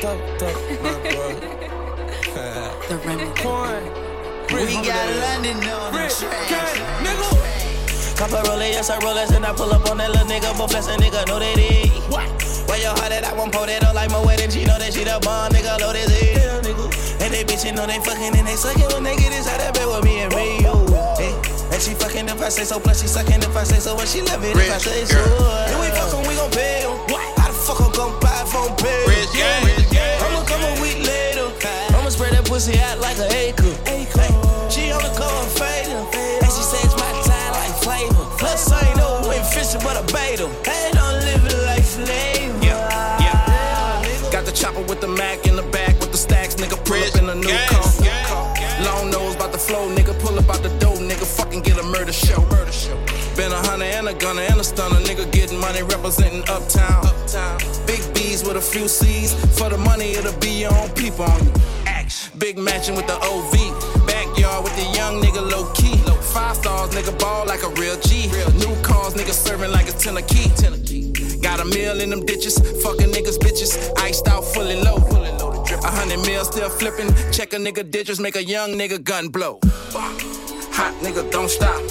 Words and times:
the 0.00 0.46
remedy. 3.04 3.26
We 4.54 4.74
got 4.86 5.08
London 5.18 5.56
on 5.68 5.92
the 5.92 6.06
track. 6.08 6.48
Couple 8.16 8.42
rollers, 8.50 8.70
yes, 8.70 8.90
I 8.90 8.98
rollers, 8.98 9.30
and 9.30 9.44
I 9.44 9.52
pull 9.52 9.72
up 9.72 9.88
on 9.90 9.98
that 9.98 10.10
little 10.10 10.26
nigga, 10.26 10.56
but 10.58 10.70
flex 10.70 10.86
a 10.88 10.96
nigga, 10.96 11.26
know 11.26 11.38
that 11.38 11.58
it. 11.58 11.90
What? 12.10 12.26
Where 12.68 12.78
your 12.78 12.90
heart 12.94 13.12
at? 13.12 13.24
I 13.24 13.32
won't 13.34 13.52
pull 13.52 13.66
that 13.66 13.84
up 13.84 13.94
like 13.94 14.10
my 14.10 14.24
wedding. 14.24 14.50
She 14.50 14.64
know 14.64 14.78
that 14.78 14.92
she 14.92 15.04
the 15.04 15.18
bomb, 15.22 15.52
nigga, 15.52 15.78
load 15.80 15.94
this 15.94 16.10
it. 16.10 16.36
Yeah, 16.36 16.60
nigga. 16.62 16.90
And 17.22 17.34
they 17.34 17.44
bitchin' 17.44 17.74
know 17.74 17.86
they 17.86 17.98
fucking 17.98 18.34
and 18.38 18.46
they 18.46 18.54
suckin' 18.54 18.90
when 18.94 19.02
they 19.02 19.16
get 19.16 19.32
inside 19.34 19.58
that 19.60 19.74
bed 19.74 19.86
with 19.86 20.04
me 20.04 20.22
and 20.22 20.34
me, 20.34 20.62
yo. 20.62 20.86
Hey. 21.18 21.30
Eh, 21.34 21.74
and 21.74 21.82
she 21.82 21.94
fucking 21.94 22.26
if 22.26 22.42
I 22.42 22.48
say 22.50 22.64
so, 22.64 22.78
plus 22.78 23.02
she 23.02 23.08
sucking 23.08 23.42
if 23.42 23.56
I 23.56 23.62
say 23.62 23.78
so, 23.78 23.94
when 23.94 24.06
she 24.06 24.22
love 24.22 24.42
it 24.42 24.54
if 24.54 24.70
I 24.70 24.78
say 24.78 25.04
so. 25.04 25.18
If 25.18 25.78
we 25.78 25.90
fuckin', 25.90 26.22
we 26.26 26.34
gon' 26.34 26.50
pay 26.50 26.86
em. 26.86 26.94
How 27.38 27.50
the 27.50 27.58
fuck 27.58 27.80
I'm 27.82 27.92
gon' 27.94 28.27
buy 28.48 28.66
phone 28.66 28.76
pay? 28.76 29.04
Rich 29.06 29.32
gang. 29.32 30.20
I'ma 30.22 30.44
come 30.44 30.62
a 30.62 30.80
week 30.80 30.98
later. 31.06 31.50
I'ma 31.96 32.08
spread 32.10 32.32
that 32.32 32.44
pussy 32.46 32.78
out 32.80 32.98
like 33.00 33.18
an 33.18 33.32
acre. 33.32 33.74
Hey, 33.84 34.06
she 34.70 34.90
on 34.92 35.02
the 35.02 35.12
cover 35.16 35.48
fader. 35.58 36.02
And 36.42 36.50
she 36.50 36.62
says 36.62 36.94
my 36.96 37.12
time 37.24 37.52
like 37.52 37.74
flavor. 37.82 38.26
Plus, 38.38 38.70
I 38.72 38.88
ain't 38.88 38.96
no 38.96 39.28
way 39.28 39.40
fishing, 39.52 39.80
but 39.82 39.96
I 39.96 40.02
bait 40.12 40.40
em. 40.40 40.50
Hey, 40.64 40.90
don't 40.92 41.20
live 41.20 41.44
it 41.44 41.62
like 41.66 41.84
flavor. 41.84 42.64
Yeah, 42.64 43.20
yeah. 43.20 44.30
Got 44.30 44.44
the 44.44 44.52
chopper 44.52 44.82
with 44.82 45.00
the 45.00 45.08
Mac 45.08 45.46
in 45.46 45.56
the 45.56 45.62
back 45.62 45.98
with 46.00 46.12
the 46.12 46.18
stacks, 46.18 46.54
nigga. 46.56 46.76
Pull 46.84 47.02
up 47.02 47.14
in 47.16 47.28
a 47.28 47.34
new 47.34 47.56
car. 47.68 47.84
Long 48.84 49.10
nose 49.10 49.34
about 49.34 49.52
the 49.52 49.58
flow, 49.58 49.88
nigga. 49.94 50.18
Pull 50.20 50.38
up 50.38 50.48
out 50.48 50.62
the 50.62 50.70
door, 50.78 50.96
nigga. 50.96 51.26
Fucking 51.26 51.62
get 51.62 51.78
a 51.78 51.82
murder 51.82 52.12
show. 52.12 52.57
A 53.58 53.66
hunter 53.66 53.86
and 53.86 54.08
a 54.08 54.14
gunner 54.14 54.42
and 54.42 54.60
a 54.60 54.64
stunner, 54.64 55.00
nigga. 55.00 55.30
Getting 55.32 55.58
money 55.58 55.82
representing 55.82 56.42
uptown. 56.48 57.04
Uptown. 57.04 57.58
Big 57.86 58.02
B's 58.14 58.44
with 58.44 58.56
a 58.56 58.60
few 58.60 58.86
C's. 58.86 59.34
For 59.58 59.68
the 59.68 59.78
money, 59.78 60.12
it'll 60.12 60.38
be 60.38 60.50
your 60.62 60.72
own 60.74 60.90
people 60.90 61.24
on 61.24 61.44
you. 61.44 61.52
Action. 61.86 62.38
Big 62.38 62.56
matching 62.56 62.94
with 62.94 63.08
the 63.08 63.18
OV. 63.18 63.52
Backyard 64.06 64.62
with 64.62 64.76
the 64.76 64.86
young 64.96 65.20
nigga 65.20 65.42
low 65.42 65.72
key. 65.72 65.96
Five 66.32 66.56
stars, 66.56 66.90
nigga 66.90 67.18
ball 67.18 67.46
like 67.46 67.64
a 67.64 67.70
real 67.80 67.98
G. 68.00 68.28
New 68.62 68.74
cars, 68.82 69.14
nigga 69.14 69.32
serving 69.32 69.72
like 69.72 69.88
it's 69.88 70.00
ten 70.04 70.16
a 70.16 70.22
key. 70.22 70.46
Got 71.42 71.58
a 71.58 71.64
meal 71.64 72.00
in 72.00 72.10
them 72.10 72.24
ditches. 72.24 72.58
Fucking 72.82 73.10
niggas, 73.10 73.38
bitches. 73.38 73.90
Iced 73.98 74.28
out, 74.28 74.44
fully 74.44 74.76
low. 74.76 74.98
A 75.82 75.90
hundred 75.90 76.20
mil 76.26 76.44
still 76.44 76.70
flipping. 76.70 77.08
Check 77.32 77.54
a 77.54 77.56
nigga 77.56 77.90
digits, 77.90 78.20
make 78.20 78.36
a 78.36 78.44
young 78.44 78.74
nigga 78.74 79.02
gun 79.02 79.28
blow. 79.28 79.58
Hot 80.78 80.94
nigga, 81.02 81.28
don't 81.32 81.50
stop. 81.50 81.82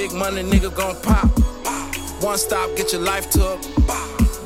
Big 0.00 0.14
money, 0.14 0.42
nigga 0.42 0.74
gon' 0.74 0.96
pop. 1.02 1.28
One 2.24 2.38
stop, 2.38 2.74
get 2.74 2.90
your 2.90 3.02
life 3.02 3.28
took. 3.28 3.60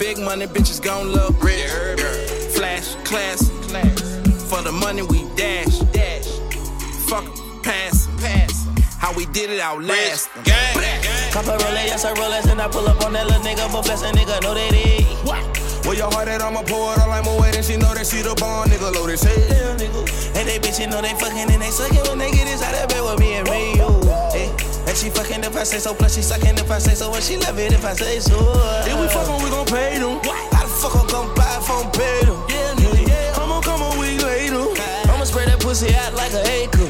Big 0.01 0.19
money, 0.19 0.49
bitches 0.49 0.83
gon' 0.83 1.13
look 1.13 1.41
rich. 1.41 1.71
Flash, 2.57 2.97
class, 3.05 3.51
For 4.51 4.63
the 4.63 4.73
money, 4.73 5.03
we 5.03 5.23
dash. 5.37 5.79
Dash. 5.95 6.27
Fuck, 7.07 7.23
pass, 7.63 8.09
pass. 8.19 8.67
How 8.99 9.13
we 9.13 9.27
did 9.27 9.51
it, 9.51 9.61
outlast. 9.61 10.35
them. 10.35 10.43
gang, 10.43 10.75
gang. 10.75 11.31
Couple 11.31 11.53
rollers, 11.53 11.87
yes, 11.87 12.05
I 12.05 12.15
rollers, 12.15 12.47
and 12.47 12.61
I 12.61 12.67
pull 12.67 12.89
up 12.89 13.05
on 13.05 13.13
that 13.13 13.25
little 13.29 13.41
nigga, 13.43 13.73
but 13.73 13.83
flex 13.83 14.03
a 14.03 14.11
nigga, 14.11 14.43
know 14.43 14.55
that 14.55 14.73
it. 14.75 15.05
What? 15.25 15.39
Where 15.87 15.95
your 15.95 16.11
heart 16.11 16.27
at, 16.27 16.43
I'ma 16.43 16.63
pour 16.63 16.95
it 16.95 16.99
all 16.99 17.09
like 17.09 17.25
my 17.25 17.39
wedding. 17.39 17.63
She 17.63 17.77
know 17.77 17.95
that 17.95 18.09
she 18.09 18.23
the 18.23 18.35
bomb, 18.41 18.71
nigga, 18.71 18.93
load 18.93 19.09
his 19.09 19.23
head. 19.23 19.39
Yeah, 19.39 19.87
nigga. 19.87 20.03
And 20.35 20.49
they 20.49 20.59
bitchin' 20.59 20.91
know 20.91 21.01
they 21.01 21.15
fucking 21.15 21.47
and 21.49 21.63
they 21.63 21.71
suckin' 21.71 22.03
when 22.09 22.19
they 22.19 22.33
get 22.33 22.51
inside 22.51 22.75
that 22.75 22.89
bed 22.89 23.05
with 23.05 23.21
me 23.21 23.35
and 23.35 23.49
me, 23.49 23.77
yo. 23.79 24.03
Hey. 24.33 24.74
And 24.87 24.97
she 24.97 25.09
fucking 25.11 25.43
if 25.43 25.57
I 25.57 25.65
say 25.65 25.79
so, 25.79 25.95
plus 25.95 26.15
she 26.15 26.23
sucking 26.23 26.59
if 26.59 26.71
I 26.71 26.79
say 26.79 26.95
so, 26.95 27.13
and 27.13 27.23
she 27.23 27.37
love 27.37 27.59
it 27.59 27.73
if 27.73 27.85
I 27.85 27.95
say 27.95 28.21
so. 28.21 28.37
If 28.87 28.95
we 29.01 29.07
fuckin', 29.07 29.43
we 29.43 29.51
gon' 29.51 29.67
pay 29.67 29.99
them. 29.99 30.21
How 30.53 30.63
the 30.65 30.69
fuck 30.69 30.95
I'm 30.97 31.07
gon' 31.09 31.35
buy 31.35 31.57
a 31.57 31.61
phone 31.61 31.91
pay 31.93 32.25
them? 32.25 32.37
Yeah, 32.49 32.75
nigga, 32.77 33.09
yeah. 33.09 33.41
I'ma 33.41 33.61
come 33.61 33.81
a 33.81 33.99
week 33.99 34.23
later. 34.23 34.69
I'ma 35.11 35.25
spread 35.25 35.49
that 35.49 35.61
pussy 35.61 35.95
out 35.95 36.15
like 36.15 36.33
an 36.33 36.47
acre. 36.47 36.87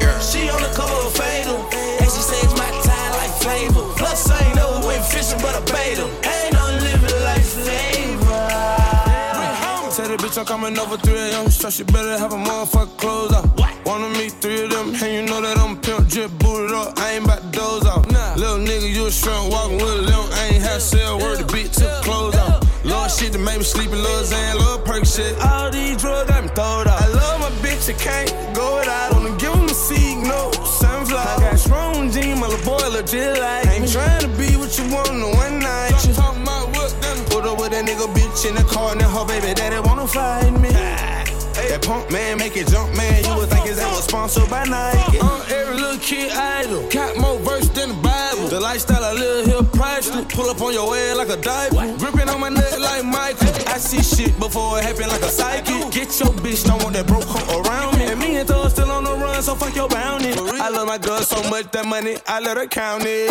Girl. 0.00 0.18
She 0.20 0.48
on 0.48 0.60
the 0.62 0.72
cover 0.74 1.06
of 1.06 1.12
Fader. 1.12 1.58
And 2.00 2.08
she 2.08 2.22
says 2.24 2.50
my 2.56 2.70
time 2.82 3.12
like 3.20 3.32
flavor. 3.44 3.84
Plus, 3.96 4.30
I 4.30 4.44
ain't 4.46 4.56
never 4.56 4.86
went 4.86 5.04
fishing, 5.04 5.38
but 5.40 5.54
I 5.54 5.60
bait 5.68 5.98
'em. 6.00 6.10
Ain't 6.24 6.52
no 6.56 6.64
living 6.80 7.22
like 7.22 7.44
flavor. 7.44 8.48
Tell 9.94 10.08
that 10.08 10.18
bitch 10.20 10.38
I'm 10.38 10.46
coming 10.46 10.78
over 10.78 10.96
3 10.96 11.12
a.m. 11.18 11.50
So 11.50 11.70
she 11.70 11.82
better 11.84 12.16
have 12.16 12.32
a 12.32 12.36
motherfucker 12.36 12.96
clothes 12.96 13.67
out. 13.88 14.00
Wanna 14.00 14.08
meet 14.18 14.32
three 14.32 14.64
of 14.64 14.70
them, 14.70 14.94
and 14.94 15.12
you 15.12 15.22
know 15.22 15.40
that 15.40 15.58
I'm 15.58 15.80
pimp 15.80 16.08
drip 16.08 16.30
booted 16.38 16.72
up. 16.72 16.98
I 16.98 17.12
ain't 17.12 17.24
about 17.24 17.40
to 17.40 17.58
doze 17.58 17.86
off. 17.86 18.06
Little 18.36 18.58
nigga, 18.58 18.92
you 18.92 19.06
a 19.06 19.10
shrimp 19.10 19.50
walking 19.50 19.78
with 19.78 19.90
a 19.90 20.02
limp. 20.02 20.32
I 20.32 20.48
ain't 20.52 20.62
had 20.62 20.80
sell 20.80 21.18
word, 21.18 21.38
the 21.38 21.52
beat 21.52 21.72
took 21.72 21.88
the 21.88 22.00
clothes 22.02 22.36
off. 22.36 22.84
Lord 22.84 23.10
shit 23.10 23.32
that 23.32 23.38
made 23.38 23.58
me 23.58 23.64
sleep 23.64 23.90
in 23.90 24.00
Lil 24.02 24.22
Xan, 24.22 24.54
Lil 24.54 24.78
Perk 24.80 25.04
shit. 25.04 25.34
All 25.40 25.70
these 25.70 25.96
drugs 25.96 26.30
got 26.30 26.44
me 26.44 26.48
throwed 26.50 26.86
out. 26.86 27.02
I 27.02 27.08
love 27.08 27.40
my 27.40 27.50
bitch, 27.64 27.90
I 27.90 27.94
can't 27.98 28.30
go 28.54 28.78
without. 28.78 29.12
Wanna 29.12 29.36
give 29.36 29.52
him 29.52 29.66
a 29.66 29.74
signal, 29.74 30.52
sunflower. 30.52 31.20
I 31.20 31.50
got 31.50 31.58
strong 31.58 32.10
jeans, 32.10 32.38
my 32.40 32.46
little 32.46 32.64
boy 32.64 32.86
legit 32.88 33.40
like 33.40 33.66
I 33.66 33.74
ain't 33.74 33.90
trying 33.90 34.22
to 34.22 34.32
be 34.38 34.56
what 34.56 34.70
you 34.78 34.84
want 34.94 35.10
in 35.10 35.20
one 35.20 35.58
night. 35.58 35.98
You 36.06 36.14
talking 36.14 36.42
about 36.42 36.68
what 36.76 36.94
then? 37.02 37.24
Put 37.26 37.44
up 37.44 37.58
with 37.58 37.72
that 37.72 37.84
nigga 37.84 38.06
bitch 38.14 38.48
in 38.48 38.54
the 38.54 38.64
car 38.64 38.92
and 38.92 39.00
then 39.00 39.10
her 39.10 39.24
baby 39.26 39.52
daddy 39.54 39.80
wanna 39.80 40.06
fight 40.06 40.52
me. 40.60 40.70
Ah. 40.72 41.27
That 41.68 41.84
punk 41.84 42.10
man 42.10 42.38
make 42.38 42.56
it 42.56 42.66
jump 42.68 42.96
man, 42.96 43.24
you 43.24 43.34
would 43.36 43.50
think 43.50 43.66
his 43.66 43.78
ass 43.78 43.94
was 43.94 44.04
sponsored 44.04 44.48
by 44.48 44.64
Nike. 44.64 45.18
Uh, 45.20 45.44
every 45.52 45.76
little 45.76 46.00
kid 46.00 46.32
idol, 46.32 46.88
got 46.88 47.16
more 47.18 47.38
verse 47.40 47.68
than 47.68 47.90
the 47.90 48.00
Bible. 48.00 48.48
The 48.48 48.58
lifestyle 48.58 49.04
I 49.04 49.12
live 49.12 49.44
here 49.44 49.62
priceless. 49.76 50.24
Pull 50.32 50.48
up 50.48 50.60
on 50.62 50.72
your 50.72 50.88
head 50.96 51.18
like 51.18 51.28
a 51.28 51.36
diaper, 51.36 51.84
gripping 51.98 52.28
on 52.30 52.40
my 52.40 52.48
neck 52.48 52.78
like 52.80 53.04
Michael. 53.04 53.52
I 53.68 53.76
see 53.76 54.00
shit 54.00 54.32
before 54.38 54.78
it 54.78 54.84
happen 54.84 55.08
like 55.08 55.20
a 55.20 55.28
psychic. 55.28 55.92
Get 55.92 56.08
your 56.18 56.32
bitch, 56.40 56.64
don't 56.64 56.82
want 56.82 56.94
that 56.96 57.06
broke 57.06 57.24
hoe 57.28 57.60
around 57.60 57.98
me. 57.98 58.06
And 58.06 58.18
me 58.18 58.36
and 58.36 58.48
Thug 58.48 58.70
still 58.70 58.90
on 58.90 59.04
the 59.04 59.12
run, 59.12 59.42
so 59.42 59.54
fuck 59.54 59.76
your 59.76 59.88
bounty. 59.88 60.32
I 60.32 60.70
love 60.70 60.88
my 60.88 60.96
girl 60.96 61.20
so 61.20 61.36
much 61.50 61.70
that 61.72 61.84
money, 61.84 62.16
I 62.26 62.40
let 62.40 62.56
her 62.56 62.66
count 62.66 63.04
it. 63.04 63.28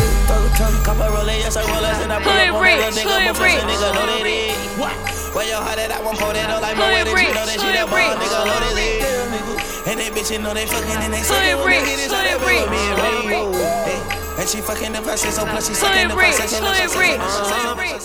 Couple 0.85 1.09
rollers, 1.09 1.41
yes, 1.41 1.57
I 1.57 1.65
rollers, 1.65 1.97
and 2.05 2.13
I 2.13 2.21
pull 2.21 2.31
Hood 2.31 2.49
up 2.49 2.55
on 2.55 2.61
rich, 2.61 2.77
that 2.77 2.93
little 2.93 3.09
nigga, 3.09 3.17
hood 3.17 3.27
but 3.27 3.37
flex 3.37 3.53
a 3.53 3.65
rich, 3.65 3.75
nigga, 3.75 3.93
know 3.93 4.05
hood 4.05 4.21
that 4.21 4.29
it. 4.29 4.79
What? 4.79 5.16
Where 5.35 5.47
your 5.47 5.61
heart 5.61 5.79
at? 5.79 5.91
I 5.91 5.99
won't 6.01 6.17
pull 6.17 6.33
that 6.33 6.49
up 6.49 6.61
like 6.61 6.77
my 6.77 6.88
Hood 6.88 7.07
wedding. 7.07 7.17
She 7.17 7.33
know 7.33 7.45
that 7.45 7.57
rich, 7.57 7.61
she 7.61 7.71
the 7.71 7.83
hood 7.83 7.91
bomb, 7.91 8.17
rich, 8.17 8.27
nigga, 8.27 8.45
know 8.45 8.57
hood 8.57 8.75
that 8.75 8.79
it. 8.79 9.88
And 9.88 9.95
they 9.99 10.09
bitchin' 10.11 10.43
know 10.43 10.53
they 10.53 10.67
fucking 10.67 10.99
and 10.99 11.13
they 11.13 11.23
suckin' 11.23 11.55
Hood 11.55 11.63
when 11.63 11.71
they 11.71 11.79
rich, 11.79 11.88
get 11.88 12.03
inside 12.03 12.27
that 12.27 12.39
hood 12.39 12.47
bed 12.47 12.67
with 12.67 12.75
me 12.75 12.81
and 12.91 12.99
rich, 12.99 13.23
me, 13.23 13.39
yo. 13.39 14.37
And 14.39 14.47
she 14.47 14.59
fucking 14.61 14.93
if 14.95 15.07
I 15.07 15.16
so, 15.16 15.43
plus 15.45 15.67
she 15.67 15.73
sucking 15.73 16.11
Hood 16.11 16.16
if 16.16 16.17
I 16.17 16.27
rich, 16.27 16.35
say 16.35 16.47
so. 16.47 16.63
hood 16.63 16.91
rich, 16.95 17.19
hood 17.19 17.77
rich. 17.79 18.03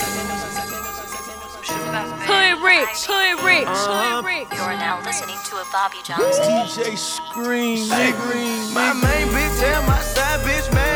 Hood 1.92 2.58
rich, 2.62 3.06
hood 3.06 3.38
rich, 3.44 3.68
hood 3.68 4.24
rich. 4.24 4.48
You're 4.52 4.78
now 4.78 5.00
listening 5.04 5.38
to 5.44 5.56
a 5.56 5.66
Bobby 5.72 5.98
Johnson. 6.04 6.44
DJ 6.44 6.96
Scream, 6.96 7.84
Scream. 7.86 8.74
My 8.74 8.92
main 8.94 9.28
bitch 9.32 9.62
and 9.62 9.86
my 9.86 10.00
side 10.00 10.40
bitch 10.40 10.72
mad 10.72 10.91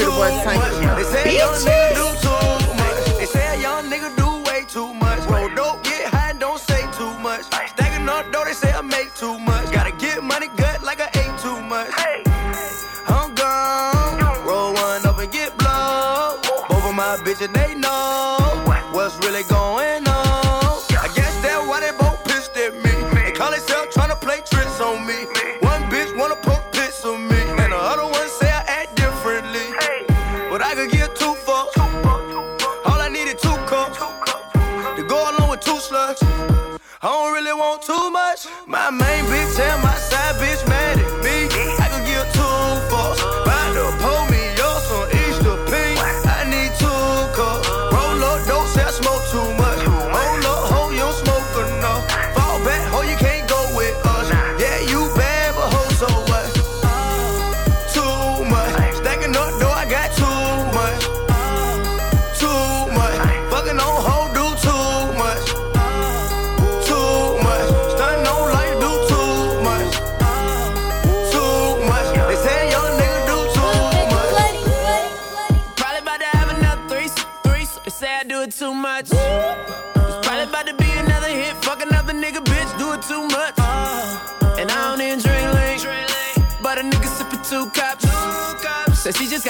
DJ 0.00 0.06
Pretty 0.06 0.16
Boy 0.16 0.30
Tank. 0.42 0.96
They 0.96 1.04
say 1.04 1.36
a 1.36 1.38
young 1.38 1.54
nigga 1.60 1.94
do 1.94 2.06
too 2.24 2.74
much. 2.76 3.18
They 3.18 3.26
say 3.26 3.58
a 3.58 3.60
young 3.60 3.84
nigga 3.90 4.16
do 4.16 4.50
way 4.50 4.64
too 4.66 4.94
much. 4.94 5.28
Roll 5.28 5.48
dope, 5.54 5.82
get 5.84 6.12
high, 6.12 6.32
don't 6.38 6.58
say 6.58 6.82
too 6.92 7.12
much. 7.18 7.42
Stacking 7.42 8.08
up 8.08 8.30
dough, 8.32 8.44
they 8.44 8.52
say 8.52 8.72
I 8.72 8.80
make 8.80 9.14
too 9.14 9.38
much. 9.38 9.70
Gotta 9.72 9.92
get 9.92 10.22
money 10.22 10.48
gut 10.56 10.82
like 10.82 11.00
I 11.00 11.08
ate 11.14 11.38
too 11.40 11.60
much. 11.62 11.90
I'm 13.08 13.34
gone. 13.34 14.46
Roll 14.46 14.72
one 14.74 15.06
up 15.06 15.18
and 15.18 15.32
get 15.32 15.56
blown. 15.58 16.40
Both 16.68 16.84
of 16.84 16.94
my 16.94 17.18
bitches, 17.24 17.52
they 17.52 17.74
know 17.74 18.38
what's 18.92 19.16
really 19.24 19.42
going 19.44 20.06
on. 20.06 20.09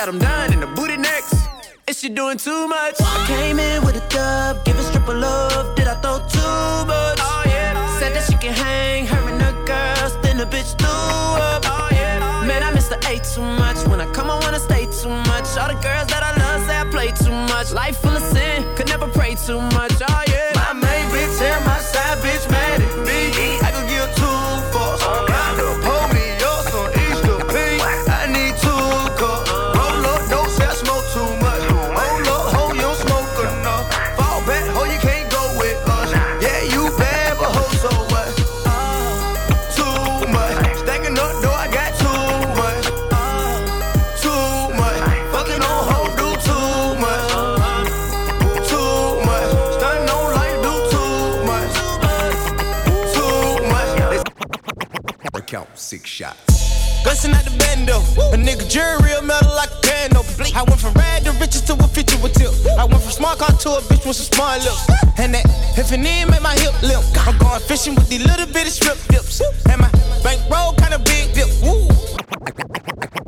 Got 0.00 0.06
them 0.06 0.19
done 0.19 0.50
in 0.50 0.61
the 0.61 0.67
booty 0.67 0.97
next. 0.97 1.35
Is 1.87 2.00
she 2.00 2.08
doing 2.08 2.38
too 2.38 2.67
much? 2.67 2.94
I 3.00 3.25
came 3.26 3.58
in 3.58 3.85
with 3.85 3.97
a 3.97 4.08
dub, 4.08 4.64
give 4.64 4.79
a 4.79 4.82
strip 4.82 5.06
of 5.06 5.17
love. 5.17 5.76
Did 5.76 5.88
I 5.88 5.94
throw 6.00 6.17
too 6.20 6.87
much? 6.88 7.19
Oh, 7.20 7.43
yeah. 7.44 7.99
Said 7.99 8.14
that 8.14 8.25
she 8.25 8.32
can 8.38 8.55
hang, 8.55 9.06
her 9.08 9.23
and 9.29 9.43
her 9.43 9.52
girls, 9.67 10.17
then 10.23 10.38
the 10.38 10.47
bitch 10.47 10.70
threw 10.79 10.88
up. 10.88 11.64
Oh, 11.67 11.88
yeah. 11.93 12.47
Man, 12.47 12.62
I 12.62 12.70
miss 12.70 12.88
the 12.88 12.97
A 13.11 13.19
too 13.35 13.43
much. 13.43 13.87
When 13.88 14.00
I 14.00 14.11
come, 14.11 14.31
I 14.31 14.38
wanna 14.41 14.58
stay 14.58 14.87
too 14.87 15.11
much. 15.31 15.47
All 15.58 15.69
the 15.69 15.79
girls 15.82 16.06
that 16.12 16.23
I 16.23 16.32
love 16.43 16.67
say 16.67 16.79
I 16.79 16.85
play 16.91 17.12
too 17.12 17.37
much. 17.53 17.70
Life 17.70 17.99
full 17.99 18.17
of 18.17 18.23
sin, 18.23 18.64
could 18.76 18.88
never 18.88 19.06
pray 19.08 19.35
too 19.35 19.61
much. 19.76 19.93
Oh, 20.08 20.23
yeah. 20.29 20.39
Count 55.50 55.69
six 55.75 56.08
shots. 56.08 56.38
Gussin' 57.02 57.35
at 57.35 57.44
the 57.44 57.50
bando. 57.58 57.99
A 58.31 58.38
nigga 58.38 58.70
jury 58.70 59.02
real 59.02 59.20
metal 59.20 59.50
like 59.56 59.69
a 59.69 59.81
piano. 59.82 60.23
Blink. 60.37 60.55
I 60.55 60.62
went 60.62 60.79
from 60.79 60.94
rad 60.94 61.25
to 61.25 61.32
riches 61.43 61.62
to 61.62 61.73
a 61.75 61.88
feature 61.88 62.17
with 62.23 62.35
tip. 62.35 62.55
I 62.79 62.85
went 62.85 63.02
from 63.02 63.11
smart 63.11 63.41
car 63.41 63.50
to 63.50 63.70
a 63.70 63.81
bitch 63.81 64.06
with 64.06 64.14
some 64.14 64.31
smart 64.31 64.62
lips. 64.62 64.87
And 65.19 65.35
that 65.35 65.44
if 65.76 65.91
it 65.91 65.99
need 65.99 66.26
make 66.26 66.41
my 66.41 66.55
hip 66.55 66.81
limp. 66.82 67.02
I'm 67.26 67.37
going 67.38 67.61
fishing 67.62 67.97
with 67.97 68.08
these 68.08 68.25
little 68.25 68.47
bitty 68.47 68.70
strip 68.70 68.97
dips. 69.08 69.43
And 69.69 69.81
my 69.81 69.91
bankroll 70.23 70.75
kinda 70.75 71.00
big 71.00 71.35
dip. 71.35 71.50
Woo. 71.64 71.88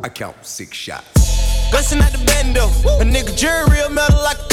I 0.04 0.08
count 0.08 0.36
six 0.46 0.76
shots. 0.76 1.21
Bustin' 1.72 2.04
at 2.04 2.12
the 2.12 2.20
bando. 2.28 2.68
A 3.00 3.04
nigga 3.04 3.32
jury 3.34 3.64
real 3.72 3.88
metal 3.88 4.20
like 4.22 4.36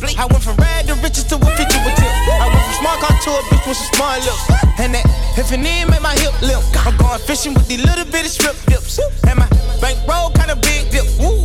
Blink. 0.00 0.20
I 0.20 0.26
went 0.26 0.44
from 0.44 0.56
rad 0.56 0.86
to 0.86 0.94
riches 1.00 1.24
to 1.32 1.36
a 1.36 1.48
feature 1.56 1.80
with 1.80 1.96
tip. 1.96 2.12
I 2.38 2.46
went 2.52 2.60
from 2.60 2.76
smart 2.76 3.00
car 3.00 3.16
to 3.16 3.30
a 3.34 3.42
bitch 3.48 3.64
with 3.66 3.76
some 3.80 3.90
smart 3.96 4.20
lips. 4.20 4.44
And 4.78 4.94
that 4.94 5.04
if 5.40 5.50
it 5.50 5.58
need 5.58 5.88
make 5.88 6.04
my 6.04 6.12
hip 6.20 6.36
limp. 6.44 6.62
I'm 6.86 6.96
going 7.00 7.18
fishing 7.24 7.54
with 7.54 7.66
these 7.66 7.80
little 7.82 8.04
bitty 8.04 8.28
strip 8.28 8.54
dips. 8.68 9.00
And 9.26 9.40
my 9.40 9.48
bankroll 9.80 10.30
kinda 10.36 10.56
big 10.60 10.92
dip. 10.92 11.08
Woo. 11.16 11.40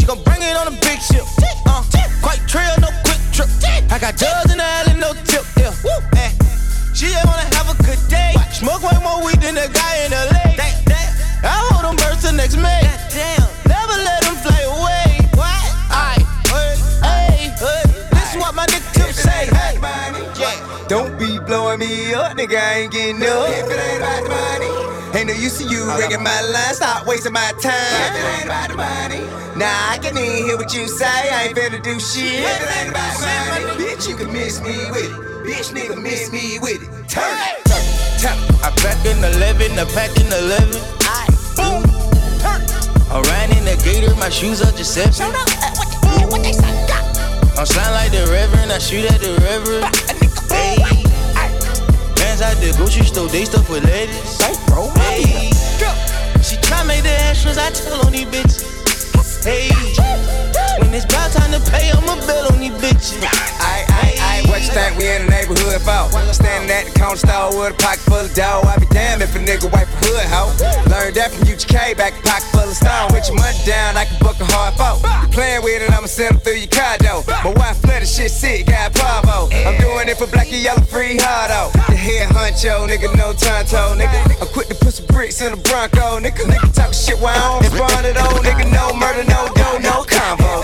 She 0.00 0.08
gon' 0.08 0.22
bring 0.24 0.40
it 0.40 0.56
on 0.56 0.72
a 0.72 0.76
big 0.80 0.98
ship. 1.04 1.28
Uh, 1.68 1.84
quite 2.24 2.40
trail, 2.48 2.72
no 2.80 2.88
quick 3.04 3.20
trip. 3.36 3.48
I 3.92 4.00
got 4.00 4.16
dubs 4.16 4.50
in 4.50 4.58
the 4.58 4.64
alley, 4.64 4.96
no 4.96 5.12
tip. 5.28 5.44
Yeah. 5.60 5.76
Woo. 5.84 5.92
Eh. 6.16 6.32
She 6.96 7.12
just 7.12 7.24
wanna 7.28 7.46
have 7.52 7.68
a 7.68 7.76
good 7.84 8.00
day. 8.08 8.32
Smoke 8.52 8.80
way 8.80 8.96
more 9.04 9.20
weed 9.24 9.44
than 9.44 9.54
the 9.60 9.68
guy 9.68 10.08
in 10.08 10.10
LA. 10.12 10.56
I 11.44 11.68
hold 11.68 11.84
them 11.84 11.96
birds 12.00 12.24
till 12.24 12.32
next 12.32 12.56
May. 12.56 12.83
Me 21.94 22.14
up, 22.14 22.36
nigga. 22.36 22.58
I 22.58 22.74
ain't 22.84 22.92
getting 22.92 23.22
up. 23.22 23.48
If 23.50 23.70
it 23.70 23.78
ain't 23.78 24.02
about 24.02 24.22
the 24.24 24.30
money, 24.30 25.18
ain't 25.18 25.28
no 25.28 25.34
use 25.34 25.58
to 25.58 25.64
you 25.64 25.86
ringing 25.98 26.22
my 26.22 26.40
line. 26.50 26.74
Stop 26.74 27.06
wasting 27.06 27.32
my 27.32 27.52
time. 27.62 27.74
If 27.74 28.14
it 28.18 28.26
ain't 28.34 28.44
about 28.50 28.68
the 28.70 28.76
money, 28.76 29.22
nah, 29.56 29.92
I 29.94 29.98
can 30.02 30.16
even 30.18 30.44
hear 30.46 30.56
what 30.56 30.72
you 30.74 30.88
say. 30.88 31.06
I 31.06 31.48
ain't 31.48 31.56
finna 31.56 31.82
do 31.82 31.98
shit. 32.00 32.42
If 32.42 32.62
it 32.62 32.76
ain't 32.78 32.90
about 32.90 33.14
the 33.14 33.26
money, 33.26 33.84
bitch, 33.84 34.08
you 34.08 34.16
can 34.16 34.32
miss 34.32 34.60
me 34.60 34.74
with 34.90 35.06
it. 35.06 35.14
Bitch, 35.46 35.68
nigga, 35.76 36.00
miss 36.00 36.32
me 36.32 36.58
with 36.58 36.82
it. 36.82 36.90
Turn 37.08 37.22
it, 37.22 37.64
turn 37.68 37.84
it, 37.84 38.20
turn 38.20 38.36
it. 38.38 38.64
I 38.64 38.70
pack 38.82 38.98
in 39.06 39.18
11, 39.22 39.78
I 39.78 39.84
pack 39.94 40.10
in 40.18 40.26
11. 40.26 40.80
Aye, 41.04 41.28
boom, 41.56 41.82
turn 42.40 42.60
it. 42.64 42.72
I 43.12 43.20
ran 43.30 43.52
in 43.56 43.64
the 43.64 43.76
gator, 43.84 44.14
my 44.16 44.30
shoes 44.30 44.62
are 44.62 44.72
Giuseppe. 44.72 45.12
Show 45.12 45.28
up, 45.28 45.34
uh, 45.36 45.70
what, 45.78 45.88
the- 45.92 46.26
what 46.32 46.42
they 46.42 46.52
say? 46.52 46.72
I'm 47.56 47.66
slime 47.66 47.92
like 47.92 48.10
the 48.10 48.26
reverend, 48.32 48.72
I 48.72 48.78
shoot 48.78 49.04
at 49.04 49.20
the 49.20 49.38
reverend. 49.44 49.94
Hey. 50.50 51.03
Bands 52.34 52.42
out 52.42 52.60
the 52.60 52.76
grocery 52.76 53.04
store, 53.04 53.28
they 53.28 53.44
stuff 53.44 53.70
with 53.70 53.84
ladies. 53.84 54.42
Hey. 54.42 55.52
She 56.42 56.56
try 56.56 56.82
make 56.82 57.04
the 57.04 57.14
extras, 57.30 57.58
I 57.58 57.70
tell 57.70 58.04
on 58.04 58.10
these 58.10 58.26
bitches. 58.26 59.44
Hey. 59.44 59.70
It's 60.94 61.02
about 61.10 61.34
time 61.34 61.50
to 61.50 61.58
pay, 61.74 61.90
I'ma 61.90 62.14
bet 62.22 62.46
on 62.54 62.62
these 62.62 62.70
bitches. 62.78 63.18
Aye, 63.18 63.82
aye, 63.90 64.14
aye, 64.14 64.42
what 64.46 64.62
you 64.62 64.70
think 64.70 64.94
we 64.94 65.10
in 65.10 65.26
the 65.26 65.30
neighborhood 65.34 65.82
for? 65.82 66.06
Standing 66.30 66.70
at 66.70 66.86
the 66.86 66.94
corner 66.94 67.18
store 67.18 67.50
with 67.50 67.74
a 67.74 67.78
pocket 67.82 68.06
full 68.06 68.22
of 68.22 68.30
dough. 68.30 68.62
I 68.62 68.78
be 68.78 68.86
damned 68.94 69.18
if 69.18 69.34
a 69.34 69.42
nigga 69.42 69.66
wipe 69.74 69.90
a 69.90 69.96
hood, 70.06 70.22
hoe. 70.30 70.54
Learned 70.86 71.18
that 71.18 71.34
from 71.34 71.50
UGK, 71.50 71.98
back 71.98 72.14
pocket 72.22 72.46
full 72.54 72.70
of 72.70 72.78
stone. 72.78 73.10
With 73.10 73.26
your 73.26 73.34
money 73.42 73.58
down, 73.66 73.98
I 73.98 74.06
can 74.06 74.22
book 74.22 74.38
a 74.38 74.46
hard 74.54 74.78
foe. 74.78 75.02
You 75.02 75.28
playing 75.34 75.66
with 75.66 75.82
it, 75.82 75.90
I'ma 75.90 76.06
send 76.06 76.38
through 76.46 76.62
your. 76.62 76.70
My 77.42 77.50
wife 77.58 77.82
flooded 77.82 78.06
shit 78.06 78.30
sick, 78.30 78.66
got 78.66 78.94
Pavo. 78.94 79.50
I'm 79.50 79.74
doing 79.82 80.06
it 80.06 80.14
for 80.16 80.30
black 80.30 80.46
and 80.54 80.62
yellow 80.62 80.86
free 80.86 81.18
hardo. 81.18 81.74
The 81.90 81.98
head 81.98 82.30
honcho, 82.30 82.86
nigga, 82.86 83.10
no 83.18 83.34
tonto, 83.34 83.98
nigga. 83.98 84.18
I'm 84.38 84.46
quick 84.54 84.68
to 84.68 84.78
put 84.78 84.94
some 84.94 85.06
bricks 85.06 85.42
in 85.42 85.50
the 85.50 85.58
Bronco, 85.58 86.22
nigga. 86.22 86.46
Nigga 86.46 86.70
talk 86.70 86.94
shit 86.94 87.18
while 87.18 87.34
I 87.34 87.58
don't 87.58 87.74
spawn 87.74 88.04
it 88.06 88.14
old, 88.14 88.46
nigga. 88.46 88.70
No 88.70 88.94
murder, 88.94 89.26
no 89.26 89.50
dough, 89.58 89.78
no 89.82 90.06
combo. 90.06 90.62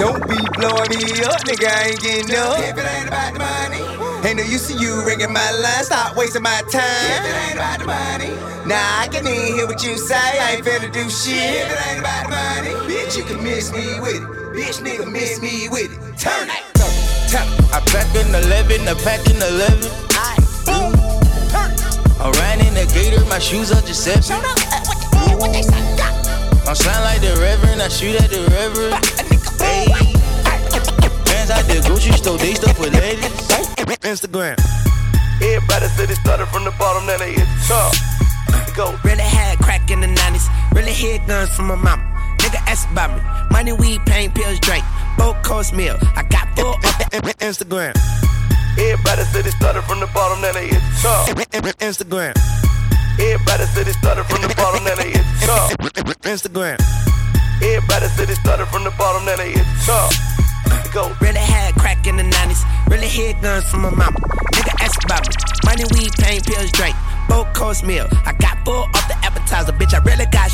Don't 0.00 0.24
be 0.26 0.40
blowing 0.56 0.88
me 0.96 1.04
up, 1.28 1.44
nigga. 1.44 1.68
I 1.68 1.92
ain't 1.92 2.00
getting 2.00 2.32
up. 2.34 2.56
If 2.58 2.72
it 2.72 2.88
ain't 2.88 3.08
about 3.08 3.32
the 3.36 3.40
money, 3.44 3.84
ain't 4.26 4.38
no 4.38 4.44
use 4.44 4.66
to 4.68 4.74
you 4.74 5.04
ringing 5.04 5.32
my 5.32 5.50
line. 5.60 5.84
Stop 5.84 6.16
wasting 6.16 6.42
my 6.42 6.62
time. 6.72 6.80
If 7.20 7.24
it 7.28 7.36
ain't 7.44 7.54
about 7.60 7.78
the 7.80 7.86
money, 7.86 8.32
nah, 8.64 9.04
I 9.04 9.08
can 9.12 9.26
even 9.28 9.54
hear 9.54 9.66
what 9.66 9.84
you 9.84 9.98
say. 9.98 10.16
I 10.16 10.56
ain't 10.56 10.64
finna 10.64 10.90
do 10.90 11.04
shit. 11.10 11.36
If 11.36 11.68
it 11.68 11.80
ain't 11.92 12.00
about 12.00 12.24
the 12.24 12.30
money, 12.32 12.72
bitch, 12.88 13.16
you 13.18 13.24
can 13.24 13.44
miss 13.44 13.72
me 13.72 14.00
with 14.00 14.16
it. 14.16 14.28
Bitch, 14.56 14.80
nigga, 14.80 15.04
miss 15.04 15.40
me 15.42 15.68
with 15.68 15.92
it. 15.92 16.00
Turn 16.16 16.48
it, 16.48 16.64
turn 16.80 17.44
it. 17.44 17.74
I 17.76 17.80
pack 17.92 18.08
in 18.16 18.26
11, 18.34 18.88
I 18.88 18.94
pack 19.04 19.20
in 19.28 19.36
11. 19.36 19.84
Aye, 20.16 20.40
boom, 20.64 20.96
turn. 21.52 21.70
I 22.24 22.32
ran 22.40 22.64
in 22.64 22.72
the 22.72 22.88
gator, 22.96 23.22
my 23.28 23.38
shoes 23.38 23.70
are 23.70 23.80
Giuseppe. 23.82 24.22
Show 24.22 24.34
up, 24.40 24.44
uh, 24.48 24.80
what, 24.88 24.98
the- 25.28 25.36
what 25.36 25.52
they 25.52 25.60
say? 25.62 25.76
I'm 26.66 26.74
slime 26.74 27.02
like 27.04 27.20
the 27.20 27.36
reverend, 27.40 27.82
I 27.82 27.88
shoot 27.88 28.16
at 28.20 28.30
the 28.30 28.40
reverend. 28.48 29.39
Hey. 29.60 29.86
Bands 31.24 31.50
out 31.50 31.64
the 31.68 31.82
grocery 31.86 32.12
store, 32.12 32.38
they 32.38 32.54
stuff 32.54 32.78
with 32.78 32.94
ladies. 32.94 33.50
Instagram. 34.02 34.56
Everybody 35.42 35.86
said 35.94 36.10
it 36.10 36.16
started 36.16 36.46
from 36.46 36.64
the 36.64 36.72
bottom, 36.78 37.06
then 37.06 37.20
they 37.20 37.32
hit 37.32 37.46
the 37.46 37.60
top. 37.68 37.94
It 38.68 38.74
go. 38.74 38.98
Really 39.04 39.22
had 39.22 39.58
crack 39.58 39.90
in 39.90 40.00
the 40.00 40.06
90s. 40.06 40.48
Really 40.74 40.92
hid 40.92 41.26
guns 41.26 41.54
from 41.54 41.66
my 41.68 41.76
mama. 41.76 42.02
Nigga 42.38 42.58
ask 42.66 42.90
about 42.90 43.14
me. 43.14 43.22
Money, 43.50 43.72
weed, 43.72 44.00
pain, 44.06 44.32
pills, 44.32 44.58
drink. 44.60 44.84
Four 45.18 45.34
course 45.42 45.72
meal. 45.72 45.96
I 46.16 46.22
got 46.24 46.48
full 46.56 46.74
up 46.74 46.98
the 47.10 47.34
Instagram. 47.40 47.94
Everybody 48.78 49.22
said 49.32 49.46
it 49.46 49.52
started 49.52 49.82
from 49.82 50.00
the 50.00 50.06
bottom, 50.14 50.40
then 50.40 50.54
they 50.54 50.68
hit 50.68 50.80
the 50.80 50.98
top. 51.02 51.28
Instagram. 51.78 52.34
Everybody 53.20 53.64
said 53.74 53.88
it 53.88 53.94
started 53.94 54.24
from 54.24 54.42
the 54.42 54.54
bottom, 54.56 54.84
then 54.84 54.96
they 54.96 55.10
hit 55.10 55.24
the 55.40 55.46
top. 55.46 55.70
Instagram. 56.22 57.19
Everybody 57.62 58.08
said 58.16 58.30
it 58.30 58.36
started 58.36 58.66
from 58.66 58.84
the 58.84 58.90
bottom, 58.96 59.24
now 59.24 59.36
they 59.36 59.52
hit 59.52 59.64
the 59.64 59.82
top. 59.86 60.12
Go. 60.92 61.14
Really 61.20 61.38
had 61.38 61.74
crack 61.74 62.06
in 62.08 62.16
the 62.16 62.24
90s. 62.24 62.66
Really 62.90 63.06
hid 63.06 63.40
guns 63.40 63.64
from 63.70 63.82
my 63.82 63.90
mama. 63.90 64.18
Nigga 64.58 64.74
ask 64.82 64.98
about 65.04 65.22
me. 65.28 65.34
Money, 65.64 65.84
weed, 65.94 66.12
pain, 66.18 66.40
pills, 66.40 66.72
drink. 66.72 66.96
Four 67.28 67.44
course 67.54 67.84
meal. 67.84 68.08
I 68.26 68.32
got 68.32 68.58
full 68.64 68.90
off 68.90 69.06
the 69.06 69.14
appetizer. 69.22 69.70
Bitch, 69.70 69.94
I 69.94 70.02
really 70.02 70.26
got 70.26 70.49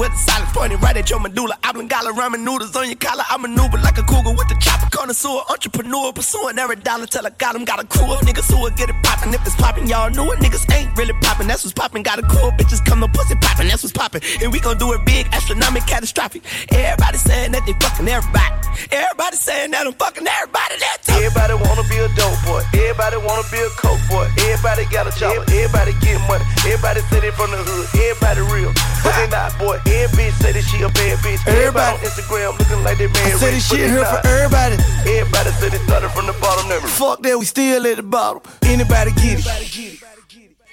with 0.00 0.12
the 0.12 0.18
silence 0.18 0.50
pointing 0.56 0.80
right 0.80 0.96
at 0.96 1.10
your 1.10 1.20
medulla. 1.20 1.56
Oblongata 1.62 2.10
ramen 2.16 2.40
noodles 2.40 2.74
on 2.74 2.88
your 2.88 2.96
collar. 2.96 3.22
I 3.28 3.36
maneuver 3.36 3.76
like 3.78 3.98
a 3.98 4.02
cougar 4.02 4.32
with 4.32 4.48
the 4.48 4.56
chopper. 4.58 4.88
Connoisseur, 4.88 5.44
entrepreneur. 5.50 6.12
Pursuing 6.12 6.58
every 6.58 6.76
dollar 6.76 7.06
till 7.06 7.26
I 7.26 7.30
got 7.36 7.54
him. 7.54 7.64
Got 7.64 7.84
a 7.84 7.86
crew 7.86 8.10
of 8.10 8.20
niggas 8.24 8.50
who 8.50 8.62
will 8.62 8.70
get 8.70 8.88
it 8.88 8.96
poppin'. 9.04 9.34
If 9.34 9.44
it's 9.46 9.54
poppin', 9.56 9.86
y'all 9.86 10.10
know 10.10 10.32
it. 10.32 10.38
Niggas 10.40 10.64
ain't 10.72 10.96
really 10.96 11.12
poppin'. 11.20 11.46
That's 11.46 11.64
what's 11.64 11.74
poppin'. 11.74 12.02
Got 12.02 12.18
a 12.18 12.22
cool 12.22 12.50
bitches 12.56 12.82
come 12.84 13.00
no 13.00 13.08
pussy 13.08 13.34
poppin'. 13.36 13.68
That's 13.68 13.82
what's 13.84 13.92
poppin'. 13.92 14.22
And 14.40 14.50
we 14.50 14.58
gon' 14.60 14.78
do 14.78 14.92
it 14.94 15.04
big, 15.04 15.26
astronomic, 15.32 15.86
catastrophic. 15.86 16.42
Everybody 16.72 17.18
saying 17.18 17.52
that 17.52 17.66
they 17.66 17.74
fucking 17.74 18.08
everybody. 18.08 18.56
Everybody 18.90 19.36
saying 19.36 19.70
that 19.72 19.86
I'm 19.86 19.92
fucking 19.92 20.26
everybody. 20.26 20.74
That's 20.80 21.08
Everybody 21.10 21.54
wanna 21.60 21.84
be 21.84 21.98
a 22.00 22.08
dope 22.16 22.40
boy. 22.48 22.64
Everybody 22.72 23.16
wanna 23.20 23.44
be 23.52 23.60
a 23.60 23.68
coke 23.76 24.00
boy. 24.08 24.24
Everybody 24.48 24.88
got 24.88 25.04
a 25.04 25.12
job. 25.18 25.36
Everybody 25.52 25.92
get 26.00 26.16
money. 26.24 26.44
Everybody 26.64 27.00
say 27.12 27.30
from 27.36 27.50
the 27.52 27.60
hood. 27.60 27.86
Everybody 27.92 28.40
real. 28.48 28.72
But 29.04 29.12
they 29.16 29.28
not, 29.28 29.52
boy. 29.58 29.89
Every 29.90 30.30
bitch 30.30 30.34
say 30.38 30.52
that 30.52 30.62
she 30.62 30.82
a 30.82 30.88
bad 30.88 31.18
bitch. 31.18 31.42
Everybody, 31.46 31.98
on 31.98 32.04
Instagram 32.06 32.58
looking 32.58 32.84
like 32.84 32.98
they. 32.98 33.10
I 33.10 33.30
said 33.34 33.52
this 33.52 33.66
shit 33.68 33.90
here 33.90 34.04
for 34.04 34.22
everybody. 34.26 34.76
Everybody 35.02 35.50
said 35.58 35.74
it 35.74 35.82
started 35.82 36.10
from 36.10 36.26
the 36.26 36.36
bottom. 36.40 36.68
Never. 36.68 36.86
Fuck 36.86 37.22
that, 37.22 37.38
we 37.38 37.44
still 37.44 37.86
at 37.86 37.96
the 37.96 38.02
bottom. 38.02 38.42
Anybody 38.62 39.10
get 39.18 39.42
it? 39.42 40.02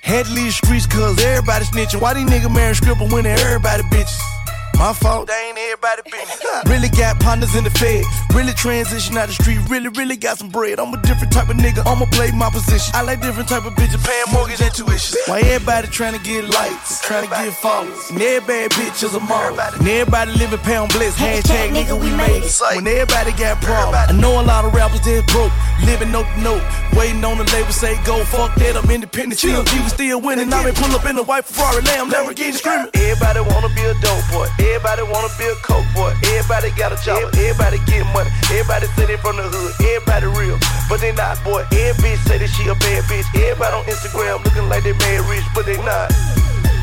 Had 0.02 0.26
to 0.28 0.32
leave 0.34 0.46
the 0.46 0.52
streets 0.52 0.86
cause 0.86 1.20
everybody 1.20 1.66
snitching. 1.66 2.00
Why 2.00 2.14
these 2.14 2.30
niggas 2.30 2.54
marrying 2.54 2.76
scribble 2.76 3.10
when 3.10 3.24
they 3.24 3.32
everybody 3.32 3.84
bitches? 3.84 4.37
My 4.78 4.94
fault. 4.94 5.26
They 5.28 5.34
ain't 5.50 5.58
everybody 5.58 6.04
business. 6.06 6.38
really 6.68 6.90
got 6.90 7.20
partners 7.20 7.56
in 7.56 7.64
the 7.64 7.72
fed. 7.72 8.06
Really 8.36 8.54
transition 8.54 9.18
out 9.18 9.26
the 9.26 9.34
street. 9.34 9.58
Really, 9.70 9.90
really 9.90 10.16
got 10.16 10.38
some 10.38 10.50
bread. 10.50 10.80
I'm 10.80 10.94
a 10.94 11.02
different 11.02 11.34
type 11.34 11.50
of 11.50 11.58
nigga. 11.58 11.82
I'ma 11.82 12.06
play 12.14 12.30
my 12.32 12.52
position. 12.52 12.94
I 12.94 13.02
like 13.02 13.20
different 13.20 13.50
type 13.50 13.66
of 13.66 13.74
bitches 13.74 14.06
paying 14.06 14.30
mortgage 14.32 14.62
and 14.62 14.74
tuition. 14.74 15.18
Why 15.26 15.42
everybody 15.42 15.88
trying 15.88 16.14
to 16.14 16.22
get 16.22 16.46
likes, 16.54 17.02
trying 17.02 17.24
to 17.26 17.30
get 17.30 17.54
followers. 17.54 17.98
And 18.12 18.22
every 18.22 18.46
bad 18.46 18.72
bitch 18.72 19.02
is 19.02 19.16
a 19.16 19.20
model. 19.20 19.60
And 19.60 19.88
everybody 19.88 20.32
living 20.38 20.60
pound 20.60 20.94
bliss. 20.94 21.18
Hashtag 21.18 21.74
nigga 21.74 21.98
we 21.98 22.14
made 22.16 22.46
it. 22.46 22.54
When 22.76 22.86
everybody 22.86 23.32
got 23.34 23.58
problems. 23.64 23.98
I 23.98 24.14
know 24.14 24.40
a 24.40 24.46
lot 24.46 24.64
of 24.64 24.76
rappers 24.76 25.02
that's 25.02 25.26
broke. 25.34 25.52
Living 25.86 26.12
note 26.12 26.30
to 26.36 26.42
note. 26.42 26.64
Waiting 26.94 27.26
on 27.26 27.38
the 27.38 27.50
label 27.50 27.74
say 27.74 27.98
go. 28.06 28.24
Fuck 28.26 28.54
that, 28.62 28.78
I'm 28.78 28.90
independent. 28.92 29.40
Chill, 29.40 29.64
G 29.64 29.80
was 29.82 29.94
still 29.94 30.22
winning. 30.22 30.54
I 30.54 30.64
been 30.64 30.76
pull 30.76 30.94
up 30.94 31.06
in 31.06 31.18
a 31.18 31.24
white 31.24 31.46
Ferrari 31.46 31.82
Lamb. 31.82 32.12
Lamborghini 32.12 32.54
screaming. 32.54 32.90
Everybody 32.94 33.42
wanna 33.42 33.74
be 33.74 33.82
a 33.82 33.94
dope 34.06 34.22
boy. 34.30 34.67
Everybody 34.68 35.04
wanna 35.08 35.32
be 35.40 35.46
a 35.48 35.56
coke 35.64 35.88
boy. 35.96 36.12
Everybody 36.36 36.72
got 36.76 36.92
a 36.92 37.00
job. 37.00 37.24
Everybody 37.40 37.80
get 37.88 38.04
money. 38.12 38.30
Everybody 38.52 38.88
say 39.00 39.06
they 39.08 39.18
from 39.18 39.38
the 39.38 39.48
hood. 39.48 39.72
Everybody 39.80 40.28
real, 40.36 40.60
but 40.90 41.00
they 41.00 41.14
not, 41.16 41.40
boy. 41.44 41.64
Every 41.72 41.96
bitch 42.04 42.20
say 42.28 42.38
that 42.38 42.52
she 42.52 42.68
a 42.68 42.76
bad 42.76 43.04
bitch. 43.08 43.28
Everybody 43.32 43.74
on 43.74 43.86
Instagram 43.88 44.44
looking 44.44 44.68
like 44.68 44.84
they 44.84 44.94
made 44.94 45.24
rich, 45.32 45.48
but 45.56 45.66
they 45.66 45.80
not. 45.88 46.12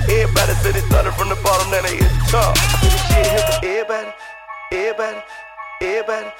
Everybody 0.09 0.53
said 0.64 0.75
they 0.75 0.85
started 0.88 1.12
from 1.12 1.29
the 1.29 1.37
bottom, 1.45 1.71
now 1.71 1.83
they 1.85 1.97
is 2.00 2.09
the 2.09 2.25
top. 2.33 2.57
Shit 3.12 3.26
hit 3.29 3.45
for 3.53 3.59
everybody, 3.64 4.11
everybody, 4.73 5.21
everybody, 5.81 6.31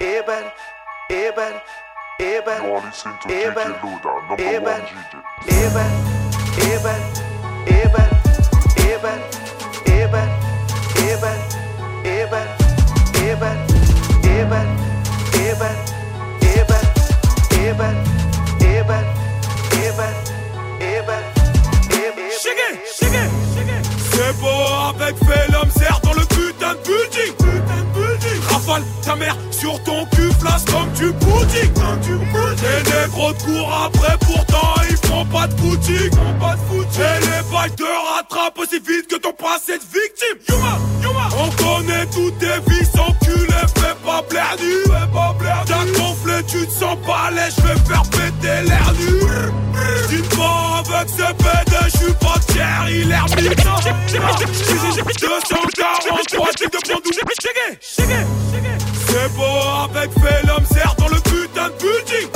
everybody, 0.00 0.50
everybody, 1.10 1.58
everybody. 2.20 2.64
Y'all 2.66 2.82
listen 2.82 3.12
to 3.18 3.34
everybody, 3.34 3.74
DJ 3.74 3.82
Louda, 3.82 4.28
number 4.28 4.42
everybody, 4.42 4.82
one 4.82 5.14
Everybody, 5.50 5.94
everybody, 6.62 7.04
everybody, 7.66 8.14
everybody. 8.78 9.33
C'est 24.12 24.40
beau 24.40 24.48
avec 24.88 25.16
dans 26.02 26.14
le 26.14 26.24
putain 26.26 26.74
de 26.74 26.82
ta 29.04 29.16
mère 29.16 29.36
sur 29.50 29.82
ton 29.84 30.06
cul, 30.06 30.30
flash 30.40 30.64
comme 30.64 30.90
boutique. 31.12 31.70
Les 32.62 32.82
négros 32.90 33.32
te 33.32 33.44
courent 33.44 33.84
après, 33.86 34.16
pourtant 34.20 34.74
ils 34.88 34.96
font 35.08 35.24
pas 35.26 35.46
de 35.46 35.54
boutique. 35.54 36.10
Pas 36.40 36.56
de 36.56 36.60
les 37.20 37.52
balles 37.52 37.74
te 37.76 38.60
aussi 38.60 38.78
vite 38.78 39.08
que 39.08 39.16
ton 39.16 39.32
passé 39.32 39.78
de 39.78 39.84
victime. 39.84 41.03
On 41.44 41.50
connaît 41.62 42.06
toutes 42.06 42.38
tes 42.38 42.58
vies 42.70 42.86
sans 42.86 43.12
cul, 43.22 43.46
fais 43.76 43.94
pas 44.02 44.22
nu. 44.60 44.82
Fais 44.84 45.08
pas 45.12 45.34
blaire 45.38 45.64
T'as 45.66 45.84
gonflé, 45.98 46.42
tu 46.46 46.66
te 46.66 46.72
sens 46.72 46.96
pas 47.06 47.30
laid, 47.30 47.52
je 47.56 47.62
vais 47.62 47.78
faire 47.80 48.02
péter 48.10 48.62
l'air 48.66 48.92
nu. 48.98 49.20
Dis 50.08 50.22
pas 50.36 50.78
avec 50.78 51.08
ce 51.08 51.32
PD, 51.34 51.76
je 51.84 51.98
suis 51.98 52.14
pas 52.14 52.38
tiers, 52.48 52.86
il 52.88 53.10
est 53.10 53.14
ermite. 53.14 53.64
243 55.20 56.48
types 56.56 56.72
de 56.72 56.78
checké, 57.42 57.78
C'est 57.82 59.28
beau 59.36 59.60
avec 59.84 60.10
Phenom, 60.12 60.64
serre 60.72 60.94
dans 60.96 61.08
le 61.08 61.20
putain 61.20 61.68
de 61.68 61.74
building. 61.78 62.28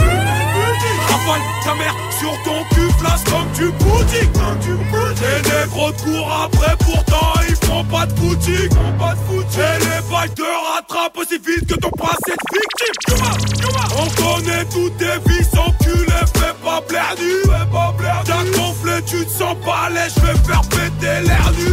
Rafale 1.08 1.44
ta 1.64 1.74
mère 1.74 1.96
sur 2.18 2.32
ton 2.44 2.64
cul, 2.74 2.90
flash 2.98 3.24
comme 3.24 3.50
tu 3.54 3.70
boutique. 3.82 4.30
Les 5.20 5.40
négros 5.50 5.92
te 5.92 6.02
courent 6.02 6.42
après, 6.44 6.76
pourtant 7.84 8.28
ils 8.46 8.68
font 8.70 8.92
pas 8.98 9.14
de. 9.14 9.18
Et 9.58 9.78
les 9.80 10.10
balles 10.10 10.34
te 10.34 10.42
rattrapent 10.42 11.16
aussi 11.16 11.38
vite 11.38 11.66
que 11.68 11.74
ton 11.74 11.90
passé 11.90 12.32
de 12.32 12.44
victime. 12.54 12.96
On 13.96 14.08
connaît 14.22 14.64
toutes 14.66 14.96
tes 14.98 15.18
vies 15.26 15.48
cul, 15.80 16.06
fais 16.36 16.54
pas 16.64 16.80
blaire 16.88 17.14
nu. 17.18 17.32
T'as 18.24 18.44
gonflé, 18.56 19.02
tu 19.06 19.24
te 19.24 19.30
sens 19.30 19.56
pas 19.64 19.90
laid, 19.90 20.10
je 20.14 20.20
vais 20.20 20.38
faire 20.46 20.62
péter 20.68 21.20
l'air 21.26 21.52
nu. 21.58 21.70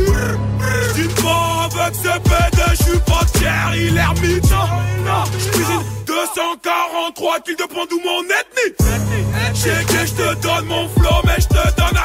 Dis 0.95 1.21
pas 1.21 1.69
avec 1.69 1.95
ce 1.95 2.13
PD, 2.19 2.61
je 2.71 2.83
suis 2.83 2.99
pas 2.99 3.25
tiers, 3.33 3.71
il 3.75 3.95
est 3.95 3.99
ermite. 3.99 4.45
J'cuisine 5.39 5.83
243 6.07 7.39
kills 7.41 7.55
de 7.55 7.63
points 7.63 7.87
d'où 7.89 7.99
mon 8.03 8.23
ethnie? 8.23 8.73
J'ai 9.53 9.85
que 9.85 10.05
je 10.05 10.13
te 10.13 10.41
donne 10.41 10.65
mon 10.65 10.87
flow, 10.89 11.21
mais 11.25 11.39
je 11.39 11.47
te 11.47 11.63
donnerai 11.77 12.04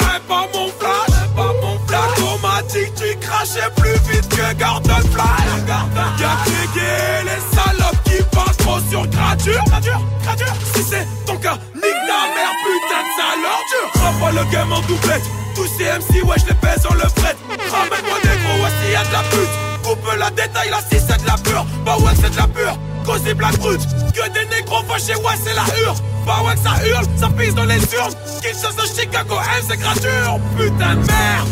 le 14.33 14.45
game 14.51 14.73
en 14.73 14.81
doublette. 14.83 15.23
Tous 15.55 15.67
ces 15.77 15.85
MC, 15.85 16.23
ouais, 16.25 16.37
je 16.39 16.47
les 16.47 16.55
pèse 16.55 16.87
en 16.89 16.95
le 16.95 17.01
fret. 17.01 17.37
Ramène-moi 17.71 18.19
des 18.23 18.29
gros, 18.29 18.65
ouais, 18.65 18.71
s'il 18.83 18.93
y 18.93 18.97
a 18.97 19.05
de 19.05 19.13
la 19.13 19.23
pute. 19.31 19.51
Coupe 19.83 20.19
la 20.19 20.31
détail, 20.31 20.71
là, 20.71 20.79
si 20.91 20.99
c'est 20.99 21.21
de 21.21 21.27
la 21.27 21.37
pure. 21.39 21.67
Bah 21.85 21.97
ouais, 21.99 22.13
c'est 22.21 22.31
de 22.31 22.37
la 22.37 22.49
pure. 22.49 22.79
Cosy 23.05 23.35
Black 23.35 23.59
Brut. 23.59 23.81
Que 24.15 24.29
des 24.31 24.47
négros 24.55 24.83
fâchés, 24.89 25.17
ouais, 25.17 25.35
c'est 25.43 25.55
la 25.55 25.65
hure. 25.81 25.97
Bah 26.27 26.43
ouais, 26.45 26.55
ça 26.63 26.87
hurle, 26.87 27.07
ça 27.19 27.29
pisse 27.31 27.55
dans 27.55 27.65
les 27.65 27.81
urnes. 27.95 28.15
Qu'ils 28.43 28.51
chose 28.53 28.77
de 28.77 28.87
Chicago, 28.87 29.37
M, 29.37 29.65
c'est 29.69 29.77
gratuit. 29.79 30.09
Putain 30.57 30.95
de 30.97 31.07
merde. 31.07 31.49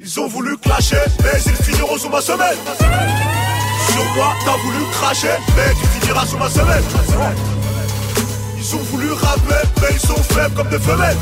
Ils 0.00 0.20
ont 0.20 0.26
voulu 0.26 0.56
clasher, 0.58 0.96
mais 1.22 1.40
ils 1.46 1.64
finiront 1.64 1.96
sous 1.96 2.08
ma 2.08 2.20
semelle. 2.20 2.56
Sur 3.92 4.04
moi, 4.16 4.34
t'as 4.44 4.56
voulu 4.56 4.84
cracher, 4.92 5.36
mais 5.56 5.72
tu 5.74 6.00
finiras 6.00 6.26
sous 6.26 6.38
ma 6.38 6.50
semelle. 6.50 6.82
Ils 8.64 8.76
ont 8.76 8.82
voulu 8.92 9.10
rapper, 9.12 9.66
mais 9.80 9.88
ils 9.90 9.98
sont 9.98 10.22
faibles 10.22 10.54
comme 10.54 10.68
des 10.68 10.78
femelles. 10.78 11.16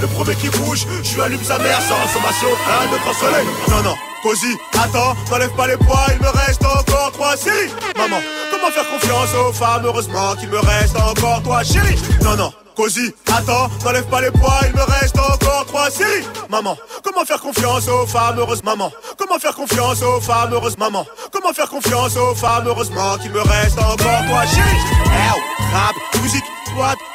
Le 0.00 0.06
premier 0.06 0.36
qui 0.36 0.48
bouge, 0.50 0.86
je 1.02 1.14
lui 1.16 1.22
allume 1.22 1.42
sa 1.42 1.58
mère 1.58 1.80
sans 1.80 2.06
sommation, 2.12 2.46
un 2.48 2.92
de 2.92 2.98
grand 3.02 3.12
soleil. 3.14 3.46
Non, 3.68 3.82
non, 3.82 3.96
Cozy, 4.22 4.56
attends, 4.80 5.16
n'enlève 5.30 5.50
pas 5.56 5.66
les 5.66 5.76
poids, 5.76 6.06
il 6.12 6.22
me 6.22 6.28
reste 6.28 6.64
encore 6.64 7.10
trois 7.12 7.36
séries. 7.36 7.72
Maman, 7.96 8.18
comment 8.52 8.70
faire 8.70 8.88
confiance 8.88 9.34
aux 9.34 9.52
femmes, 9.52 9.82
heureusement 9.84 10.36
qu'il 10.36 10.48
me 10.48 10.58
reste 10.58 10.96
encore 10.96 11.42
toi, 11.42 11.64
chérie. 11.64 11.98
Non, 12.22 12.36
non. 12.36 12.52
Cozy, 12.76 13.12
attends, 13.26 13.68
n'enlève 13.84 14.06
pas 14.06 14.20
les 14.20 14.30
poids, 14.30 14.60
il 14.66 14.74
me 14.74 14.82
reste 14.82 15.18
encore 15.18 15.66
trois 15.66 15.90
séries. 15.90 16.24
Maman, 16.48 16.76
comment 17.02 17.24
faire 17.24 17.40
confiance 17.40 17.88
aux 17.88 18.06
femmes 18.06 18.38
heureuses, 18.38 18.62
maman 18.62 18.92
Comment 19.18 19.38
faire 19.40 19.54
confiance 19.54 20.02
aux 20.02 20.20
femmes 20.20 20.52
heureuses, 20.52 20.78
maman 20.78 21.04
Comment 21.32 21.52
faire 21.52 21.68
confiance 21.68 22.16
aux 22.16 22.34
femmes 22.34 22.64
heureusement 22.66 23.18
qu'il 23.18 23.32
me 23.32 23.40
reste 23.40 23.78
encore 23.78 24.24
toi, 24.28 24.46
chérie 24.46 24.76
Hey, 25.12 25.40
rap, 25.72 25.94
musique, 26.22 26.44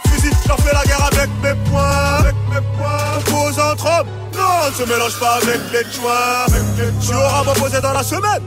fusil, 0.08 0.32
j'en 0.48 0.58
fais 0.58 0.74
la 0.74 0.84
guerre 0.84 1.10
avec 1.12 1.30
mes 1.42 1.54
poings, 1.70 2.18
avec 2.20 2.36
mes 2.50 2.62
poings. 2.78 3.18
On 3.18 3.22
pose 3.32 3.60
entre 3.60 3.86
hommes, 3.86 4.08
non, 4.34 4.70
ne 4.70 4.74
se 4.74 4.84
mélange 4.90 5.20
pas 5.20 5.36
avec 5.42 5.60
les 5.72 5.84
joints. 5.92 6.46
Tu 7.02 7.14
auras 7.14 7.44
m'opposer 7.44 7.82
dans 7.82 7.94
la 7.94 8.04
semaine. 8.04 8.42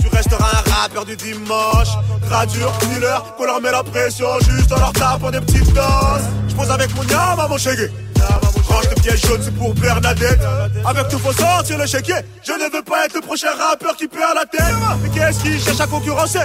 Tu 0.00 0.08
resteras 0.08 0.62
un 0.66 0.70
rappeur 0.70 1.04
du 1.04 1.16
dimanche. 1.16 1.88
Gradure, 2.28 2.72
dealer, 2.82 3.22
qu'on 3.36 3.44
leur 3.44 3.60
met 3.60 3.70
la 3.70 3.82
pression 3.82 4.26
juste 4.40 4.68
dans 4.68 4.78
leur 4.78 4.92
tapant 4.92 5.30
des 5.30 5.40
petites 5.40 5.72
danses. 5.72 6.22
Je 6.48 6.54
pose 6.54 6.70
avec 6.70 6.94
mon 6.94 7.02
yam 7.04 7.38
à 7.38 7.48
mon 7.48 7.58
chégué. 7.58 7.90
Range 8.68 8.88
de 8.88 9.00
piège 9.00 9.26
jaune, 9.26 9.40
c'est 9.42 9.54
pour 9.56 9.74
Bernadette. 9.74 10.40
Avec 10.84 11.08
tout 11.08 11.18
faut 11.18 11.32
sortir 11.32 11.78
le 11.78 11.86
chéquier. 11.86 12.16
Je 12.42 12.52
ne 12.52 12.72
veux 12.72 12.82
pas 12.82 13.06
être 13.06 13.14
le 13.14 13.20
prochain 13.20 13.50
rappeur 13.58 13.96
qui 13.96 14.08
perd 14.08 14.34
la 14.34 14.46
tête. 14.46 14.74
Mais 15.02 15.08
qu'est-ce 15.10 15.40
qui 15.40 15.60
cherche 15.60 15.80
à 15.80 15.86
concurrencer? 15.86 16.40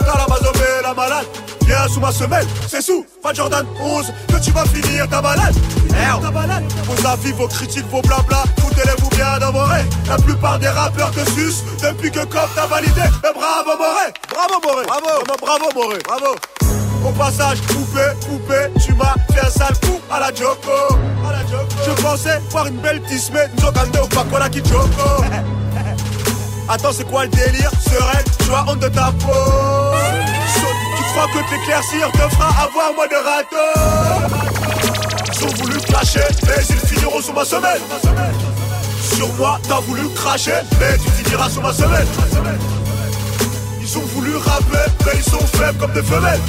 T'as 0.00 0.18
la 0.18 0.26
mazomé, 0.28 0.66
la 0.82 0.94
malade. 0.94 1.26
Viens 1.66 1.88
sous 1.88 1.98
ma 1.98 2.12
semelle, 2.12 2.46
c'est 2.68 2.80
sous. 2.80 3.04
Pas 3.22 3.32
Jordan 3.32 3.66
11, 3.80 4.12
que 4.28 4.38
tu 4.44 4.52
vas 4.52 4.64
finir 4.66 5.08
ta 5.08 5.20
balade. 5.20 5.54
Ta 6.22 6.30
balade. 6.30 6.64
Vos 6.84 7.06
avis, 7.06 7.32
vos 7.32 7.48
critiques, 7.48 7.86
vos 7.90 8.02
blabla, 8.02 8.44
foutez-les-vous 8.60 9.08
bien 9.10 9.38
dans. 9.40 9.52
La 10.08 10.16
plupart 10.16 10.58
des 10.60 10.68
rappeurs 10.68 11.10
te 11.10 11.28
sucent 11.30 11.64
depuis 11.82 12.10
que 12.10 12.20
Cop 12.20 12.48
t'a 12.54 12.66
validé. 12.66 13.02
Bravo 13.20 13.76
Moré, 13.76 14.12
bravo 14.30 14.60
Moré, 14.62 14.86
bravo, 14.86 15.24
bravo 15.40 15.68
Moré, 15.74 15.98
bravo. 16.06 16.36
Au 17.04 17.10
passage, 17.12 17.60
poupée, 17.62 18.00
poupée, 18.26 18.80
tu 18.84 18.94
m'as 18.94 19.14
fait 19.32 19.46
un 19.46 19.50
sale 19.50 19.78
coup 19.80 20.00
à 20.10 20.20
la 20.20 20.28
Joko. 20.28 20.96
Je 21.84 22.02
pensais 22.02 22.40
voir 22.50 22.66
une 22.66 22.76
belle 22.78 23.00
tisme, 23.02 23.38
Nzokande 23.56 23.98
ou 24.02 24.06
Pakola 24.08 24.48
qui 24.48 24.58
Joko. 24.58 25.24
Attends, 26.68 26.92
c'est 26.92 27.08
quoi 27.08 27.24
le 27.24 27.30
délire? 27.30 27.70
Sereine, 27.80 28.24
tu 28.44 28.52
as 28.52 28.64
honte 28.68 28.80
de 28.80 28.88
ta 28.88 29.12
peau. 29.20 29.32
Tu 30.96 31.02
crois 31.12 31.26
que 31.28 31.48
t'éclaircir 31.48 32.10
te 32.12 32.34
fera 32.34 32.48
avoir 32.64 32.92
moins 32.94 33.06
de 33.06 33.14
râteaux? 33.24 34.76
Ils 35.32 35.44
ont 35.44 35.54
voulu 35.62 35.78
clasher, 35.80 36.20
mais 36.46 36.64
ils 36.68 36.88
finiront 36.88 37.20
sous 37.20 37.32
ma 37.32 37.44
semelle. 37.44 37.80
Sur 39.14 39.32
moi, 39.34 39.60
t'as 39.68 39.80
voulu 39.80 40.08
cracher, 40.10 40.60
mais 40.80 40.98
tu 40.98 41.10
finiras 41.10 41.48
sous 41.48 41.60
ma 41.60 41.72
semelle. 41.72 42.06
Ils 43.80 43.98
ont 43.98 44.06
voulu 44.14 44.36
rapper, 44.36 44.90
mais 45.04 45.12
ils 45.14 45.22
sont 45.22 45.46
faibles 45.54 45.78
comme 45.78 45.92
des 45.92 46.02
femelles. 46.02 46.40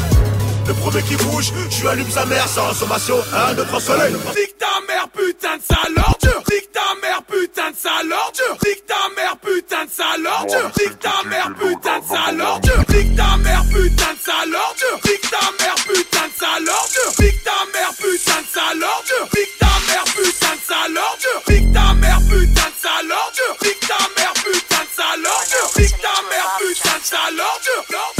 Le 0.67 0.73
premier 0.73 1.01
qui 1.03 1.15
bouge, 1.15 1.53
je 1.69 1.81
lui 1.81 1.87
allume 1.87 2.11
sa 2.11 2.25
mère 2.25 2.45
sans 2.47 2.73
sommation, 2.73 3.17
un 3.33 3.53
de 3.53 3.63
trois 3.63 3.79
soleils. 3.79 4.13
Nique 4.13 4.57
ta 4.59 4.67
mère, 4.85 5.07
putain 5.09 5.55
de 5.55 5.61
sale 5.63 5.95
ordure. 5.95 6.43
Nique 6.51 6.71
ta 6.73 6.81
mère, 7.01 7.23
putain 7.23 7.71
de 7.71 7.75
sale 7.77 8.11
ordure. 8.11 8.57
Nique 8.65 8.85
ta 8.85 9.07
mère, 9.15 9.37
putain 9.37 9.85
de 9.85 9.89
sale 9.89 10.27
ordure. 10.27 10.71
Nique 10.75 10.99
ta 10.99 11.23
mère, 11.23 11.53
putain 11.55 11.99
de 11.99 12.05
sale 12.05 12.41
ordure. 12.41 12.83
Nique 12.91 13.15
ta 13.15 13.37
mère, 13.37 13.63
putain 13.71 14.11
de 14.11 14.19
sale 14.19 14.55
ordure. 14.55 14.99
Nique 15.07 15.31
ta 15.31 15.47
mère, 15.55 15.83
putain 15.87 16.19
de 16.19 16.35
sale 16.35 16.67
ordure. 16.67 17.15
Nique 17.15 17.43
ta 17.43 17.59
mère, 17.71 17.93
putain 17.95 18.41
de 18.41 18.47
sale 18.51 18.83
ordure. 18.83 19.27
Nique 19.37 19.57
ta 19.57 19.73
mère, 19.87 20.03
putain 20.11 20.55
de 20.55 20.63
sale 20.67 20.97
ordure. 20.99 21.41
Nique 21.47 21.71
ta 21.71 21.93
mère, 21.95 22.19
putain 22.27 22.67
de 22.67 22.77
sale 22.83 23.11
ordure. 23.15 23.55
Nique 23.63 23.83
ta 23.87 24.01
mère, 24.17 24.33
putain 24.43 24.83
de 24.83 24.91
sale 24.91 25.25
ordure. 25.25 25.69
Nique 25.77 25.97
ta 26.01 26.15
mère, 26.27 26.49
putain 26.59 26.97
de 26.99 27.05
sale 27.05 27.39
ordure. 27.39 28.16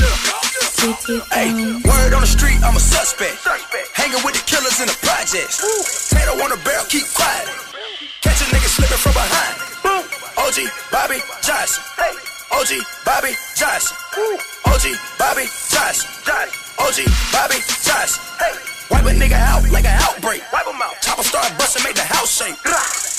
Hey, 0.77 1.49
word 1.89 2.13
on 2.13 2.21
the 2.21 2.27
street, 2.29 2.61
I'm 2.61 2.75
a 2.75 2.79
suspect. 2.79 3.41
Hanging 3.97 4.21
with 4.23 4.37
the 4.37 4.43
killers 4.45 4.79
in 4.79 4.85
the 4.85 4.93
projects. 5.01 5.57
Tato 6.09 6.37
on 6.37 6.51
the 6.53 6.59
barrel, 6.61 6.85
keep 6.85 7.01
quiet. 7.17 7.49
Catch 8.21 8.41
a 8.41 8.45
nigga 8.53 8.69
slipping 8.69 9.01
from 9.01 9.13
behind. 9.13 9.57
OG, 10.37 10.69
Bobby, 10.91 11.17
Johnson. 11.41 11.81
Hey! 11.97 12.13
OG, 12.53 12.85
Bobby, 13.05 13.33
Johnson. 13.57 13.97
OG, 14.69 14.85
Bobby, 15.17 15.49
Johnson. 15.73 16.09
OG, 16.77 17.09
Bobby, 17.33 17.57
Johnson. 17.81 18.76
Wipe 18.89 19.05
a 19.05 19.13
nigga 19.13 19.35
out 19.35 19.67
like 19.71 19.85
an 19.85 19.97
outbreak. 19.99 20.41
Wipe 20.53 20.67
him 20.67 20.81
out. 20.81 20.95
Chopper 21.01 21.23
start 21.23 21.51
busting, 21.57 21.83
make 21.83 21.95
the 21.95 22.07
house 22.07 22.31
shake. 22.31 22.55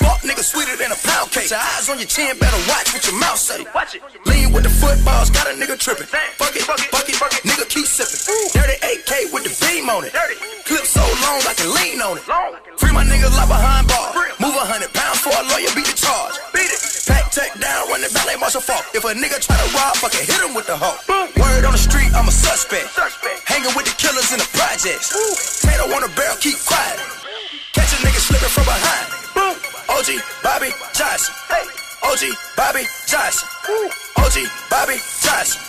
Fuck 0.00 0.22
nigga 0.22 0.42
sweeter 0.42 0.76
than 0.76 0.92
a 0.92 0.98
pound 1.04 1.30
cake. 1.30 1.50
Your 1.50 1.60
eyes 1.60 1.88
on 1.88 1.98
your 1.98 2.08
chin, 2.08 2.38
better 2.38 2.60
watch 2.68 2.94
what 2.94 3.04
your 3.04 3.18
mouth 3.18 3.38
say. 3.38 3.64
Watch 3.74 3.94
it. 3.94 4.02
Lean 4.26 4.52
with 4.52 4.64
the 4.64 4.72
footballs, 4.72 5.30
got 5.30 5.46
a 5.50 5.54
nigga 5.54 5.78
tripping. 5.78 6.06
Fuck 6.06 6.56
it, 6.56 6.62
fuck 6.62 6.80
it, 6.80 6.88
fuck 6.88 7.08
it, 7.08 7.16
fuck 7.16 7.32
it. 7.34 7.42
nigga 7.44 7.68
keep 7.68 7.86
sipping. 7.86 8.20
Dirty 8.54 8.76
AK 8.80 9.32
with 9.32 9.44
the 9.44 9.52
beam 9.66 9.90
on 9.90 10.04
it. 10.04 10.12
Clip 10.64 10.84
so 10.84 11.02
long 11.24 11.40
I 11.44 11.54
can 11.56 11.68
lean 11.74 12.00
on 12.00 12.16
it. 12.16 12.24
Free 12.78 12.92
my 12.92 13.04
niggas 13.04 13.34
like 13.36 13.48
behind 13.48 13.88
bar. 13.88 14.14
Move 14.40 14.54
a 14.54 14.64
hundred 14.64 14.92
pounds 14.94 15.20
for 15.20 15.34
a 15.34 15.42
lawyer, 15.52 15.68
beat 15.74 15.86
the 15.90 15.96
charge. 15.96 16.38
Beat 16.54 16.70
it. 16.70 16.80
Pack 17.08 17.32
tech 17.32 17.52
down, 17.58 17.88
run 17.88 18.00
the 18.00 18.10
ballet 18.14 18.36
marshal 18.36 18.60
fault. 18.60 18.84
If 18.94 19.04
a 19.04 19.12
nigga 19.16 19.40
try 19.40 19.56
to 19.56 19.68
rob, 19.74 19.96
fucking 19.96 20.24
hit 20.24 20.40
him 20.44 20.54
with 20.54 20.66
the 20.68 20.76
hoe. 20.76 20.96
Word 21.40 21.64
on 21.64 21.72
the 21.72 21.80
street, 21.80 22.12
I'm 22.14 22.28
a 22.28 22.32
suspect. 22.32 22.92
Hanging 23.68 23.76
with 23.76 23.86
the 23.86 23.96
killers 24.00 24.32
in 24.32 24.38
the 24.38 24.48
projects. 24.56 25.60
Tato 25.60 25.84
on 25.92 26.00
the 26.00 26.08
barrel, 26.16 26.36
keep 26.40 26.56
quiet. 26.64 27.00
Catch 27.74 27.92
a 27.92 27.96
nigga 28.00 28.16
slipping 28.16 28.48
from 28.48 28.64
behind. 28.64 29.12
Boom. 29.34 29.56
OG, 29.92 30.24
Bobby, 30.42 30.70
Johnson. 30.94 31.34
Hey. 31.48 31.68
OG, 32.02 32.32
Bobby, 32.56 32.84
Johnson. 33.06 33.48
OG, 34.16 34.36
Bobby, 34.70 34.96
Johnson. 35.20 35.60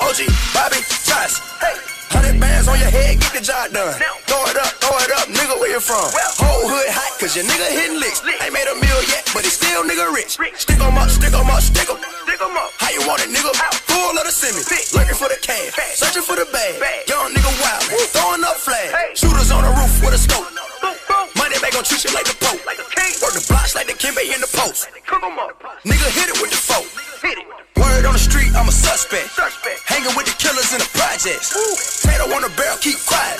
OG, 0.00 0.18
Bobby, 0.52 0.82
Johnson. 1.06 1.87
Hundred 2.18 2.42
bands 2.42 2.66
on 2.66 2.74
your 2.82 2.90
head, 2.90 3.14
get 3.22 3.30
the 3.30 3.38
job 3.38 3.70
done. 3.70 3.94
Throw 4.26 4.42
it 4.50 4.58
up, 4.58 4.74
throw 4.82 4.98
it 5.06 5.12
up, 5.14 5.30
nigga, 5.30 5.54
where 5.62 5.70
you 5.70 5.78
from? 5.78 6.02
Whole 6.42 6.66
hood 6.66 6.90
hot, 6.90 7.14
cause 7.22 7.38
your 7.38 7.46
nigga 7.46 7.70
hitting 7.70 8.02
licks. 8.02 8.18
Ain't 8.42 8.50
made 8.50 8.66
a 8.66 8.74
meal 8.74 9.00
yet, 9.06 9.22
but 9.30 9.46
he 9.46 9.50
still 9.54 9.86
nigga 9.86 10.10
rich. 10.10 10.34
Stick 10.58 10.82
'em 10.82 10.98
up, 10.98 11.06
stick 11.14 11.30
'em 11.30 11.46
up, 11.46 11.62
stick 11.62 11.86
'em 11.86 11.94
up 12.58 12.74
How 12.82 12.90
you 12.90 13.06
want 13.06 13.22
it, 13.22 13.30
nigga? 13.30 13.54
Full 13.86 14.18
of 14.18 14.24
the 14.26 14.34
semi. 14.34 14.58
Lurking 14.98 15.14
for 15.14 15.30
the 15.30 15.38
cash, 15.38 15.70
searching 15.94 16.26
for 16.26 16.34
the 16.34 16.46
bag. 16.50 16.74
Young 17.06 17.30
nigga 17.30 17.54
wild, 17.62 17.86
throwing 18.10 18.42
up 18.42 18.58
flags. 18.58 19.14
Shooters 19.14 19.54
on 19.54 19.62
the 19.62 19.70
roof 19.78 19.94
with 20.02 20.14
a 20.14 20.18
scope. 20.18 20.50
Money 21.38 21.54
back 21.62 21.70
gon' 21.70 21.86
treat 21.86 22.02
you 22.02 22.10
like 22.10 22.26
the 22.26 22.34
Pope. 22.42 22.87
The 23.38 23.46
blocks 23.54 23.76
like 23.76 23.86
the 23.86 23.94
Kimbe 23.94 24.18
in 24.34 24.40
the 24.42 24.50
post. 24.50 24.90
Nigga 25.86 26.08
hit 26.10 26.26
it 26.26 26.42
with 26.42 26.50
the 26.50 26.58
folk. 26.58 26.90
Word 27.78 28.02
on 28.04 28.14
the 28.14 28.18
street, 28.18 28.50
I'm 28.58 28.66
a 28.66 28.72
suspect. 28.74 29.30
Hanging 29.86 30.10
with 30.18 30.26
the 30.26 30.34
killers 30.42 30.74
in 30.74 30.82
the 30.82 30.90
projects. 30.90 31.54
Tato 32.02 32.26
on 32.34 32.42
the 32.42 32.50
barrel, 32.58 32.74
keep 32.82 32.98
quiet. 33.06 33.38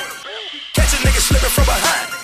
Catch 0.79 0.95
a 0.95 0.99
nigga 1.03 1.19
slipping 1.19 1.51
from 1.51 1.67
behind. 1.67 2.15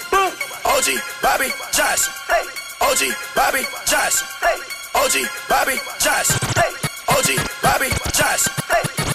OG, 0.70 1.02
Bobby, 1.18 1.50
Johnson. 1.74 2.14
Hey. 2.30 2.46
OG, 2.78 3.10
Bobby, 3.34 3.66
Johnson. 3.90 4.26
Hey. 4.38 4.58
OG, 4.94 5.26
Bobby, 5.50 5.74
Johnson. 5.98 6.38
Hey. 6.54 6.70
OG, 7.10 7.28
Bobby, 7.58 7.90
Johnson. 8.14 9.13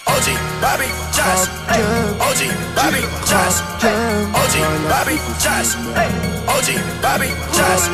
Bobby, 0.61 0.89
Johnson. 1.13 1.51
OG, 2.19 2.41
Bobby, 2.75 3.01
Johnson. 3.25 3.65
OG, 4.35 4.55
Bobby, 4.89 5.15
Johnson. 5.39 5.79
OG, 6.47 6.69
Bobby, 7.01 7.29
Johnson. 7.53 7.93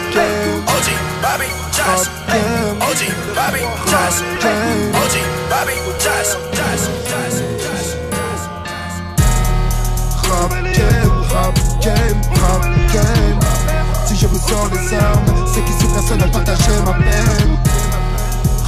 OG, 0.68 0.88
Bobby, 1.22 1.50
Johnson. 1.76 2.12
OG, 2.82 3.02
Bobby, 3.36 3.62
Johnson. 3.90 4.26
OG, 4.96 5.16
Bobby, 5.50 5.76
Johnson. 6.00 6.40
Johnson, 6.54 6.94
Johnson, 7.08 7.46
Rap 10.30 10.52
game, 10.74 11.12
rap 11.32 11.56
game, 11.82 12.22
rap 12.42 12.64
game. 12.92 13.40
Si 14.08 14.16
je 14.16 14.28
vous 14.28 14.40
sors 14.48 14.70
les 14.72 14.94
armes, 14.98 15.48
c'est 15.54 15.64
qu'ici 15.64 15.86
personne 15.94 16.20
n'a 16.20 16.28
partagé 16.28 16.72
ma 16.84 16.94
peine. 16.94 17.58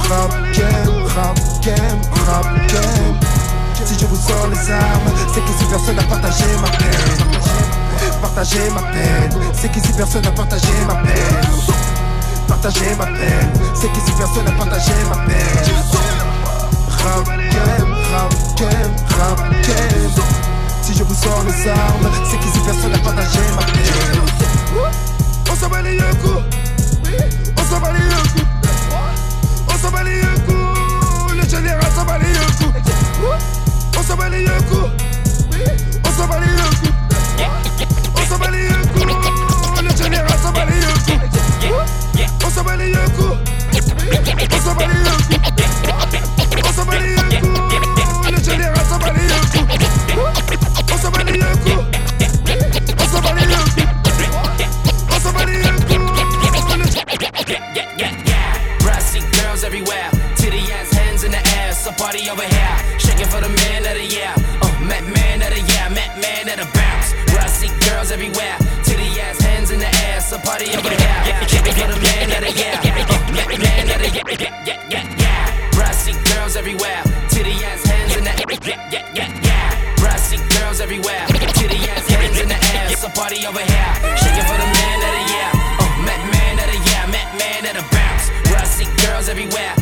Rap 0.08 0.32
game, 0.52 1.04
rap 1.16 1.38
game, 1.62 2.00
rap 2.26 2.46
game. 2.68 3.37
Si 3.84 3.98
je 3.98 4.06
vous 4.06 4.16
sors 4.16 4.48
les 4.48 4.70
armes, 4.70 5.12
c'est 5.32 5.44
qu'ici 5.44 5.64
personne 5.70 5.96
n'a 5.96 6.02
partagé 6.02 6.44
ma 6.60 6.68
peine. 6.68 7.24
Partager 8.20 8.70
ma 8.70 8.82
peine, 8.82 9.30
c'est 9.54 9.70
qu'ici 9.70 9.92
personne 9.96 10.22
n'a 10.22 10.30
partagé 10.32 10.68
ma 10.86 10.94
peine. 10.96 11.14
Partager 12.46 12.94
ma 12.98 13.06
peine, 13.06 13.52
c'est 13.74 13.90
qu'ici 13.92 14.12
personne 14.18 14.44
n'a 14.44 14.52
partagé 14.52 14.92
ma 15.08 15.16
peine. 15.26 15.74
Game, 18.56 18.94
rap 19.18 19.40
game. 19.62 20.12
Si 20.82 20.94
je 20.94 21.04
vous 21.04 21.14
sors 21.14 21.42
les 21.44 21.68
armes, 21.68 22.10
c'est 22.28 22.38
qu'ici 22.38 22.58
personne 22.64 22.92
n'a 22.92 22.98
partagé 22.98 23.38
ma 23.56 23.62
peine. 23.62 24.22
On 25.50 25.54
s'en 25.56 25.68
bat 25.68 25.82
les 25.82 25.96
coups, 25.96 26.42
on 27.56 27.62
s'en 27.70 27.80
bat 27.80 27.92
les 27.92 28.00
coups, 28.32 28.44
on 29.68 29.78
s'en 29.78 29.90
bat 29.90 30.02
les 30.02 30.20
coups, 30.46 31.34
le 31.34 31.48
général 31.48 31.90
s'en 31.96 32.04
bat 32.04 32.18
les 32.18 32.32
coups, 32.58 32.74
on 59.18 59.32
girls 59.32 59.64
everywhere, 59.64 60.10
titty 60.36 60.58
hands 60.92 61.24
in 61.24 61.30
the 61.30 61.42
air, 61.58 61.72
so 61.72 61.90
party 61.92 62.28
over 62.30 62.42
here, 62.42 62.98
shaking 62.98 63.26
for 63.26 63.40
the 63.40 63.57
of 63.88 63.96
the 63.96 64.04
year, 64.04 64.32
uh, 64.60 64.68
Met 64.84 65.04
man 65.08 65.40
of 65.40 65.50
the 65.50 65.60
year, 65.60 65.86
Met 65.90 66.12
man 66.20 66.48
of 66.48 66.56
the 66.60 66.68
bounce. 66.76 67.14
Brassy 67.32 67.68
girls 67.88 68.10
everywhere, 68.12 68.56
titty 68.84 69.08
ass 69.20 69.40
hands 69.40 69.70
in 69.70 69.80
the 69.80 69.90
air, 70.08 70.20
so 70.20 70.38
party 70.38 70.68
over 70.76 70.92
here, 70.92 71.20
shaking 71.48 71.72
for 71.72 71.88
the 71.88 71.98
man 72.00 72.28
of 72.36 72.40
the 72.44 72.52
year, 72.52 72.74
uh, 72.76 73.16
man 73.56 73.88
of 73.88 73.98
the 74.02 74.08
year, 74.12 74.24
yeah, 74.36 74.64
yeah, 74.66 74.80
yeah, 74.92 75.04
yeah. 75.16 75.70
Brassy 75.72 76.12
girls 76.28 76.56
everywhere, 76.56 77.02
titty 77.28 77.52
ass 77.64 77.84
hands 77.86 78.16
in 78.16 78.24
the 78.24 78.32
air, 78.32 78.46
yeah, 78.62 78.92
yeah, 78.92 79.04
yeah, 79.14 79.30
yeah. 79.42 79.96
Brassy 79.96 80.36
girls 80.58 80.80
everywhere, 80.80 81.24
titty 81.56 81.78
ass 81.88 82.06
hands 82.08 82.38
in 82.40 82.48
the 82.48 82.58
air, 82.76 82.88
so 82.96 83.08
party 83.08 83.46
over 83.46 83.60
here, 83.62 83.92
shaking 84.20 84.44
for 84.44 84.58
the 84.58 84.68
man 84.68 84.98
of 85.06 85.12
the 85.16 85.24
year, 85.32 85.50
uh, 85.80 85.88
Met 86.04 86.22
man 86.32 86.54
of 86.60 86.66
the 86.68 86.78
year, 86.88 87.04
Met 87.08 87.28
man 87.40 87.62
of 87.70 87.74
the 87.80 87.84
bounce. 87.94 88.24
Brassy 88.48 88.84
girls 89.06 89.28
everywhere, 89.28 89.72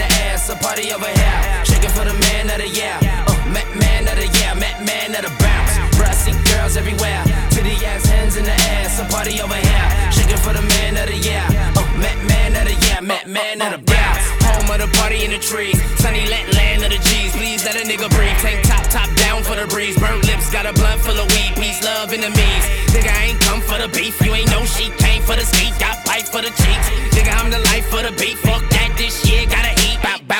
ass 0.00 0.08
the 0.10 0.24
air, 0.24 0.38
so 0.38 0.54
party 0.56 0.92
over 0.92 1.06
here, 1.06 1.64
shaking 1.64 1.90
for 1.90 2.04
the 2.04 2.14
man 2.14 2.50
of 2.50 2.58
the 2.58 2.68
year, 2.68 2.94
uh, 3.02 3.34
man 3.50 4.06
of 4.06 4.16
the 4.16 4.26
year, 4.38 4.54
Met 4.54 4.84
man 4.84 5.14
of 5.14 5.22
the 5.22 5.32
bounce. 5.42 5.74
Brassy 5.96 6.32
girls 6.50 6.76
everywhere, 6.76 7.22
titty 7.50 7.74
ass 7.86 8.06
hands 8.06 8.36
in 8.36 8.44
the 8.44 8.56
air, 8.74 8.88
so 8.88 9.04
party 9.04 9.40
over 9.40 9.54
here, 9.54 9.88
shaking 10.12 10.38
for 10.38 10.52
the 10.52 10.62
man 10.62 10.96
of 10.96 11.06
the 11.06 11.16
year, 11.16 11.42
uh, 11.76 11.82
man 12.26 12.54
of 12.56 12.64
the 12.64 12.74
year, 12.86 13.00
Met 13.02 13.26
man 13.26 13.60
of 13.62 13.72
the 13.72 13.82
bounce. 13.84 14.24
Home 14.48 14.70
of 14.70 14.78
the 14.80 14.90
party 14.98 15.24
in 15.24 15.30
the 15.30 15.38
trees, 15.38 15.76
sunny 15.98 16.26
let 16.26 16.46
land 16.54 16.82
of 16.84 16.90
the 16.90 16.98
G's. 16.98 17.32
Please 17.36 17.64
let 17.64 17.76
a 17.76 17.84
nigga 17.86 18.08
breathe. 18.10 18.38
Tank 18.38 18.64
top, 18.66 18.84
top 18.88 19.08
down 19.16 19.42
for 19.42 19.56
the 19.56 19.66
breeze. 19.66 19.98
Burnt 19.98 20.24
lips, 20.26 20.50
got 20.50 20.66
a 20.66 20.72
blunt 20.72 21.00
full 21.00 21.18
of 21.18 21.26
weed. 21.32 21.52
Peace, 21.56 21.82
love, 21.84 22.12
enemies. 22.12 22.64
Nigga, 22.92 23.10
I 23.10 23.30
ain't 23.30 23.40
come 23.40 23.60
for 23.60 23.78
the 23.78 23.88
beef. 23.88 24.20
You 24.24 24.34
ain't 24.34 24.50
no 24.50 24.64
sheep. 24.64 24.96
Came 24.98 25.22
for 25.22 25.36
the 25.36 25.44
skeet. 25.44 25.72
Got 25.78 26.04
pipe 26.04 26.26
for 26.26 26.42
the 26.42 26.50
cheeks. 26.50 26.86
Nigga, 27.14 27.32
I'm 27.38 27.50
the 27.50 27.60
life 27.70 27.86
for 27.90 28.02
the 28.02 28.12
beat. 28.18 28.38
Fuck 28.38 28.64
that, 28.70 28.77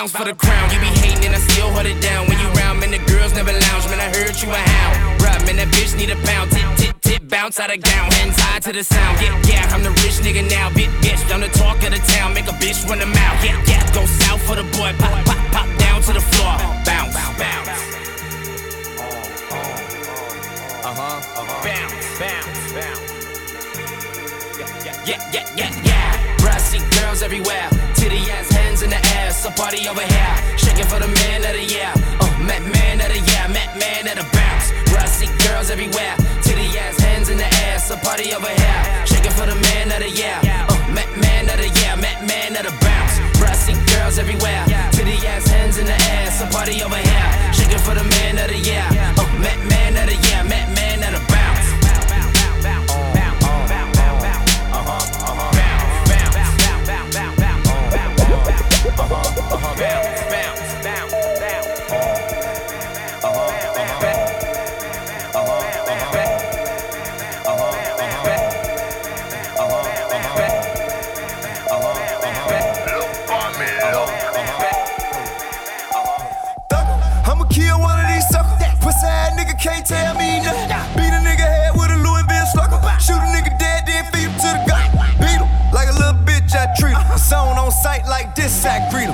Bounce 0.08 0.24
for 0.24 0.24
the 0.24 0.34
crown. 0.34 0.70
You 0.72 0.80
be 0.80 0.86
hating 1.04 1.26
and 1.26 1.34
I 1.34 1.38
still 1.38 1.68
hold 1.68 1.84
it 1.84 2.00
down. 2.00 2.26
When 2.28 2.38
you 2.40 2.48
round, 2.56 2.80
man, 2.80 2.90
the 2.92 2.98
girls 3.12 3.34
never 3.34 3.52
lounge. 3.52 3.84
Man, 3.92 4.00
I 4.00 4.08
heard 4.08 4.40
you 4.40 4.48
a 4.48 4.56
hound. 4.56 5.20
Bruh, 5.20 5.36
man, 5.44 5.56
that 5.56 5.68
bitch 5.68 5.96
need 5.96 6.08
a 6.08 6.16
pound. 6.24 6.50
Tip, 6.50 6.64
tip, 6.76 7.00
tip, 7.00 7.28
bounce 7.28 7.60
out 7.60 7.68
of 7.68 7.82
gown. 7.82 8.10
Hands 8.12 8.36
high 8.40 8.60
to 8.60 8.72
the 8.72 8.84
sound. 8.84 9.20
Yeah, 9.20 9.36
yeah, 9.44 9.74
I'm 9.74 9.82
the 9.82 9.90
rich 10.00 10.24
nigga 10.24 10.48
now. 10.48 10.72
Big 10.72 10.88
bitch, 11.04 11.20
I'm 11.28 11.40
the 11.40 11.48
talk 11.48 11.82
of 11.84 11.92
the 11.92 12.00
town. 12.16 12.32
Make 12.32 12.48
a 12.48 12.56
bitch 12.56 12.88
run 12.88 13.00
the 13.00 13.06
mouth. 13.06 13.44
Yeah, 13.44 13.60
yeah, 13.68 13.84
go 13.92 14.06
south 14.06 14.40
for 14.48 14.56
the 14.56 14.64
boy. 14.80 14.96
Pop, 14.96 15.12
pop, 15.28 15.40
pop 15.52 15.68
down 15.76 16.00
to 16.00 16.12
the 16.16 16.24
floor. 16.24 16.56
Bounce, 16.88 17.12
bounce. 17.36 17.68
Uh 20.88 20.94
huh. 20.96 21.20
Uh-huh. 21.20 21.64
Bounce, 21.68 22.08
bounce, 22.16 22.72
bounce. 22.72 23.12
Yeah, 25.04 25.20
yeah, 25.32 25.44
yeah, 25.56 25.68
yeah. 25.84 25.87
Girls 27.08 27.22
everywhere. 27.22 27.68
Titty 27.94 28.20
ass 28.28 28.50
hands 28.52 28.82
in 28.82 28.90
the 28.90 29.00
air. 29.16 29.30
So 29.30 29.48
party 29.56 29.88
over 29.88 30.04
here. 30.04 30.34
Shaking 30.58 30.84
for 30.84 31.00
the 31.00 31.08
man 31.08 31.40
of 31.40 31.56
the 31.56 31.64
year. 31.64 31.88
Uh, 32.20 32.28
Met 32.44 32.60
man 32.60 33.00
of 33.00 33.08
the 33.08 33.16
year. 33.16 33.48
Met 33.48 33.72
man 33.80 34.04
of 34.12 34.20
the 34.20 34.28
bounce. 34.36 34.68
Brassy 34.92 35.24
girls 35.40 35.70
everywhere. 35.70 36.14
Titty 36.44 36.68
ass 36.76 37.00
hands 37.00 37.30
in 37.30 37.38
the 37.38 37.48
air. 37.64 37.78
So 37.78 37.96
party 37.96 38.34
over 38.34 38.52
here. 38.52 38.80
Shaking 39.08 39.32
for 39.32 39.46
the 39.48 39.56
man 39.56 39.88
of 39.88 40.04
the 40.04 40.10
year. 40.12 40.36
Uh, 40.68 40.76
Met 40.92 41.08
man 41.16 41.48
of 41.48 41.56
the 41.56 41.72
year. 41.80 41.96
Met 41.96 42.20
man 42.28 42.52
of 42.60 42.68
the 42.68 42.74
bounce. 42.84 43.16
Brassy 43.40 43.72
girls 43.88 44.18
everywhere. 44.18 44.68
Titty 44.92 45.16
ass 45.32 45.48
hands 45.48 45.78
in 45.78 45.86
the 45.88 45.96
air. 46.12 46.28
So 46.30 46.44
party 46.52 46.82
over 46.84 47.00
here. 47.00 47.30
Shaking 47.56 47.80
for 47.88 47.96
the 47.96 48.04
man 48.04 48.36
of 48.36 48.52
the 48.52 48.60
year. 48.60 48.84
Uh, 49.16 49.24
Met 49.40 49.56
man 49.64 49.96
of 49.96 50.12
the 50.12 50.18
year. 50.28 50.44
Met 50.44 50.68
man 50.76 50.97
I'ma 58.96 60.67
on 87.68 87.72
sight 87.72 88.08
like 88.08 88.34
this, 88.34 88.64
I 88.64 88.80
greet. 88.88 89.12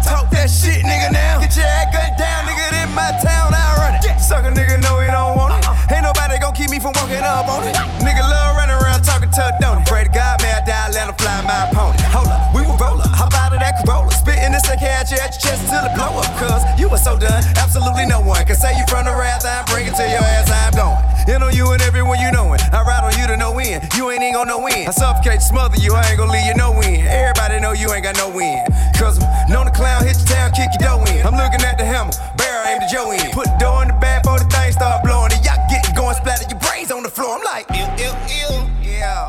Talk 0.00 0.32
that 0.32 0.48
shit, 0.48 0.80
nigga, 0.80 1.12
now. 1.12 1.44
Get 1.44 1.52
your 1.60 1.68
ass 1.68 1.92
gunned 1.92 2.16
down, 2.16 2.48
nigga, 2.48 2.66
in 2.72 2.88
my 2.96 3.12
town, 3.20 3.52
I 3.52 3.76
run 3.76 3.92
it. 4.00 4.16
Sucker 4.16 4.48
nigga 4.48 4.80
know 4.80 4.96
he 5.04 5.12
don't 5.12 5.36
want 5.36 5.60
it. 5.60 5.68
Ain't 5.92 6.08
nobody 6.08 6.40
gon' 6.40 6.56
keep 6.56 6.72
me 6.72 6.80
from 6.80 6.96
walking 6.96 7.20
up 7.20 7.44
on 7.52 7.68
it. 7.68 7.76
Nigga 8.00 8.24
love 8.24 8.56
running 8.56 8.80
around 8.80 9.04
talking 9.04 9.28
to 9.28 9.42
a 9.44 9.52
donut. 9.60 9.84
Pray 9.84 10.08
to 10.08 10.10
God, 10.10 10.40
may 10.40 10.56
I 10.56 10.64
die, 10.64 10.88
let 10.96 11.04
him 11.04 11.16
fly 11.20 11.36
my 11.44 11.68
opponent. 11.68 12.00
Hold 12.16 12.32
up, 12.32 12.40
we 12.56 12.64
will 12.64 12.80
roll 12.80 12.96
up, 12.96 13.12
hop 13.12 13.36
out 13.36 13.52
of 13.52 13.60
that 13.60 13.84
Corolla. 13.84 14.08
Spitting 14.08 14.56
this 14.56 14.64
and 14.72 14.80
catch 14.80 15.12
you 15.12 15.20
at 15.20 15.36
your 15.36 15.52
chest 15.52 15.68
until 15.68 15.84
it 15.84 15.92
blow 15.92 16.16
up. 16.16 16.32
Cause 16.40 16.64
you 16.80 16.88
were 16.88 17.02
so 17.02 17.20
done, 17.20 17.44
absolutely 17.60 18.08
no 18.08 18.24
one 18.24 18.40
can 18.48 18.56
say 18.56 18.72
you 18.72 18.88
from 18.88 19.04
the 19.04 19.12
wrath. 19.12 19.44
I'm 19.44 19.68
bringing 19.68 19.92
to 19.92 20.04
your 20.08 20.24
ass, 20.24 20.48
I'm 20.48 20.72
going. 20.72 21.05
In 21.28 21.42
on 21.42 21.52
you 21.54 21.72
and 21.72 21.82
everyone 21.82 22.20
you 22.20 22.30
knowin'. 22.30 22.60
I 22.70 22.82
ride 22.86 23.02
on 23.02 23.18
you 23.18 23.26
to 23.26 23.36
no 23.36 23.50
win. 23.50 23.82
You 23.96 24.10
ain't 24.10 24.22
even 24.22 24.34
gon' 24.34 24.46
no 24.46 24.62
win. 24.62 24.86
I 24.86 24.92
suffocate, 24.92 25.42
smother 25.42 25.76
you, 25.76 25.92
I 25.92 26.10
ain't 26.10 26.18
gon' 26.18 26.28
leave 26.30 26.46
you 26.46 26.54
no 26.54 26.70
win. 26.70 27.02
Everybody 27.02 27.58
know 27.58 27.72
you 27.72 27.90
ain't 27.92 28.04
got 28.04 28.16
no 28.16 28.30
win. 28.30 28.62
Cause 28.94 29.18
I'm 29.18 29.50
known 29.50 29.66
the 29.66 29.72
clown, 29.72 30.06
hit 30.06 30.16
your 30.18 30.26
town, 30.26 30.52
kick 30.52 30.70
your 30.78 30.86
dough 30.86 31.04
in. 31.10 31.26
I'm 31.26 31.34
looking 31.34 31.66
at 31.66 31.78
the 31.78 31.84
hammer, 31.84 32.12
barrel 32.38 32.66
aim 32.70 32.78
the 32.78 32.86
Joe 32.86 33.10
in. 33.10 33.32
Put 33.34 33.46
the 33.46 33.58
door 33.58 33.82
in 33.82 33.88
the 33.88 33.98
bag 33.98 34.22
before 34.22 34.38
the 34.38 34.46
thing 34.46 34.70
start 34.70 35.02
blowing. 35.02 35.32
And 35.32 35.44
y'all 35.44 35.58
getting 35.68 35.94
going, 35.96 36.14
splatter 36.14 36.46
your 36.48 36.60
brains 36.60 36.92
on 36.92 37.02
the 37.02 37.10
floor. 37.10 37.34
I'm 37.34 37.42
like, 37.42 37.66
ew, 37.74 37.86
ew, 37.98 38.14
ew. 38.30 38.70
Yeah. 38.86 39.26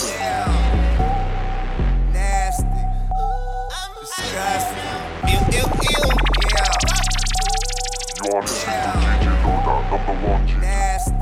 Yeah. 0.00 0.48
Nasty. 2.08 2.64
Disgusting. 4.00 4.96
Ew, 5.28 5.60
ew, 5.60 5.66
ew. 5.92 6.04
Yeah. 6.56 6.72
You 8.24 8.32
are 8.32 8.40
listening 8.40 8.80
to 8.80 9.21
DJ 9.62 9.90
number 9.90 10.26
one 10.26 10.46
G. 10.46 10.54
Nasty. 10.58 11.14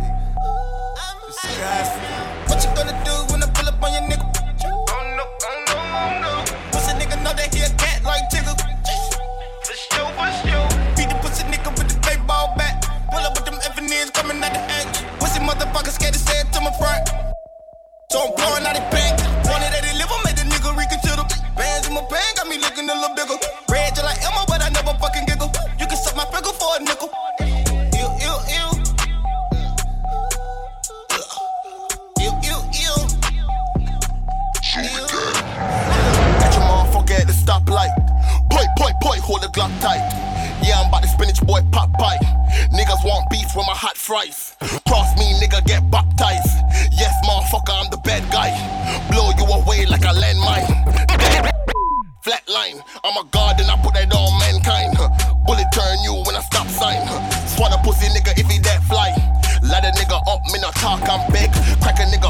Disgusting. 1.29 2.25
What 2.49 2.65
you 2.65 2.73
gonna 2.73 2.97
do 3.05 3.13
when 3.29 3.45
I 3.45 3.49
pull 3.53 3.69
up 3.69 3.83
on 3.85 3.93
your 3.93 4.05
nigga? 4.09 4.25
Oh 4.25 5.05
no, 5.13 5.25
oh 5.29 5.57
no, 5.69 5.77
oh 5.77 6.11
no. 6.25 6.33
Pussy 6.73 6.97
nigga 6.97 7.21
know 7.21 7.37
that 7.37 7.53
he 7.53 7.61
a 7.61 7.69
cat 7.77 8.01
like 8.01 8.25
Tigger. 8.33 8.57
For 8.57 9.77
sure, 9.77 10.09
for 10.17 10.31
sure. 10.41 10.69
Beat 10.97 11.13
the 11.13 11.17
pussy 11.21 11.45
nigga 11.53 11.69
with 11.77 11.93
the 11.93 12.01
baseball 12.01 12.57
bat. 12.57 12.81
Pull 13.13 13.21
up 13.21 13.37
with 13.37 13.45
them 13.45 13.61
FNs 13.61 14.13
coming 14.17 14.41
out 14.41 14.57
the 14.57 14.63
edge. 14.73 15.05
Pussy 15.21 15.41
motherfucker 15.45 15.93
scared 15.93 16.15
to 16.15 16.21
say 16.21 16.41
it 16.41 16.49
to 16.57 16.61
my 16.65 16.73
front. 16.81 17.13
So 18.09 18.25
I'm 18.25 18.33
pouring 18.41 18.65
out 18.65 18.73
the 18.73 18.85
bank. 18.89 19.21
Wanted 19.53 19.69
that 19.69 19.85
they 19.85 19.93
live, 20.01 20.09
I 20.09 20.17
made 20.25 20.41
the 20.41 20.49
nigga 20.49 20.73
reconsider. 20.73 21.29
Bands 21.61 21.89
in 21.89 21.93
my 21.93 22.01
band 22.09 22.33
got 22.41 22.49
me 22.49 22.57
looking 22.57 22.89
a 22.89 22.95
little 22.97 23.13
bigger. 23.13 23.37
Red 23.69 23.93
just 23.93 24.09
like 24.09 24.17
Emma, 24.25 24.49
but 24.49 24.65
I 24.65 24.73
never 24.73 24.97
fucking 24.97 25.29
giggle. 25.29 25.53
You 25.77 25.85
can 25.85 26.01
suck 26.01 26.17
my 26.17 26.25
finger 26.33 26.57
for 26.57 26.81
a 26.81 26.81
nickel. 26.81 27.13
Stoplight. 37.41 37.93
Boy, 38.49 38.65
boy, 38.77 38.93
boy, 39.01 39.17
hold 39.21 39.43
the 39.43 39.49
Glock 39.49 39.73
tight. 39.81 40.05
Yeah, 40.63 40.81
I'm 40.81 40.89
about 40.89 41.03
to 41.03 41.09
spinach 41.09 41.41
boy 41.47 41.61
pop 41.73 41.93
pipe. 41.95 42.21
Niggas 42.73 43.03
want 43.05 43.31
beef 43.31 43.49
with 43.57 43.67
my 43.67 43.75
hot 43.75 43.97
fries. 43.97 44.57
Cross 44.87 45.17
me, 45.17 45.33
nigga, 45.41 45.65
get 45.65 45.89
baptized. 45.91 46.53
Yes, 46.93 47.15
motherfucker, 47.25 47.73
I'm 47.73 47.91
the 47.91 48.01
bad 48.05 48.23
guy. 48.31 48.53
Blow 49.11 49.33
you 49.33 49.47
away 49.49 49.87
like 49.87 50.05
a 50.05 50.13
landmine. 50.13 50.69
Flatline, 52.25 52.85
I'm 53.03 53.17
a 53.17 53.25
god 53.31 53.59
and 53.61 53.71
I 53.71 53.81
put 53.81 53.95
that 53.95 54.13
on 54.13 54.39
mankind. 54.39 54.93
Bullet 55.47 55.73
turn 55.73 55.97
you 56.05 56.21
when 56.29 56.37
I 56.37 56.45
stop 56.45 56.69
sign. 56.69 57.01
Swat 57.57 57.73
a 57.73 57.79
pussy 57.81 58.13
nigga 58.13 58.37
if 58.37 58.47
he 58.47 58.59
that 58.69 58.85
fly. 58.85 59.09
Light 59.65 59.85
a 59.85 59.93
nigga 59.97 60.21
up, 60.29 60.41
me 60.53 60.61
not 60.61 60.75
talk, 60.77 61.01
I'm 61.09 61.25
big. 61.33 61.49
Crack 61.81 61.97
a 62.01 62.05
nigga 62.13 62.30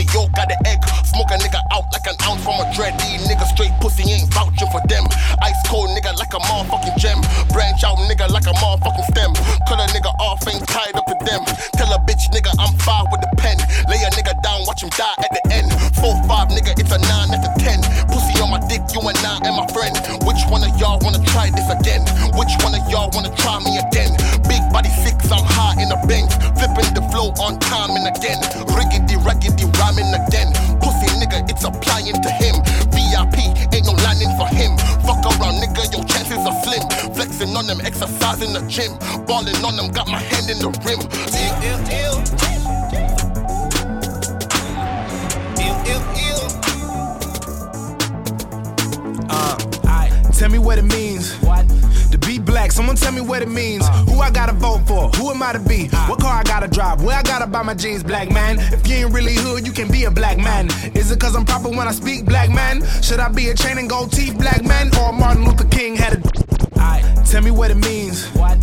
the 0.00 0.08
yolk 0.16 0.32
got 0.32 0.48
the 0.48 0.56
egg. 0.64 0.80
Smoke 1.04 1.28
a 1.28 1.36
nigga 1.36 1.60
out 1.76 1.84
like 1.92 2.08
an 2.08 2.16
ounce 2.24 2.40
from 2.40 2.56
a 2.56 2.66
dread. 2.72 2.96
These 3.04 3.28
niggas 3.28 3.52
straight 3.52 3.72
pussy 3.84 4.08
ain't 4.08 4.32
vouching 4.32 4.70
for 4.72 4.80
them. 4.88 5.04
Ice 5.44 5.60
cold 5.68 5.92
nigga 5.92 6.16
like 6.16 6.32
a 6.32 6.40
motherfucking 6.40 6.96
gem. 6.96 7.20
Branch 7.52 7.76
out 7.84 8.00
nigga 8.08 8.32
like 8.32 8.48
a 8.48 8.56
motherfucking 8.56 9.06
stem. 9.12 9.36
Cut 9.68 9.76
a 9.76 9.86
nigga 9.92 10.08
off, 10.16 10.40
ain't 10.48 10.64
tied 10.64 10.96
up 10.96 11.04
to 11.04 11.16
them. 11.28 11.44
Tell 11.76 11.92
a 11.92 12.00
bitch 12.08 12.24
nigga 12.32 12.48
I'm 12.56 12.72
fire 12.80 13.04
with 13.12 13.20
the 13.20 13.30
pen. 13.36 13.60
Lay 13.92 14.00
a 14.00 14.10
nigga 14.16 14.32
down, 14.40 14.64
watch 14.64 14.80
him 14.80 14.90
die 14.96 15.20
at 15.20 15.30
the 15.36 15.42
end. 15.52 15.68
Four 16.00 16.16
five 16.24 16.48
nigga, 16.48 16.72
it's 16.80 16.92
a 16.92 17.00
nine, 17.04 17.28
that's 17.28 17.44
a 17.44 17.52
ten. 17.60 17.84
Pussy 18.08 18.40
on 18.40 18.48
my 18.48 18.60
dick, 18.72 18.80
you 18.96 19.04
and 19.04 19.20
I 19.20 19.36
and 19.44 19.52
my 19.52 19.68
friend. 19.76 19.92
Which 20.24 20.40
one 20.48 20.64
of 20.64 20.72
y'all 20.80 20.96
wanna 21.04 21.20
try 21.28 21.52
this 21.52 21.68
again? 21.68 22.08
Which 22.40 22.52
one 22.64 22.72
of 22.72 22.84
y'all 22.88 23.12
wanna 23.12 23.34
try 23.36 23.60
me 23.60 23.76
again? 23.76 24.16
Big 24.48 24.64
body 24.72 24.88
six, 25.04 25.28
I'm 25.28 25.44
high 25.44 25.76
in 25.76 25.92
the 25.92 26.00
bank. 26.08 26.32
Flipping 26.56 26.88
the 26.96 27.04
flow 27.12 27.36
on 27.44 27.60
time 27.60 27.92
and 27.92 28.08
again. 28.08 28.40
Riggedy, 30.10 30.18
raggedy, 30.18 30.18
rhyming 30.18 30.26
again. 30.26 30.52
Pussy 30.80 31.06
nigga, 31.18 31.48
it's 31.50 31.64
applying 31.64 32.14
to 32.14 32.30
him. 32.30 32.56
VIP, 32.90 33.38
ain't 33.74 33.86
no 33.86 33.92
landing 34.04 34.30
for 34.36 34.48
him. 34.48 34.76
Fuck 35.06 35.24
around, 35.26 35.60
nigga, 35.60 35.92
your 35.92 36.04
chances 36.04 36.46
are 36.46 36.62
slim. 36.62 36.82
Flexing 37.14 37.56
on 37.56 37.66
them, 37.66 37.80
exercising 37.82 38.52
the 38.52 38.60
gym. 38.68 38.98
Balling 39.26 39.64
on 39.64 39.76
them, 39.76 39.90
got 39.90 40.08
my 40.08 40.18
hand 40.18 40.50
in 40.50 40.58
the 40.58 40.70
rim. 40.84 41.00
Ew, 41.34 41.52
ew, 41.62 41.78
ew. 41.90 42.20
Ew, 45.60 45.74
ew, 45.86 46.00
ew. 46.16 46.38
Uh, 49.28 49.56
tell 50.32 50.50
me 50.50 50.58
what 50.58 50.78
it 50.78 50.84
means. 50.84 51.34
What? 51.40 51.59
Someone 52.70 52.96
tell 52.96 53.12
me 53.12 53.20
what 53.20 53.42
it 53.42 53.48
means. 53.48 53.86
Who 54.08 54.20
I 54.20 54.30
gotta 54.30 54.52
vote 54.52 54.86
for? 54.86 55.08
Who 55.10 55.30
am 55.30 55.42
I 55.42 55.52
to 55.52 55.58
be? 55.58 55.88
What 56.08 56.20
car 56.20 56.38
I 56.40 56.42
gotta 56.44 56.68
drive? 56.68 57.02
Where 57.02 57.16
I 57.16 57.22
gotta 57.22 57.46
buy 57.46 57.62
my 57.62 57.74
jeans, 57.74 58.02
black 58.02 58.30
man? 58.30 58.58
If 58.72 58.86
you 58.86 58.96
ain't 58.96 59.12
really 59.12 59.34
hood, 59.34 59.66
you 59.66 59.72
can 59.72 59.90
be 59.90 60.04
a 60.04 60.10
black 60.10 60.38
man. 60.38 60.68
Is 60.94 61.10
it 61.10 61.20
cause 61.20 61.34
I'm 61.34 61.44
proper 61.44 61.68
when 61.68 61.86
I 61.88 61.92
speak, 61.92 62.24
black 62.24 62.50
man? 62.50 62.82
Should 63.02 63.20
I 63.20 63.28
be 63.28 63.48
a 63.48 63.54
chain 63.54 63.78
and 63.78 63.88
gold 63.88 64.12
teeth, 64.12 64.38
black 64.38 64.64
man? 64.64 64.90
Or 64.98 65.12
Martin 65.12 65.44
Luther 65.44 65.68
King 65.68 65.96
had 65.96 66.14
a. 66.14 66.30
Tell 67.30 67.42
me 67.42 67.52
what 67.52 67.70
it 67.70 67.76
means. 67.76 68.26
What? 68.30 68.58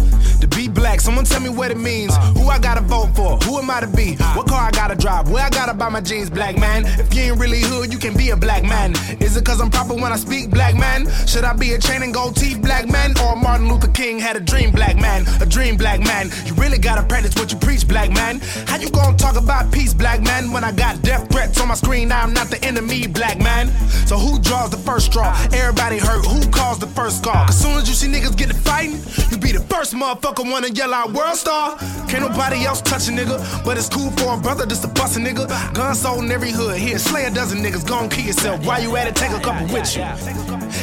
Black, 0.78 1.02
someone 1.02 1.26
tell 1.26 1.42
me 1.42 1.50
what 1.50 1.72
it 1.72 1.78
means. 1.78 2.16
Who 2.38 2.50
I 2.50 2.60
gotta 2.60 2.82
vote 2.82 3.16
for? 3.16 3.38
Who 3.46 3.58
am 3.58 3.68
I 3.72 3.80
to 3.80 3.88
be? 3.88 4.14
What 4.38 4.48
car 4.48 4.62
I 4.62 4.70
gotta 4.70 4.96
drive? 4.96 5.28
Where 5.28 5.44
I 5.44 5.50
gotta 5.50 5.74
buy 5.74 5.90
my 5.90 6.02
jeans, 6.02 6.30
black 6.30 6.56
man? 6.56 6.86
If 6.86 7.12
you 7.16 7.24
ain't 7.24 7.40
really 7.40 7.62
hood, 7.62 7.92
you 7.92 7.98
can 7.98 8.16
be 8.16 8.30
a 8.30 8.38
black 8.38 8.64
man. 8.64 8.94
Is 9.20 9.36
it 9.36 9.44
cause 9.44 9.60
I'm 9.60 9.72
proper 9.72 9.96
when 9.96 10.14
I 10.14 10.18
speak, 10.18 10.52
black 10.52 10.76
man? 10.76 11.08
Should 11.26 11.46
I 11.46 11.54
be 11.54 11.74
a 11.74 11.80
chain 11.80 12.04
and 12.04 12.14
gold 12.14 12.36
teeth, 12.36 12.62
black 12.62 12.88
man? 12.88 13.16
Or 13.24 13.36
Martin 13.36 13.68
Luther 13.70 13.88
King 13.88 14.20
had 14.20 14.36
a 14.36 14.40
dream, 14.40 14.72
black 14.72 14.98
man? 14.98 15.26
A 15.42 15.48
dream, 15.48 15.78
black 15.78 16.00
man. 16.00 16.30
You 16.46 16.54
really 16.54 16.78
gotta 16.78 17.02
practice 17.02 17.34
what 17.34 17.52
you 17.52 17.58
preach, 17.58 17.88
black 17.88 18.12
man. 18.12 18.40
How 18.68 18.78
you 18.78 18.92
gonna 18.92 19.18
talk 19.18 19.36
about 19.36 19.72
peace, 19.72 19.96
black 19.96 20.22
man? 20.22 20.52
When 20.52 20.64
I 20.64 20.72
got 20.74 21.02
death 21.02 21.28
threats 21.32 21.60
on 21.60 21.70
my 21.70 21.74
screen, 21.74 22.12
I'm 22.12 22.34
not 22.34 22.52
the 22.52 22.64
enemy, 22.64 23.08
black 23.08 23.40
man. 23.40 23.70
So 24.06 24.16
who 24.16 24.40
draws 24.40 24.70
the 24.70 24.78
first 24.78 25.08
straw? 25.08 25.36
Everybody 25.54 25.98
hurt. 25.98 26.24
Who 26.28 26.48
caused 26.52 26.82
the 26.82 26.88
first 26.88 27.24
scar? 27.24 27.48
As 27.50 27.60
soon 27.60 27.78
as 27.78 27.90
you 27.90 27.96
see 27.96 28.08
niggas 28.08 28.38
get 28.38 28.50
to 28.50 28.56
fighting, 28.56 29.00
you 29.32 29.38
be 29.40 29.52
the 29.52 29.66
first 29.74 29.96
motherfucker 29.96 30.50
wanna 30.50 30.67
yell 30.70 30.90
worldwide 30.90 31.16
world 31.16 31.38
star. 31.38 31.78
Can't 32.08 32.22
nobody 32.22 32.66
else 32.66 32.82
touch 32.82 33.08
a 33.08 33.12
nigga, 33.12 33.38
but 33.64 33.78
it's 33.78 33.90
cool 33.90 34.12
for 34.12 34.34
a 34.34 34.38
brother 34.38 34.66
just 34.66 34.82
to 34.82 34.88
bust 34.88 35.18
a 35.18 35.20
nigga. 35.20 35.48
Gun 35.74 35.96
sold 35.96 36.24
in 36.24 36.32
every 36.32 36.52
hood. 36.52 36.78
Here, 36.78 36.98
slay 36.98 37.26
a 37.26 37.32
dozen 37.32 37.60
niggas. 37.60 37.88
Go 37.88 38.00
and 38.00 38.12
kill 38.12 38.26
yourself. 38.26 38.66
While 38.66 38.82
you 38.82 38.96
at 38.96 39.08
it, 39.08 39.16
take 39.16 39.32
a 39.32 39.40
couple 39.40 39.68
with 39.74 39.96
you. 39.96 40.04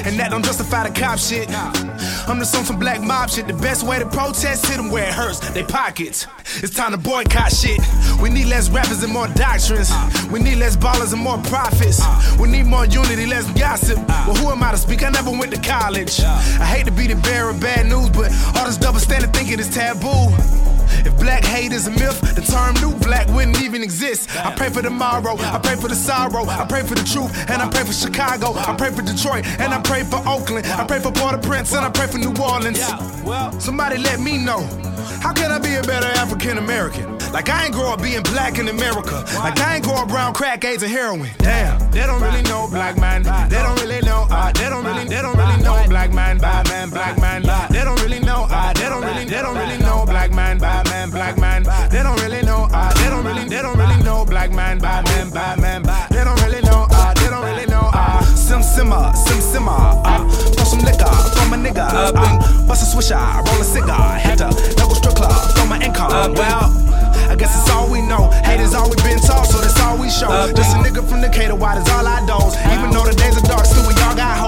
And 0.04 0.18
that 0.18 0.30
don't 0.30 0.44
justify 0.44 0.88
the 0.88 0.94
cop 0.98 1.18
shit. 1.18 1.48
I'm 2.28 2.38
just 2.38 2.54
on 2.56 2.64
some 2.64 2.78
black 2.78 3.00
mob 3.00 3.30
shit. 3.30 3.46
The 3.46 3.54
best 3.54 3.86
way 3.86 3.98
to 3.98 4.06
protest, 4.06 4.66
hit 4.66 4.76
them 4.76 4.90
where 4.90 5.08
it 5.08 5.14
hurts. 5.14 5.40
They 5.50 5.62
pockets. 5.62 6.26
It's 6.62 6.74
time 6.74 6.92
to 6.92 6.98
boycott 6.98 7.52
shit. 7.52 7.80
We 8.20 8.30
need 8.30 8.46
less 8.46 8.70
rappers 8.70 9.02
and 9.02 9.12
more 9.12 9.28
doctrines. 9.28 9.90
We 10.30 10.40
need 10.40 10.56
less 10.56 10.76
ballers 10.76 11.12
and 11.12 11.22
more 11.22 11.38
profits. 11.38 12.00
We 12.38 12.48
need 12.48 12.66
more 12.66 12.86
unity, 12.86 13.26
less 13.26 13.50
gossip. 13.58 13.98
Well, 14.26 14.34
who 14.34 14.50
am 14.50 14.62
I 14.62 14.72
to 14.72 14.78
speak? 14.78 15.02
I 15.02 15.10
never 15.10 15.30
went 15.30 15.52
to 15.54 15.60
college. 15.60 16.20
I 16.20 16.64
hate 16.64 16.86
to 16.86 16.92
be 16.92 17.06
the 17.06 17.16
bearer 17.16 17.50
of 17.50 17.60
bad 17.60 17.86
news, 17.86 18.10
but 18.10 18.32
all 18.56 18.66
this 18.66 18.76
double 18.76 19.00
standard 19.00 19.32
thinking 19.32 19.58
is 19.58 19.73
taboo. 19.74 20.30
If 21.04 21.18
black 21.18 21.44
hate 21.44 21.72
is 21.72 21.88
a 21.88 21.90
myth, 21.90 22.20
the 22.36 22.40
term 22.40 22.74
new 22.80 22.96
black 23.00 23.26
wouldn't 23.28 23.60
even 23.60 23.82
exist. 23.82 24.30
I 24.36 24.54
pray 24.54 24.70
for 24.70 24.82
tomorrow, 24.82 25.36
I 25.36 25.58
pray 25.58 25.74
for 25.74 25.88
the 25.88 25.96
sorrow, 25.96 26.46
I 26.46 26.64
pray 26.64 26.82
for 26.82 26.94
the 26.94 27.02
truth, 27.02 27.32
and 27.50 27.60
I 27.60 27.68
pray 27.68 27.82
for 27.82 27.92
Chicago, 27.92 28.54
I 28.54 28.76
pray 28.76 28.92
for 28.92 29.02
Detroit, 29.02 29.44
and 29.58 29.74
I 29.74 29.82
pray 29.82 30.04
for 30.04 30.22
Oakland, 30.28 30.66
I 30.66 30.84
pray 30.86 31.00
for 31.00 31.10
Port-au-Prince, 31.10 31.74
and 31.74 31.84
I 31.84 31.90
pray 31.90 32.06
for 32.06 32.18
New 32.18 32.34
Orleans. 32.40 32.80
Somebody 33.62 33.98
let 33.98 34.20
me 34.20 34.38
know. 34.38 34.62
How 35.20 35.32
can 35.32 35.50
I 35.50 35.58
be 35.58 35.74
a 35.74 35.82
better 35.82 36.06
African 36.18 36.58
American? 36.58 37.18
Like 37.32 37.48
I 37.48 37.64
ain't 37.64 37.74
grow 37.74 37.92
up 37.92 38.00
being 38.00 38.22
black 38.22 38.58
in 38.58 38.68
America. 38.68 39.24
Like 39.34 39.58
I 39.58 39.76
ain't 39.76 39.84
grow 39.84 39.96
up 39.96 40.10
around 40.12 40.34
crack, 40.34 40.64
AIDS, 40.64 40.82
and 40.82 40.92
heroin. 40.92 41.30
Damn, 41.38 41.90
they 41.90 42.06
don't 42.06 42.22
really 42.22 42.42
know 42.42 42.68
black 42.70 42.96
man. 42.96 43.24
They 43.24 43.58
don't 43.58 43.80
really 43.80 44.00
know. 44.02 44.26
Uh, 44.30 44.52
they 44.52 44.68
don't 44.70 44.84
really. 44.84 45.04
They 45.08 45.20
don't 45.20 45.36
really 45.36 45.60
know 45.62 45.82
black 45.88 46.12
man. 46.12 46.38
Bad 46.38 46.68
man, 46.68 46.90
black 46.90 47.18
man. 47.18 47.42
Simmer, 58.74 59.12
sim 59.14 59.40
simmer. 59.40 59.70
Uh, 60.04 60.26
pour 60.56 60.66
some 60.66 60.80
liquor, 60.80 61.14
throw 61.34 61.46
my 61.48 61.56
nigga. 61.56 61.86
Uh, 61.86 62.66
bust 62.66 62.82
a 62.82 62.86
swisher, 62.90 63.18
roll 63.46 63.60
a 63.60 63.64
cigar. 63.64 64.18
Had 64.18 64.38
to 64.38 64.50
double 64.74 64.94
strip 64.94 65.14
club, 65.14 65.32
throw 65.54 65.66
my 65.66 65.78
income. 65.80 66.34
Well. 66.34 66.84
I 67.24 67.36
guess 67.36 67.56
it's 67.58 67.70
all 67.70 67.90
we 67.90 68.00
know. 68.02 68.30
Haters 68.44 68.74
all 68.74 68.88
we 68.88 68.96
been 68.96 69.18
taught, 69.18 69.46
so 69.46 69.58
that's 69.58 69.80
all 69.80 69.96
we 69.98 70.10
show. 70.10 70.28
Just 70.54 70.76
a 70.76 70.78
nigga 70.78 71.02
from 71.08 71.20
Decatur, 71.22 71.56
why 71.56 71.74
does 71.74 71.88
all 71.88 72.06
I 72.06 72.24
doze? 72.26 72.54
Even 72.70 72.90
though 72.92 73.02
the 73.02 73.16
days 73.16 73.34
are 73.38 73.46
dark, 73.48 73.64
still 73.64 73.82
we 73.88 73.94
all 74.04 74.14
got 74.14 74.36
hope. 74.38 74.43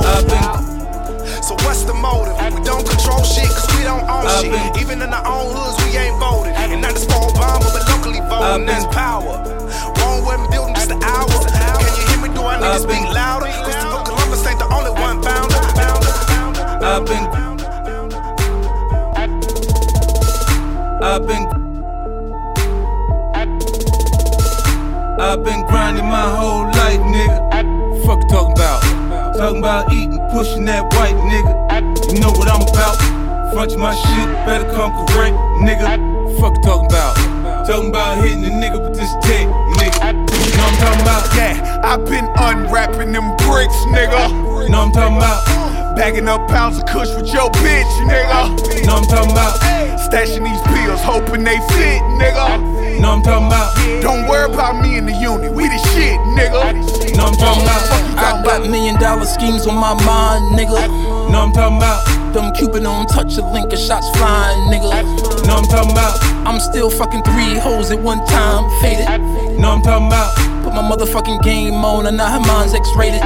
Bagging 46.07 46.29
up 46.29 46.47
pounds 46.47 46.79
of 46.79 46.87
kush 46.87 47.13
with 47.17 47.27
your 47.35 47.51
bitch, 47.51 47.93
nigga. 48.07 48.87
Know 48.87 48.95
I'm 48.95 49.03
talking 49.11 49.33
about? 49.33 49.59
Stashing 50.07 50.47
these 50.47 50.63
pills, 50.71 51.03
hoping 51.03 51.43
they 51.43 51.59
fit, 51.75 51.99
nigga. 52.23 53.01
Know 53.01 53.11
I'm 53.11 53.23
talking 53.23 53.49
about? 53.49 53.75
Don't 54.03 54.29
worry 54.29 54.49
about 54.55 54.81
me 54.81 54.99
in 54.99 55.07
the 55.07 55.13
unit, 55.13 55.53
we 55.53 55.67
the 55.67 55.79
shit, 55.91 56.15
nigga. 56.39 56.79
Know 57.17 57.27
I'm 57.27 57.35
talking 57.35 57.65
about? 57.65 57.83
I 58.23 58.41
got 58.45 58.71
million 58.71 58.95
dollar 59.01 59.27
schemes 59.27 59.67
on 59.67 59.75
my 59.75 59.95
mind, 60.07 60.55
nigga. 60.55 60.87
Know 61.33 61.41
I'm 61.41 61.53
talking 61.53 61.79
about? 61.79 62.33
Them 62.33 62.55
Cupid 62.55 62.87
on 62.87 63.07
touch 63.09 63.37
a 63.39 63.43
link 63.51 63.73
and 63.73 63.83
shots 63.83 64.09
flying, 64.17 64.61
nigga. 64.71 65.03
Know 65.49 65.57
I'm 65.57 65.65
talking 65.65 65.91
about? 65.91 66.23
I'm 66.47 66.61
still 66.61 66.89
fucking 66.89 67.25
three 67.25 67.59
hoes 67.59 67.91
at 67.91 67.99
one 67.99 68.25
time, 68.27 68.63
faded. 68.81 69.09
You 69.51 69.59
know 69.59 69.71
I'm 69.71 69.83
talking 69.83 70.07
about? 70.07 70.56
My 70.77 70.83
motherfucking 70.83 71.43
game 71.43 71.73
on 71.73 72.05
and 72.05 72.19
now 72.19 72.29
her 72.29 72.41
mind's 72.41 72.75
X-rated. 72.75 73.23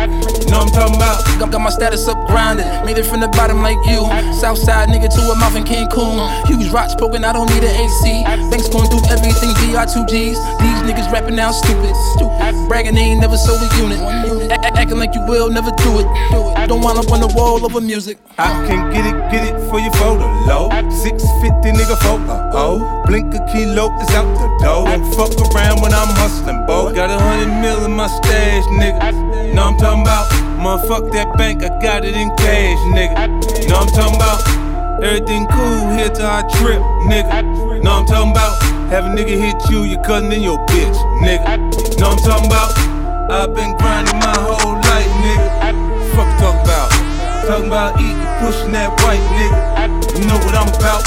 Know 0.55 0.63
I'm 0.63 0.71
talking 0.71 0.95
about? 0.95 1.19
I 1.27 1.51
got 1.51 1.59
my 1.59 1.71
status 1.71 2.07
up 2.07 2.17
grinded. 2.29 2.65
Made 2.87 2.97
it 2.97 3.07
from 3.07 3.19
the 3.19 3.27
bottom 3.27 3.61
like 3.61 3.75
you. 3.91 4.07
Southside 4.39 4.89
nigga 4.89 5.11
to 5.11 5.21
a 5.33 5.35
mouth 5.35 5.57
in 5.57 5.65
Cancun. 5.65 6.47
Huge 6.47 6.71
rocks 6.71 6.95
poking, 6.95 7.25
I 7.25 7.33
don't 7.33 7.51
need 7.51 7.65
an 7.65 7.75
AC. 7.75 8.23
Banks 8.55 8.69
going 8.69 8.87
through 8.87 9.03
everything, 9.11 9.51
BR2Gs. 9.67 10.39
These 10.63 10.81
niggas 10.87 11.11
rapping 11.11 11.35
now 11.35 11.51
stupid. 11.51 11.91
Stupid. 12.15 12.55
Bragging 12.69 12.95
they 12.95 13.03
ain't 13.03 13.21
never 13.21 13.37
sold 13.37 13.61
a 13.61 13.77
unit. 13.83 13.99
A- 14.81 14.83
a- 14.83 14.85
acting 14.85 14.99
like 14.99 15.14
you 15.14 15.21
will, 15.27 15.51
never 15.51 15.71
do 15.73 16.01
it. 16.01 16.07
Do 16.31 16.49
it. 16.57 16.69
Don't 16.69 16.81
wind 16.81 16.99
up 16.99 17.12
on 17.12 17.21
the 17.21 17.29
wall 17.37 17.64
over 17.64 17.81
music. 17.81 18.16
I 18.38 18.49
can 18.66 18.90
get 18.90 19.05
it, 19.05 19.16
get 19.31 19.45
it 19.45 19.57
for 19.69 19.79
your 19.79 19.93
photo, 19.93 20.25
low. 20.49 20.71
650 20.90 21.73
nigga 21.77 21.97
photo, 22.01 22.51
oh. 22.55 23.03
Blink 23.07 23.35
a 23.35 23.45
kilo 23.53 23.93
is 24.01 24.09
out 24.16 24.25
the 24.40 24.49
door. 24.64 24.87
Don't 24.88 25.05
fuck 25.12 25.37
around 25.53 25.83
when 25.83 25.93
I'm 25.93 26.09
hustling, 26.16 26.64
boy. 26.66 26.95
Got 26.95 27.11
a 27.11 27.19
hundred 27.21 27.61
mil 27.61 27.85
in 27.85 27.93
my 27.93 28.07
stash, 28.07 28.64
nigga. 28.81 29.53
Know 29.55 29.64
I'm 29.64 29.77
talking 29.77 30.03
about? 30.03 30.31
Motherfuck 30.57 31.12
that 31.12 31.37
bank, 31.37 31.62
I 31.62 31.69
got 31.81 32.05
it 32.05 32.16
in 32.16 32.31
cash, 32.37 32.79
nigga. 32.97 33.69
Know 33.69 33.77
I'm 33.85 33.88
talking 33.88 34.16
about? 34.16 34.40
Everything 35.05 35.47
cool 35.49 35.90
here 35.97 36.09
till 36.09 36.27
I 36.27 36.40
trip, 36.57 36.81
nigga. 37.05 37.83
Know 37.83 37.93
I'm 38.01 38.07
talking 38.07 38.33
about? 38.33 38.62
Have 38.88 39.05
a 39.05 39.09
nigga 39.09 39.37
hit 39.37 39.57
you, 39.71 39.85
your 39.85 40.03
cousin 40.05 40.33
and 40.33 40.43
your 40.43 40.59
bitch, 40.66 40.97
nigga. 41.21 41.59
Know 42.01 42.11
I'm 42.11 42.19
talking 42.19 42.47
about? 42.47 42.89
I've 43.31 43.55
been 43.55 43.77
grinding 43.79 44.19
my 44.19 44.35
whole 44.43 44.75
life, 44.75 45.07
nigga. 45.23 45.47
Fuck 46.19 46.31
talking 46.43 46.66
about? 46.66 46.90
Talking 47.47 47.69
about 47.69 47.95
eating, 48.01 48.27
pushing 48.43 48.73
that 48.73 48.90
white 49.07 49.23
nigga. 49.38 49.87
You 50.19 50.27
know 50.27 50.35
what 50.43 50.55
I'm 50.59 50.66
about? 50.66 51.07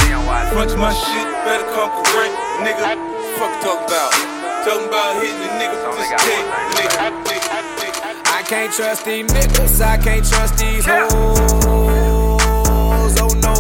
Front 0.54 0.72
my 0.80 0.94
shit, 0.94 1.28
better 1.44 1.68
come 1.76 1.92
correct, 2.00 2.32
nigga. 2.64 2.96
Fuck 3.36 3.54
talking 3.60 3.92
about? 3.92 4.12
Talking 4.64 4.88
about 4.88 5.20
hitting 5.20 5.36
a 5.36 5.52
nigga 5.60 5.76
with 5.84 6.00
this 6.00 6.16
dick, 6.24 6.48
nigga. 6.80 7.12
I 8.32 8.42
can't 8.48 8.72
trust 8.72 9.04
these 9.04 9.28
niggas, 9.28 9.82
I 9.82 9.98
can't 9.98 10.26
trust 10.26 10.58
these 10.58 10.86
hoes, 10.86 11.12
oh 13.20 13.36
no. 13.44 13.54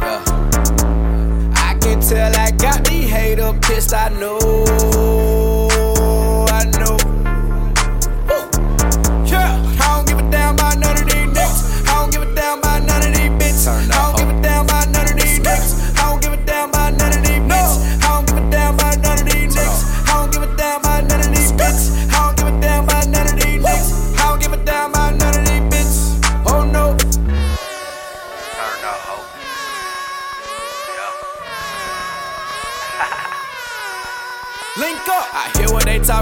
Yeah. 0.00 0.22
I 1.56 1.74
can 1.80 2.00
tell 2.00 2.34
I 2.36 2.52
got 2.52 2.88
me 2.88 3.02
hater 3.02 3.52
pissed, 3.62 3.92
I 3.92 4.10
know, 4.10 4.38
I 6.50 6.64
know. 6.78 6.95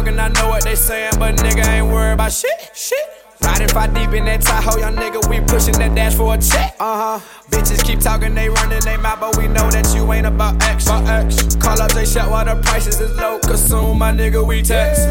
Talking, 0.04 0.20
I 0.20 0.28
know 0.28 0.48
what 0.48 0.64
they 0.64 0.74
saying, 0.74 1.12
but 1.18 1.36
nigga 1.36 1.66
ain't 1.66 1.86
worried 1.86 2.14
about 2.14 2.32
shit, 2.32 2.70
shit. 2.74 2.98
Riding 3.42 3.68
five 3.68 3.94
deep 3.94 4.10
in 4.12 4.24
that 4.24 4.40
Tahoe, 4.40 4.78
young 4.78 4.96
nigga, 4.96 5.28
we 5.28 5.40
pushing 5.40 5.74
that 5.74 5.94
dash 5.94 6.14
for 6.14 6.34
a 6.34 6.38
check. 6.38 6.76
Uh 6.80 7.18
huh. 7.18 7.26
Bitches 7.50 7.84
keep 7.84 8.00
talking, 8.00 8.34
they 8.34 8.48
running 8.48 8.80
they 8.80 8.96
mouth, 8.96 9.20
but 9.20 9.36
we 9.36 9.48
know 9.48 9.70
that 9.70 9.92
you 9.94 10.10
ain't 10.12 10.26
about 10.26 10.62
X. 10.62 10.86
About 10.86 11.06
X. 11.08 11.56
Call 11.56 11.80
up 11.80 11.92
J 11.92 12.04
Shot 12.04 12.30
while 12.30 12.44
the 12.44 12.60
prices 12.62 13.00
is 13.00 13.14
low. 13.16 13.38
Consume 13.40 13.98
my 13.98 14.12
nigga, 14.12 14.46
we 14.46 14.62
text. 14.62 15.02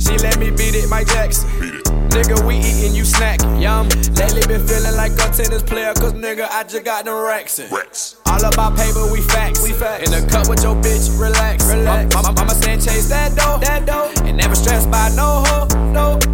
She 0.00 0.16
let 0.18 0.38
me 0.38 0.50
beat 0.50 0.74
it, 0.74 0.88
Mike 0.88 1.08
Jackson. 1.08 1.48
Nigga, 2.16 2.46
we 2.46 2.56
eatin', 2.56 2.94
you 2.94 3.02
snackin', 3.02 3.60
yum. 3.60 3.88
Lately 4.16 4.40
been 4.48 4.66
feeling 4.66 4.96
like 4.96 5.12
a 5.12 5.28
tennis 5.36 5.62
player, 5.62 5.92
cause 5.92 6.14
nigga, 6.14 6.48
I 6.50 6.62
just 6.62 6.84
got 6.84 7.04
them 7.04 7.22
racks 7.22 7.58
in. 7.58 7.70
All 7.72 8.44
about 8.44 8.76
paper, 8.76 9.10
we 9.12 9.20
facts. 9.20 9.62
We 9.62 9.72
facts. 9.72 10.08
In 10.08 10.12
the 10.12 10.26
cup 10.30 10.48
with 10.48 10.62
your 10.62 10.76
bitch, 10.76 11.12
relax. 11.20 11.68
relax. 11.68 12.14
Mama, 12.14 12.32
mama 12.32 12.54
saying 12.54 12.80
chase 12.80 13.08
that 13.10 13.36
dough, 13.36 13.58
that 13.60 13.84
dough. 13.84 13.95
Never 14.56 14.64
stressed 14.64 14.90
by 14.90 15.12
no 15.12 15.44
hoe, 15.44 15.68
no. 15.92 16.16
T 16.16 16.32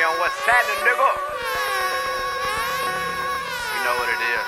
on 0.00 0.14
what's 0.24 0.40
happening, 0.40 0.80
nigga? 0.88 1.10
You 3.76 3.80
know 3.84 3.92
what 4.00 4.08
it 4.08 4.20
is. 4.24 4.46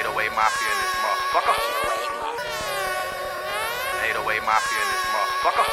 808 0.00 0.32
Mafia 0.32 0.70
in 0.72 0.78
this 0.80 0.96
motherfucker. 1.04 1.56
808 4.08 4.42
Mafia 4.48 4.80
in 4.80 4.88
this 4.88 5.04
motherfucker. 5.12 5.68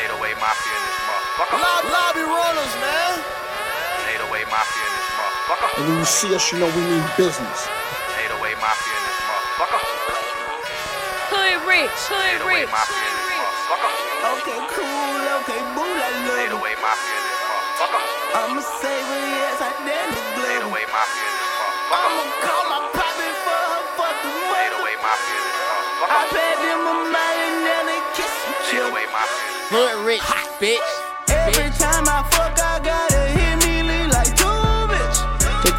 808 0.00 0.40
Mafia 0.40 0.72
in 0.72 0.82
this 0.88 0.98
motherfucker. 1.04 1.60
Lob- 1.60 1.92
lobby 1.92 2.24
runners, 2.24 2.72
man. 2.80 3.20
808 4.16 4.48
Mafia 4.48 4.80
in 4.80 4.92
this. 4.96 5.11
And 5.42 5.88
when 5.88 5.98
you 5.98 6.04
see 6.04 6.30
us, 6.34 6.52
you 6.52 6.58
know 6.62 6.70
we 6.70 6.82
mean 6.86 7.02
business. 7.18 7.66
808 8.30 8.54
Mafia 8.62 8.94
in 8.94 9.02
this 9.02 9.20
motherfucker. 9.26 9.82
Hood 11.34 11.58
rich, 11.66 11.90
hood 12.06 12.46
808 12.46 12.62
rich. 12.62 12.70
Mafia 12.70 13.02
in 13.02 13.10
this 13.10 13.34
motherfucker. 13.42 13.90
Okay, 14.38 14.60
cool, 14.70 15.22
okay, 15.42 15.60
boo, 15.74 15.82
I 15.82 16.10
love 16.30 16.62
808 16.62 16.78
Mafia 16.78 17.10
in 17.18 17.24
this 17.26 17.42
motherfucker. 17.42 18.02
I'ma 18.38 18.62
say 18.78 18.96
what 19.02 19.22
yes, 19.34 19.58
I 19.58 19.70
damn 19.82 20.14
it, 20.14 20.26
glove 20.38 20.78
808 20.78 20.94
Mafia 20.94 21.26
in 21.26 21.34
this 21.34 21.52
motherfucker. 21.58 22.06
I'ma 22.06 22.24
call 22.46 22.62
my 22.70 22.80
poppy 22.94 23.30
for 23.42 23.60
her 23.66 23.82
fucking 23.98 24.38
mother 24.46 24.94
808 24.94 25.02
Mafia 25.02 25.36
in 25.36 25.42
this 25.42 25.58
I 25.58 25.82
motherfucker. 25.98 26.38
paid 26.38 26.58
them 26.62 26.80
a 26.86 26.94
million 27.10 27.54
and 27.66 27.86
they 27.90 28.00
kiss 28.14 28.30
and 28.46 28.56
chill 28.70 28.88
808 28.94 29.10
Mafia 29.10 29.42
in 29.42 29.58
this 29.58 29.74
Hood 29.74 29.96
rich, 30.06 30.28
bitch. 30.62 30.90
Every 31.34 31.70
time 31.82 32.06
I 32.06 32.22
fuck, 32.30 32.54
I 32.62 32.78
gotta 32.78 33.11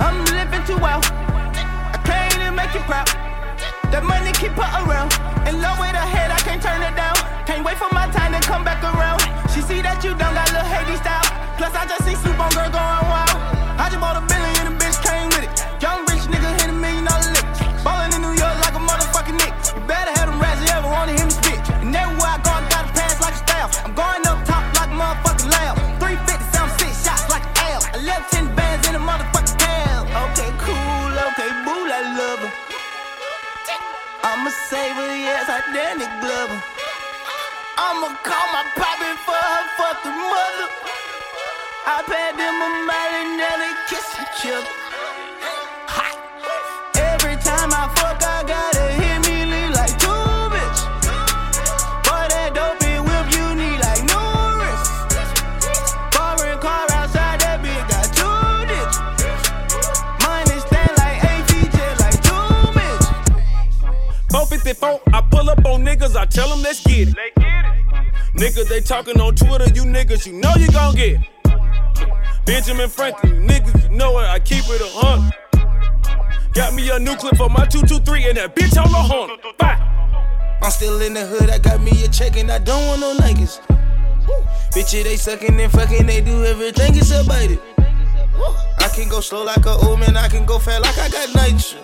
I'm 0.00 0.24
living 0.34 0.64
too 0.66 0.78
well. 0.78 1.00
I 1.02 1.98
came 2.02 2.40
to 2.42 2.50
make 2.52 2.74
you 2.74 2.80
proud. 2.88 3.06
That 3.94 4.02
money 4.02 4.32
keep 4.34 4.52
her 4.58 4.70
around. 4.82 5.14
In 5.46 5.62
love 5.62 5.78
with 5.78 5.94
her 5.94 6.08
head, 6.08 6.30
I 6.34 6.40
can't 6.42 6.62
turn 6.62 6.82
it 6.82 6.96
down. 6.98 7.14
Can't 7.46 7.62
wait 7.62 7.78
for 7.78 7.86
my 7.94 8.10
time 8.10 8.34
to 8.34 8.40
come 8.42 8.64
back 8.64 8.82
around. 8.82 9.22
She 9.54 9.62
see 9.62 9.80
that 9.86 10.02
you 10.02 10.16
don't 10.18 10.34
got 10.34 10.50
little 10.50 10.66
Haiti 10.66 10.98
style. 10.98 11.22
Plus, 11.54 11.70
I 11.78 11.86
just 11.86 12.02
see 12.02 12.16
Snoop 12.18 12.38
on 12.42 12.50
girl 12.50 12.70
going 12.74 13.06
wild. 13.06 13.38
I 13.78 13.86
just 13.86 14.02
bought 14.02 14.18
a 14.18 14.24
billion 14.26 14.66
and 14.66 14.74
the 14.74 14.76
bitch 14.82 14.98
came 14.98 15.30
with 15.30 15.46
it. 15.46 15.52
Young 15.78 16.02
rich 16.10 16.26
nigga 16.26 16.50
hit 16.58 16.70
a 16.70 16.76
million 16.76 17.06
dollar 17.06 17.30
lick. 17.30 17.46
Ballin' 17.86 18.10
in 18.16 18.22
New 18.26 18.34
York 18.34 18.56
like 18.66 18.74
a 18.74 18.82
motherfucking 18.82 19.38
Knick. 19.38 19.54
You 19.78 19.82
better 19.86 20.10
have 20.18 20.26
them 20.26 20.42
rats 20.42 20.58
you 20.58 20.74
ever 20.74 20.90
wanna 20.90 21.14
hear 21.14 21.26
me 21.28 21.34
spit. 21.34 21.60
And 21.84 21.94
everywhere 21.94 22.34
I 22.34 22.40
go, 22.42 22.50
I 22.50 22.66
gotta 22.66 22.90
pass 22.98 23.20
like 23.22 23.36
a 23.36 23.42
staff. 23.46 23.68
I'm 23.86 23.94
going 23.94 24.26
up 24.26 24.42
top 24.42 24.64
like 24.74 24.90
a 24.90 24.96
motherfucking 24.98 25.50
lamb. 25.54 25.76
350, 26.02 26.34
sound 26.50 26.70
six 26.82 26.90
shots 27.04 27.30
like 27.30 27.46
an 27.46 27.78
L. 27.78 27.82
I 27.94 27.98
left 28.02 28.32
10 28.32 28.50
bands 28.56 28.63
I'ma 34.44 34.52
save 34.68 34.94
her, 34.94 35.16
yes, 35.16 35.48
I 35.48 35.60
damn 35.72 36.02
it, 36.04 36.20
glove 36.20 36.50
her. 36.50 36.62
I'ma 37.80 38.12
call 38.20 38.46
my 38.52 38.60
poppy 38.76 39.16
for 39.24 39.32
her 39.32 39.64
fucking 39.80 40.12
mother. 40.12 40.68
I 41.88 42.04
paid 42.04 42.36
them 42.36 42.52
a 42.52 42.70
million 42.84 43.40
and 43.40 43.62
they 43.62 43.72
kiss 43.88 44.04
each 44.20 44.52
other. 44.52 44.83
454, 64.64 65.12
I 65.12 65.20
pull 65.28 65.50
up 65.50 65.64
on 65.66 65.84
niggas, 65.84 66.16
I 66.16 66.24
tell 66.24 66.48
them 66.48 66.62
let's 66.62 66.82
get 66.82 67.08
it. 67.08 67.16
Niggas, 68.34 68.66
they 68.68 68.80
talking 68.80 69.20
on 69.20 69.34
Twitter, 69.34 69.66
you 69.74 69.82
niggas, 69.82 70.26
you 70.26 70.32
know 70.32 70.54
you 70.56 70.68
gon' 70.68 70.94
get 70.94 71.20
it. 71.20 72.46
Benjamin 72.46 72.88
Franklin, 72.88 73.34
you 73.34 73.40
niggas, 73.46 73.90
you 73.90 73.96
know 73.96 74.18
it, 74.20 74.24
I 74.24 74.38
keep 74.38 74.64
it 74.68 74.80
a 74.80 74.88
hundred. 74.88 75.34
Got 76.54 76.72
me 76.72 76.88
a 76.88 76.98
new 76.98 77.14
clip 77.16 77.36
for 77.36 77.50
my 77.50 77.66
223 77.66 78.28
and 78.28 78.38
that 78.38 78.56
bitch 78.56 78.82
on 78.82 78.90
the 78.90 78.96
horn. 78.96 79.38
Bye. 79.58 79.76
I'm 80.62 80.70
still 80.70 81.00
in 81.02 81.12
the 81.12 81.26
hood, 81.26 81.50
I 81.50 81.58
got 81.58 81.82
me 81.82 81.90
a 82.02 82.08
check 82.08 82.38
and 82.38 82.50
I 82.50 82.58
don't 82.58 82.86
want 82.86 83.00
no 83.02 83.16
niggas. 83.18 83.60
Bitches, 84.72 85.04
they 85.04 85.16
sucking 85.16 85.60
and 85.60 85.72
fucking, 85.72 86.06
they 86.06 86.22
do 86.22 86.42
everything 86.44 86.96
except 86.96 87.28
bite 87.28 87.50
it. 87.50 87.60
I 88.78 88.88
can 88.94 89.10
go 89.10 89.20
slow 89.20 89.44
like 89.44 89.66
a 89.66 89.72
old 89.72 90.00
man, 90.00 90.16
I 90.16 90.28
can 90.28 90.46
go 90.46 90.58
fast 90.58 90.82
like 90.82 90.98
I 90.98 91.10
got 91.10 91.34
nitro. 91.34 91.80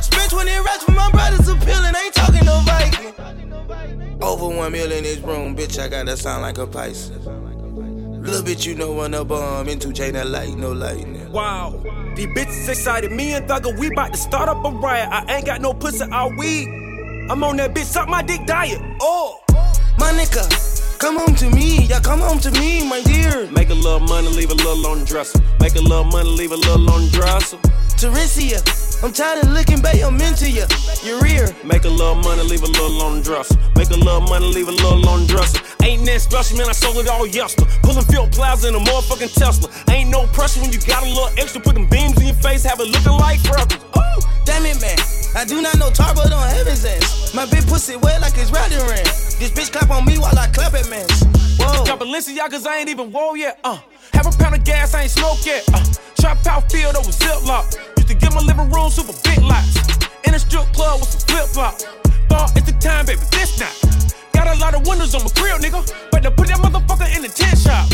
Spent 0.00 0.30
20 0.30 0.50
racks 0.58 0.84
for 0.84 0.92
my 0.92 1.10
brothers 1.10 1.48
appealing, 1.48 1.94
ain't 1.96 2.14
talking 2.14 2.44
no 2.44 2.60
Viking. 2.60 4.22
Over 4.22 4.48
one 4.48 4.72
mil 4.72 4.90
in 4.92 5.04
this 5.04 5.18
room, 5.18 5.56
bitch, 5.56 5.78
I 5.78 5.88
gotta 5.88 6.16
sound 6.16 6.42
like 6.42 6.58
a 6.58 6.66
Pisces. 6.66 7.26
Little 7.26 8.42
bitch, 8.42 8.66
you 8.66 8.74
know 8.74 8.92
when 8.92 9.14
a 9.14 9.24
bomb 9.24 9.68
into 9.68 9.92
chain 9.92 10.16
of 10.16 10.26
light, 10.26 10.56
no 10.56 10.72
lightning. 10.72 11.30
Wow. 11.32 11.82
These 12.14 12.26
bitches 12.26 12.68
excited. 12.68 13.12
Me 13.12 13.34
and 13.34 13.48
Thugger, 13.48 13.78
we 13.78 13.90
bout 13.94 14.12
to 14.12 14.18
start 14.18 14.48
up 14.48 14.64
a 14.64 14.70
riot. 14.70 15.08
I 15.10 15.36
ain't 15.36 15.46
got 15.46 15.60
no 15.60 15.72
pussy 15.72 16.04
all 16.10 16.30
weed. 16.36 16.66
I'm 17.30 17.44
on 17.44 17.56
that 17.58 17.74
bitch, 17.74 17.84
suck 17.84 18.08
my 18.08 18.22
dick 18.22 18.44
diet. 18.44 18.80
Oh. 19.00 19.40
My 19.98 20.12
nigga, 20.12 20.67
come 20.98 21.16
home 21.16 21.34
to 21.36 21.48
me, 21.50 21.86
yeah, 21.86 22.00
come 22.00 22.20
home 22.20 22.38
to 22.40 22.50
me, 22.52 22.86
my 22.88 23.00
dear. 23.02 23.50
Make 23.50 23.70
a 23.70 23.74
little 23.74 24.00
money, 24.00 24.28
leave 24.28 24.50
a 24.50 24.54
little 24.54 24.86
on 24.86 25.00
the 25.00 25.04
dresser. 25.04 25.40
Make 25.60 25.76
a 25.76 25.80
little 25.80 26.04
money, 26.04 26.28
leave 26.28 26.52
a 26.52 26.56
little 26.56 26.90
on 26.90 27.02
the 27.04 27.10
dresser. 27.10 27.56
Teresia, 27.96 28.60
I'm 29.02 29.12
tired 29.12 29.44
of 29.44 29.50
looking 29.50 29.80
back, 29.80 30.02
I'm 30.02 30.20
into 30.20 30.50
ya. 30.50 30.66
Your 31.02 31.20
rear. 31.20 31.54
Make 31.64 31.84
a 31.84 31.88
little 31.88 32.16
money, 32.16 32.42
leave 32.42 32.62
a 32.62 32.66
little 32.66 33.02
on 33.02 33.18
the 33.18 33.22
dresser. 33.22 33.56
Make 33.76 33.90
a 33.90 33.96
little 33.96 34.20
money, 34.22 34.46
leave 34.46 34.68
a 34.68 34.72
little 34.72 35.08
on 35.08 35.22
the 35.22 35.26
dresser. 35.26 35.60
Ain't 35.88 36.04
that 36.04 36.20
special, 36.20 36.60
man, 36.60 36.68
I 36.68 36.76
sold 36.76 37.00
it 37.00 37.08
all 37.08 37.24
yesterday. 37.24 37.64
Pulling 37.80 38.04
Phipps 38.04 38.36
Plaza 38.36 38.68
in 38.68 38.76
a 38.76 38.78
motherfucking 38.78 39.32
Tesla. 39.32 39.72
Ain't 39.88 40.12
no 40.12 40.28
pressure 40.36 40.60
when 40.60 40.68
you 40.68 40.76
got 40.84 41.00
a 41.00 41.08
little 41.08 41.32
extra. 41.40 41.64
Put 41.64 41.80
them 41.80 41.88
beams 41.88 42.12
in 42.20 42.28
your 42.28 42.36
face, 42.44 42.60
have 42.68 42.76
it 42.80 42.92
looking 42.92 43.16
like 43.16 43.40
freckles. 43.40 43.80
Ooh, 43.96 44.20
damn 44.44 44.68
it, 44.68 44.76
man. 44.84 45.00
I 45.32 45.48
do 45.48 45.64
not 45.64 45.80
know 45.80 45.88
tar, 45.88 46.12
but 46.12 46.28
on 46.28 46.44
heaven's 46.44 46.84
ass. 46.84 47.32
My 47.32 47.48
big 47.48 47.64
pussy 47.64 47.96
wet 47.96 48.20
like 48.20 48.36
it's 48.36 48.52
riding 48.52 48.84
ran. 48.84 49.00
This 49.40 49.48
bitch 49.48 49.72
clap 49.72 49.88
on 49.88 50.04
me 50.04 50.20
while 50.20 50.36
I 50.36 50.52
clap 50.52 50.76
at 50.76 50.92
man. 50.92 51.08
Whoa. 51.56 51.88
Got 51.88 52.04
Balenciagas, 52.04 52.68
I 52.68 52.84
ain't 52.84 52.90
even 52.92 53.08
whoa 53.08 53.32
yet. 53.32 53.58
Uh, 53.64 53.80
have 54.12 54.28
a 54.28 54.32
pound 54.36 54.60
of 54.60 54.64
gas, 54.64 54.92
I 54.92 55.08
ain't 55.08 55.10
smoke 55.10 55.40
yet. 55.48 55.64
Uh, 55.72 55.80
trap 56.20 56.44
out 56.52 56.70
field 56.70 57.00
over 57.00 57.08
ziplock. 57.08 57.64
Used 57.96 58.08
to 58.08 58.14
get 58.14 58.34
my 58.34 58.44
living 58.44 58.68
room 58.68 58.90
super 58.90 59.16
big 59.24 59.40
lots. 59.40 59.80
In 60.28 60.34
a 60.34 60.38
strip 60.38 60.68
club 60.76 61.00
with 61.00 61.08
some 61.08 61.24
flip 61.24 61.48
flops. 61.48 61.88
Thought 62.28 62.52
it's 62.60 62.68
the 62.68 62.76
time, 62.76 63.06
baby, 63.06 63.24
this 63.32 63.56
not. 63.56 63.88
Got 64.48 64.56
a 64.56 64.60
lot 64.60 64.74
of 64.76 64.86
windows 64.86 65.14
on 65.14 65.22
my 65.24 65.30
grill, 65.34 65.58
nigga. 65.58 66.10
Better 66.10 66.30
put 66.30 66.48
that 66.48 66.56
motherfucker 66.56 67.14
in 67.14 67.20
the 67.20 67.28
tent 67.28 67.58
shop. 67.58 67.86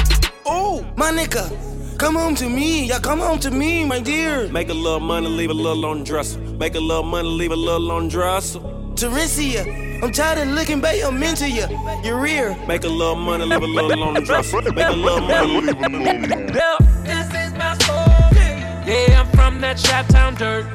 Ooh. 0.46 0.86
My 0.96 1.10
nigga, 1.10 1.50
come 1.98 2.14
home 2.14 2.36
to 2.36 2.48
me, 2.48 2.86
yeah, 2.86 3.00
come 3.00 3.18
home 3.18 3.40
to 3.40 3.50
me, 3.50 3.84
my 3.84 3.98
dear. 3.98 4.46
Make 4.52 4.68
a 4.68 4.72
little 4.72 5.00
money, 5.00 5.26
leave 5.26 5.50
a 5.50 5.52
little 5.52 5.84
on 5.84 5.98
the 5.98 6.04
dresser. 6.04 6.38
Make 6.38 6.76
a 6.76 6.80
little 6.80 7.02
money, 7.02 7.26
leave 7.26 7.50
a 7.50 7.56
little 7.56 7.90
on 7.90 8.04
the 8.04 8.10
dresser. 8.10 8.60
Teresia, 8.94 10.00
I'm 10.00 10.12
tired 10.12 10.46
of 10.46 10.54
looking 10.54 10.80
back, 10.80 11.02
I'm 11.02 11.20
into 11.20 11.50
ya. 11.50 11.66
Your 12.04 12.20
rear. 12.20 12.56
Make 12.68 12.84
a 12.84 12.88
little 12.88 13.16
money, 13.16 13.46
leave 13.46 13.60
a 13.60 13.66
little 13.66 14.04
on 14.04 14.14
the 14.14 14.20
dresser. 14.20 14.62
Make 14.62 14.86
a 14.86 14.92
little 14.92 15.22
money, 15.22 15.60
leave 15.60 15.76
a 15.76 15.88
little 15.88 16.08
on 16.08 16.22
the 16.22 16.52
dresser. 16.52 17.02
This 17.02 17.26
is 17.34 17.52
my 17.58 17.74
story. 17.78 18.46
Yeah, 18.86 19.22
I'm 19.22 19.26
from 19.32 19.60
that 19.62 19.82
Chi-Town 19.82 20.36
dirt. 20.36 20.66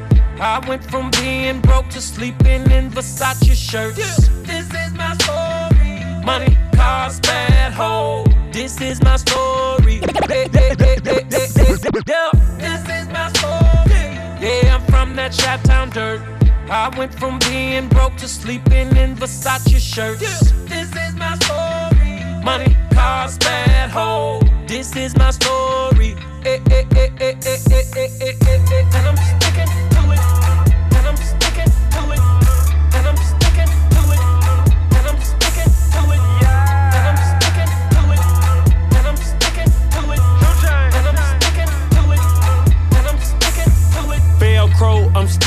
I 0.41 0.59
went 0.67 0.83
from 0.83 1.09
being 1.11 1.61
broke 1.61 1.87
to 1.91 2.01
sleeping 2.01 2.69
in 2.69 2.91
Versace 2.91 3.55
shirts. 3.55 3.95
This 3.95 4.67
is 4.73 4.93
my 4.93 5.15
story 5.15 5.48
money, 6.29 6.55
cars, 6.75 7.19
bad 7.21 7.73
hoes. 7.73 8.27
This 8.51 8.79
is 8.81 9.01
my 9.01 9.17
story. 9.17 9.99
This 9.99 10.59
is 12.97 13.07
my 13.17 13.27
story. 13.37 14.05
Yeah, 14.43 14.75
I'm 14.75 14.83
from 14.91 15.15
that 15.15 15.31
Chi-Town 15.39 15.89
dirt. 15.89 16.21
I 16.69 16.85
went 16.97 17.13
from 17.19 17.39
being 17.39 17.87
broke 17.87 18.15
to 18.17 18.27
sleeping 18.27 18.89
in 19.03 19.15
Versace 19.15 19.79
shirts. 19.79 20.19
This 20.73 20.89
is 21.03 21.13
my 21.23 21.33
story. 21.43 22.13
Money, 22.43 22.75
cars, 22.93 23.37
bad 23.39 23.89
hoes. 23.89 24.43
This 24.67 24.95
is 24.95 25.17
my 25.17 25.31
story. 25.31 26.11
And 26.45 26.61
I'm 29.07 29.17
sticking. 29.17 29.88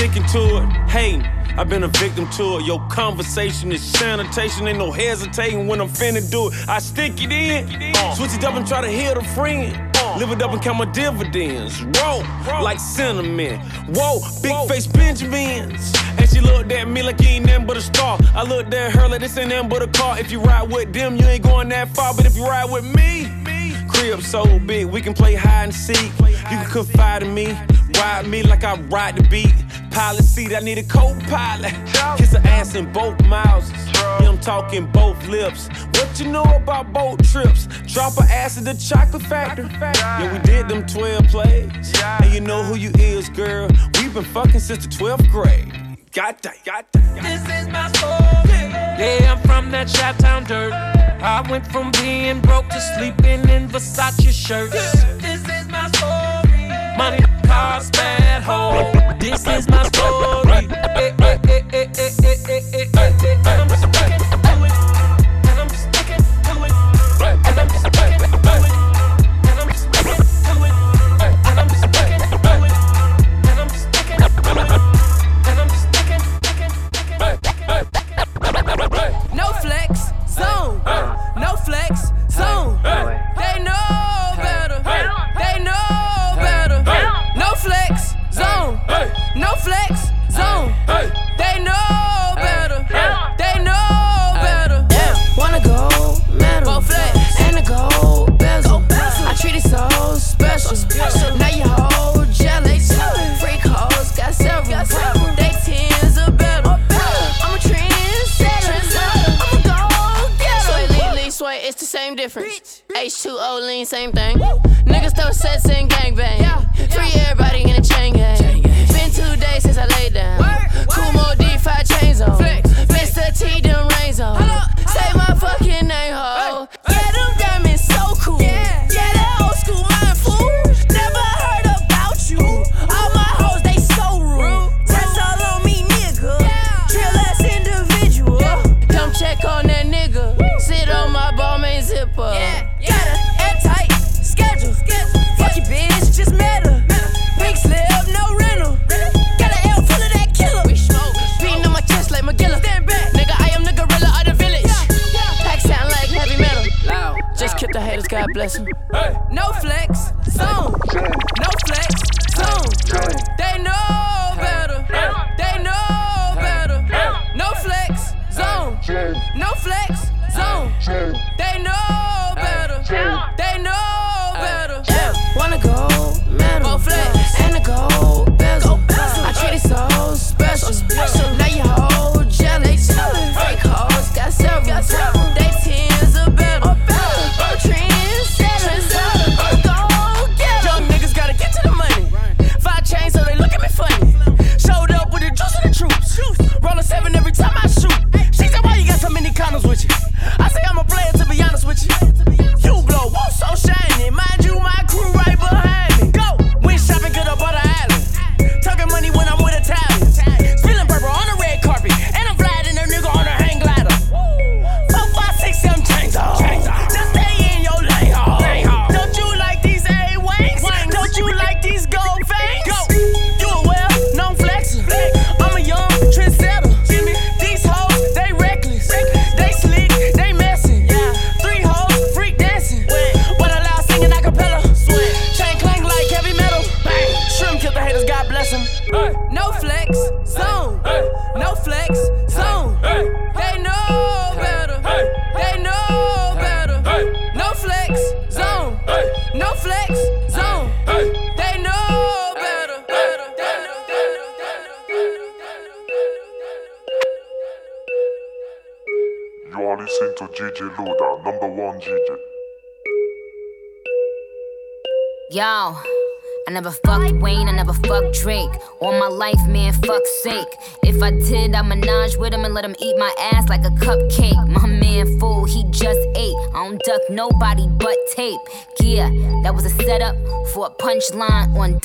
Sticking 0.02 0.24
to 0.26 0.62
it, 0.62 0.90
hating. 0.90 1.22
I've 1.58 1.68
been 1.68 1.82
a 1.82 1.88
victim 1.88 2.28
to 2.30 2.58
it. 2.58 2.64
Your 2.64 2.80
conversation 2.88 3.70
is 3.72 3.82
sanitation, 3.82 4.66
ain't 4.66 4.78
no 4.78 4.90
hesitating 4.90 5.68
when 5.68 5.80
I'm 5.80 5.88
finna 5.88 6.28
do 6.30 6.48
it. 6.48 6.68
I 6.68 6.78
stick 6.78 7.12
it 7.18 7.30
in, 7.30 7.94
uh. 7.94 8.14
switch 8.14 8.34
it 8.34 8.44
up 8.44 8.54
and 8.54 8.66
try 8.66 8.80
to 8.80 8.88
hit 8.88 9.16
a 9.16 9.24
friend. 9.34 9.76
Uh. 9.96 10.16
Live 10.18 10.30
it 10.30 10.42
up 10.42 10.52
and 10.52 10.62
count 10.62 10.78
my 10.78 10.86
dividends. 10.86 11.82
Roll 12.00 12.20
like 12.62 12.80
cinnamon. 12.80 13.60
Whoa, 13.94 14.20
big 14.42 14.56
face 14.68 14.86
Benjamins. 14.86 15.92
And 16.18 16.28
she 16.28 16.40
looked 16.40 16.72
at 16.72 16.88
me 16.88 17.02
like 17.02 17.20
you 17.20 17.28
ain't 17.28 17.46
nothing 17.46 17.66
but 17.66 17.76
a 17.76 17.82
star. 17.82 18.18
I 18.34 18.42
looked 18.42 18.72
at 18.74 18.92
her 18.92 19.08
like 19.08 19.20
this 19.20 19.36
ain't 19.36 19.50
nothing 19.50 19.68
but 19.68 19.82
a 19.82 19.88
car. 19.88 20.18
If 20.18 20.32
you 20.32 20.40
ride 20.40 20.70
with 20.70 20.92
them, 20.92 21.16
you 21.16 21.26
ain't 21.26 21.44
going 21.44 21.68
that 21.68 21.94
far. 21.94 22.14
But 22.14 22.26
if 22.26 22.36
you 22.36 22.44
ride 22.44 22.70
with 22.70 22.84
me, 22.84 23.30
crib 24.02 24.22
so 24.22 24.58
big, 24.58 24.86
we 24.86 25.00
can 25.00 25.14
play 25.14 25.34
hide 25.34 25.64
and 25.64 25.74
seek. 25.74 26.12
You 26.20 26.58
can 26.58 26.70
confide 26.70 27.22
in 27.22 27.32
me, 27.32 27.52
ride 27.98 28.26
me 28.26 28.42
like 28.42 28.64
I 28.64 28.80
ride 28.82 29.16
the 29.16 29.22
beat. 29.28 29.54
Pilot 29.90 30.24
seat, 30.24 30.52
I 30.54 30.60
need 30.60 30.78
a 30.78 30.82
co-pilot. 30.82 31.72
Kiss 32.18 32.32
her 32.32 32.42
ass 32.44 32.74
in 32.74 32.92
both 32.92 33.22
mouths. 33.26 33.70
Yeah, 33.94 34.28
I'm 34.28 34.38
talking 34.38 34.86
both 34.86 35.24
lips. 35.28 35.68
What 35.94 36.18
you 36.18 36.32
know 36.32 36.42
about 36.42 36.92
boat 36.92 37.22
trips? 37.24 37.68
Drop 37.86 38.14
her 38.14 38.26
ass 38.28 38.58
at 38.58 38.64
the 38.64 38.74
chocolate 38.74 39.22
factory. 39.22 39.68
Yeah, 39.80 40.32
we 40.32 40.38
did 40.40 40.68
them 40.68 40.84
12 40.86 41.28
plays. 41.28 41.70
And 42.02 42.34
you 42.34 42.40
know 42.40 42.64
who 42.64 42.74
you 42.74 42.90
is, 42.98 43.28
girl. 43.28 43.68
We've 43.94 44.12
been 44.12 44.24
fucking 44.24 44.60
since 44.60 44.86
the 44.86 44.92
12th 44.92 45.30
grade. 45.30 45.72
Got 46.12 46.42
that, 46.42 46.56
got 46.64 46.90
that. 46.92 47.22
This 47.22 47.42
is 47.42 47.68
my 47.68 47.88
story. 47.92 48.31
Yeah, 48.98 49.32
I'm 49.32 49.40
from 49.46 49.70
that 49.70 49.88
Chi-Town 49.88 50.44
dirt. 50.44 50.72
I 50.72 51.46
went 51.50 51.66
from 51.66 51.90
being 51.92 52.40
broke 52.40 52.68
to 52.68 52.80
sleeping 52.80 53.48
in 53.48 53.68
Versace 53.68 54.32
shirts. 54.32 54.72
This 55.20 55.42
is 55.48 55.68
my 55.68 55.88
story. 55.88 56.68
Money, 56.96 57.22
cars, 57.46 57.90
bad 57.90 58.42
hoe. 58.42 58.92
This 59.18 59.46
is 59.46 59.68
my 59.68 59.82
story. 59.84 60.68
Eh, 60.70 61.12
eh, 61.20 61.38
eh, 61.72 63.61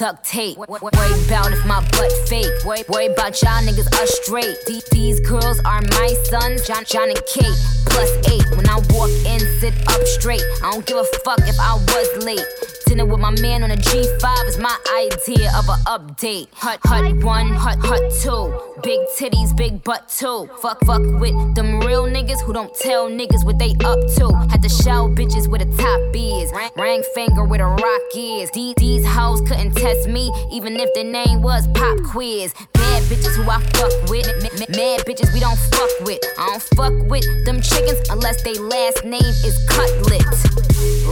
duct 0.07 0.23
tape. 0.23 0.57
Worry 0.57 0.77
about 1.25 1.51
if 1.51 1.65
my 1.65 1.81
butt 1.91 2.11
fake. 2.29 2.51
Worry, 2.65 2.83
worry 2.87 3.07
about 3.07 3.41
y'all 3.41 3.61
niggas 3.63 3.91
are 3.99 4.07
straight. 4.07 4.55
These, 4.65 4.85
these 4.85 5.19
girls 5.19 5.59
are 5.65 5.81
my 5.81 6.15
sons, 6.23 6.65
John, 6.65 6.85
John 6.85 7.09
and 7.09 7.21
Kate. 7.27 7.57
Plus 7.87 8.11
eight. 8.31 8.45
When 8.55 8.67
I 8.69 8.79
walk 8.91 9.09
in, 9.25 9.39
sit 9.59 9.73
up 9.89 10.01
straight. 10.05 10.43
I 10.63 10.71
don't 10.71 10.85
give 10.85 10.97
a 10.97 11.03
fuck 11.25 11.39
if 11.39 11.59
I 11.59 11.75
was 11.75 12.23
late 12.23 12.45
dinner 12.87 13.05
with 13.05 13.19
my 13.19 13.31
man 13.41 13.63
on 13.63 13.71
a 13.71 13.75
G5 13.75 14.47
is 14.47 14.57
my 14.57 14.75
idea 14.95 15.51
of 15.57 15.67
an 15.67 15.79
update. 15.85 16.47
Hut, 16.53 16.79
hut 16.83 17.03
one, 17.23 17.49
hut, 17.49 17.77
hut 17.81 18.01
two. 18.21 18.76
Big 18.83 18.99
titties, 19.17 19.55
big 19.57 19.83
butt 19.83 20.07
too. 20.07 20.47
Fuck, 20.61 20.79
fuck 20.85 21.01
with 21.19 21.55
them 21.55 21.79
real 21.79 22.05
niggas 22.05 22.41
who 22.41 22.53
don't 22.53 22.73
tell 22.75 23.09
niggas 23.09 23.43
what 23.43 23.57
they 23.57 23.71
up 23.83 23.99
to. 24.17 24.29
Had 24.51 24.61
to 24.61 24.69
show 24.69 25.09
bitches 25.09 25.47
where 25.47 25.57
the 25.57 25.65
top 25.77 25.99
is. 26.13 26.51
Ring 26.75 27.03
finger 27.15 27.43
where 27.43 27.57
the 27.57 27.65
rock 27.65 28.01
is. 28.15 28.51
These, 28.51 28.75
these 28.77 29.05
hoes 29.05 29.41
couldn't 29.41 29.75
test 29.75 30.07
me, 30.07 30.31
even 30.51 30.75
if 30.77 30.93
their 30.93 31.05
name 31.05 31.41
was 31.41 31.67
Pop 31.69 31.97
Quiz. 32.03 32.53
Bad 32.73 33.01
bitches 33.03 33.35
who 33.35 33.49
I 33.49 33.59
fuck 33.73 33.91
with. 34.09 34.27
Mad 34.69 35.01
bitches 35.07 35.33
we 35.33 35.39
don't 35.39 35.57
fuck 35.57 35.89
with. 36.01 36.19
I 36.37 36.45
don't 36.45 36.61
fuck 36.75 36.93
with 37.09 37.25
them 37.45 37.61
chickens 37.61 38.07
unless 38.11 38.43
they 38.43 38.53
last 38.53 39.03
name 39.03 39.21
is 39.23 39.57
Cutlet. 39.69 40.21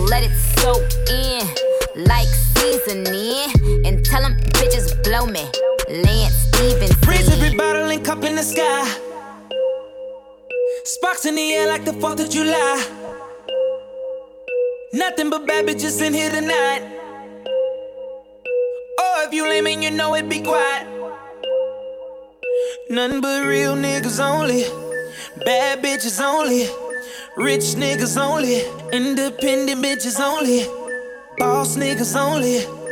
Let 0.08 0.24
it 0.24 0.36
soak 0.60 0.86
in 1.10 2.06
like 2.06 2.28
seasoning. 2.28 3.86
And 3.88 4.06
tell 4.06 4.22
them 4.22 4.36
bitches 4.54 5.04
blow 5.04 5.26
me. 5.26 5.50
Lance 5.88 6.34
Stephenson. 6.48 7.34
Every 7.34 7.56
bottle 7.56 7.90
and 7.92 8.04
cup 8.04 8.24
in 8.24 8.36
the 8.36 8.42
sky. 8.42 8.84
Sparks 10.84 11.26
in 11.26 11.36
the 11.36 11.54
air 11.54 11.68
like 11.68 11.86
the 11.86 11.92
4th 11.92 12.24
of 12.24 12.30
July. 12.30 12.84
Nothing 14.94 15.30
but 15.30 15.46
bad 15.46 15.68
bitches 15.68 16.02
in 16.02 16.14
here 16.14 16.32
tonight. 16.32 16.82
Oh, 19.00 19.26
if 19.28 19.34
you 19.34 19.48
lame 19.48 19.68
and 19.68 19.84
you 19.84 19.92
know 19.92 20.16
it, 20.16 20.28
be 20.28 20.42
quiet. 20.42 20.88
Nothing 22.90 23.22
but 23.22 23.46
real 23.46 23.76
niggas 23.76 24.20
only. 24.20 24.64
Bad 25.46 25.84
bitches 25.84 26.20
only. 26.20 26.68
Rich 27.38 27.76
niggas 27.76 28.18
only. 28.20 28.62
Independent 28.92 29.84
bitches 29.84 30.20
only. 30.20 30.66
Boss 31.38 31.76
niggas 31.76 32.16
only. 32.16 32.85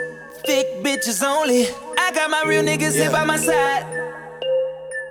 Thick 0.45 0.83
bitches 0.83 1.23
only. 1.23 1.67
I 1.97 2.11
got 2.13 2.29
my 2.29 2.43
real 2.45 2.63
niggas 2.63 2.95
here 2.95 3.09
by 3.09 3.23
my 3.23 3.37
side. 3.37 3.85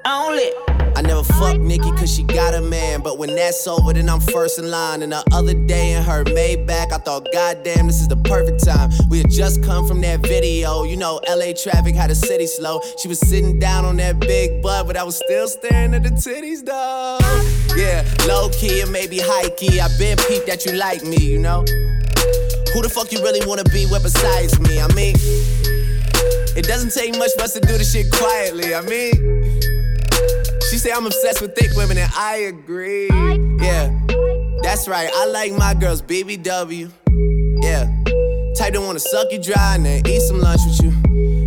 Only. 0.04 0.50
I 0.94 1.00
never 1.00 1.22
fuck 1.22 1.58
Nicki 1.58 1.90
cause 1.92 2.14
she 2.14 2.22
got 2.22 2.52
a 2.52 2.60
man. 2.60 3.00
But 3.00 3.16
when 3.16 3.34
that's 3.34 3.66
over, 3.66 3.94
then 3.94 4.10
I'm 4.10 4.20
first 4.20 4.58
in 4.58 4.70
line. 4.70 5.00
And 5.00 5.12
the 5.12 5.24
other 5.32 5.54
day 5.54 5.92
in 5.94 6.02
her 6.02 6.24
Maybach, 6.24 6.92
I 6.92 6.98
thought, 6.98 7.26
goddamn, 7.32 7.86
this 7.86 8.02
is 8.02 8.08
the 8.08 8.16
perfect 8.16 8.62
time. 8.62 8.90
We 9.08 9.18
had 9.18 9.30
just 9.30 9.62
come 9.62 9.88
from 9.88 10.02
that 10.02 10.20
video. 10.20 10.84
You 10.84 10.98
know, 10.98 11.18
LA 11.26 11.54
traffic 11.54 11.94
had 11.94 12.10
the 12.10 12.14
city 12.14 12.46
slow. 12.46 12.82
She 12.98 13.08
was 13.08 13.18
sitting 13.18 13.58
down 13.58 13.86
on 13.86 13.96
that 13.96 14.20
big 14.20 14.62
butt, 14.62 14.86
but 14.86 14.98
I 14.98 15.02
was 15.02 15.16
still 15.16 15.48
staring 15.48 15.94
at 15.94 16.02
the 16.02 16.10
titties, 16.10 16.62
though. 16.62 17.18
Yeah, 17.74 18.04
low 18.28 18.50
key 18.50 18.82
and 18.82 18.92
maybe 18.92 19.18
high 19.18 19.48
key. 19.56 19.80
I 19.80 19.88
been 19.96 20.18
peeped 20.28 20.46
that 20.48 20.66
you 20.66 20.72
like 20.72 21.02
me, 21.04 21.16
you 21.16 21.38
know? 21.38 21.64
Who 22.72 22.80
the 22.80 22.88
fuck 22.88 23.12
you 23.12 23.22
really 23.22 23.44
wanna 23.46 23.64
be 23.64 23.86
with 23.86 24.02
besides 24.02 24.58
me? 24.60 24.80
I 24.80 24.88
mean, 24.94 25.14
it 26.56 26.66
doesn't 26.66 26.92
take 26.92 27.16
much 27.18 27.30
for 27.36 27.44
us 27.44 27.52
to 27.52 27.60
do 27.60 27.76
this 27.76 27.92
shit 27.92 28.10
quietly. 28.10 28.74
I 28.74 28.80
mean, 28.82 29.12
she 30.70 30.78
say 30.78 30.90
I'm 30.90 31.04
obsessed 31.04 31.42
with 31.42 31.54
thick 31.54 31.76
women, 31.76 31.98
and 31.98 32.10
I 32.16 32.48
agree. 32.48 33.08
Yeah, 33.60 33.92
that's 34.62 34.88
right. 34.88 35.10
I 35.12 35.26
like 35.26 35.52
my 35.52 35.74
girls 35.74 36.00
BBW. 36.00 36.90
Yeah, 37.62 37.84
type 38.56 38.72
that 38.72 38.80
wanna 38.80 39.00
suck 39.00 39.30
you 39.30 39.38
dry 39.38 39.74
and 39.74 39.84
then 39.84 40.06
eat 40.06 40.20
some 40.20 40.40
lunch 40.40 40.62
with 40.64 40.82
you. 40.82 40.92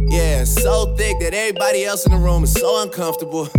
Yeah, 0.07 0.43
so 0.43 0.95
thick 0.95 1.19
that 1.19 1.33
everybody 1.33 1.85
else 1.85 2.05
in 2.05 2.11
the 2.11 2.19
room 2.19 2.43
is 2.43 2.53
so 2.53 2.83
uncomfortable. 2.83 3.49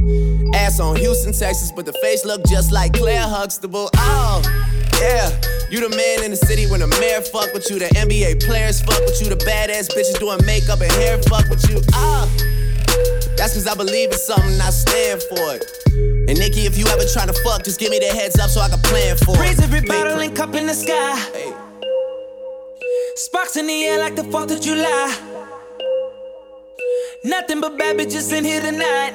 Ass 0.54 0.78
on 0.78 0.96
Houston, 0.96 1.32
Texas, 1.32 1.72
but 1.72 1.84
the 1.84 1.92
face 1.94 2.24
look 2.24 2.46
just 2.46 2.70
like 2.72 2.92
Claire 2.92 3.26
Huxtable. 3.26 3.90
Oh, 3.96 4.65
yeah. 5.00 5.30
You 5.70 5.80
the 5.80 5.90
man 5.90 6.24
in 6.24 6.30
the 6.30 6.36
city 6.36 6.66
when 6.66 6.80
the 6.80 6.86
mayor 6.86 7.20
fuck 7.20 7.52
with 7.52 7.68
you, 7.70 7.78
the 7.78 7.86
NBA 7.98 8.44
players 8.46 8.80
fuck 8.80 9.00
with 9.00 9.20
you, 9.20 9.28
the 9.28 9.36
badass 9.36 9.90
bitches 9.90 10.18
doing 10.18 10.38
makeup 10.46 10.80
and 10.80 10.92
hair 10.92 11.18
fuck 11.22 11.48
with 11.50 11.68
you. 11.68 11.82
Ah. 11.92 12.30
That's 13.36 13.54
cause 13.54 13.66
I 13.66 13.74
believe 13.74 14.12
in 14.12 14.18
something 14.18 14.60
I 14.60 14.70
stand 14.70 15.22
for 15.24 15.54
it. 15.54 15.64
And 16.28 16.38
Nicki, 16.38 16.66
if 16.66 16.78
you 16.78 16.86
ever 16.86 17.04
try 17.12 17.26
to 17.26 17.32
fuck, 17.44 17.64
just 17.64 17.78
give 17.78 17.90
me 17.90 17.98
the 17.98 18.06
heads 18.06 18.38
up 18.38 18.48
so 18.48 18.60
I 18.60 18.68
can 18.68 18.80
plan 18.80 19.16
for 19.18 19.34
it. 19.36 19.40
Raise 19.40 19.60
every 19.60 19.82
bottle 19.82 20.20
and 20.20 20.34
cup 20.34 20.54
in 20.54 20.66
the 20.66 20.74
sky. 20.74 21.14
Sparks 23.16 23.56
in 23.56 23.66
the 23.66 23.84
air 23.84 23.98
like 23.98 24.14
the 24.14 24.22
4th 24.22 24.54
of 24.54 24.60
July. 24.60 25.14
Nothing 27.24 27.60
but 27.60 27.76
bad 27.76 27.98
bitches 27.98 28.32
in 28.32 28.44
here 28.44 28.60
tonight. 28.60 29.14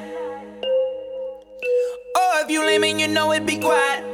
Oh, 2.14 2.42
if 2.44 2.50
you 2.50 2.60
lame 2.64 2.84
and 2.84 3.00
you 3.00 3.08
know 3.08 3.32
it, 3.32 3.46
be 3.46 3.58
quiet. 3.58 4.11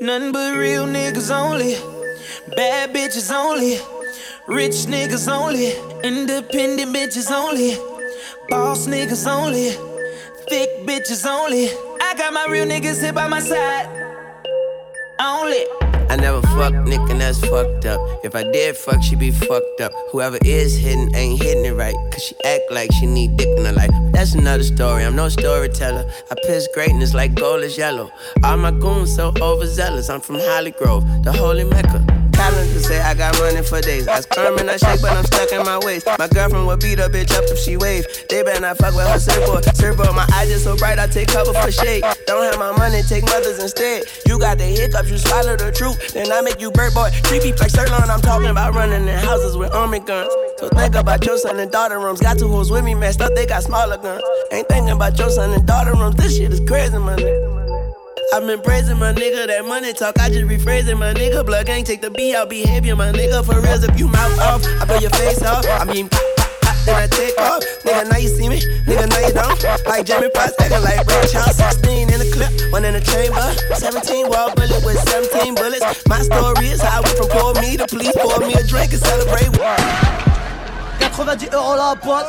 Nothing 0.00 0.32
but 0.32 0.56
real 0.56 0.86
niggas 0.86 1.30
only. 1.30 1.74
Bad 2.56 2.94
bitches 2.94 3.32
only. 3.34 3.78
Rich 4.46 4.86
niggas 4.86 5.28
only. 5.32 5.72
Independent 6.02 6.94
bitches 6.94 7.30
only. 7.30 7.76
Boss 8.48 8.86
niggas 8.86 9.26
only. 9.26 9.70
Thick 10.48 10.86
bitches 10.86 11.26
only. 11.26 11.68
I 12.00 12.14
got 12.16 12.32
my 12.32 12.46
real 12.48 12.66
niggas 12.66 13.02
here 13.02 13.12
by 13.12 13.26
my 13.26 13.40
side. 13.40 13.88
Only. 15.20 15.85
I 16.16 16.18
never 16.18 16.40
fuck 16.56 16.72
Nick 16.86 17.10
and 17.10 17.20
that's 17.20 17.38
fucked 17.40 17.84
up. 17.84 18.00
If 18.24 18.34
I 18.34 18.42
did 18.42 18.74
fuck, 18.74 19.02
she'd 19.02 19.18
be 19.18 19.30
fucked 19.30 19.82
up. 19.82 19.92
Whoever 20.12 20.38
is 20.46 20.74
hitting 20.74 21.14
ain't 21.14 21.42
hitting 21.42 21.66
it 21.66 21.74
right. 21.74 21.94
Cause 22.10 22.22
she 22.22 22.34
act 22.42 22.62
like 22.70 22.90
she 22.92 23.04
need 23.04 23.36
dick 23.36 23.48
in 23.58 23.66
her 23.66 23.72
life. 23.72 23.90
That's 24.12 24.32
another 24.32 24.64
story, 24.64 25.04
I'm 25.04 25.14
no 25.14 25.28
storyteller. 25.28 26.10
I 26.30 26.34
piss 26.46 26.68
greatness 26.72 27.12
like 27.12 27.34
gold 27.34 27.64
is 27.64 27.76
yellow. 27.76 28.10
All 28.44 28.56
my 28.56 28.70
goons 28.70 29.14
so 29.14 29.30
overzealous. 29.42 30.08
I'm 30.08 30.22
from 30.22 30.36
Holly 30.36 30.70
Grove, 30.70 31.04
the 31.22 31.32
holy 31.32 31.64
mecca. 31.64 32.25
Calendar 32.36 32.80
say 32.80 33.00
I 33.00 33.14
got 33.14 33.38
money 33.40 33.62
for 33.62 33.80
days. 33.80 34.06
I 34.06 34.20
sperm 34.20 34.58
and 34.58 34.70
I 34.70 34.76
shake, 34.76 35.00
but 35.00 35.12
I'm 35.12 35.24
stuck 35.24 35.50
in 35.52 35.64
my 35.64 35.78
waist. 35.78 36.06
My 36.18 36.28
girlfriend 36.28 36.66
would 36.66 36.80
beat 36.80 36.98
a 36.98 37.08
bitch 37.08 37.32
up 37.32 37.44
if 37.48 37.58
she 37.58 37.76
wave. 37.76 38.04
They 38.28 38.42
better 38.42 38.60
not 38.60 38.76
fuck 38.76 38.94
with 38.94 39.08
her 39.08 39.18
surfboard. 39.18 39.64
Surfboard, 39.74 40.14
my 40.14 40.28
eyes 40.34 40.48
just 40.48 40.64
so 40.64 40.76
bright, 40.76 40.98
I 40.98 41.06
take 41.06 41.28
cover 41.28 41.52
for 41.52 41.72
shade. 41.72 42.04
Don't 42.26 42.44
have 42.44 42.58
my 42.58 42.76
money, 42.76 43.02
take 43.02 43.24
mothers 43.24 43.58
instead. 43.58 44.04
You 44.26 44.38
got 44.38 44.58
the 44.58 44.64
hiccups, 44.64 45.10
you 45.10 45.18
swallow 45.18 45.56
the 45.56 45.72
truth. 45.72 46.12
Then 46.12 46.30
I 46.30 46.40
make 46.42 46.60
you 46.60 46.70
bird 46.70 46.94
boy. 46.94 47.10
Creepy 47.24 47.52
like 47.52 47.70
Sirloin, 47.70 48.10
I'm 48.10 48.20
talking 48.20 48.48
about 48.48 48.74
running 48.74 49.08
in 49.08 49.18
houses 49.18 49.56
with 49.56 49.72
army 49.72 50.00
guns. 50.00 50.32
So 50.58 50.68
think 50.68 50.94
about 50.94 51.24
your 51.24 51.38
son 51.38 51.58
and 51.58 51.70
daughter 51.72 51.98
rooms. 51.98 52.20
Got 52.20 52.38
two 52.38 52.48
hoes 52.48 52.70
with 52.70 52.84
me, 52.84 52.94
messed 52.94 53.20
up, 53.20 53.34
they 53.34 53.46
got 53.46 53.62
smaller 53.62 53.96
guns. 53.96 54.22
Ain't 54.52 54.68
thinking 54.68 54.90
about 54.90 55.18
your 55.18 55.30
son 55.30 55.52
and 55.52 55.66
daughter 55.66 55.94
rooms. 55.94 56.16
This 56.16 56.36
shit 56.36 56.52
is 56.52 56.60
crazy, 56.60 56.98
my 56.98 57.16
nigga. 58.26 58.36
I've 58.36 58.46
been 58.46 58.60
praising 58.60 58.98
my 58.98 59.12
nigga, 59.12 59.46
that 59.46 59.64
money 59.64 59.92
talk, 59.92 60.18
I 60.18 60.28
just 60.28 60.44
rephrasing 60.44 60.98
my 60.98 61.14
nigga. 61.14 61.44
Blood 61.44 61.66
gang, 61.66 61.84
take 61.84 62.00
the 62.00 62.10
B 62.10 62.34
out 62.34 62.48
behavior, 62.48 62.96
my 62.96 63.12
nigga. 63.12 63.44
For 63.44 63.60
reals, 63.60 63.84
if 63.84 63.98
you 63.98 64.08
mouth 64.08 64.38
off, 64.38 64.64
I 64.80 64.84
blow 64.84 64.98
your 64.98 65.10
face 65.10 65.42
off. 65.42 65.64
I 65.68 65.84
mean, 65.84 66.08
then 66.86 66.96
I 66.96 67.06
take 67.06 67.38
off. 67.38 67.62
Nigga, 67.84 68.10
now 68.10 68.18
you 68.18 68.28
see 68.28 68.48
me, 68.48 68.60
nigga, 68.86 69.08
now 69.08 69.26
you 69.26 69.32
don't. 69.32 69.86
Like 69.86 70.06
Jamie 70.06 70.30
Foxx, 70.34 70.54
acting 70.60 70.82
like 70.82 71.06
Ray 71.06 71.26
Charles. 71.30 71.56
16 71.56 72.10
in 72.10 72.18
the 72.18 72.30
clip, 72.32 72.72
one 72.72 72.84
in 72.84 72.94
the 72.94 73.00
chamber. 73.00 73.42
17 73.74 74.28
wall 74.28 74.54
bullet 74.54 74.84
with 74.84 74.98
17 75.08 75.54
bullets. 75.54 76.06
My 76.08 76.20
story 76.20 76.68
is 76.68 76.80
how 76.80 76.98
I 76.98 77.00
went 77.00 77.16
from 77.16 77.28
poor 77.28 77.54
me 77.60 77.76
to 77.76 77.86
police, 77.86 78.14
pour 78.16 78.38
me 78.40 78.54
a 78.54 78.62
drink 78.66 78.92
and 78.92 79.02
celebrate. 79.02 79.50
90 80.98 81.48
euros 81.52 81.76
la 81.76 81.94
boîte, 81.94 82.26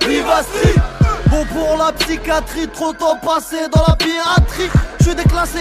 Street 0.00 0.80
Bon 1.28 1.44
pour 1.46 1.76
la 1.76 1.92
psychiatrie, 1.92 2.68
trop 2.68 2.92
temps 2.92 3.18
passé 3.18 3.68
dans 3.72 3.84
la 3.86 3.96
piraterie 3.96 4.70
Je 5.06 5.12
suis 5.12 5.22
déclassé, 5.22 5.60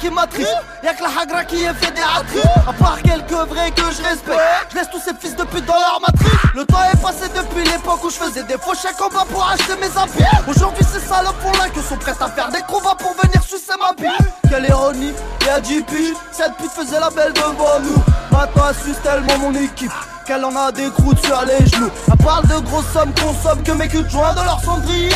qui 0.00 0.10
m'attriste. 0.10 0.50
Y'a 0.82 0.94
que 0.94 1.02
la 1.04 1.22
hagra 1.22 1.44
qui 1.44 1.62
est 1.62 1.74
fédératrice. 1.74 2.42
À 2.66 2.72
part 2.72 3.00
quelques 3.00 3.48
vrais 3.48 3.70
que 3.70 3.82
je 3.82 4.02
respecte. 4.02 4.40
Je 4.68 4.76
laisse 4.76 4.90
tous 4.90 4.98
ces 4.98 5.14
fils 5.14 5.36
de 5.36 5.44
pute 5.44 5.64
dans 5.64 5.78
leur 5.78 6.00
matrice. 6.00 6.50
Le 6.56 6.64
temps 6.64 6.82
est 6.92 7.00
passé 7.00 7.28
depuis 7.28 7.62
l'époque 7.70 8.02
où 8.02 8.10
je 8.10 8.16
faisais 8.16 8.42
des 8.42 8.58
faux 8.58 8.74
chèques 8.74 9.00
en 9.00 9.08
bas 9.08 9.24
pour 9.30 9.48
acheter 9.48 9.76
mes 9.80 9.96
habits. 9.96 10.24
Aujourd'hui 10.48 10.84
ces 10.92 10.98
salopes 10.98 11.36
là 11.56 11.68
que 11.68 11.80
sont 11.80 11.98
prêtes 11.98 12.20
à 12.20 12.28
faire 12.30 12.50
des 12.50 12.62
combats 12.62 12.96
pour 12.98 13.14
venir 13.22 13.40
sucer 13.44 13.74
ma 13.78 13.92
bille 13.92 14.10
Quelle 14.48 14.64
ironie, 14.68 15.12
y'a 15.46 15.60
10 15.60 15.82
piges 15.82 16.16
Cette 16.32 16.56
pute 16.56 16.72
faisait 16.72 16.98
la 16.98 17.10
belle 17.10 17.32
devant 17.32 17.78
nous. 17.84 18.02
Maintenant 18.32 18.64
elle 18.70 18.74
suce 18.74 19.00
tellement 19.04 19.38
mon 19.38 19.54
équipe 19.54 19.92
qu'elle 20.26 20.44
en 20.44 20.56
a 20.56 20.72
des 20.72 20.90
croûtes 20.90 21.24
sur 21.24 21.40
les 21.44 21.64
genoux. 21.64 21.90
Elle 22.10 22.24
parle 22.24 22.48
de 22.48 22.58
grosses 22.58 22.92
sommes, 22.92 23.12
consomme 23.14 23.62
que 23.62 23.70
mes 23.70 23.86
culs 23.86 24.02
de 24.02 24.10
joint 24.10 24.34
dans 24.34 24.44
leur 24.44 24.60
cendrier. 24.60 25.10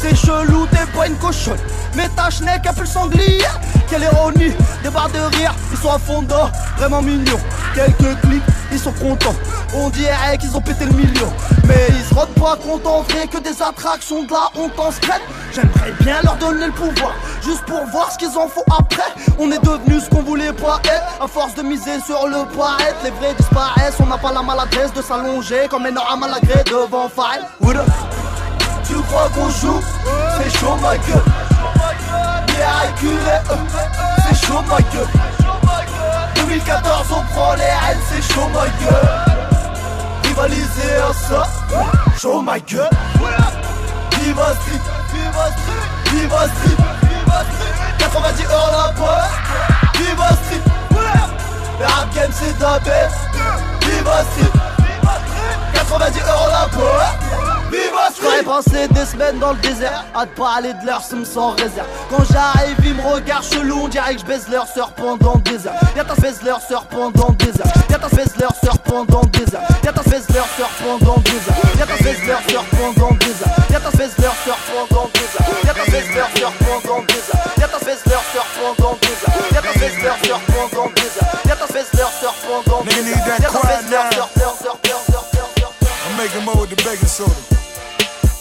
C'est 0.00 0.16
chelou, 0.16 0.66
t'es 0.70 0.86
pas 0.96 1.08
une 1.08 1.16
cochonne. 1.16 1.58
Mais 1.94 2.08
ta 2.16 2.30
schneck 2.30 2.66
a 2.66 2.72
plus 2.72 2.82
le 2.82 2.86
sanglier. 2.86 3.44
Quelle 3.86 4.02
ironie, 4.02 4.54
des 4.82 4.88
barres 4.88 5.10
de 5.10 5.18
rire, 5.36 5.52
ils 5.70 5.76
sont 5.76 5.90
à 5.90 5.98
fond 5.98 6.22
d'or, 6.22 6.50
vraiment 6.78 7.02
mignons. 7.02 7.38
Quelques 7.74 8.18
clics, 8.22 8.42
ils 8.72 8.78
sont 8.78 8.92
contents. 8.92 9.34
On 9.74 9.90
dirait 9.90 10.38
qu'ils 10.38 10.56
ont 10.56 10.60
pété 10.62 10.86
le 10.86 10.92
million. 10.92 11.30
Mais 11.64 11.86
ils 11.90 12.02
se 12.02 12.14
rendent 12.14 12.28
pas 12.30 12.56
compte 12.56 12.86
en 12.86 13.02
que 13.02 13.38
des 13.42 13.60
attractions 13.60 14.22
de 14.22 14.30
la 14.32 14.48
honte 14.58 14.78
en 14.78 14.90
secrète. 14.90 15.20
J'aimerais 15.52 15.92
bien 16.00 16.22
leur 16.22 16.36
donner 16.36 16.66
le 16.66 16.72
pouvoir, 16.72 17.12
juste 17.44 17.66
pour 17.66 17.84
voir 17.92 18.10
ce 18.10 18.16
qu'ils 18.16 18.38
en 18.38 18.48
font 18.48 18.64
après. 18.78 19.12
On 19.38 19.52
est 19.52 19.62
devenu 19.62 20.00
ce 20.00 20.08
qu'on 20.08 20.22
voulait 20.22 20.54
pas 20.54 20.80
être, 20.84 21.22
à 21.22 21.26
force 21.26 21.54
de 21.56 21.62
miser 21.62 22.00
sur 22.06 22.26
le 22.26 22.46
paraître. 22.56 22.96
Les 23.04 23.10
vrais 23.10 23.34
disparaissent, 23.34 23.96
on 24.00 24.06
n'a 24.06 24.16
pas 24.16 24.32
la 24.32 24.40
maladresse 24.40 24.94
de 24.94 25.02
s'allonger 25.02 25.68
comme 25.68 25.84
les 25.84 25.90
à 25.90 26.16
malagré 26.16 26.64
devant 26.64 27.10
File. 27.10 27.44
Tu 28.84 28.94
crois 29.02 29.28
qu'on 29.34 29.48
joue? 29.50 29.80
C'est 30.38 30.58
chaud 30.58 30.76
ma 30.80 30.96
gueule 30.96 31.22
Yeah, 32.58 32.90
reculé, 32.92 33.36
c'est 34.28 34.46
chaud 34.46 34.62
ma 34.68 34.78
gueule 34.78 35.08
2014 36.34 37.06
on 37.12 37.22
prend 37.32 37.54
les 37.54 37.62
haines, 37.62 38.00
c'est 38.10 38.34
chaud 38.34 38.48
my 38.48 38.68
gueule. 38.84 39.08
Rivaliser 40.24 40.96
à 40.96 41.12
ça, 41.12 41.46
show 42.18 42.42
my 42.42 42.60
gueule. 42.62 42.88
Viva 44.18 44.54
Street, 44.54 44.80
Viva 45.14 45.46
Street, 45.52 45.86
Viva 46.12 46.48
Street, 46.48 46.78
Viva 47.02 47.44
Street. 47.52 47.98
90 47.98 48.44
heures 48.46 48.72
la 48.72 48.92
boîte, 48.92 49.30
Viva 49.94 50.28
Street. 50.28 50.64
Le 51.78 51.86
rap 51.86 52.14
game 52.14 52.32
c'est 52.32 52.58
ta 52.58 52.78
bête, 52.80 53.12
Viva 53.82 54.24
Street. 54.32 54.52
90 55.72 56.18
euros 56.20 56.48
la 56.50 56.66
boîte. 56.76 57.59
J'aurais 58.20 58.42
passé 58.42 58.88
des 58.88 59.04
semaines 59.04 59.38
dans 59.38 59.52
le 59.52 59.58
désert 59.58 60.04
À 60.14 60.26
te 60.26 60.36
parler 60.36 60.72
de 60.74 60.86
leur 60.86 61.02
somme 61.02 61.24
sans 61.24 61.50
réserve 61.50 61.86
Quand 62.10 62.24
j'arrive 62.30 62.76
ils 62.84 62.94
me 62.94 63.02
regardent 63.02 63.44
chelou 63.44 63.82
On 63.84 63.88
dirait 63.88 64.14
que 64.14 64.20
je 64.20 64.26
baise 64.26 64.48
leur 64.50 64.66
sœur 64.66 64.92
pendant 64.92 65.36
des 65.36 65.66
heures 65.66 65.74
Y'a 65.96 66.04
ta 66.04 66.14
baise 66.14 66.42
leur 66.42 66.60
sœur 66.60 66.84
pendant 66.86 67.30
des 67.30 67.48
heures 67.48 67.72
Y'a 67.88 67.98
ta 67.98 68.08
baise 68.08 68.34
leur 68.40 68.54
sœur 68.56 68.78
pendant 68.80 69.22
des 69.22 69.54
heures 69.54 69.62
Y'a 69.84 69.92
ta 69.92 70.02
baise 70.02 70.26
leur 70.30 70.46
sœur 70.46 70.68
pendant 70.80 71.16
des 71.18 71.40
heures 71.44 71.62
Y'a 71.78 71.86
ta 71.86 71.96
baise 72.02 72.22
leur 72.26 72.40
sœur 72.48 72.64
pendant 72.72 73.12
des 73.12 73.42
heures 73.42 73.54
Y'a 73.70 73.78
ta 73.78 73.90
baise 73.96 74.18
leur 74.18 74.34
sœur 74.36 74.54
pendant 74.66 75.06
des 75.06 75.30
heures 75.30 75.54
Y'a 75.62 75.74
ta 75.74 75.90
baise 75.90 76.06
leur 76.14 76.28
sœur 76.36 76.52
pendant 76.64 77.00
des 77.06 77.22
heures 77.30 77.44
Y'a 77.56 77.68
ta 77.68 77.78
baise 77.78 78.04
leur 78.06 78.24
sœur 78.26 78.52
pendant 78.58 78.96
des 78.96 79.20
heures 79.26 79.44
Y'a 79.52 79.62
ta 79.62 79.78
baise 79.78 80.02
leur 80.02 80.16
sœur 80.24 80.40
pendant 80.46 80.90
des 80.90 81.02
heures 81.02 81.32
Y'a 81.46 81.56
ta 81.56 81.66
baise 81.72 81.90
leur 81.94 82.10
sœur 82.10 82.34
pendant 82.46 82.82
des 82.84 82.90
heures 82.90 83.40
Y'a 83.40 83.48
ta 83.48 83.62
baise 83.62 83.90
leur 83.90 84.12
sœur 84.12 84.28
I'm 86.10 86.16
making 86.16 86.44
more 86.44 86.60
with 86.60 86.70
the 86.70 86.76
baking 86.82 87.06
soda. 87.06 87.59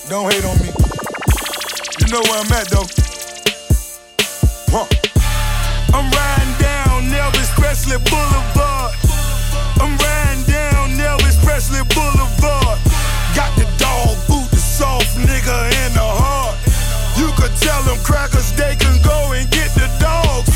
Don't 0.09 0.25
hate 0.33 0.43
on 0.43 0.57
me. 0.57 0.73
You 2.01 2.07
know 2.09 2.21
where 2.25 2.41
I'm 2.41 2.49
at 2.57 2.65
though. 2.73 2.89
Huh. 4.73 4.89
I'm 5.93 6.09
riding 6.09 6.55
down 6.57 7.13
Elvis 7.13 7.53
Presley 7.53 8.01
Boulevard. 8.09 8.97
I'm 9.77 9.93
riding 10.01 10.49
down 10.49 10.97
Elvis 10.97 11.37
Presley 11.45 11.85
Boulevard. 11.93 12.81
Got 13.37 13.53
the 13.53 13.69
dog 13.77 14.17
boot, 14.25 14.49
the 14.49 14.57
soft 14.57 15.13
nigga 15.13 15.69
in 15.85 15.93
the 15.93 16.01
heart. 16.01 16.57
You 17.13 17.29
could 17.37 17.53
tell 17.61 17.83
them 17.85 18.01
crackers 18.01 18.49
they 18.57 18.73
can 18.81 18.97
go 19.05 19.33
and 19.37 19.45
get 19.51 19.69
the 19.77 19.85
dogs. 20.01 20.49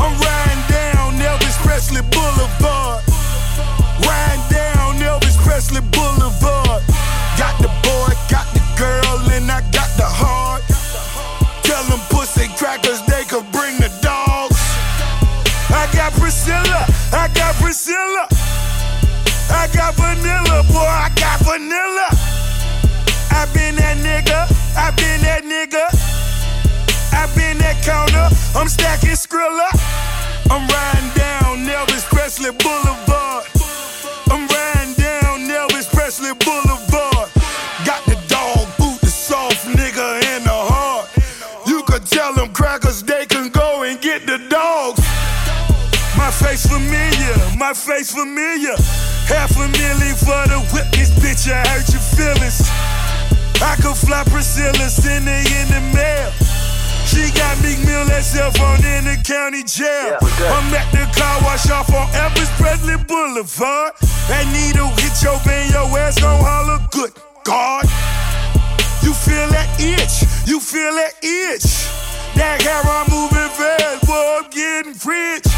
I'm 0.00 0.16
riding 0.16 0.64
down 0.72 1.20
Elvis 1.20 1.60
Presley 1.60 2.00
Boulevard. 2.08 3.04
Riding 4.00 4.48
down 4.48 4.96
Elvis 4.96 5.36
Presley 5.44 5.82
Boulevard. 5.82 6.07
I 17.12 17.28
got 17.34 17.54
Priscilla. 17.56 18.28
I 19.50 19.66
got 19.72 19.94
vanilla, 19.94 20.62
boy, 20.68 20.84
I 20.84 21.10
got 21.16 21.40
vanilla. 21.40 22.08
I 23.30 23.46
been 23.54 23.76
that 23.76 23.96
nigga, 23.98 24.44
I 24.76 24.90
been 24.92 25.20
that 25.22 25.44
nigga. 25.44 25.88
I 27.12 27.26
been 27.34 27.58
that 27.58 27.82
counter, 27.82 28.28
I'm 28.54 28.68
stacking 28.68 29.16
Skrilla. 29.16 29.68
I'm 30.50 30.66
riding 30.68 31.10
down 31.16 31.66
Elvis 31.66 32.04
Presley 32.04 32.50
Boulevard. 32.52 32.87
Face 46.38 46.66
familiar, 46.66 47.36
my 47.58 47.74
face 47.74 48.12
familiar. 48.12 48.76
Half 49.26 49.56
a 49.58 49.66
million 49.68 50.14
for 50.16 50.42
the 50.46 50.62
whip, 50.72 50.86
this 50.94 51.10
bitch, 51.18 51.50
I 51.50 51.66
hurt 51.66 51.88
your 51.90 52.02
feelings. 52.14 52.62
I 53.60 53.74
could 53.82 53.98
fly 53.98 54.22
Priscilla, 54.30 54.86
send 54.88 55.26
her 55.26 55.42
in 55.42 55.66
the 55.74 55.82
mail. 55.94 56.30
She 57.10 57.32
got 57.34 57.58
Meek 57.64 57.80
Mill 57.82 58.04
that 58.06 58.22
cell 58.22 58.52
phone 58.52 58.84
in 58.84 59.04
the 59.08 59.18
county 59.24 59.64
jail. 59.64 60.20
I'm 60.52 60.70
at 60.70 60.86
the 60.94 61.08
car 61.16 61.40
wash 61.42 61.66
off 61.70 61.90
on 61.90 62.06
Elvis 62.14 62.50
Presley 62.60 62.96
Boulevard. 63.02 63.96
That 64.30 64.46
needle 64.54 64.92
hit 65.02 65.16
your 65.24 65.38
vein, 65.42 65.72
your 65.72 65.88
ass 65.98 66.20
gon' 66.20 66.38
holler, 66.38 66.78
good 66.92 67.12
God. 67.42 67.84
You 69.02 69.12
feel 69.12 69.48
that 69.50 69.68
itch, 69.80 70.22
you 70.46 70.60
feel 70.60 70.92
that 70.94 71.16
itch. 71.24 71.88
That 72.36 72.62
hair 72.62 72.84
I'm 72.84 73.10
moving 73.10 73.50
fast, 73.56 74.06
boy, 74.06 74.38
I'm 74.38 74.50
getting 74.52 74.94
rich. 75.02 75.48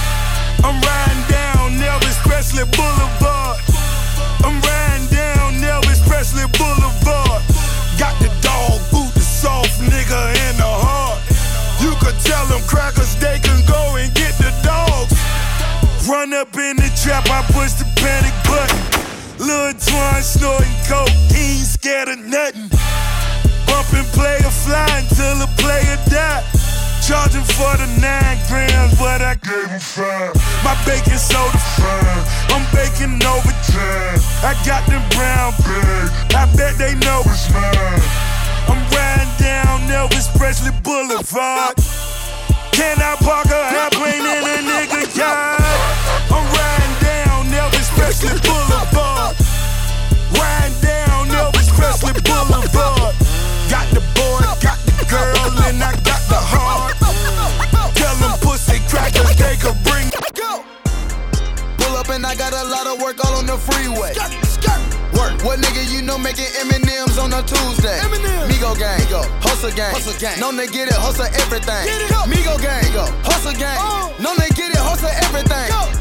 I'm 0.62 0.76
riding 0.80 1.24
down 1.28 1.80
Elvis 1.80 2.18
Presley 2.22 2.64
Boulevard. 2.76 3.58
I'm 4.44 4.60
riding 4.60 5.08
down 5.08 5.54
Elvis 5.64 6.00
Presley 6.06 6.44
Boulevard. 6.58 7.42
Got 7.98 8.14
the 8.20 8.28
dog 8.44 8.80
boot, 8.92 9.12
the 9.14 9.20
soft 9.20 9.80
nigga 9.80 10.20
in 10.48 10.56
the 10.56 10.68
heart. 10.68 11.20
You 11.80 11.96
could 12.04 12.18
tell 12.20 12.44
them 12.46 12.60
crackers 12.68 13.16
they 13.16 13.38
can 13.40 13.64
go 13.66 13.96
and 13.96 14.12
get 14.14 14.36
the 14.36 14.52
dogs. 14.62 15.16
Run 16.08 16.34
up 16.34 16.54
in 16.56 16.76
the 16.76 16.90
trap, 17.02 17.24
I 17.30 17.40
push 17.52 17.72
the 17.80 17.88
panic 17.96 18.34
button. 18.44 18.80
Lil 19.40 19.72
Twan 19.80 20.20
snorting 20.22 20.76
coke, 20.84 21.08
ain't 21.32 21.64
scared 21.64 22.08
of 22.08 22.18
nothing. 22.20 22.68
Bumping 23.64 24.08
player 24.12 24.50
fly 24.52 24.88
until 25.00 25.40
the 25.40 25.48
player 25.56 25.96
die. 26.10 26.59
Charging 27.10 27.42
for 27.58 27.74
the 27.74 27.90
nine 27.98 28.38
grams, 28.46 28.94
but 28.94 29.18
I 29.18 29.34
gave 29.42 29.66
him 29.66 29.82
five. 29.82 30.30
My 30.62 30.78
baking 30.86 31.18
soda 31.18 31.58
fine, 31.74 32.22
I'm 32.54 32.62
baking 32.70 33.18
overtime. 33.18 34.22
I 34.46 34.54
got 34.62 34.86
them 34.86 35.02
brown 35.18 35.50
bags, 35.58 36.14
I 36.38 36.46
bet 36.54 36.78
they 36.78 36.94
know 37.02 37.26
it's 37.26 37.50
mine. 37.50 37.98
I'm 38.70 38.78
riding 38.94 39.34
down 39.42 39.90
Elvis 39.90 40.30
Presley 40.38 40.70
Boulevard. 40.86 41.74
Can 42.70 43.02
I 43.02 43.18
park 43.26 43.50
a 43.50 43.58
airplane 43.74 44.22
in 44.22 44.46
a 44.46 44.58
nigga 44.62 45.02
yard? 45.10 45.58
I'm 46.30 46.46
riding 46.46 46.96
down 47.02 47.50
Elvis 47.50 47.90
Presley 47.98 48.38
Boulevard. 48.46 49.34
Riding 50.38 50.78
down 50.78 51.26
Elvis 51.34 51.74
Presley 51.74 52.14
Boulevard. 52.22 53.18
Got 53.66 53.90
the 53.90 54.00
boy, 54.14 54.46
got 54.62 54.78
the 54.86 55.04
girl, 55.10 55.58
and 55.66 55.82
I 55.82 55.90
got 56.06 56.19
crackers 59.70 59.82
bring. 59.82 60.10
Go! 60.34 60.64
Pull 61.78 61.96
up 61.96 62.08
and 62.08 62.24
I 62.26 62.34
got 62.34 62.52
a 62.52 62.68
lot 62.68 62.86
of 62.86 63.02
work 63.02 63.24
all 63.24 63.36
on 63.36 63.46
the 63.46 63.56
freeway. 63.56 64.14
Work. 65.18 65.42
What 65.42 65.58
nigga 65.58 65.92
you 65.92 66.02
know 66.02 66.16
making 66.16 66.46
M&M's 66.60 67.18
on 67.18 67.32
a 67.32 67.42
Tuesday? 67.42 67.98
Migo 68.48 68.78
gang, 68.78 69.00
Migo. 69.00 69.24
Hustle 69.42 69.70
gang. 69.72 69.92
Hustle 69.92 70.18
gang. 70.18 70.38
Known 70.38 70.56
they 70.56 70.66
get 70.66 70.88
it, 70.88 70.94
hustle 70.94 71.26
everything. 71.26 71.84
Get 71.84 72.00
it. 72.00 72.10
Migo 72.30 72.60
gang, 72.62 72.82
Migo. 72.84 73.06
Hustle 73.24 73.52
gang. 73.52 73.76
Uh. 73.80 74.22
Known 74.22 74.36
they 74.38 74.48
get 74.54 74.70
it, 74.70 74.78
hustle 74.78 75.08
everything. 75.08 75.68
Go. 75.68 75.99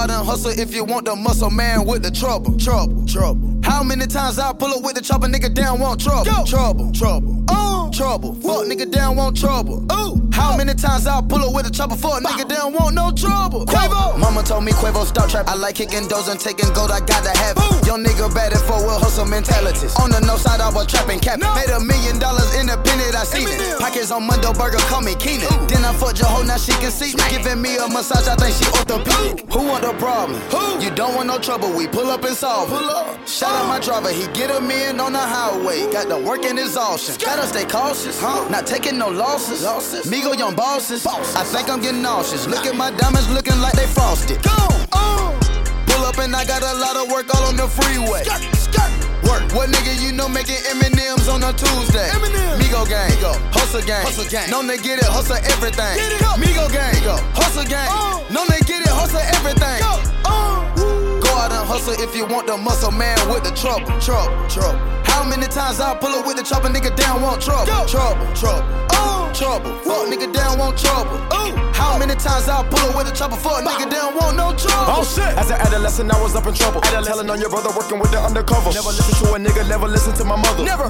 Out 0.00 0.08
and 0.08 0.26
hustle 0.26 0.58
if 0.58 0.74
you 0.74 0.82
want 0.82 1.04
the 1.04 1.14
muscle 1.14 1.50
man 1.50 1.84
with 1.84 2.02
the 2.02 2.10
trouble. 2.10 2.56
Trouble, 2.56 3.04
trouble. 3.06 3.60
How 3.62 3.82
many 3.82 4.06
times 4.06 4.38
I 4.38 4.54
pull 4.54 4.72
up 4.72 4.82
with 4.82 4.94
the 4.94 5.02
chopper, 5.02 5.26
nigga 5.26 5.52
down 5.52 5.78
want 5.78 6.00
trouble. 6.00 6.24
Go. 6.24 6.44
Trouble, 6.46 6.90
trouble. 6.92 7.44
Uh. 7.48 7.90
Trouble. 7.90 8.34
Fuck 8.36 8.64
nigga 8.64 8.90
down 8.90 9.16
want 9.16 9.36
trouble. 9.36 9.84
Ooh. 9.92 10.30
How 10.32 10.56
many 10.56 10.72
times 10.72 11.06
I 11.06 11.20
pull 11.20 11.44
up 11.44 11.52
with 11.52 11.66
a 11.66 11.70
chopper 11.70 11.96
for 11.96 12.16
a 12.16 12.20
nigga 12.20 12.48
down 12.48 12.72
want 12.72 12.94
no 12.94 13.12
trouble? 13.12 13.66
Quavo. 13.66 14.16
Mama 14.16 14.42
told 14.42 14.64
me 14.64 14.72
Quavo 14.72 15.04
stop 15.04 15.28
trap. 15.28 15.46
I 15.48 15.54
like 15.54 15.74
kicking 15.74 16.08
doors 16.08 16.28
and 16.28 16.40
taking 16.40 16.72
gold. 16.72 16.90
I 16.90 17.00
gotta 17.00 17.36
have 17.36 17.58
it. 17.58 17.86
Young 17.86 18.02
nigga 18.02 18.32
bad 18.32 18.54
at 18.54 18.60
four 18.64 18.78
wheel 18.80 18.98
hustle 18.98 19.26
mentalities. 19.26 19.94
On 19.96 20.08
the 20.08 20.20
north 20.20 20.40
side 20.40 20.60
I 20.60 20.70
was 20.70 20.86
trapping 20.86 21.20
cap. 21.20 21.40
Made 21.40 21.68
a 21.68 21.80
million 21.80 22.18
dollars 22.18 22.48
independent. 22.56 23.14
I 23.14 23.24
seen 23.24 23.48
it. 23.48 23.78
Pockets 23.78 24.10
on 24.10 24.24
Mundo 24.24 24.54
Burger, 24.54 24.80
call 24.88 25.02
me 25.02 25.14
Keenan. 25.16 25.50
Then 25.66 25.84
I 25.84 25.92
fucked 25.92 26.20
your 26.20 26.28
hoe, 26.28 26.42
now 26.42 26.56
she 26.56 26.72
can 26.80 26.90
see. 26.90 27.12
Me. 27.16 27.22
Giving 27.28 27.60
me 27.60 27.76
a 27.76 27.88
massage, 27.88 28.28
I 28.28 28.36
think 28.36 28.54
she 28.54 28.64
orthopedic. 28.70 29.50
Who 29.52 29.66
want 29.66 29.82
the 29.82 29.89
problem? 29.94 30.40
Who? 30.52 30.82
You 30.82 30.90
don't 30.90 31.14
want 31.14 31.28
no 31.28 31.38
trouble. 31.38 31.72
We 31.72 31.86
pull 31.86 32.10
up 32.10 32.24
and 32.24 32.36
solve 32.36 32.70
it. 32.72 32.76
Pull 32.78 32.90
up. 32.90 33.28
Shout 33.28 33.52
out 33.52 33.68
my 33.68 33.80
driver, 33.80 34.10
he 34.10 34.26
get 34.32 34.50
a 34.50 34.58
in 34.58 35.00
on 35.00 35.12
the 35.12 35.18
highway. 35.18 35.90
Got 35.92 36.08
the 36.08 36.18
work 36.18 36.44
and 36.44 36.58
exhaustion. 36.58 37.14
Gotta 37.18 37.46
stay 37.46 37.64
cautious, 37.64 38.20
huh? 38.20 38.48
Not 38.48 38.66
taking 38.66 38.98
no 38.98 39.08
losses. 39.08 39.62
losses. 39.62 40.10
Migo 40.10 40.36
young 40.36 40.54
bosses. 40.54 41.06
I 41.06 41.44
think 41.44 41.68
I'm 41.70 41.80
getting 41.80 42.02
nauseous. 42.02 42.46
Look 42.46 42.66
at 42.66 42.76
my 42.76 42.90
diamonds 42.90 43.28
looking 43.30 43.58
like 43.60 43.74
they 43.74 43.86
frosted. 43.86 44.42
Go! 44.42 44.56
Uh. 44.92 45.38
Pull 45.86 46.04
up 46.04 46.18
and 46.18 46.34
I 46.34 46.44
got 46.44 46.62
a 46.62 46.74
lot 46.78 46.96
of 46.96 47.10
work 47.10 47.34
all 47.34 47.44
on 47.44 47.56
the 47.56 47.68
freeway. 47.68 49.09
Work. 49.30 49.54
What 49.54 49.70
nigga 49.70 49.94
you 50.02 50.10
know 50.10 50.28
making 50.28 50.58
M&M's 50.74 51.28
on 51.30 51.46
a 51.46 51.54
Tuesday? 51.54 52.10
M&M. 52.18 52.58
Migo 52.58 52.82
gang, 52.88 53.10
Migo. 53.14 53.30
Hustle 53.54 53.80
gang, 53.86 54.02
hustle 54.02 54.26
gang. 54.26 54.50
Known 54.50 54.66
they 54.66 54.76
get 54.76 54.98
it, 54.98 55.06
hustle 55.06 55.38
everything. 55.38 55.94
Get 55.94 56.10
it 56.10 56.22
up. 56.26 56.34
Migo 56.42 56.66
gang, 56.72 56.90
Migo. 56.98 57.14
Hustle 57.38 57.62
gang. 57.62 57.86
Uh. 57.86 58.18
Known 58.34 58.50
they 58.50 58.58
get 58.66 58.82
it, 58.82 58.90
hustle 58.90 59.22
everything. 59.22 59.78
Go. 59.78 60.02
Uh. 60.26 60.66
Go 61.22 61.30
out 61.38 61.54
and 61.54 61.62
hustle 61.62 61.94
if 62.02 62.10
you 62.16 62.26
want 62.26 62.48
the 62.48 62.56
muscle 62.56 62.90
man 62.90 63.14
with 63.30 63.44
the 63.46 63.54
trouble, 63.54 63.86
trouble, 64.02 64.34
trouble. 64.50 64.78
How 65.06 65.22
many 65.22 65.46
times 65.46 65.78
I 65.78 65.94
pull 65.94 66.10
up 66.10 66.26
with 66.26 66.36
the 66.36 66.42
chopper, 66.42 66.66
nigga 66.66 66.90
down 66.96 67.22
want 67.22 67.40
trouble, 67.40 67.70
trouble, 67.86 68.26
trouble. 68.34 68.66
Uh. 68.90 69.30
trouble. 69.32 69.70
Fuck 69.86 70.10
nigga 70.10 70.26
down 70.34 70.58
want 70.58 70.76
trouble. 70.76 71.14
Ooh. 71.38 71.69
How 71.80 71.96
many 71.96 72.14
times 72.14 72.46
I 72.48 72.60
pull 72.68 72.92
up 72.92 72.96
with 72.96 73.08
a 73.08 73.14
chopper? 73.16 73.36
Fuck 73.36 73.64
nigga 73.64 73.88
down 73.88 74.14
want 74.14 74.36
no 74.36 74.52
trouble. 74.52 75.00
Oh 75.00 75.04
shit! 75.04 75.32
As 75.40 75.48
an 75.50 75.58
adolescent, 75.64 76.12
I 76.12 76.20
was 76.20 76.36
up 76.36 76.46
in 76.46 76.52
trouble. 76.52 76.80
Telling 76.84 77.30
on 77.30 77.40
your 77.40 77.48
brother, 77.48 77.72
working 77.72 77.98
with 77.98 78.12
the 78.12 78.20
undercover. 78.20 78.70
Never 78.76 78.92
listen 78.92 79.14
to 79.24 79.34
a 79.34 79.38
nigga, 79.40 79.66
never 79.66 79.88
listen 79.88 80.12
to 80.20 80.24
my 80.24 80.36
mother. 80.36 80.62
Never. 80.62 80.84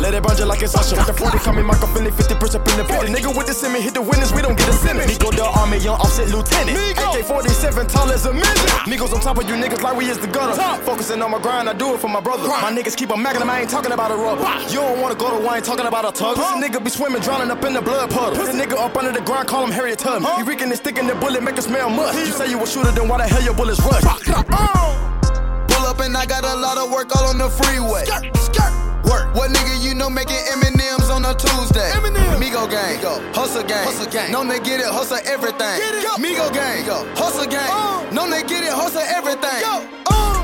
Let 0.00 0.14
it 0.14 0.22
burn 0.22 0.36
you 0.36 0.44
like 0.44 0.62
it's 0.62 0.74
Usher. 0.74 0.96
The 0.96 1.12
40 1.12 1.38
coming, 1.40 1.64
Michael 1.64 1.88
Finley, 1.88 2.10
50 2.10 2.34
push 2.36 2.54
up 2.54 2.68
in 2.68 2.76
the 2.76 2.84
40. 2.84 3.12
Nigga 3.12 3.36
with 3.36 3.46
the 3.48 3.54
semi, 3.54 3.80
hit 3.80 3.94
the 3.94 4.02
winners, 4.02 4.32
we 4.32 4.42
don't 4.42 4.56
get 4.56 4.68
a 4.68 4.72
sentence. 4.72 5.08
Me 5.08 5.16
the 5.16 5.44
army, 5.44 5.78
young 5.78 5.96
offset 5.96 6.28
lieutenant. 6.28 6.76
AK 6.96 7.24
47, 7.24 7.86
tall 7.88 8.12
as 8.12 8.26
a 8.26 8.32
midget. 8.32 8.70
Migos 8.84 9.12
on 9.12 9.20
top 9.20 9.38
of 9.38 9.48
you 9.48 9.56
niggas 9.56 9.82
like 9.82 9.96
we 9.96 10.08
is 10.08 10.18
the 10.18 10.26
gutter. 10.26 10.56
Focusing 10.84 11.20
on 11.22 11.30
my 11.30 11.40
grind, 11.40 11.68
I 11.68 11.72
do 11.72 11.94
it 11.94 12.00
for 12.00 12.08
my 12.08 12.20
brother. 12.20 12.48
My 12.48 12.72
niggas 12.72 12.96
keep 12.96 13.10
a 13.10 13.14
macking 13.14 13.40
them, 13.40 13.50
I 13.50 13.60
ain't 13.60 13.70
talking 13.70 13.92
about 13.92 14.10
a 14.10 14.16
rubber. 14.16 14.44
You 14.68 14.80
don't 14.80 15.00
wanna 15.00 15.14
go 15.14 15.36
to 15.36 15.44
wine, 15.44 15.62
talking 15.62 15.86
about 15.86 16.04
a 16.04 16.12
tug. 16.12 16.36
This 16.36 16.52
nigga 16.60 16.82
be 16.82 16.90
swimming, 16.90 17.22
drowning 17.22 17.50
up 17.50 17.64
in 17.64 17.72
the 17.72 17.82
blood 17.82 18.10
puddle. 18.10 18.34
This 18.34 18.54
nigga 18.54 18.76
up 18.76 18.96
under 18.96 19.12
the 19.12 19.24
ground, 19.24 19.48
call 19.48 19.64
him 19.64 19.70
Harriet 19.70 19.98
Tubman. 19.98 20.09
He 20.18 20.42
reeking 20.42 20.68
and 20.68 20.76
sticking 20.76 21.06
the 21.06 21.14
bullet, 21.14 21.42
make 21.42 21.56
it 21.56 21.62
smell 21.62 21.88
must. 21.88 22.18
You 22.18 22.32
say 22.32 22.50
you 22.50 22.60
a 22.60 22.66
shooter, 22.66 22.90
then 22.90 23.06
why 23.06 23.18
the 23.18 23.28
hell 23.28 23.42
your 23.42 23.54
bullets 23.54 23.78
rush? 23.80 24.02
Pull 24.02 25.86
up 25.86 26.00
and 26.00 26.16
I 26.16 26.26
got 26.26 26.42
a 26.44 26.56
lot 26.56 26.78
of 26.78 26.90
work 26.90 27.14
all 27.14 27.28
on 27.28 27.38
the 27.38 27.48
freeway. 27.48 28.04
Skirt, 28.06 28.72
Work. 29.06 29.34
What 29.34 29.50
nigga 29.50 29.82
you 29.84 29.94
know 29.94 30.10
making 30.10 30.42
M&M's 30.62 31.10
on 31.10 31.24
a 31.24 31.34
Tuesday? 31.34 31.90
M 31.94 32.02
Migo 32.42 32.68
gang, 32.68 32.98
hustle 33.32 33.62
gang, 33.62 33.84
hustle 33.84 34.10
gang. 34.10 34.32
Know 34.32 34.44
they 34.44 34.58
get 34.58 34.80
it, 34.80 34.86
hustle 34.86 35.18
everything. 35.24 35.78
Get 35.78 35.94
it. 35.94 36.04
Migo 36.18 36.52
gang, 36.52 36.84
hustle 37.14 37.46
gang. 37.46 37.70
Uh. 37.70 38.10
Know 38.10 38.28
they 38.28 38.42
get 38.42 38.64
it, 38.64 38.72
hustle 38.72 39.00
everything. 39.00 39.62
Uh. 39.62 40.42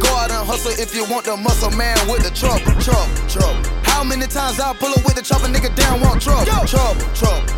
Go 0.00 0.08
out 0.20 0.30
and 0.30 0.46
hustle 0.46 0.72
if 0.72 0.94
you 0.94 1.04
want 1.10 1.24
the 1.24 1.36
muscle 1.36 1.70
man 1.70 1.96
with 2.10 2.22
the 2.22 2.30
trouble, 2.30 2.60
trouble, 2.80 3.28
trouble. 3.28 3.77
How 3.98 4.04
many 4.04 4.28
times 4.28 4.60
I 4.60 4.72
pull 4.74 4.90
up 4.90 5.04
with 5.04 5.16
the 5.16 5.22
chopper, 5.22 5.48
nigga 5.48 5.74
down 5.74 6.00
want 6.00 6.22
trouble, 6.22 6.44
trouble, 6.68 7.00
trouble. 7.16 7.48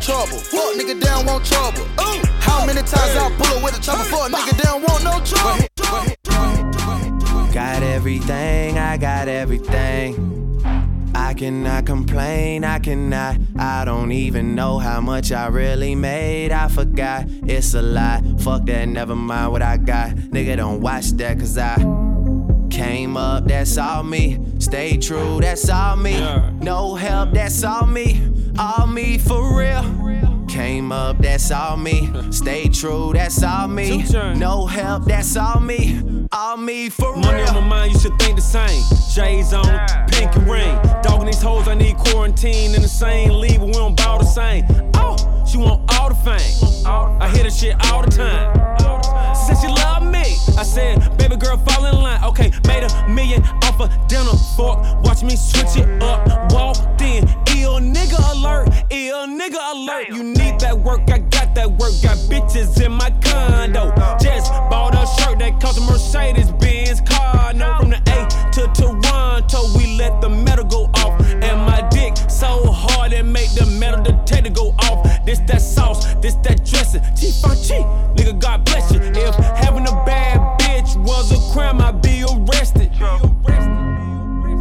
Trouble, 0.00 0.38
fuck 0.38 0.74
nigga 0.74 1.00
down 1.00 1.24
want 1.24 1.44
trouble. 1.44 1.86
Oh 1.96 2.20
How 2.40 2.66
many 2.66 2.80
times 2.80 3.14
I 3.14 3.30
pull 3.38 3.56
up 3.56 3.62
with 3.62 3.78
a 3.78 3.80
chopper, 3.80 4.02
oh. 4.04 4.28
fuck 4.28 4.32
nigga 4.32 4.60
down 4.64 4.82
want 4.82 5.04
no 5.04 5.20
trouble. 5.24 5.68
Got 7.54 7.84
everything, 7.84 8.78
I 8.78 8.96
got 8.96 9.28
everything. 9.28 10.60
I 11.14 11.34
cannot 11.34 11.86
complain, 11.86 12.64
I 12.64 12.80
cannot. 12.80 13.36
I 13.56 13.84
don't 13.84 14.10
even 14.10 14.56
know 14.56 14.80
how 14.80 15.00
much 15.00 15.30
I 15.30 15.46
really 15.46 15.94
made. 15.94 16.50
I 16.50 16.66
forgot, 16.66 17.26
it's 17.46 17.74
a 17.74 17.82
lie. 17.82 18.24
Fuck 18.40 18.66
that, 18.66 18.88
never 18.88 19.14
mind 19.14 19.52
what 19.52 19.62
I 19.62 19.76
got. 19.76 20.16
Nigga, 20.16 20.56
don't 20.56 20.80
watch 20.80 21.12
that, 21.12 21.38
cause 21.38 21.56
I 21.56 21.76
came 22.70 23.16
up, 23.16 23.44
that's 23.44 23.78
all 23.78 24.02
me. 24.02 24.38
Stay 24.58 24.96
true, 24.96 25.40
that's 25.40 25.68
all 25.68 25.96
me. 25.96 26.18
No 26.60 26.94
help, 26.94 27.32
that's 27.32 27.62
all 27.64 27.86
me. 27.86 28.22
All 28.58 28.86
me 28.86 29.18
for 29.18 29.58
real. 29.58 29.82
Came 30.48 30.92
up, 30.92 31.18
that's 31.18 31.50
all 31.50 31.76
me. 31.76 32.10
Stay 32.30 32.68
true, 32.68 33.12
that's 33.12 33.42
all 33.42 33.68
me. 33.68 34.04
No 34.36 34.66
help, 34.66 35.04
that's 35.04 35.36
all 35.36 35.60
me. 35.60 36.00
All 36.32 36.56
me 36.56 36.88
for 36.88 37.12
real. 37.12 37.22
Money 37.22 37.42
real. 37.42 37.48
on 37.48 37.54
my 37.54 37.68
mind, 37.68 37.92
you 37.92 37.98
should 37.98 38.18
think 38.18 38.36
the 38.36 38.42
same. 38.42 38.82
J's 39.14 39.52
on, 39.52 39.64
pink 40.08 40.32
pinky 40.32 40.50
ring. 40.50 40.78
Dogging 41.02 41.26
these 41.26 41.42
hoes, 41.42 41.68
I 41.68 41.74
need 41.74 41.96
quarantine 41.96 42.74
in 42.74 42.82
the 42.82 42.88
same 42.88 43.30
league, 43.30 43.58
but 43.58 43.66
we 43.66 43.72
don't 43.72 43.96
bow 43.96 44.18
the 44.18 44.24
same. 44.24 44.64
Oh, 44.94 45.16
she 45.46 45.58
want 45.58 45.82
all 45.94 46.08
the 46.08 46.14
fame. 46.14 46.86
I 46.86 47.28
hear 47.34 47.44
the 47.44 47.50
shit 47.50 47.74
all 47.90 48.02
the 48.02 48.10
time. 48.10 49.05
Said 49.46 49.58
she 49.58 49.68
love 49.68 50.02
me. 50.02 50.24
I 50.58 50.64
said, 50.64 50.98
baby 51.18 51.36
girl, 51.36 51.56
fall 51.58 51.86
in 51.86 51.94
line. 51.94 52.20
Okay, 52.24 52.50
made 52.66 52.82
a 52.82 53.08
million 53.08 53.42
off 53.62 53.78
a 53.78 53.86
dinner 54.08 54.34
fork. 54.56 54.78
Watch 55.04 55.22
me 55.22 55.36
switch 55.36 55.76
it 55.76 56.02
up. 56.02 56.50
Walked 56.52 57.00
in, 57.00 57.22
ill 57.54 57.78
nigga 57.78 58.18
alert, 58.34 58.68
ill 58.90 59.28
nigga 59.28 59.60
alert. 59.72 60.08
You 60.08 60.24
need 60.24 60.58
that 60.58 60.76
work, 60.76 61.02
I 61.10 61.18
got 61.18 61.54
that 61.54 61.70
work. 61.70 61.92
Got 62.02 62.18
bitches 62.26 62.84
in 62.84 62.90
my 62.90 63.10
condo. 63.22 63.94
Just 64.18 64.50
bought 64.68 64.94
a 64.94 65.06
shirt 65.22 65.38
that 65.38 65.60
cost 65.60 65.78
a 65.78 65.82
Mercedes 65.82 66.50
Benz 66.50 67.00
car. 67.02 67.52
No, 67.52 67.76
from 67.78 67.90
the 67.90 67.98
A 67.98 68.50
to 68.54 68.66
Toronto, 68.74 69.78
we 69.78 69.96
let 69.96 70.20
the 70.20 70.28
metal 70.28 70.64
go 70.64 70.90
off. 70.94 71.20
And 71.20 71.60
my 71.60 71.86
dick 71.90 72.16
so 72.28 72.64
hard 72.72 73.12
it 73.12 73.24
make 73.24 73.50
the 73.54 73.66
metal 73.78 74.02
detector 74.02 74.50
go 74.50 74.74
off. 74.80 75.05
This 75.26 75.40
that 75.40 75.60
sauce, 75.60 76.14
this 76.22 76.34
that 76.36 76.64
dressing. 76.64 77.02
Chief 77.16 77.44
on 77.44 77.56
cheap, 77.56 77.84
nigga, 78.14 78.38
God 78.38 78.64
bless 78.64 78.92
you. 78.92 79.00
If 79.00 79.34
having 79.34 79.82
a 79.88 80.04
bad 80.06 80.60
bitch 80.60 80.96
was 81.04 81.32
a 81.32 81.52
crime, 81.52 81.80
I'd 81.80 82.00
be 82.00 82.22
arrested. 82.22 82.92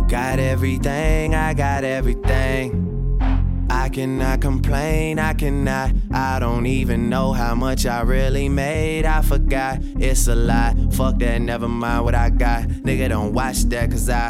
Got 0.09 0.39
everything, 0.39 1.36
I 1.36 1.53
got 1.53 1.84
everything. 1.84 2.82
I 3.70 3.89
cannot 3.89 4.41
complain, 4.41 5.20
I 5.20 5.34
cannot. 5.34 5.91
I 6.11 6.39
don't 6.39 6.66
even 6.66 7.09
know 7.09 7.32
how 7.32 7.53
much 7.53 7.86
I 7.86 8.01
really 8.01 8.49
made. 8.49 9.05
I 9.05 9.22
forgot, 9.22 9.80
it's 9.99 10.28
a 10.28 10.34
lie. 10.34 10.74
Fuck 10.93 11.20
that, 11.20 11.41
never 11.41 11.68
mind 11.68 12.05
what 12.05 12.16
I 12.16 12.32
got. 12.32 12.63
Nigga, 12.63 13.09
don't 13.09 13.34
watch 13.34 13.63
that, 13.66 13.91
cause 13.91 14.09
I 14.09 14.30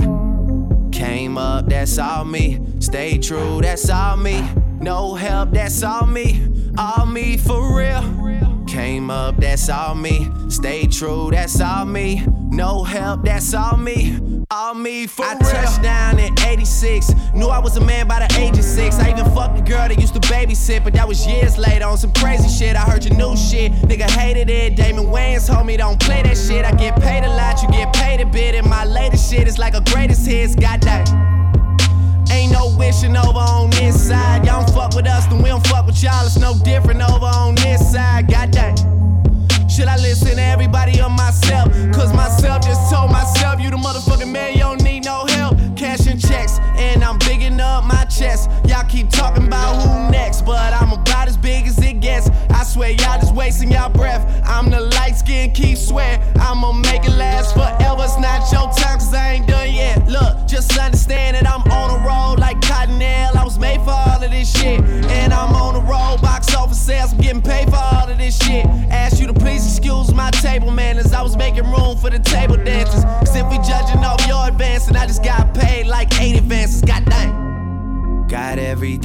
came 0.92 1.38
up, 1.38 1.70
that's 1.70 1.98
all 1.98 2.26
me. 2.26 2.60
Stay 2.80 3.20
true, 3.20 3.62
that's 3.62 3.90
all 3.90 4.18
me. 4.18 4.44
No 4.80 5.16
help, 5.16 5.52
that's 5.52 5.84
all 5.84 6.06
me. 6.06 6.42
All 6.78 7.06
me 7.06 7.38
for 7.38 7.78
real. 7.78 8.04
Came 8.68 9.10
up, 9.10 9.38
that's 9.38 9.70
all 9.70 9.96
me. 9.96 10.30
Stay 10.50 10.88
true, 10.88 11.30
that's 11.32 11.62
all 11.62 11.86
me. 11.86 12.26
No 12.50 12.84
help, 12.84 13.24
that's 13.24 13.54
all 13.54 13.78
me. 13.78 14.18
All 14.52 14.74
me 14.74 15.08
for 15.08 15.24
real. 15.24 15.32
I 15.32 15.38
real. 15.40 15.52
touched 15.52 15.82
down 15.82 16.20
in 16.20 16.38
86. 16.40 17.14
Knew 17.34 17.48
I 17.48 17.60
was 17.60 17.78
a 17.78 17.82
man 17.82 18.08
by 18.08 18.26
the 18.26 18.40
age 18.40 18.58
of 18.58 18.64
six. 18.64 19.00
I 19.00 19.12
even 19.12 19.26
fucked 19.34 19.58
a 19.58 19.62
girl 19.62 19.88
that 19.88 20.00
used 20.00 20.14
to 20.14 20.20
babysit, 20.20 20.84
but 20.84 20.94
that 20.94 21.08
was 21.08 21.26
years 21.26 21.58
later 21.58 21.86
on 21.86 21.98
some 21.98 22.14
crazy 22.14 22.50
shit. 22.50 22.76
I 22.76 22.82
heard 22.82 23.06
your 23.06 23.16
new 23.16 23.36
shit. 23.36 23.72
Nigga 23.84 24.10
hated 24.10 24.50
it. 24.50 24.76
Damon 24.76 25.06
Wayans 25.06 25.48
told 25.48 25.66
me 25.66 25.78
don't 25.78 26.00
play 26.00 26.22
that 26.24 26.38
shit. 26.38 26.66
I 26.66 26.72
get 26.74 27.00
paid 27.02 27.24
a 27.24 27.30
lot, 27.30 27.62
you 27.62 27.70
get 27.70 27.94
paid 27.94 28.22
a 28.22 28.26
bit. 28.26 28.56
And 28.56 28.70
my 28.70 28.86
latest 28.86 29.32
shit 29.32 29.48
is 29.48 29.58
like 29.58 29.74
a 29.74 29.82
greatest 29.82 30.28
hits. 30.28 30.56
Goddamn. 30.56 31.35
Ain't 32.36 32.52
no 32.52 32.76
wishing 32.78 33.16
over 33.16 33.40
on 33.40 33.70
this 33.70 34.10
side. 34.10 34.46
Y'all 34.46 34.66
don't 34.66 34.76
fuck 34.76 34.94
with 34.94 35.08
us, 35.08 35.26
then 35.28 35.42
we 35.42 35.48
don't 35.48 35.66
fuck 35.68 35.86
with 35.86 36.04
y'all. 36.04 36.26
It's 36.26 36.38
no 36.38 36.54
different 36.66 37.02
over 37.02 37.26
on 37.26 37.56
this 37.56 37.94
side. 37.94 38.28
Goddamn. 38.30 38.76
Should 39.70 39.88
I 39.88 39.96
listen 39.96 40.36
to 40.36 40.44
everybody 40.44 41.02
or 41.02 41.10
myself? 41.10 41.72
Cause 41.94 42.14
myself 42.14 42.62
just 42.62 42.92
told 42.92 43.12
myself, 43.12 43.62
you 43.62 43.70
the 43.70 43.78
motherfucking 43.78 44.32
man, 44.32 44.52
you 44.54 44.60
don't 44.60 44.82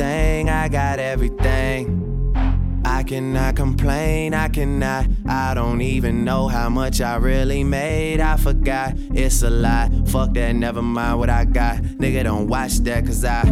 I 0.02 0.68
got 0.68 0.98
everything. 0.98 2.00
I 2.84 3.02
cannot 3.02 3.56
complain, 3.56 4.34
I 4.34 4.48
cannot. 4.48 5.06
I 5.26 5.54
don't 5.54 5.80
even 5.82 6.24
know 6.24 6.48
how 6.48 6.68
much 6.68 7.00
I 7.00 7.16
really 7.16 7.64
made. 7.64 8.20
I 8.20 8.36
forgot, 8.36 8.94
it's 9.12 9.42
a 9.42 9.50
lie. 9.50 9.90
Fuck 10.06 10.34
that, 10.34 10.54
never 10.54 10.82
mind 10.82 11.18
what 11.18 11.30
I 11.30 11.44
got. 11.44 11.78
Nigga, 11.78 12.24
don't 12.24 12.46
watch 12.46 12.78
that, 12.78 13.04
cause 13.06 13.24
I 13.24 13.42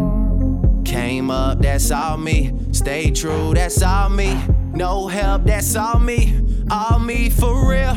came 0.85 1.31
up, 1.31 1.61
that's 1.61 1.91
all 1.91 2.17
me. 2.17 2.53
Stay 2.73 3.11
true, 3.11 3.53
that's 3.55 3.83
all 3.83 4.09
me. 4.09 4.41
No 4.73 5.07
help, 5.09 5.45
that's 5.45 5.77
all 5.77 5.99
me. 5.99 6.35
All 6.71 6.99
me 6.99 7.31
for 7.31 7.71
real. 7.71 7.97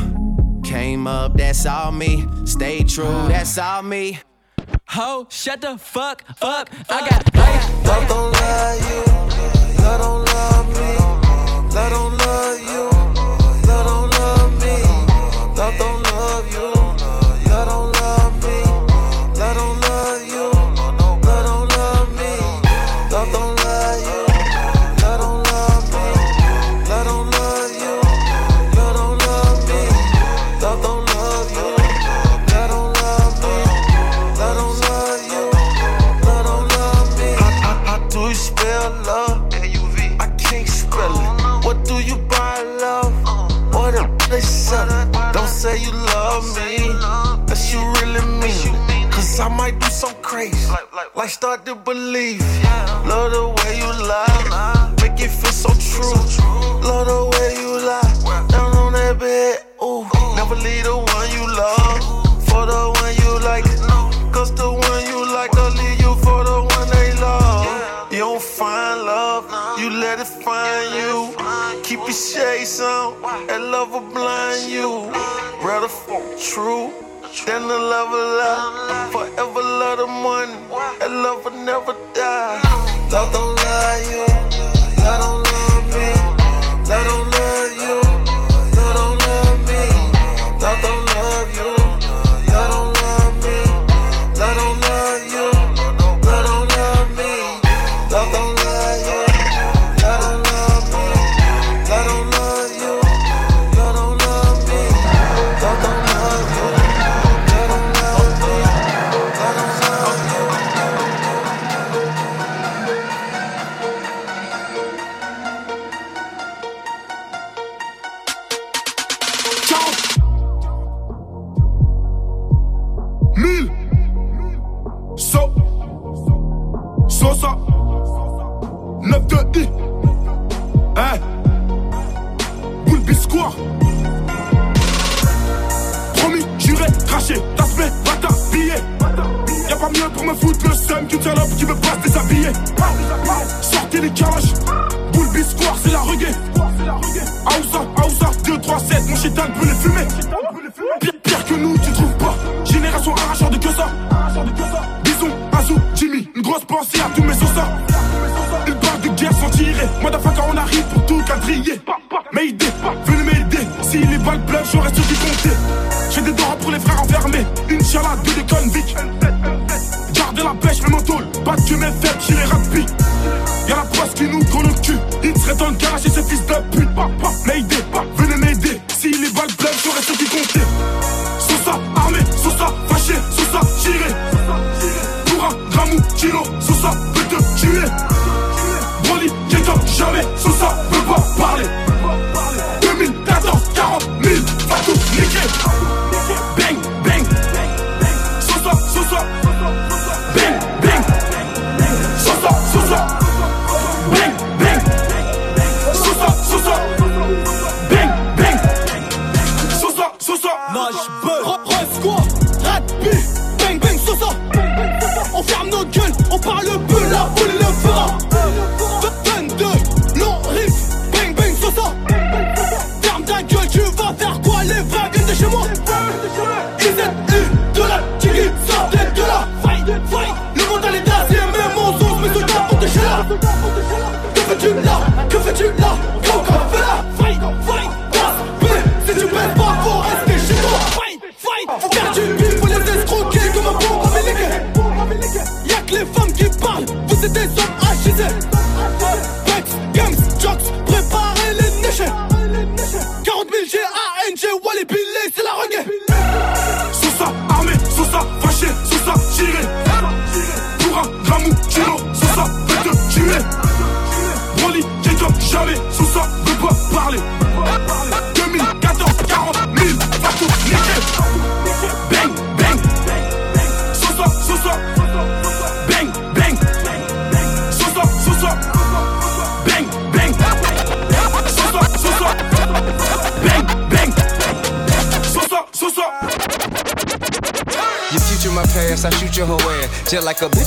Came 0.64 1.06
up, 1.06 1.36
that's 1.36 1.66
all 1.66 1.92
me. 1.92 2.26
Stay 2.44 2.82
true, 2.82 3.28
that's 3.28 3.56
all 3.58 3.82
me. 3.82 4.18
Ho, 4.94 5.26
shut 5.30 5.62
the 5.62 5.78
fuck 5.78 6.22
up. 6.42 6.68
I 6.90 7.08
got 7.08 7.34
Love 7.86 8.08
don't 8.08 8.30
love 8.30 8.90
you. 8.90 9.82
Love 9.82 10.00
don't 10.02 10.18
love 10.18 10.31
like 51.22 51.30
start 51.30 51.64
to 51.64 51.76
believe. 51.76 52.40
Love 53.06 53.30
the 53.30 53.44
way 53.58 53.78
you 53.78 53.90
lie, 54.10 54.92
make 55.00 55.20
it 55.20 55.30
feel 55.30 55.52
so 55.52 55.70
true. 55.78 56.18
Love 56.82 57.06
the 57.06 57.20
way 57.32 57.50
you 57.62 57.70
lie, 57.86 58.46
down 58.50 58.74
on 58.82 58.92
that 58.92 59.20
bed. 59.20 59.58
Ooh, 59.80 60.02
never 60.34 60.56
leave 60.56 60.82
the 60.82 60.96
one 60.96 61.28
you 61.36 61.44
love 61.62 62.02
for 62.48 62.66
the 62.66 62.82
one 63.02 63.14
you 63.22 63.32
like. 63.46 63.62
Cause 64.34 64.52
the 64.56 64.66
one 64.66 65.02
you 65.10 65.18
like, 65.32 65.52
they'll 65.52 65.70
leave 65.82 66.00
you 66.00 66.12
for 66.26 66.42
the 66.42 66.58
one 66.74 66.88
they 66.90 67.12
love. 67.20 68.12
You 68.12 68.18
don't 68.18 68.42
find 68.42 69.02
love, 69.02 69.44
you 69.78 69.90
let 69.90 70.18
it 70.18 70.26
find 70.26 70.90
you. 71.00 71.14
Keep 71.84 72.00
your 72.00 72.18
shades 72.30 72.80
on, 72.80 73.14
and 73.48 73.70
love 73.70 73.92
will 73.92 74.10
blind 74.10 74.68
you. 74.72 75.06
Rather 75.62 75.86
fall 75.86 76.26
true 76.36 77.11
than 77.46 77.66
the 77.66 77.78
love 77.78 78.12
of 78.12 78.26
love. 78.40 79.12
Forever 79.12 79.62
love 79.62 79.98
the 79.98 80.06
money, 80.06 80.52
and 81.02 81.22
love 81.22 81.44
will 81.44 81.52
never 81.64 81.96
die. 82.14 82.60
Love 83.10 83.32
don't 83.32 83.56
lie, 83.56 84.26
you. 84.26 84.31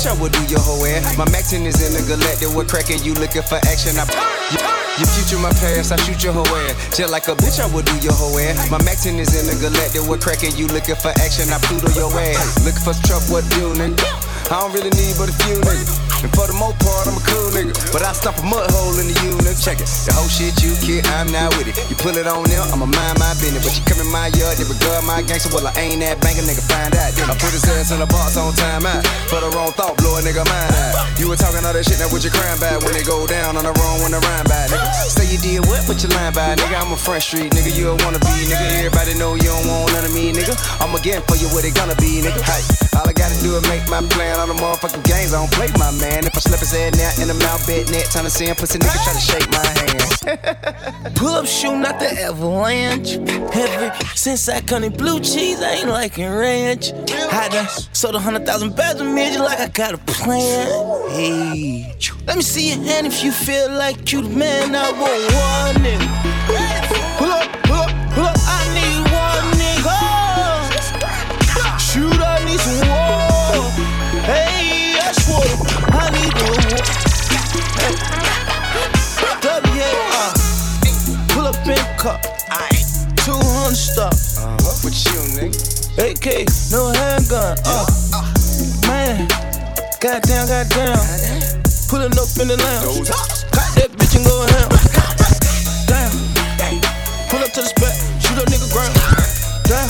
Bitch, 0.05 0.17
I 0.17 0.21
will 0.21 0.29
do 0.29 0.43
your 0.45 0.59
whole 0.59 0.85
ass. 0.85 1.17
My 1.17 1.25
Maxin 1.25 1.65
is 1.65 1.81
in 1.81 1.93
the 1.93 2.03
galactic, 2.07 2.49
we're 2.55 2.65
cracking, 2.65 3.01
you 3.03 3.13
looking 3.15 3.41
for 3.41 3.57
action. 3.65 3.97
I 3.97 4.05
you, 4.51 4.59
you 4.99 5.05
future 5.05 5.41
my 5.41 5.49
past, 5.49 5.91
I 5.91 5.97
shoot 5.97 6.23
your 6.23 6.33
whole 6.33 6.47
ass. 6.47 6.97
Just 6.97 7.11
like 7.11 7.27
a 7.27 7.35
bitch, 7.35 7.59
I 7.59 7.67
will 7.73 7.83
do 7.83 7.95
your 7.99 8.13
whole 8.13 8.37
ass. 8.37 8.69
My 8.69 8.77
Maxin 8.79 9.19
is 9.19 9.33
in 9.33 9.45
the 9.49 9.57
galactic, 9.57 10.01
we're 10.07 10.17
cracking, 10.17 10.55
you 10.55 10.67
looking 10.67 10.95
for 10.95 11.13
action. 11.21 11.49
I 11.49 11.57
Pluto 11.65 11.89
your 11.97 12.11
ass. 12.13 12.63
Looking 12.65 12.83
for 12.83 12.93
some 12.93 13.03
trouble, 13.03 13.41
what 13.41 13.43
nigga? 13.45 13.97
I 14.51 14.61
don't 14.61 14.73
really 14.73 14.93
need 14.93 15.15
but 15.17 15.29
a 15.29 15.33
few 15.43 15.57
niggas. 15.61 16.04
And 16.23 16.31
for 16.31 16.47
the 16.47 16.55
most 16.55 16.79
part, 16.79 17.07
I'm 17.07 17.17
a 17.17 17.23
cool 17.25 17.49
nigga. 17.51 17.73
But 17.91 18.03
I 18.03 18.13
stomp 18.13 18.39
a 18.39 18.45
mud 18.45 18.69
hole 18.71 18.95
in 18.99 19.07
the 19.07 19.17
unit. 19.25 19.55
Check 19.59 19.79
it. 19.79 19.89
The 20.07 20.13
whole 20.15 20.29
shit 20.29 20.55
you 20.63 20.71
kid, 20.83 21.07
I'm 21.17 21.31
not 21.31 21.55
with 21.57 21.71
it. 21.71 21.75
You 21.89 21.95
pull 21.95 22.15
it 22.15 22.27
on 22.27 22.45
there, 22.47 22.61
I'ma 22.71 22.87
mind 22.87 23.17
my 23.19 23.31
business. 23.41 23.63
But 23.63 23.73
you 23.75 23.83
come 23.83 23.99
in 23.99 24.09
my 24.11 24.31
yard, 24.35 24.55
they 24.59 24.67
regard 24.67 25.03
my 25.03 25.21
gangster. 25.25 25.51
Well, 25.51 25.67
I 25.67 25.73
ain't 25.79 25.99
that 26.05 26.21
banker, 26.21 26.45
nigga, 26.45 26.63
find 26.65 26.93
out. 26.95 27.11
I 27.15 27.35
put 27.35 27.51
his 27.51 27.65
ass 27.65 27.91
in 27.91 27.99
a 27.99 28.07
box 28.07 28.37
on 28.37 28.53
time 28.53 28.85
out. 28.85 29.03
For 29.31 29.39
the 29.41 29.49
wrong 29.55 29.71
thought, 29.73 29.97
blow 29.97 30.17
a 30.17 30.21
nigga 30.21 30.43
mind 30.45 30.73
out. 30.75 31.15
You 31.17 31.31
were 31.31 31.39
talking 31.39 31.63
all 31.65 31.73
that 31.73 31.85
shit, 31.85 31.97
now 31.99 32.11
what 32.11 32.23
you 32.23 32.31
crying 32.31 32.57
about? 32.57 32.83
When 32.83 32.93
they 32.93 33.03
go 33.03 33.25
down 33.25 33.57
on 33.57 33.63
the 33.63 33.73
wrong, 33.75 34.03
when 34.03 34.11
the 34.11 34.21
rhyme 34.21 34.45
by, 34.45 34.67
nigga. 34.69 34.87
Say 35.09 35.25
you 35.31 35.39
did 35.39 35.65
what, 35.65 35.81
but 35.87 36.01
you 36.03 36.09
lying 36.13 36.35
by, 36.35 36.55
nigga. 36.55 36.75
I'm 36.77 36.91
a 36.93 36.99
front 36.99 37.23
street, 37.23 37.51
nigga. 37.55 37.71
You 37.73 37.91
a 37.91 37.95
wanna 38.03 38.19
be, 38.21 38.45
nigga. 38.45 38.83
Everybody 38.83 39.17
know 39.17 39.35
you 39.35 39.49
don't 39.49 39.65
want 39.65 39.93
none 39.93 40.05
of 40.05 40.13
me, 40.13 40.33
nigga. 40.33 40.53
I'ma 40.81 40.99
get 40.99 41.23
for 41.25 41.35
you 41.39 41.47
what 41.55 41.63
they 41.63 41.71
gonna 41.71 41.95
be, 41.97 42.21
nigga. 42.21 42.41
Hey, 42.43 42.61
do 43.45 43.55
is 43.57 43.67
make 43.69 43.87
my 43.89 44.01
plan 44.09 44.39
on 44.39 44.47
the 44.49 44.55
motherfucking 44.55 45.03
games. 45.05 45.33
I 45.33 45.37
don't 45.37 45.51
play 45.51 45.69
my 45.77 45.91
man. 46.01 46.25
If 46.25 46.35
I 46.35 46.39
slip 46.39 46.59
his 46.59 46.71
head 46.71 46.97
now 46.97 47.21
in 47.21 47.27
the 47.27 47.37
mouth 47.45 47.65
bed 47.67 47.89
net, 47.91 48.05
time 48.05 48.25
to 48.25 48.29
see 48.29 48.45
him 48.45 48.55
pussy 48.55 48.79
nigga 48.79 48.97
try 49.05 49.13
to 49.13 49.25
shake 49.31 49.49
my 49.53 49.65
hand. 49.79 51.15
Pull 51.15 51.29
up 51.29 51.45
shoe, 51.45 51.77
not 51.77 51.99
the 51.99 52.09
avalanche. 52.21 53.17
Ever 53.53 53.93
since 54.15 54.49
I 54.49 54.61
come 54.61 54.83
in 54.83 54.93
blue 54.93 55.19
cheese, 55.19 55.61
I 55.61 55.73
ain't 55.79 55.89
liking 55.89 56.27
ranch. 56.27 56.91
I 57.41 57.49
done 57.49 57.67
sold 57.93 58.15
a 58.15 58.19
hundred 58.19 58.45
thousand 58.45 58.75
bags 58.75 58.99
of 58.99 59.07
midget 59.07 59.41
like 59.41 59.59
I 59.59 59.67
got 59.67 59.93
a 59.93 59.99
plan. 59.99 60.67
Hey, 61.11 61.95
let 62.25 62.37
me 62.37 62.43
see 62.43 62.69
your 62.69 62.83
hand 62.83 63.05
if 63.05 63.23
you 63.23 63.31
feel 63.31 63.69
like 63.69 64.11
you 64.11 64.23
the 64.23 64.29
man. 64.29 64.75
I 64.75 64.91
want 64.91 65.21
one 65.33 65.75
nigga. 65.85 66.54
Cup. 82.05 82.21
200 83.25 83.73
stuff. 83.73 84.13
Uh-huh. 84.37 84.85
with 84.85 84.93
you, 85.09 85.17
nigga? 85.33 85.57
AK, 85.97 86.45
no 86.69 86.93
handgun. 86.93 87.57
Uh, 87.65 87.81
uh. 88.13 88.29
man, 88.85 89.25
goddamn, 89.97 90.45
goddamn. 90.45 91.01
Pulling 91.89 92.13
up 92.13 92.29
in 92.37 92.45
the 92.53 92.61
lounge. 92.61 93.09
Got 93.09 93.69
that 93.81 93.89
bitch 93.97 94.13
and 94.13 94.21
go 94.21 94.37
ham. 94.53 94.69
Damn. 95.89 96.13
Pull 97.33 97.41
up 97.41 97.49
to 97.57 97.61
the 97.65 97.73
spot, 97.73 97.95
shoot 98.21 98.37
a 98.37 98.45
nigga 98.53 98.69
ground. 98.69 98.93
Damn. 99.65 99.89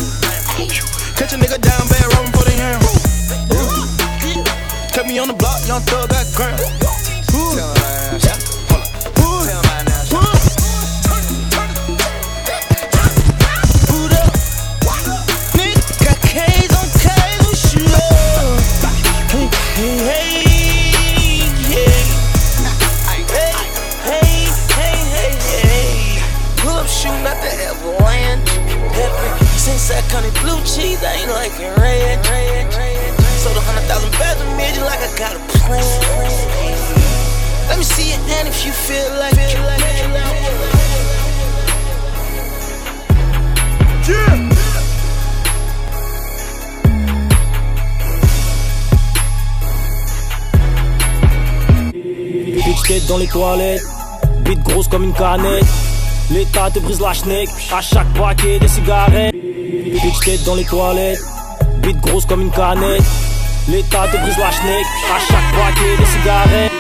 Catch 1.20 1.34
a 1.34 1.38
nigga 1.38 1.60
down 1.60 1.84
bad, 1.92 2.08
robbing 2.16 2.32
for 2.32 2.48
the 2.48 2.56
ham. 2.56 2.80
Kept 4.94 5.08
me 5.10 5.20
on 5.20 5.28
the 5.28 5.34
block, 5.34 5.60
young 5.68 5.82
thug 5.82 6.10
got 6.10 6.26
ground. 6.34 6.85
In 30.24 30.34
blue 30.42 30.62
cheese, 30.64 31.04
I 31.04 31.14
ain't 31.20 31.32
liking 31.32 31.74
red. 31.82 32.24
Sold 33.44 33.58
a 33.58 33.62
hundred 33.62 33.86
thousand 33.90 34.12
bags 34.12 34.40
of 34.40 34.48
midget 34.56 34.84
like 34.84 35.02
I 35.02 35.10
got 35.18 35.36
a 35.36 35.40
plan. 35.60 35.84
Let 37.68 37.78
me 37.78 37.84
see 37.84 38.10
your 38.10 38.22
hand 38.30 38.48
if 38.48 38.66
you 38.66 38.72
feel 38.72 39.10
like 39.20 39.36
like 39.36 39.84
Yeah. 44.08 44.46
Bitch 52.66 52.84
tête 52.88 53.06
dans 53.08 53.18
les 53.18 53.28
toilettes, 53.28 53.84
bite 54.44 54.64
grosse 54.64 54.88
comme 54.88 55.04
une 55.04 55.14
canette. 55.14 55.66
L'état 56.32 56.72
te 56.72 56.80
brise 56.80 57.00
la 57.00 57.14
schneck, 57.14 57.50
à 57.72 57.82
chaque 57.82 58.12
paquet 58.14 58.58
de 58.58 58.68
cigarettes. 58.68 59.34
Bitch 59.34 60.20
tête 60.26 60.44
dans 60.44 60.56
les 60.56 60.66
toilettes, 60.66 61.20
bite 61.78 62.02
grosse 62.02 62.26
comme 62.26 62.42
une 62.42 62.52
canette. 62.52 63.04
L'état 63.68 64.08
te 64.12 64.18
brise 64.18 64.38
la 64.38 64.52
schneck, 64.52 64.86
à 65.16 65.20
chaque 65.20 65.52
paquet 65.54 65.98
de 66.00 66.06
cigarettes. 66.06 66.72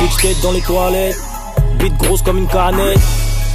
Bitch 0.00 0.16
tête 0.20 0.40
dans 0.42 0.50
les 0.50 0.60
toilettes, 0.60 1.16
bite 1.78 1.96
grosse 1.98 2.22
comme 2.22 2.38
une 2.38 2.48
canette. 2.48 2.98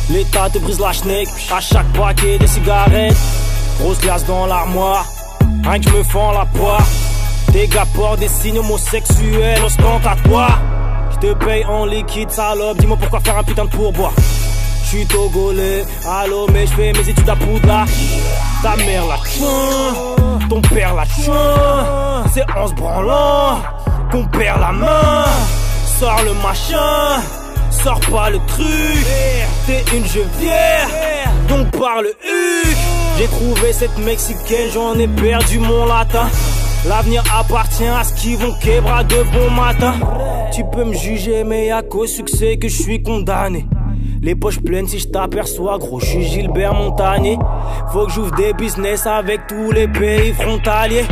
L'état 0.09 0.49
te 0.49 0.59
brise 0.59 0.79
la 0.79 0.93
schneck, 0.93 1.27
à 1.51 1.59
chaque 1.59 1.91
paquet 1.93 2.37
de 2.39 2.47
cigarettes. 2.47 3.17
Grosse 3.79 3.99
glace 3.99 4.25
dans 4.25 4.45
l'armoire, 4.45 5.05
rien 5.65 5.79
que 5.79 5.89
me 5.89 6.03
fends 6.03 6.31
la 6.31 6.45
poire. 6.45 6.85
Des 7.51 7.67
gars 7.67 7.85
portent 7.93 8.19
des 8.19 8.29
signes 8.29 8.59
homosexuels 8.59 9.61
ostentatoires. 9.63 10.61
Je 11.11 11.27
te 11.27 11.33
paye 11.33 11.65
en 11.65 11.85
liquide, 11.85 12.31
salope. 12.31 12.77
Dis-moi 12.77 12.97
pourquoi 12.97 13.19
faire 13.19 13.37
un 13.37 13.43
putain 13.43 13.65
de 13.65 13.69
pourboire. 13.69 14.13
J'suis 14.87 15.05
togolais, 15.05 15.83
allô, 16.07 16.47
mais 16.53 16.65
j'fais 16.65 16.93
mes 16.93 17.09
études 17.09 17.27
à 17.27 17.35
Poudlard. 17.35 17.87
Ta 18.63 18.77
mère 18.77 19.05
la 19.05 19.17
tchouin, 19.17 20.15
ton 20.49 20.61
père 20.61 20.95
la 20.95 21.05
tchouin. 21.05 22.23
C'est 22.33 22.49
en 22.55 22.67
se 22.67 22.73
branlant 22.73 23.59
qu'on 24.09 24.25
perd 24.27 24.61
la 24.61 24.71
main. 24.71 25.25
Sors 25.99 26.21
le 26.23 26.33
machin, 26.35 27.21
sors 27.69 27.99
pas 27.99 28.29
le 28.29 28.39
truc. 28.47 29.05
T'es 29.65 29.83
une 29.93 30.05
gevière, 30.05 30.87
donc 31.49 31.69
parle 31.71 32.05
huc. 32.05 32.77
J'ai 33.17 33.27
trouvé 33.27 33.73
cette 33.73 33.97
mexicaine, 33.97 34.69
j'en 34.73 34.97
ai 34.97 35.09
perdu 35.09 35.59
mon 35.59 35.85
latin. 35.85 36.29
L'avenir 36.87 37.23
appartient 37.37 37.85
à 37.85 38.05
ce 38.05 38.13
qui 38.13 38.35
vont 38.35 38.53
québra 38.61 39.03
de 39.03 39.21
bon 39.33 39.51
matin. 39.51 39.95
Tu 40.53 40.63
peux 40.71 40.85
me 40.85 40.93
juger, 40.93 41.43
mais 41.43 41.65
y'a 41.65 41.81
qu'au 41.81 42.07
succès 42.07 42.55
que 42.55 42.69
je 42.69 42.81
suis 42.81 43.03
condamné. 43.03 43.65
Les 44.21 44.35
poches 44.35 44.59
pleines 44.59 44.87
si 44.87 44.99
je 44.99 45.07
t'aperçois, 45.07 45.77
gros, 45.77 45.99
je 45.99 46.05
suis 46.05 46.23
Gilbert 46.23 46.73
Montagnier. 46.73 47.37
Faut 47.93 48.05
que 48.05 48.11
j'ouvre 48.11 48.35
des 48.35 48.53
business 48.53 49.05
avec 49.05 49.47
tous 49.47 49.71
les 49.71 49.87
pays 49.87 50.33
frontaliers. 50.33 51.05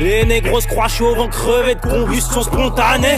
Les 0.00 0.24
négros 0.24 0.60
se 0.60 0.66
croient 0.68 0.88
chauds 0.88 1.14
vont 1.14 1.28
crever 1.28 1.74
de 1.74 1.80
combustion 1.80 2.42
spontanée. 2.42 3.16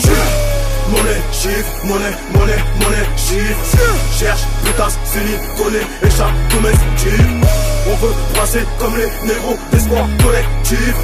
Monnaie, 0.90 1.22
chiffre, 1.32 1.86
monnaie, 1.86 2.14
monnaie, 2.34 2.58
monnaie, 2.80 3.06
chiffre. 3.16 3.76
Cherche, 4.18 4.42
putasse, 4.64 4.98
silicone, 5.04 5.80
échappe, 6.02 6.32
domestique. 6.54 7.26
On 7.90 7.96
veut 7.96 8.14
brasser 8.34 8.64
comme 8.78 8.96
les 8.96 9.10
négros 9.26 9.56
d'espoir 9.72 10.06
collectif. 10.22 10.94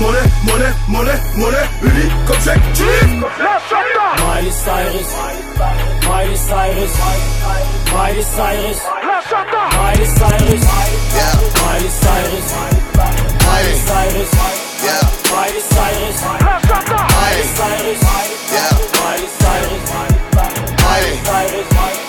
Monnaie, 0.00 0.18
monnaie, 0.44 0.72
monnaie, 0.88 1.20
monnaie, 1.36 1.68
unique 1.82 2.30
objectif. 2.30 3.10
Miley 4.26 4.50
Cyrus, 4.50 5.06
Miley 5.56 6.36
Cyrus, 6.36 6.92
Miley 7.92 8.22
Cyrus, 8.22 8.78
Miley 8.84 10.04
Cyrus, 10.04 10.64
yeah. 11.16 11.32
Miley 11.64 11.88
Cyrus, 11.88 12.48
Miley 13.46 13.76
Cyrus, 13.88 14.30
yeah. 14.84 15.00
Miley 15.32 15.60
Cyrus, 15.60 16.18
Miley 16.28 17.44
Cyrus, 17.56 18.00
yeah. 18.52 18.76
Miley 19.00 19.28
Cyrus, 19.40 19.90
Miley 20.84 22.05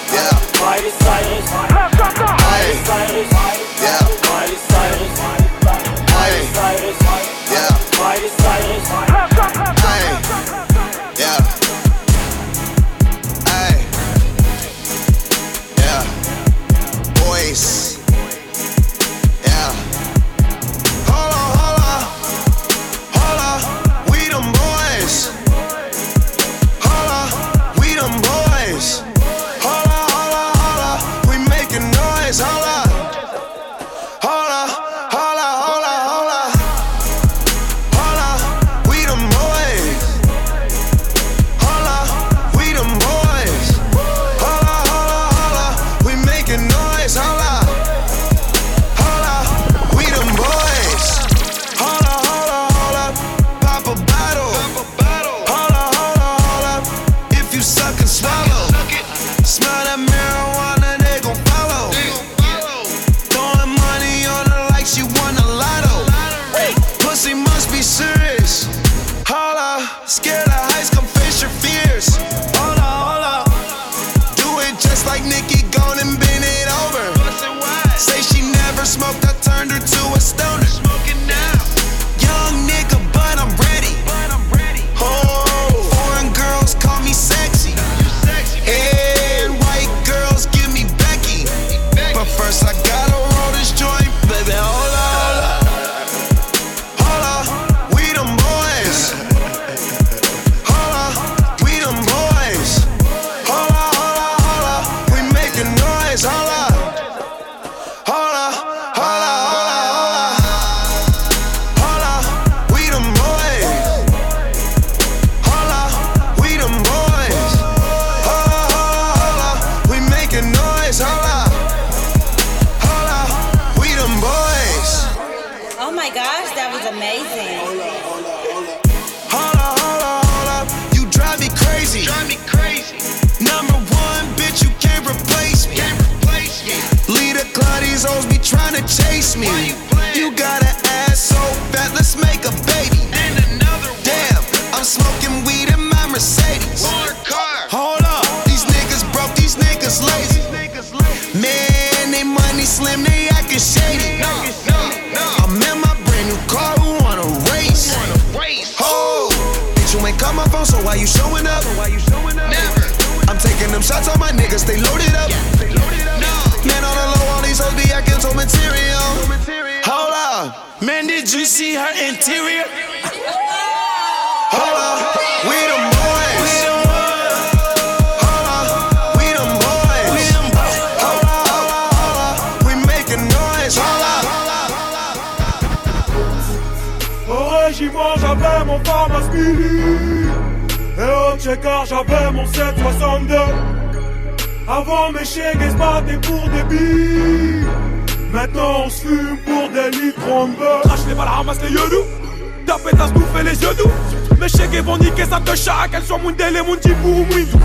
Tapez 202.78 202.98
ta 202.98 203.08
bouffer 203.08 203.44
les 203.44 203.62
yeux 203.62 203.74
doux. 203.74 203.92
Mes 204.40 204.50
chégues 204.50 204.84
vont 204.84 204.98
niquer 204.98 205.26
ça 205.26 205.40
te 205.44 205.56
chat, 205.56 205.88
qu'elles 205.90 206.04
soient 206.04 206.20
Mundel 206.20 206.58
et 206.58 206.62
Mundi 206.62 206.92
ou 207.04 207.26
Mwindou. 207.26 207.58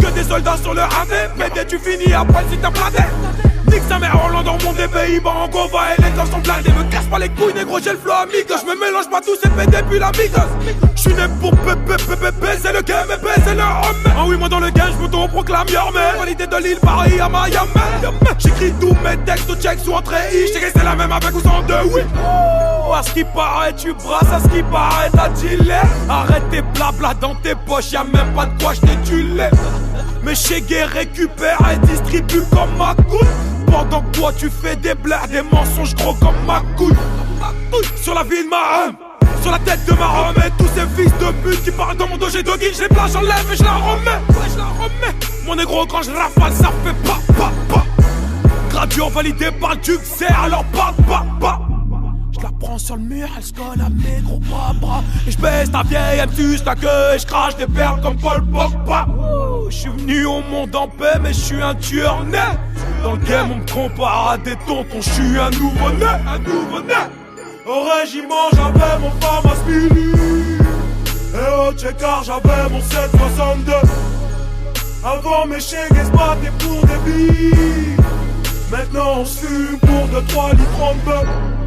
Que 0.00 0.10
des 0.10 0.24
soldats 0.24 0.56
sur 0.62 0.74
le 0.74 0.82
AV, 0.82 1.30
pété, 1.38 1.66
tu 1.66 1.78
finis 1.78 2.12
après 2.12 2.44
si 2.50 2.58
t'as 2.58 2.70
blindé. 2.70 2.98
Nique 3.68 3.82
sa 3.88 3.98
mère, 3.98 4.14
Hollande 4.26 4.44
dans 4.44 4.58
monde 4.62 4.76
des 4.76 4.88
Pays-Bas, 4.88 5.30
en 5.30 5.48
Gova 5.48 5.94
et 5.96 6.02
les 6.02 6.10
gosses 6.10 6.30
sont 6.30 6.40
blindés. 6.40 6.70
Me 6.70 6.90
casse 6.90 7.06
pas 7.06 7.18
les 7.18 7.30
couilles, 7.30 7.54
négro, 7.54 7.78
j'ai 7.82 7.92
le 7.92 7.98
flow 7.98 8.12
amigo. 8.12 8.54
Je 8.60 8.66
me 8.66 8.78
mélange 8.78 9.08
pas 9.10 9.20
tous 9.22 9.38
et 9.42 9.48
pété 9.48 9.82
puis 9.88 9.98
la 9.98 10.10
migos. 10.12 10.86
J'suis 10.96 11.14
né 11.14 11.22
pour 11.40 11.52
pépé, 11.52 11.96
baiser 12.40 12.72
le 12.74 12.82
game 12.82 13.08
et 13.10 13.24
baiser 13.24 13.54
le 13.54 13.62
homme. 13.62 14.12
Ah 14.14 14.24
oui, 14.26 14.36
moi 14.36 14.50
dans 14.50 14.60
le 14.60 14.70
game, 14.70 14.92
j'm'auto-proclame 14.98 15.68
Yorman. 15.68 16.16
Qualité 16.18 16.46
de 16.46 16.56
l'île, 16.56 16.80
Paris 16.80 17.18
à 17.20 17.28
Miami. 17.28 18.16
J'écris 18.38 18.74
tous 18.78 18.94
mes 19.02 19.16
textes 19.24 19.48
au 19.48 19.54
check 19.54 19.78
sous 19.82 19.92
entrée. 19.92 20.46
J't'ai 20.46 20.70
c'est 20.74 20.84
la 20.84 20.94
même 20.94 21.12
avec 21.12 21.34
ou 21.34 21.40
sans 21.40 21.62
deux, 21.62 21.88
oui. 21.94 22.02
À 22.90 23.02
ce 23.02 23.12
qui 23.12 23.24
paraît, 23.24 23.74
tu 23.74 23.92
brasses, 23.94 24.32
à 24.32 24.38
ce 24.38 24.48
qui 24.48 24.62
paraît, 24.62 25.10
t'as 25.12 25.28
dealé. 25.30 25.74
Arrête 26.08 26.48
tes 26.50 26.62
blabla 26.62 27.14
dans 27.14 27.34
tes 27.36 27.54
poches, 27.54 27.92
y'a 27.92 28.04
même 28.04 28.32
pas 28.34 28.46
de 28.46 28.62
quoi 28.62 28.74
j't'ai. 28.74 28.96
Mais 30.22 30.34
Chegué 30.34 30.84
récupère 30.84 31.58
et 31.72 31.86
distribue 31.86 32.42
comme 32.50 32.76
ma 32.78 32.94
couille. 32.94 33.26
Pendant 33.66 34.02
que 34.02 34.18
toi 34.18 34.32
tu 34.36 34.50
fais 34.50 34.76
des 34.76 34.94
blagues, 34.94 35.30
des 35.30 35.42
mensonges 35.42 35.94
gros 35.96 36.14
comme 36.14 36.36
ma 36.46 36.60
couille. 36.76 36.94
Sur 37.96 38.14
la 38.14 38.22
vie 38.22 38.44
de 38.44 38.48
ma 38.48 38.86
homme, 38.86 38.96
sur 39.40 39.50
la 39.50 39.58
tête 39.58 39.84
de 39.86 39.92
ma 39.94 40.28
homme 40.28 40.36
et 40.46 40.50
tous 40.58 40.68
ces 40.74 40.86
fils 40.94 41.12
de 41.18 41.32
pute 41.42 41.64
qui 41.64 41.70
parlent 41.70 41.96
dans 41.96 42.06
mon 42.06 42.16
dos, 42.16 42.28
j'ai 42.28 42.42
deux 42.42 42.56
guilles, 42.56 42.76
les 42.78 42.88
place, 42.88 43.12
j'enlève 43.14 43.50
et 43.52 43.56
je 43.56 43.64
la 43.64 43.72
remets. 43.72 44.10
Ouais, 44.28 44.48
je 44.52 44.58
la 44.58 44.64
remets. 44.64 45.16
Mon 45.46 45.56
négro, 45.56 45.86
quand 45.86 46.02
je 46.02 46.10
rafale, 46.10 46.52
ça 46.52 46.70
fait 46.84 47.08
pas, 47.08 47.18
pas, 47.36 47.52
pas. 47.68 47.84
Graduant 48.70 49.08
validé 49.08 49.50
par 49.50 49.70
le 49.70 49.76
duc, 49.78 50.00
c'est 50.04 50.26
alors 50.26 50.64
pas, 50.66 50.94
pas, 51.08 51.24
pas. 51.40 51.71
Je 52.32 52.40
la 52.40 52.50
prends 52.58 52.78
sur 52.78 52.96
le 52.96 53.02
mur, 53.02 53.28
elle 53.36 53.42
se 53.42 53.52
colle 53.52 53.80
à 53.80 53.90
mes 53.90 54.20
gros 54.22 54.38
bras, 54.38 54.72
bras. 54.80 55.02
Et 55.26 55.30
je 55.30 55.38
baisse 55.38 55.70
ta 55.70 55.82
vieille, 55.82 56.18
elle 56.20 56.32
suce 56.32 56.64
la 56.64 56.74
queue 56.74 57.14
et 57.14 57.18
je 57.18 57.26
crache 57.26 57.56
des 57.56 57.66
perles 57.66 58.00
comme 58.00 58.16
Paul 58.16 58.42
Pogba. 58.44 59.06
Je 59.68 59.76
suis 59.76 59.90
venu 59.90 60.24
au 60.24 60.40
monde 60.42 60.74
en 60.74 60.88
paix, 60.88 61.18
mais 61.20 61.32
je 61.32 61.40
suis 61.40 61.62
un 61.62 61.74
tueur 61.74 62.24
né. 62.24 62.38
Dans 63.02 63.12
le 63.12 63.18
game, 63.18 63.50
on 63.52 63.56
me 63.56 63.70
compare 63.70 64.30
à 64.30 64.38
des 64.38 64.56
tontons, 64.66 65.00
je 65.00 65.10
suis 65.10 65.38
un 65.38 65.50
nouveau-né, 65.50 66.06
un 66.26 66.38
nouveau-né. 66.38 66.94
Au 67.66 67.84
régiment, 68.00 68.48
j'avais 68.52 68.98
mon 68.98 69.10
Farm 69.20 69.48
Speedy. 69.56 70.12
Et 71.34 71.68
au 71.68 71.72
checker, 71.72 72.24
j'avais 72.24 72.68
mon 72.70 72.80
762. 72.80 73.72
Avant, 75.04 75.46
mes 75.46 75.60
chégues 75.60 76.04
se 76.04 76.10
battaient 76.10 76.52
pour 76.58 76.84
des 76.86 77.10
billes. 77.10 77.96
Maintenant, 78.70 79.18
on 79.18 79.24
se 79.24 79.76
pour 79.76 80.06
2-3 80.08 80.52
litres 80.52 80.82
en. 80.82 81.61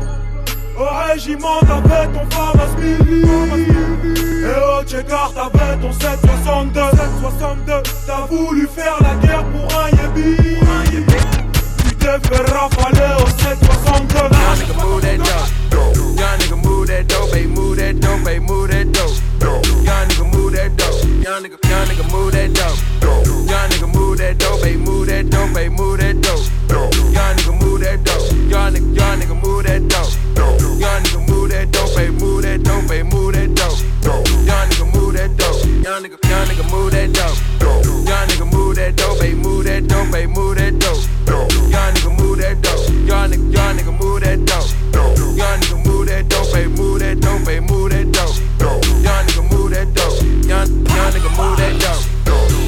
Au 0.77 0.87
régiment, 1.09 1.59
t'avais 1.61 2.07
ton 2.07 2.25
Farm 2.35 2.59
Speedy. 2.73 3.21
Et 3.21 4.59
au 4.59 4.83
checker, 4.85 5.31
t'avais 5.33 5.77
ton 5.81 5.91
762. 5.91 6.81
762. 6.91 7.73
T'as 8.05 8.25
voulu 8.29 8.67
faire 8.67 8.97
la 9.01 9.15
guerre 9.25 9.45
pour 9.45 9.79
un 9.79 9.89
yébi. 9.89 10.37
Tu 11.79 11.95
t'es 11.95 12.19
fait 12.27 12.51
rafaler 12.51 13.13
au 13.23 13.27
762. 13.27 14.15
Young 14.17 14.57
nigga 14.57 14.75
move 14.83 15.01
that 15.01 15.17
dope. 15.17 15.95
Young 16.17 16.37
nigga 16.39 16.57
move 16.65 16.87
that 16.87 17.07
dope, 17.07 17.31
baby, 17.31 17.47
move 17.47 17.77
that 17.77 17.93
dope, 17.99 18.23
baby, 18.25 18.45
move 18.45 18.69
that 18.69 18.91
dope. 18.91 19.65
Young 19.85 20.07
nigga 20.09 20.25
move 20.33 20.51
that 20.53 20.75
dope. 20.75 21.03
Young 21.23 21.43
nigga, 21.43 21.57
young 21.69 21.87
nigga 21.87 22.05
move 22.11 22.31
that 22.33 22.53
dope. 22.53 22.77
Young 23.49 23.69
nigga 23.69 23.87
move 23.95 24.17
that 24.17 24.37
dope, 24.37 24.61
baby, 24.61 24.77
move 24.77 25.07
that 25.07 25.29
dope, 25.29 25.53
baby, 25.53 25.69
move 25.75 25.97
that 25.99 26.21
dope. 26.21 26.43
Young 27.13 27.35
nigga 27.37 27.53
move 27.61 27.79
that 27.79 28.03
dope. 28.03 28.31
Young 28.51 28.73
nigga, 28.73 28.95
young 28.95 29.19
nigga 29.19 29.35
move 29.41 29.63
that 29.63 29.87
dope. 29.87 29.94
Young 30.79 31.01
nigga 31.03 31.29
move 31.29 31.49
that 31.51 31.71
dope, 31.71 31.95
baby, 31.95 32.11
move 32.19 32.41
that 32.43 32.63
dope, 32.63 32.87
baby, 32.87 33.09
move 33.09 33.33
that 33.33 33.55
dope. 33.55 33.79
Young 34.45 34.67
nigga 34.69 34.93
move 34.93 35.13
that 35.13 35.37
dope. 35.37 35.63
Young 35.83 36.03
nigga, 36.03 36.17
young 36.29 36.47
nigga 36.47 36.71
move 36.71 36.91
that 36.91 37.13
dope. 37.13 37.37
Young 38.05 38.27
nigga 38.27 38.51
move 38.51 38.75
that 38.75 38.95
dope, 38.95 39.19
baby, 39.19 39.35
move 39.35 39.63
that 39.65 39.87
dope, 39.87 40.11
baby, 40.11 40.27
move 40.33 40.55
that 40.57 40.77
dope. 40.79 41.01
Young 41.71 41.93
nigga 41.93 42.11
move 42.19 42.37
that 42.39 42.61
dope. 42.61 42.89
Young 43.07 43.31
nigga, 43.31 43.53
young 43.55 43.77
nigga 43.77 43.99
move 43.99 44.21
that 44.21 44.45
dope. 44.45 44.67
Young 45.35 45.59
nigga 45.59 45.85
move 45.85 46.07
that 46.07 46.29
dope, 46.29 46.51
baby, 46.53 46.69
move 46.75 46.99
that 46.99 47.19
dope, 47.21 47.45
baby, 47.45 47.65
move 47.65 47.89
that 47.91 48.11
dope. 48.11 48.35
Young 49.03 49.25
nigga 49.25 49.43
move 49.51 49.71
that 49.71 49.93
dope. 49.95 50.21
Young, 50.45 50.67
young 50.91 51.11
nigga 51.15 51.31
move 51.39 51.57
that 51.57 51.73
dope. 51.79 52.03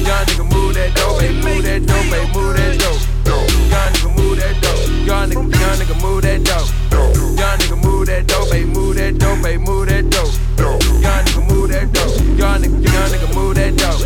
Young 0.08 0.24
nigga 0.26 0.44
move 0.52 0.74
that 0.74 0.94
dope, 0.94 1.18
baby, 1.20 1.34
move 1.44 1.62
that 1.62 1.86
dope, 1.86 2.10
baby, 2.10 2.32
move 2.32 2.56
that 2.56 2.72
dope. 2.80 3.00
Young 3.68 3.92
nigga 3.92 4.08
move 4.16 4.36
that 4.40 4.54
dope. 4.62 4.80
Young 5.06 5.28
nigga, 5.30 5.60
young 5.60 5.76
nigga 5.76 5.94
move 6.02 6.22
that 6.22 6.44
dope. 6.44 6.87
Dope, 8.48 8.50
baby, 8.50 8.70
move 8.70 8.96
that 8.96 9.18
dope, 9.18 9.42
baby, 9.42 9.62
move 9.62 9.88
that 9.88 10.10
dope. 10.10 10.32
Young 11.02 11.24
nigga 11.24 11.48
move 11.48 11.68
that 11.70 11.92
dope. 11.92 12.16
Young 12.38 12.62
nigga, 12.62 12.82
young 12.84 13.08
nigga 13.10 13.34
move 13.34 13.54
that 13.54 13.76
dope. 13.76 14.00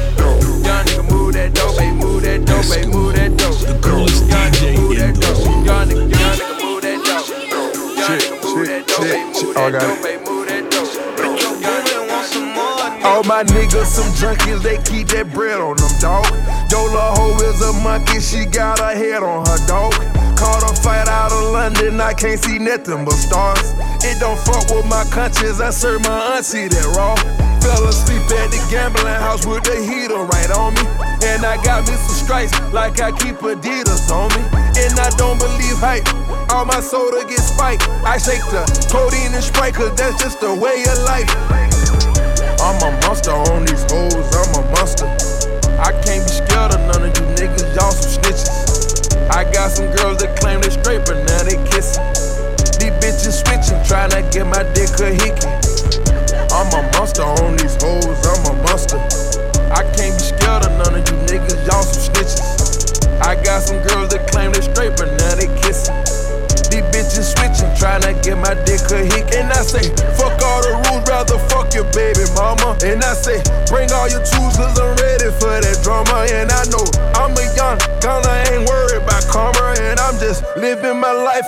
Young 0.65 0.85
nigga 0.85 1.11
move 1.11 1.33
that 1.35 1.55
dope, 1.55 1.77
baby, 1.77 1.97
move 1.97 2.23
that 2.23 2.45
dope, 2.45 2.69
baby, 2.69 2.87
move 2.89 3.15
that 3.15 3.37
dope. 3.37 3.59
The 3.59 3.79
coolest 3.83 4.25
DJ 4.25 4.77
move 4.79 4.97
that 4.99 5.15
dope. 5.21 5.39
Young 5.67 5.89
nigga, 5.89 6.11
young 6.11 6.37
nigga 6.39 6.63
move 6.63 6.83
that 6.83 6.99
dope. 7.05 7.29
Young 7.99 8.19
nigga 8.19 8.43
move 8.43 8.67
that 8.67 8.87
dope, 8.87 9.01
baby, 9.01 9.25
move 9.25 9.55
that 9.55 9.73
dope, 9.73 10.03
baby, 10.03 10.19
move 10.19 10.23
that 10.23 10.25
dope. 10.25 10.32
All 13.05 13.25
my 13.25 13.43
niggas 13.43 13.87
some 13.87 14.07
junkies, 14.15 14.63
they 14.63 14.79
keep 14.87 15.09
that 15.09 15.33
bread 15.33 15.59
on 15.59 15.75
them, 15.75 15.91
dog. 15.99 16.23
Yola 16.71 17.19
hoe 17.19 17.35
is 17.51 17.59
a 17.61 17.73
monkey, 17.83 18.21
she 18.21 18.47
got 18.47 18.79
her 18.79 18.95
head 18.95 19.23
on 19.23 19.43
her 19.43 19.59
dog. 19.67 19.91
Caught 20.39 20.63
a 20.63 20.73
fight 20.83 21.09
out 21.09 21.33
of 21.35 21.51
London, 21.51 22.01
I 22.01 22.15
can't 22.15 22.39
see 22.39 22.59
nothing 22.59 23.05
but 23.05 23.19
stars. 23.19 23.75
It 24.07 24.23
don't 24.23 24.39
fuck 24.39 24.71
with 24.71 24.87
my 24.87 25.03
conscience, 25.11 25.59
I 25.59 25.71
serve 25.71 26.03
my 26.07 26.39
auntie 26.39 26.69
that 26.71 26.87
raw. 26.95 27.19
Fell 27.59 27.87
asleep 27.91 28.23
at 28.39 28.55
the 28.55 28.63
gambling 28.71 29.19
house 29.19 29.47
with 29.47 29.67
the 29.67 29.83
heater 29.83 30.23
right 30.23 30.51
on 30.55 30.75
me. 30.75 30.87
And 31.27 31.43
I 31.43 31.59
got 31.63 31.83
me 31.87 31.95
some 31.99 32.19
stripes 32.23 32.55
like 32.71 33.03
I 33.03 33.11
keep 33.19 33.43
Adidas 33.43 34.11
on 34.15 34.31
me. 34.39 34.47
And 34.79 34.95
I 34.99 35.11
don't 35.19 35.39
believe 35.43 35.79
hype, 35.83 36.07
all 36.55 36.65
my 36.65 36.79
soda 36.79 37.27
gets 37.27 37.51
spiked. 37.51 37.83
I 38.07 38.19
shake 38.19 38.47
the 38.55 38.63
codeine 38.91 39.35
and 39.35 39.43
Sprite, 39.43 39.75
cause 39.75 39.95
that's 39.99 40.23
just 40.23 40.41
the 40.41 40.55
way 40.55 40.87
of 40.87 40.99
life. 41.03 42.32
I'm 42.63 42.79
a 42.81 42.91
monster 43.03 43.33
on 43.33 43.65
these 43.65 43.83
hoes, 43.91 44.15
I'm 44.39 44.55
a 44.55 44.71
monster. 44.71 45.07
I 45.83 45.91
can't 46.05 46.23
be 46.23 46.31
scared 46.31 46.71
of 46.73 46.81
none 46.87 47.03
of 47.03 47.12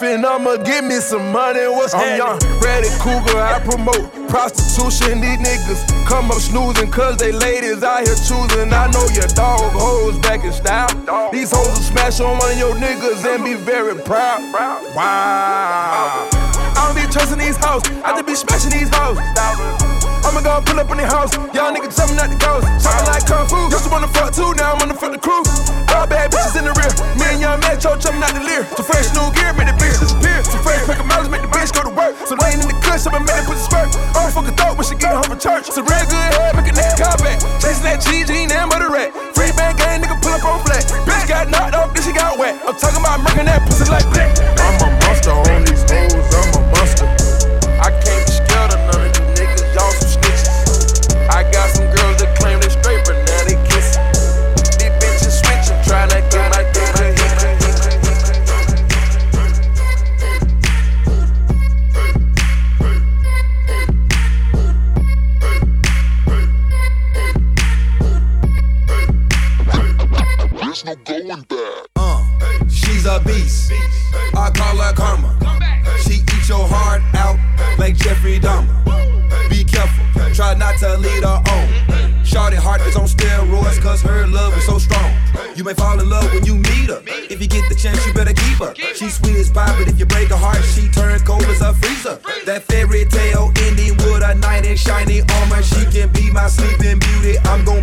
and 0.05 0.25
I'ma 0.25 0.57
give 0.57 0.85
me 0.85 0.97
some 0.97 1.33
money. 1.33 1.67
What's 1.69 1.95
I'm 1.95 2.17
young, 2.17 2.39
ready, 2.61 2.89
cougar, 3.01 3.39
I 3.39 3.61
promote 3.65 4.11
prostitution. 4.29 5.21
These 5.21 5.39
niggas 5.39 6.07
come 6.07 6.31
up 6.31 6.39
snoozing, 6.39 6.91
cause 6.91 7.17
they 7.17 7.33
ladies 7.33 7.83
out 7.83 8.07
here 8.07 8.15
choosing. 8.15 8.73
I 8.73 8.91
know 8.91 9.07
your 9.15 9.29
dog 9.29 9.73
hoes 9.73 10.19
back 10.19 10.45
in 10.45 10.53
style. 10.53 10.89
These 11.33 11.53
hoes 11.53 11.69
will 11.69 11.77
smash 11.77 12.21
on 12.21 12.39
one 12.39 12.53
of 12.53 12.59
your 12.59 12.75
niggas 12.75 13.25
and 13.25 13.45
be 13.45 13.55
very 13.55 13.95
proud. 14.03 14.41
Wow. 14.95 16.29
I 16.77 16.93
don't 16.93 16.97
be 16.97 17.11
trusting 17.13 17.39
these 17.39 17.57
hoes, 17.57 17.83
I 18.05 18.13
just 18.13 18.27
be 18.27 18.35
smashing 18.35 18.71
these 18.71 18.91
hoes. 18.93 19.84
I'ma 20.25 20.41
go 20.41 20.61
pull 20.65 20.81
up 20.81 20.91
in 20.91 20.99
the 20.99 21.07
house. 21.07 21.37
Y'all 21.53 21.69
niggas 21.69 22.01
me 22.09 22.17
not 22.17 22.33
to 22.33 22.39
go. 22.41 22.65
Something 22.81 23.07
like 23.07 23.25
Kung 23.29 23.45
Fu. 23.45 23.61
Used 23.69 23.85
to 23.85 23.91
wanna 23.93 24.09
fuck 24.09 24.33
too, 24.33 24.57
now 24.57 24.73
I'm 24.73 24.81
on 24.81 24.89
the 24.89 24.97
fuck 24.97 25.13
the 25.13 25.21
crew. 25.21 25.45
All 25.93 26.09
bad 26.09 26.33
bitches 26.33 26.57
in 26.57 26.65
the 26.65 26.73
rear. 26.75 26.91
Me 27.21 27.37
and 27.37 27.41
young 27.45 27.61
Metro 27.61 27.95
jumping 28.01 28.25
out 28.25 28.33
the 28.33 28.41
Lear. 28.41 28.65
Some 28.73 28.89
fresh 28.89 29.13
new 29.13 29.29
gear, 29.37 29.53
make 29.55 29.69
the 29.69 29.77
bitch 29.77 30.01
disappear. 30.01 30.41
Some 30.43 30.65
fresh 30.65 30.81
pick 30.89 30.99
miles, 31.05 31.29
make 31.29 31.45
the 31.45 31.53
bitch 31.53 31.71
go 31.77 31.85
to 31.85 31.93
work. 31.93 32.17
Some 32.25 32.41
lane 32.41 32.59
in 32.59 32.67
the 32.67 32.79
cush, 32.81 33.05
I'ma 33.05 33.21
make 33.21 33.37
it 33.37 33.47
put 33.47 33.61
the 33.61 33.65
spurt. 33.65 33.89
I 34.17 34.25
don't 34.25 34.33
fuck 34.33 34.49
a 34.49 34.55
thought 34.57 34.75
when 34.81 34.87
she 34.89 34.97
get 34.97 35.13
home 35.13 35.29
from 35.29 35.39
church. 35.39 35.69
Some 35.69 35.85
real 35.85 36.07
good 36.09 36.29
head, 36.41 36.57
make 36.57 36.73
a 36.73 36.75
nigga 36.75 36.97
call 36.97 37.17
back. 37.21 37.39
Chasing 37.61 37.85
that 37.85 38.01
ain't 38.09 38.49
nothing 38.49 38.71
but 38.73 38.81
a 38.81 38.89
rat. 38.89 39.13
Free 39.37 39.53
band 39.55 39.77
gang, 39.77 40.01
nigga 40.01 40.17
pull 40.25 40.33
up 40.33 40.45
on 40.45 40.65
flat. 40.65 40.89
Bitch 41.05 41.29
got 41.29 41.53
knocked 41.53 41.77
off, 41.77 41.93
then 41.93 42.03
she 42.03 42.13
got 42.13 42.41
wet. 42.41 42.57
I'm 42.65 42.75
talking 42.77 43.01
about 43.01 43.21
murking 43.21 43.45
that 43.45 43.61
pussy 43.69 43.85
like 43.93 44.09
black. 44.13 44.33
I'm 44.57 44.81
a 44.81 44.89
monster 45.05 45.37
on 45.37 45.64
Jeffrey 78.41 79.49
Be 79.49 79.65
careful, 79.65 80.35
try 80.35 80.55
not 80.55 80.79
to 80.79 80.97
lead 80.99 81.23
her 81.23 81.43
on. 81.47 82.25
Shorty 82.25 82.57
heart 82.57 82.81
is 82.83 82.97
on 82.97 83.07
steroids, 83.07 83.81
cause 83.81 84.03
her 84.03 84.27
love 84.27 84.57
is 84.57 84.67
so 84.67 84.79
strong. 84.79 85.13
You 85.55 85.63
may 85.63 85.75
fall 85.75 86.01
in 86.01 86.09
love 86.09 86.33
when 86.33 86.45
you 86.45 86.57
meet 86.57 86.91
her. 86.91 87.03
If 87.07 87.41
you 87.41 87.47
get 87.47 87.69
the 87.69 87.75
chance, 87.77 88.05
you 88.07 88.13
better 88.13 88.33
keep 88.33 88.59
her. 88.59 88.75
She's 88.95 89.15
sweet 89.19 89.37
as 89.37 89.51
pie, 89.51 89.77
but 89.79 89.87
if 89.87 89.99
you 90.01 90.07
break 90.07 90.29
her 90.31 90.37
heart, 90.37 90.65
she 90.65 90.89
turn 90.89 91.19
cold 91.21 91.45
as 91.45 91.61
a 91.61 91.75
freezer. 91.75 92.19
That 92.47 92.63
fairy 92.65 93.05
tale 93.05 93.53
ending 93.63 93.97
with 93.99 94.25
a 94.25 94.35
knight 94.35 94.67
in 94.67 94.77
shiny 94.77 95.23
armor. 95.23 95.63
She 95.63 95.85
can 95.87 96.11
be 96.11 96.31
my 96.31 96.49
sleeping 96.49 96.99
beauty. 96.99 97.39
I'm 97.45 97.65
gonna 97.65 97.83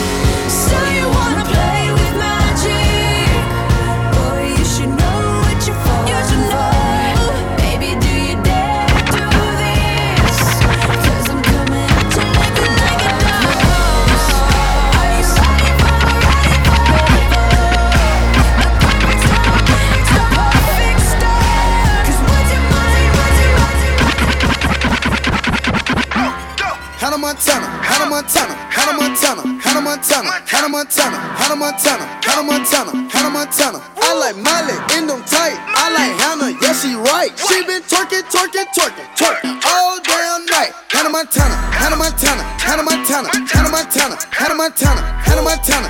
Montana, 28.21 28.53
Hannah 28.69 28.93
Montana, 29.01 29.41
Hannah 29.65 29.81
Montana, 29.81 30.29
Hannah 30.45 30.69
Montana, 30.69 31.17
Hannah 31.41 31.55
Montana, 31.57 32.05
Hannah 32.21 32.45
Montana, 32.45 32.91
Hannah 33.09 33.33
Montana. 33.33 33.81
I 33.97 34.13
like 34.13 34.37
Miley 34.37 34.77
in 34.93 35.07
them 35.09 35.25
tight. 35.25 35.57
I 35.57 35.89
like 35.89 36.13
Hannah, 36.21 36.53
yeah 36.61 36.73
she 36.77 36.93
right. 36.93 37.33
She 37.33 37.65
been 37.65 37.81
twerking, 37.81 38.21
twerking, 38.29 38.69
twerking, 38.77 39.09
twerking 39.17 39.57
all 39.65 39.97
damn 40.05 40.45
night. 40.53 40.69
Hannah 40.93 41.09
Montana, 41.09 41.55
Hannah 41.73 41.97
Montana, 41.97 42.43
Hannah 42.61 42.85
Montana, 42.85 43.25
Hannah 43.49 43.73
Montana, 43.73 44.15
Hannah 44.29 44.53
Montana, 44.53 45.01
Hannah 45.25 45.41
Montana, 45.41 45.41
Hannah 45.41 45.41
Montana, 45.41 45.87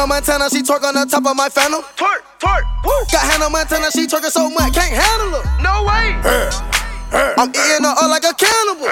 Hannah 0.00 0.14
Montana, 0.14 0.48
she 0.48 0.62
twerk 0.62 0.82
on 0.82 0.94
the 0.94 1.04
top 1.04 1.26
of 1.26 1.36
my 1.36 1.50
phantom. 1.50 1.82
Twerk, 1.94 2.22
twerk, 2.38 2.62
woo. 2.82 2.90
Got 3.12 3.20
Hannah 3.20 3.50
Montana, 3.50 3.90
she 3.90 4.06
twerking 4.06 4.30
so 4.30 4.48
much, 4.48 4.72
can't 4.72 4.94
handle 4.94 5.42
her. 5.42 5.62
No 5.62 5.84
way. 5.84 6.69
I'm 7.12 7.50
eating 7.50 7.84
her 7.84 7.94
up 7.94 8.10
like 8.10 8.24
a 8.24 8.34
cannibal. 8.34 8.88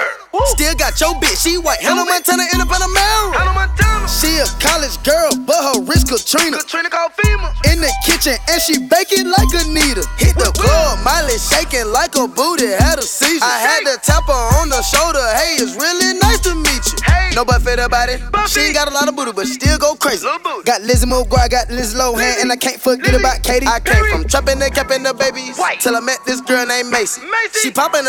Still 0.55 0.75
got 0.75 0.99
your 0.99 1.15
bitch, 1.19 1.43
she 1.43 1.57
white. 1.57 1.79
Hannah 1.79 2.05
Montana 2.05 2.43
in 2.53 2.61
a 2.61 2.65
Panamera. 2.65 3.67
She 4.09 4.41
a 4.41 4.45
college 4.59 4.97
girl, 5.03 5.29
but 5.45 5.55
her 5.55 5.81
wrist 5.85 6.09
Katrina. 6.09 6.57
Katrina 6.57 6.89
called 6.89 7.13
FEMA. 7.13 7.53
In 7.71 7.79
the 7.79 7.91
kitchen, 8.03 8.35
and 8.49 8.61
she 8.61 8.79
baking 8.79 9.29
like 9.29 9.51
Anita. 9.53 10.03
Hit 10.17 10.35
the 10.35 10.51
club, 10.57 10.99
Miley 11.05 11.37
shaking 11.37 11.87
like 11.93 12.15
a 12.15 12.27
booty, 12.27 12.67
had 12.67 12.97
a 12.99 13.05
seizure. 13.05 13.45
I 13.45 13.59
had 13.59 13.81
to 13.85 13.95
tap 14.01 14.25
her 14.25 14.43
on 14.59 14.69
the 14.69 14.81
shoulder. 14.81 15.21
Hey, 15.37 15.61
it's 15.61 15.75
really 15.77 16.17
nice 16.19 16.39
to 16.49 16.55
meet 16.55 16.83
you. 16.91 16.97
No 17.35 17.45
butt 17.45 17.61
fit 17.61 17.79
about 17.79 18.09
it. 18.09 18.19
She 18.49 18.59
ain't 18.61 18.75
got 18.75 18.89
a 18.89 18.93
lot 18.93 19.07
of 19.07 19.15
booty, 19.15 19.31
but 19.31 19.45
still 19.45 19.77
go 19.77 19.95
crazy. 19.95 20.25
Got 20.65 20.81
Lizzie 20.81 21.05
McGuire, 21.05 21.49
got 21.49 21.69
Liz 21.69 21.93
Lohan, 21.93 22.41
and 22.41 22.51
I 22.51 22.57
can't 22.57 22.81
forget 22.81 23.13
about 23.13 23.43
Katie. 23.43 23.67
I 23.67 23.79
came 23.79 24.03
from 24.09 24.25
trapping 24.27 24.61
and 24.61 24.73
capping 24.73 25.03
the 25.03 25.13
babies 25.13 25.55
till 25.79 25.95
I 25.95 26.01
met 26.01 26.19
this 26.25 26.41
girl 26.41 26.65
named 26.65 26.89
Macy. 26.89 27.21
She 27.61 27.71
popping 27.71 28.08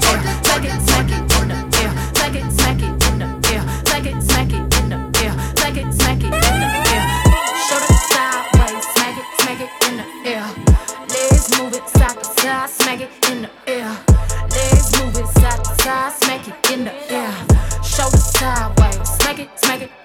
in 13.31 13.43
the 13.43 13.49
air. 13.67 13.97
Legs 14.49 14.91
move 14.99 15.15
it 15.15 15.27
side 15.39 15.63
to 15.63 15.83
side, 15.83 16.13
smack 16.13 16.47
it 16.47 16.71
in 16.71 16.83
the 16.83 16.93
air. 17.11 17.33
Shoulder 17.83 18.17
sideways, 18.17 19.09
smack 19.09 19.39
it, 19.39 19.49
smack 19.59 19.81
it 19.81 20.00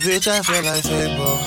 Bitch 0.00 0.28
I 0.28 0.42
feel 0.42 0.62
like 0.62 0.82
Fable. 0.84 1.38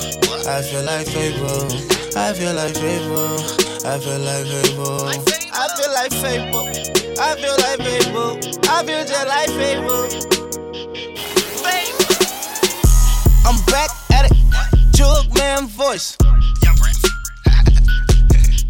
I 0.48 0.62
feel 0.62 0.82
like 0.82 1.06
Fable. 1.06 1.68
I 2.16 2.32
feel 2.32 2.52
like 2.52 2.74
Fable. 2.74 3.38
I 3.86 3.98
feel 4.00 4.18
like 4.18 4.46
Fable. 4.46 5.08
I 5.52 5.68
feel 5.76 5.92
like 5.94 6.12
Fable. 6.12 6.66
I 7.20 7.36
feel 7.36 7.56
like 7.58 7.80
Fable. 7.80 8.38
I 8.68 8.84
feel 8.84 9.04
just 9.04 9.26
like 9.28 9.50
Fable. 9.50 10.08
I'm 13.46 13.64
back 13.66 13.90
at 14.12 14.30
it. 14.30 14.36
Jug 14.92 15.32
man 15.38 15.66
voice. 15.66 16.16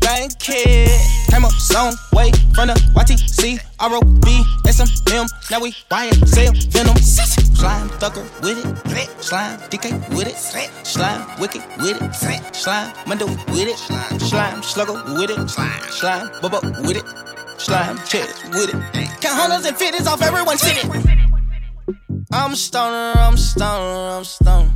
Bank 0.01 0.39
kid. 0.39 1.20
Came 1.31 1.45
up 1.45 1.53
some 1.53 1.95
way 2.13 2.33
from 2.55 2.69
the 2.69 2.75
YTC, 2.95 3.61
ROB, 3.81 4.27
SMM. 4.67 5.29
Now 5.51 5.61
we 5.61 5.73
YSL 5.91 6.73
Venom. 6.73 6.97
Slime 6.97 7.89
thugger 8.01 8.25
with 8.43 8.59
it. 8.97 9.23
Slime 9.23 9.59
DK 9.71 10.09
with 10.11 10.27
it. 10.27 10.37
Slime 10.87 11.41
wicked 11.41 11.63
with 11.79 12.03
it. 12.03 12.55
Slime 12.55 12.93
Mundo 13.07 13.27
with 13.27 13.69
it. 13.69 13.79
Slime 14.21 14.63
slugger 14.63 14.95
with 15.15 15.31
it. 15.31 15.49
Slime 15.49 16.29
bubba 16.41 16.61
with 16.87 16.97
it. 16.97 17.61
Slime 17.61 17.99
chest 17.99 18.45
with 18.51 18.75
it. 18.75 19.09
Count 19.21 19.39
hundreds 19.39 19.67
and 19.67 19.77
fifties 19.77 20.07
off 20.07 20.23
everyone 20.23 20.59
sitting. 20.59 20.91
I'm 22.33 22.55
stoner, 22.55 23.13
I'm 23.21 23.37
stoner, 23.37 24.17
I'm 24.17 24.25
stoner. 24.25 24.71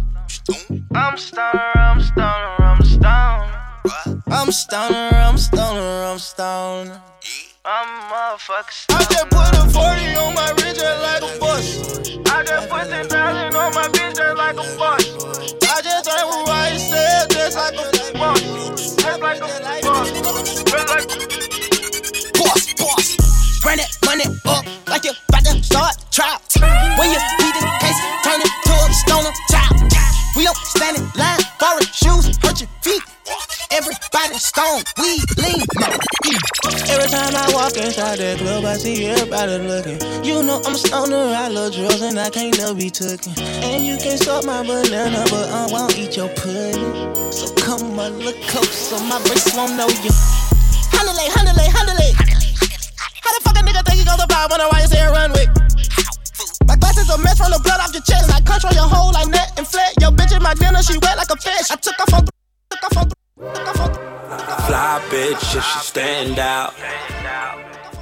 I'm 0.94 1.16
stoner, 1.16 1.72
I'm 1.74 2.00
stoner, 2.00 2.56
I'm 2.60 2.84
stoner. 2.84 3.53
I'm 3.86 4.50
stoner, 4.50 5.10
I'm 5.12 5.36
stoner, 5.36 6.04
I'm 6.04 6.18
stoner. 6.18 7.02
I'm 7.66 8.10
motherfucking 8.10 8.72
stoner. 8.72 8.98
I 8.98 9.04
just 9.04 9.28
put 9.28 9.52
a 9.56 9.68
40 9.68 10.16
on 10.16 10.34
my 10.34 10.50
wrist 10.52 10.80
just 10.80 11.02
like 11.02 11.20
a 11.20 11.38
bus. 11.38 11.64
I 12.32 12.44
just 12.44 12.70
put 12.70 12.88
10,000 12.88 13.54
on 13.54 13.74
my 13.74 13.82
bitch 13.88 14.16
just 14.16 14.36
like 14.38 14.54
a 14.56 14.64
bus. 14.78 15.04
I 15.68 15.82
just 15.82 16.04
drank 16.08 16.26
what 16.26 16.48
I 16.48 16.76
said 16.78 17.28
just 17.28 17.56
like 17.56 17.74
a 17.74 17.84
bus. 18.16 18.40
Just 18.96 19.20
like 19.20 19.36
a 19.36 19.48
bus. 19.84 20.08
Just 20.64 20.88
like 20.88 21.04
a 21.04 21.16
Boss, 22.38 22.74
boss. 22.80 23.64
Run 23.66 23.76
that 23.76 23.92
money 24.06 24.24
up 24.46 24.64
like 24.88 25.04
you 25.04 25.12
about 25.28 25.44
to 25.44 25.62
start 25.62 25.94
trap. 26.10 26.40
When 26.98 27.10
you 27.10 27.20
beat 27.36 27.52
this 27.52 27.68
case, 27.84 28.00
turn 28.24 28.40
it 28.40 28.48
to 28.64 28.72
a 28.72 28.92
stoner 28.92 29.32
top. 29.50 29.76
We 30.36 30.44
don't 30.44 30.56
stand 30.56 30.96
in 30.96 31.04
line, 31.20 31.40
borrow 31.60 31.80
shoes, 31.80 32.34
hurt 32.38 32.60
your 32.60 32.70
feet. 32.80 33.13
Everybody 33.74 34.38
stone, 34.38 34.86
we 35.02 35.18
lean. 35.34 35.66
Every 36.94 37.10
time 37.10 37.34
I 37.34 37.50
walk 37.50 37.74
inside 37.74 38.22
that 38.22 38.38
club, 38.38 38.64
I 38.64 38.78
see 38.78 39.06
everybody 39.10 39.58
looking. 39.66 39.98
You 40.22 40.46
know 40.46 40.62
I'm 40.62 40.74
a 40.74 40.78
stoner, 40.78 41.34
I 41.34 41.48
love 41.50 41.74
drugs 41.74 42.00
and 42.00 42.14
I 42.14 42.30
can't 42.30 42.54
never 42.56 42.78
be 42.78 42.86
taken. 42.86 43.34
And 43.66 43.82
you 43.82 43.98
can 43.98 44.14
suck 44.14 44.46
my 44.46 44.62
banana, 44.62 45.26
but 45.26 45.50
I 45.50 45.66
won't 45.74 45.98
eat 45.98 46.14
your 46.14 46.30
pudding. 46.38 46.86
So 47.34 47.50
come 47.58 47.98
a 47.98 48.14
little 48.14 48.38
closer, 48.46 49.02
my 49.10 49.18
wrist 49.26 49.58
won't 49.58 49.74
know 49.74 49.90
you. 49.90 50.14
It, 50.14 51.34
handle 51.34 51.98
it. 51.98 52.14
How 52.14 53.30
the 53.34 53.40
fuck 53.42 53.58
a 53.58 53.62
nigga 53.66 53.82
think 53.82 53.98
he 53.98 54.04
goes 54.06 54.22
to 54.22 54.26
five 54.30 54.54
on 54.54 54.62
a 54.62 54.70
YSL 54.70 55.10
runway? 55.10 55.50
My 56.70 56.78
glasses 56.78 57.10
a 57.10 57.18
mess 57.18 57.42
from 57.42 57.50
the 57.50 57.58
blood 57.58 57.82
off 57.82 57.90
your 57.90 58.06
chest. 58.06 58.30
I 58.30 58.38
control 58.38 58.72
your 58.72 58.86
whole 58.86 59.10
like 59.10 59.26
net 59.34 59.50
and 59.58 59.66
flat. 59.66 59.98
Your 59.98 60.14
bitch 60.14 60.30
in 60.30 60.42
my 60.42 60.54
dinner, 60.54 60.78
she 60.82 60.94
wet 61.02 61.18
like 61.18 61.30
a 61.34 61.36
fish. 61.42 61.74
I 61.74 61.76
took 61.82 61.98
off 61.98 62.14
on, 62.14 62.24
took 62.70 62.84
off 62.84 62.96
on. 62.98 63.23
Fly 63.36 65.00
bitch, 65.10 65.56
if 65.56 65.64
she 65.64 65.78
stand 65.80 66.38
out. 66.38 66.72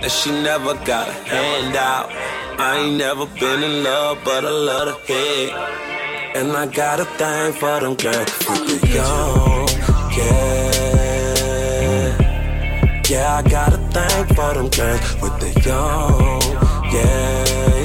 And 0.03 0.13
she 0.13 0.31
never 0.31 0.75
got 0.85 1.09
a 1.09 1.13
hand 1.13 1.75
out. 1.75 2.13
I 2.61 2.77
ain't 2.81 2.99
never 2.99 3.25
been 3.25 3.63
in 3.63 3.83
love, 3.83 4.19
but 4.27 4.45
I 4.45 4.51
love 4.51 4.89
the 4.89 4.95
head. 5.11 6.37
And 6.37 6.53
I 6.53 6.67
got 6.67 7.01
a 7.01 7.07
thing 7.07 7.55
for 7.55 7.81
them 7.81 7.95
girls 7.95 8.29
with 8.47 8.67
the 8.69 8.89
young, 8.89 9.69
yeah. 10.19 10.43
Yeah, 13.09 13.37
I 13.37 13.43
got 13.49 13.73
a 13.73 13.79
thing 13.79 14.27
for 14.35 14.53
them 14.53 14.69
girls 14.69 15.15
with 15.23 15.41
the 15.41 15.51
young, 15.67 16.43
yeah. 16.93 17.82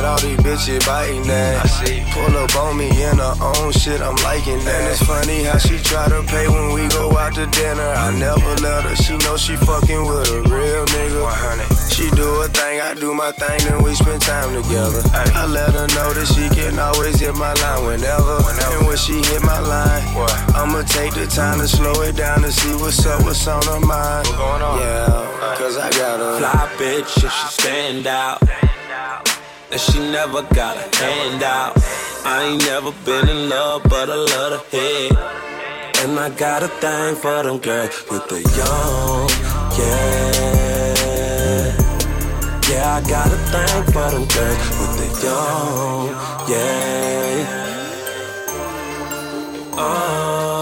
Style 0.00 0.16
that 0.16 0.22
all 0.22 0.28
these 0.28 0.38
bitches 0.38 0.86
biting 0.86 1.22
that. 1.24 1.64
I 1.64 1.68
see. 1.68 2.02
Pull 2.12 2.36
up 2.36 2.54
on 2.56 2.76
me 2.76 2.88
in 2.88 3.18
her 3.18 3.34
own 3.40 3.72
shit, 3.72 4.00
I'm 4.00 4.16
liking 4.24 4.58
that. 4.64 4.80
And 4.80 4.88
it's 4.92 5.02
funny 5.02 5.44
how 5.44 5.58
she 5.58 5.78
try 5.78 6.08
to 6.08 6.22
pay 6.26 6.48
when 6.48 6.72
we 6.74 6.88
go 6.88 7.16
out 7.16 7.34
to 7.34 7.46
dinner. 7.46 7.82
I 7.82 8.12
never 8.18 8.54
let 8.62 8.84
her, 8.84 8.96
she 8.96 9.16
know 9.18 9.36
she 9.36 9.56
fucking 9.56 10.02
with 10.06 10.30
a 10.30 10.40
real 10.48 10.84
nigga. 10.86 11.22
100. 11.22 11.92
She 11.92 12.08
do 12.16 12.26
her 12.40 12.48
thing, 12.48 12.80
I 12.80 12.94
do 12.94 13.14
my 13.14 13.32
thing, 13.32 13.58
then 13.68 13.82
we 13.82 13.94
spend 13.94 14.22
time 14.22 14.54
together. 14.54 15.02
I 15.12 15.46
let 15.46 15.74
her 15.74 15.86
know 15.94 16.12
that 16.14 16.26
she 16.26 16.48
can 16.54 16.78
always 16.78 17.20
hit 17.20 17.34
my 17.34 17.52
line 17.54 17.84
whenever. 17.86 18.40
And 18.40 18.86
when 18.86 18.96
she 18.96 19.20
hit 19.20 19.42
my 19.42 19.60
line, 19.60 20.02
I'ma 20.56 20.82
take 20.82 21.14
the 21.14 21.26
time 21.26 21.58
to 21.58 21.68
slow 21.68 22.02
it 22.02 22.16
down 22.16 22.42
to 22.42 22.52
see 22.52 22.74
what's 22.74 23.04
up, 23.06 23.22
what's 23.24 23.46
on 23.46 23.62
her 23.64 23.80
mind. 23.80 24.26
Yeah, 24.28 25.56
cause 25.58 25.76
I 25.76 25.90
got 25.90 26.20
a 26.20 26.38
Fly 26.38 26.68
bitch, 26.78 27.24
if 27.24 27.32
she 27.32 27.46
stand 27.48 28.06
out. 28.06 28.40
And 29.72 29.80
she 29.80 29.98
never 30.00 30.42
got 30.54 30.76
a 30.76 30.96
hand 30.96 31.42
out. 31.44 31.76
I 32.24 32.42
ain't 32.44 32.62
never 32.64 32.92
been 33.04 33.28
in 33.28 33.48
love, 33.48 33.82
but 33.84 34.10
I 34.10 34.16
love 34.16 34.66
the 34.70 34.76
head. 34.76 35.12
And 36.02 36.18
I 36.18 36.30
got 36.30 36.62
a 36.62 36.68
thing 36.68 37.14
for 37.14 37.42
them 37.44 37.58
girls 37.58 38.04
with 38.10 38.26
the 38.28 38.40
young, 38.58 39.28
yeah. 39.78 40.90
Yeah, 42.68 42.96
I 42.96 43.00
got 43.08 43.26
a 43.26 43.36
thing 43.52 43.84
for 43.92 44.10
them 44.10 44.26
girls 44.26 44.68
with 44.78 44.94
the 44.98 45.08
young, 45.26 46.08
yeah. 46.48 47.60
Oh. 49.76 50.59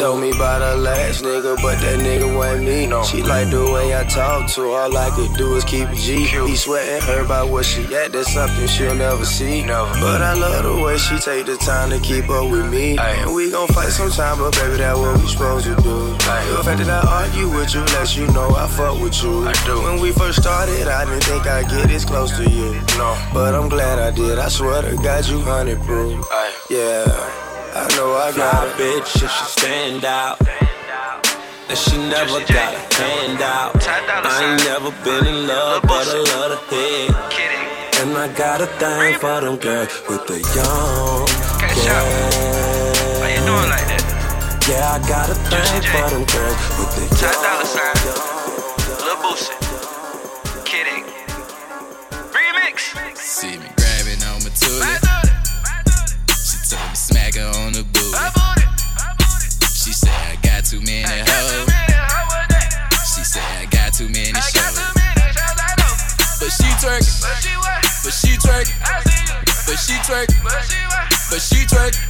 Told 0.00 0.22
me 0.22 0.30
about 0.30 0.62
her 0.62 0.76
last 0.80 1.22
nigga, 1.22 1.60
but 1.60 1.78
that 1.80 1.98
nigga 2.00 2.34
wasn't 2.34 2.64
me. 2.64 2.88
She 3.04 3.22
like 3.22 3.50
the 3.50 3.70
way 3.70 3.94
I 3.94 4.02
talk 4.04 4.48
to 4.52 4.62
her, 4.62 4.68
all 4.68 4.96
I 4.96 5.10
could 5.10 5.36
do 5.36 5.56
is 5.56 5.64
keep 5.64 5.90
it 5.90 5.96
G. 5.96 6.24
He 6.24 6.56
sweating 6.56 7.02
her 7.02 7.20
about 7.22 7.50
where 7.50 7.62
she 7.62 7.84
at, 7.94 8.10
that's 8.10 8.32
something 8.32 8.66
she'll 8.66 8.94
never 8.94 9.26
see. 9.26 9.62
But 9.66 10.22
I 10.22 10.32
love 10.32 10.64
the 10.64 10.82
way 10.82 10.96
she 10.96 11.18
take 11.18 11.44
the 11.44 11.58
time 11.58 11.90
to 11.90 11.98
keep 12.00 12.30
up 12.30 12.50
with 12.50 12.72
me. 12.72 12.96
And 12.96 13.34
we 13.34 13.50
gon' 13.50 13.68
fight 13.68 13.90
sometime, 13.90 14.38
but 14.38 14.54
baby, 14.56 14.78
that 14.78 14.96
what 14.96 15.20
we 15.20 15.28
supposed 15.28 15.66
to 15.66 15.76
do. 15.76 16.12
The 16.16 16.62
fact 16.64 16.80
that 16.80 16.88
I 16.88 17.26
argue 17.28 17.50
with 17.50 17.74
you 17.74 17.82
lets 17.92 18.16
you 18.16 18.26
know 18.28 18.48
I 18.56 18.68
fuck 18.68 18.98
with 19.02 19.22
you. 19.22 19.44
When 19.84 20.00
we 20.00 20.12
first 20.12 20.40
started, 20.40 20.88
I 20.88 21.04
didn't 21.04 21.24
think 21.24 21.46
I'd 21.46 21.68
get 21.68 21.88
this 21.88 22.06
close 22.06 22.34
to 22.38 22.48
you. 22.48 22.72
No, 22.96 23.20
but 23.34 23.54
I'm 23.54 23.68
glad 23.68 23.98
I 23.98 24.12
did. 24.16 24.38
I 24.38 24.48
swear 24.48 24.80
to 24.80 24.96
God, 24.96 25.26
you 25.28 25.40
hundred 25.40 25.82
proof. 25.82 26.26
Yeah. 26.70 27.49
I 27.72 27.86
know 27.94 28.16
I 28.16 28.32
got 28.34 28.66
a 28.66 28.70
bitch 28.72 29.22
if 29.22 29.30
she 29.30 29.44
stand 29.46 30.04
out. 30.04 30.40
And 31.68 31.78
she 31.78 31.96
never 31.98 32.40
got 32.40 32.74
a 32.74 32.94
hand 32.98 33.40
out. 33.40 33.78
I 33.86 34.42
ain't 34.42 34.64
never 34.64 34.90
been 35.04 35.24
in 35.24 35.46
love, 35.46 35.82
but 35.82 36.02
I 36.02 36.18
love 36.18 36.50
the 36.50 36.74
head. 36.74 37.14
And 38.02 38.18
I 38.18 38.26
got 38.34 38.60
a 38.60 38.66
thing 38.66 39.14
for 39.20 39.40
them 39.40 39.56
girls 39.56 40.02
with 40.08 40.26
the 40.26 40.40
young, 40.56 41.28
yeah. 41.84 42.02
How 43.20 43.28
you 43.28 43.42
doing 43.46 43.70
like 43.70 43.86
that? 43.86 44.02
Yeah, 44.66 44.90
I 44.90 45.08
got 45.08 45.30
a 45.30 45.34
thing 45.34 45.82
for 45.92 46.10
them 46.10 46.24
girls 46.26 46.58
with 46.74 46.90
the 46.98 47.06
young. 47.22 47.38
dollar 47.38 47.70
sign. 47.70 47.94
Lil 49.06 49.16
Boosie. 49.22 49.54
Kidding. 50.64 51.04
Remix. 52.34 53.16
See 53.16 53.58
me 53.58 53.89
her 57.40 57.48
on 57.64 57.72
the 57.72 57.84
booty. 57.84 58.12
She 59.72 59.92
said 59.92 60.12
I 60.12 60.36
got 60.42 60.64
too 60.64 60.80
many 60.80 61.08
hoes. 61.08 61.68
She 63.14 63.24
said 63.24 63.42
I 63.42 63.66
got 63.66 63.94
too 63.94 64.08
many 64.08 64.32
shows. 64.40 64.76
But 66.40 66.52
she 66.52 66.68
twerking. 66.80 67.20
But 68.04 68.12
she 68.12 68.36
twerking. 68.36 68.76
But 69.66 69.78
she 69.78 69.96
twerking. 70.04 70.40
But 71.30 71.40
she 71.40 71.60
twerking. 71.66 72.00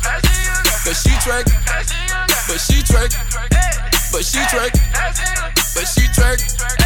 But 0.85 0.97
she 0.97 1.13
twerking. 1.23 1.55
But 2.49 2.61
she 2.61 2.83
twerking. 2.83 3.21
But 4.13 4.25
she 4.25 4.39
twerking. 4.51 4.83
But 5.75 5.87
she 5.87 6.03
twerking. 6.15 6.80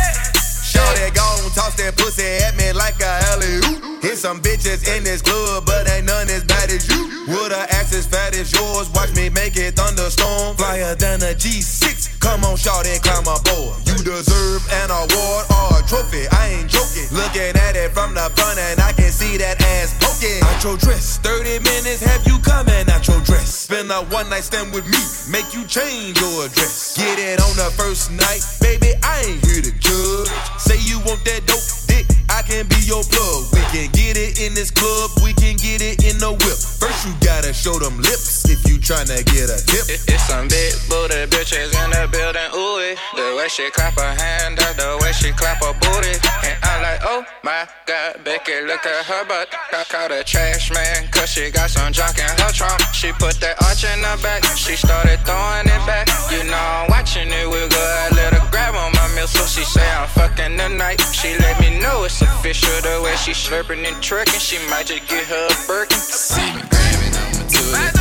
Shorty 0.85 1.09
gon' 1.16 1.48
toss 1.56 1.73
that 1.81 1.97
pussy 1.97 2.44
at 2.44 2.56
me 2.61 2.69
like 2.77 3.01
a 3.01 3.12
alley 3.32 3.56
oop. 3.65 4.05
Hit 4.05 4.20
some 4.20 4.43
bitches 4.44 4.85
in 4.85 5.01
this 5.02 5.23
club, 5.23 5.65
but 5.65 5.89
ain't 5.89 6.05
none 6.05 6.28
as 6.28 6.44
bad 6.44 6.69
as 6.69 6.85
you. 6.93 7.09
With 7.24 7.56
a 7.56 7.65
ass 7.73 7.94
as 7.97 8.05
fat 8.06 8.36
as 8.36 8.52
yours, 8.52 8.93
watch 8.93 9.16
me 9.16 9.31
make 9.31 9.56
it 9.56 9.77
thunderstorm. 9.77 10.56
Flyer 10.56 10.94
than 10.94 11.23
a 11.24 11.32
G6, 11.32 12.20
come 12.20 12.44
on, 12.44 12.56
shout 12.61 12.85
shorty, 12.85 13.01
climb 13.01 13.24
aboard. 13.24 13.81
You 13.89 13.97
deserve 14.05 14.61
an 14.85 14.93
award 14.93 15.44
or 15.56 15.81
a 15.81 15.82
trophy, 15.89 16.28
I 16.28 16.61
ain't 16.61 16.69
joking. 16.69 17.09
Looking 17.16 17.56
at 17.56 17.81
it 17.81 17.97
from 17.97 18.12
the 18.12 18.28
front 18.36 18.61
and 18.61 18.77
I 18.81 18.93
can 18.93 19.09
see 19.09 19.39
that 19.40 19.56
ass 19.81 19.97
poking. 19.97 20.44
Out 20.44 20.81
dress, 20.81 21.16
30 21.24 21.65
minutes 21.65 22.05
have 22.05 22.27
you 22.28 22.39
coming 22.44 22.84
dress. 23.25 23.49
Spend 23.55 23.91
a 23.91 24.05
one 24.15 24.29
night 24.31 24.45
stand 24.45 24.73
with 24.73 24.87
me, 24.87 25.01
make 25.33 25.55
you 25.55 25.65
change 25.67 26.21
your 26.21 26.47
address. 26.47 26.97
Get 26.97 27.19
it 27.19 27.41
on 27.41 27.57
the 27.57 27.73
first 27.77 28.13
night, 28.13 28.45
baby, 28.61 28.93
I 29.03 29.25
ain't 29.27 29.45
here 29.45 29.63
to 29.63 29.73
judge. 29.79 30.29
Say 30.59 30.79
you 30.81 30.99
want 31.01 31.25
that 31.25 31.47
dope 31.47 31.65
dick, 31.89 32.07
I 32.31 32.43
can 32.43 32.67
be 32.67 32.81
your 32.85 33.03
plug. 33.05 33.53
We 33.53 33.61
can 33.75 33.91
get 33.93 34.17
it 34.17 34.41
in 34.41 34.55
this 34.55 34.71
club, 34.71 35.11
we 35.23 35.33
can 35.33 35.57
get 35.57 35.83
it 35.83 36.05
in 36.05 36.19
the 36.19 36.31
whip. 36.33 36.59
First 36.81 37.07
you 37.07 37.13
gotta 37.21 37.53
show 37.53 37.79
them 37.79 37.97
lips 37.99 38.49
if 38.49 38.67
you 38.69 38.79
tryna 38.79 39.25
get 39.27 39.51
a 39.51 39.59
tip. 39.65 39.89
It, 39.91 40.01
it's 40.09 40.25
some 40.27 40.49
big 40.49 40.73
booty 40.89 41.27
bitches 41.31 41.73
in 41.73 41.89
the 41.91 42.09
building, 42.11 42.51
ooh 42.55 42.79
it. 42.81 42.99
The 43.17 43.37
way 43.37 43.49
she 43.49 43.71
clap 43.71 43.99
her 43.99 44.15
hand 44.15 44.61
up, 44.61 44.77
the 44.77 44.99
way 45.03 45.13
she 45.13 45.33
clap 45.33 45.63
her 45.63 45.75
booty. 45.75 46.17
And 46.47 46.57
I'm 46.63 46.83
like, 46.83 47.01
oh 47.05 47.25
my 47.43 47.67
god, 47.87 48.23
Becky, 48.25 48.61
look 48.63 48.85
at 48.87 49.05
her 49.07 49.25
butt. 49.27 49.49
I 49.73 49.85
call 49.85 50.09
the 50.09 50.25
trash 50.25 50.73
man, 50.73 51.09
cause 51.11 51.31
she 51.31 51.51
got 51.51 51.71
some 51.71 51.93
junk 51.93 52.19
in 52.19 52.31
her 52.41 52.53
trunk. 52.53 52.81
She 52.93 53.13
put 53.13 53.41
that 53.41 53.61
arch 53.63 53.85
in 53.85 54.01
her 54.03 54.19
back, 54.23 54.45
she 54.57 54.77
started 54.77 55.21
throwing 55.27 55.67
it 55.67 55.83
back. 55.87 56.09
You 56.31 56.45
know 56.45 56.57
I'm 56.57 56.91
watching 56.91 57.29
it 57.29 57.47
real 57.47 57.69
good, 57.69 57.79
I 57.79 58.09
let 58.15 58.33
her 58.35 58.47
grab 58.51 58.75
on 58.75 58.93
my 58.93 59.09
milk, 59.15 59.29
so 59.29 59.45
she 59.47 59.65
say 59.65 59.85
I'm 59.93 60.09
fucking 60.09 60.57
tonight. 60.57 61.01
She 61.13 61.37
let 61.39 61.61
me 61.61 61.81
know 61.81 62.05
it's 62.05 62.14
official, 62.23 62.70
the 62.82 63.01
way 63.03 63.16
she 63.16 63.32
slurping 63.32 63.86
and 63.86 63.97
twerking, 64.03 64.41
she 64.41 64.59
might 64.70 64.86
just 64.86 65.09
get 65.09 65.24
her 65.27 65.47
a 65.47 65.55
Birkin. 65.66 65.99
See 65.99 66.43
me 66.55 66.62
grabbing 66.69 67.15
on 67.16 67.31
my 67.35 67.45
toilet. 67.49 67.95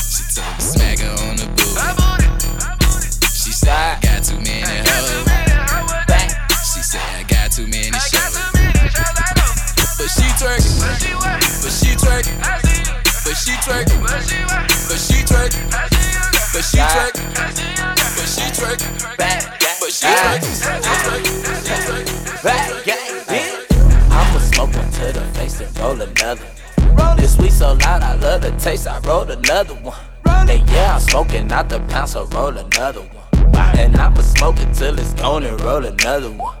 She 0.00 0.24
told 0.34 0.54
me 0.56 0.62
smack 0.62 0.98
her 0.98 1.12
on 1.28 1.36
the 1.36 1.46
booty. 1.54 1.78
She 3.30 3.52
said 3.52 3.70
I 3.70 3.98
got 4.00 4.24
too 4.24 4.38
many 4.40 4.64
hoes. 4.88 5.22
She 6.72 6.82
said 6.82 7.02
I 7.02 7.22
got 7.28 7.52
too 7.52 7.66
many 7.66 7.98
shows. 7.98 8.36
But 9.98 10.08
she 10.08 10.26
twerking, 10.40 10.80
but 10.80 11.70
she 11.70 11.92
twerking, 11.94 12.36
but 12.40 13.36
she 13.36 13.52
twerking, 13.60 14.00
but 14.88 14.98
she 14.98 15.20
twerking, 15.28 15.64
but 16.52 16.64
she 16.64 16.80
twerking, 16.80 17.28
but 18.16 18.26
she 18.26 18.46
twerking, 18.56 18.92
but 19.80 19.92
she 19.92 20.06
twerking. 20.06 20.69
Another. 26.20 26.46
This 27.16 27.38
weed 27.38 27.52
so 27.52 27.72
loud, 27.74 28.02
I 28.02 28.14
love 28.16 28.42
the 28.42 28.50
taste. 28.52 28.86
I 28.86 28.98
rolled 29.00 29.30
another 29.30 29.74
one. 29.74 29.98
And 30.26 30.68
yeah, 30.70 30.94
I'm 30.94 31.00
smoking 31.00 31.50
out 31.52 31.68
the 31.68 31.80
pound, 31.80 32.08
so 32.08 32.26
roll 32.26 32.56
another 32.56 33.00
one. 33.00 33.56
And 33.78 33.96
I'ma 33.96 34.20
smoke 34.20 34.58
it 34.58 34.74
till 34.74 34.98
it's 34.98 35.14
gone 35.14 35.44
and 35.44 35.60
roll 35.60 35.84
another 35.84 36.30
one. 36.30 36.56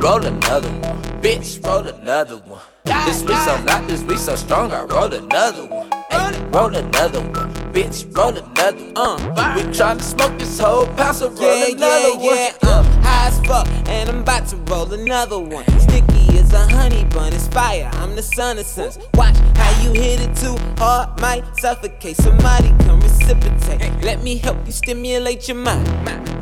Roll 0.00 0.24
another 0.24 0.68
one, 0.68 1.02
bitch, 1.20 1.64
roll 1.64 1.86
another 1.86 2.36
one. 2.38 2.60
This 2.84 3.22
weed 3.22 3.36
so 3.36 3.62
loud, 3.66 3.88
this 3.88 4.02
weed 4.02 4.18
so 4.18 4.34
strong, 4.34 4.72
I 4.72 4.84
roll 4.84 5.12
another 5.12 5.66
one. 5.66 5.88
Ay, 6.10 6.48
roll 6.50 6.74
another 6.74 7.20
one, 7.20 7.52
bitch, 7.72 8.16
roll 8.16 8.28
another 8.36 8.76
one. 8.92 9.38
Uh, 9.38 9.54
we 9.56 9.62
tryna 9.72 10.00
smoke 10.02 10.38
this 10.38 10.58
whole 10.58 10.86
pound, 10.88 11.16
so 11.16 11.28
roll 11.30 11.40
Yeah, 11.40 11.66
another 11.76 12.08
yeah, 12.08 12.16
one. 12.16 12.36
yeah. 12.36 12.52
I'm 12.62 12.84
high 13.02 13.28
as 13.28 13.40
fuck, 13.46 13.66
and 13.88 14.08
I'm 14.08 14.20
about 14.20 14.46
to 14.48 14.56
roll 14.56 14.92
another 14.92 15.38
one. 15.38 15.64
Sticky 15.80 16.38
as 16.38 16.52
a 16.52 16.66
honey 16.68 17.04
bun, 17.06 17.32
it's 17.32 17.48
fire. 17.48 17.90
I'm 17.94 18.14
the 18.16 18.22
son 18.22 18.58
of 18.58 18.66
sons. 18.66 18.98
Watch 19.14 19.36
how 19.56 19.82
you 19.82 19.92
hit 19.92 20.20
it 20.20 20.36
too 20.36 20.56
hard, 20.78 21.20
might 21.20 21.44
suffocate. 21.58 22.16
Somebody 22.16 22.68
come 22.84 23.00
reciprocate. 23.00 24.02
Let 24.02 24.22
me 24.22 24.36
help 24.38 24.58
you 24.66 24.72
stimulate 24.72 25.48
your 25.48 25.56
mind. 25.56 25.86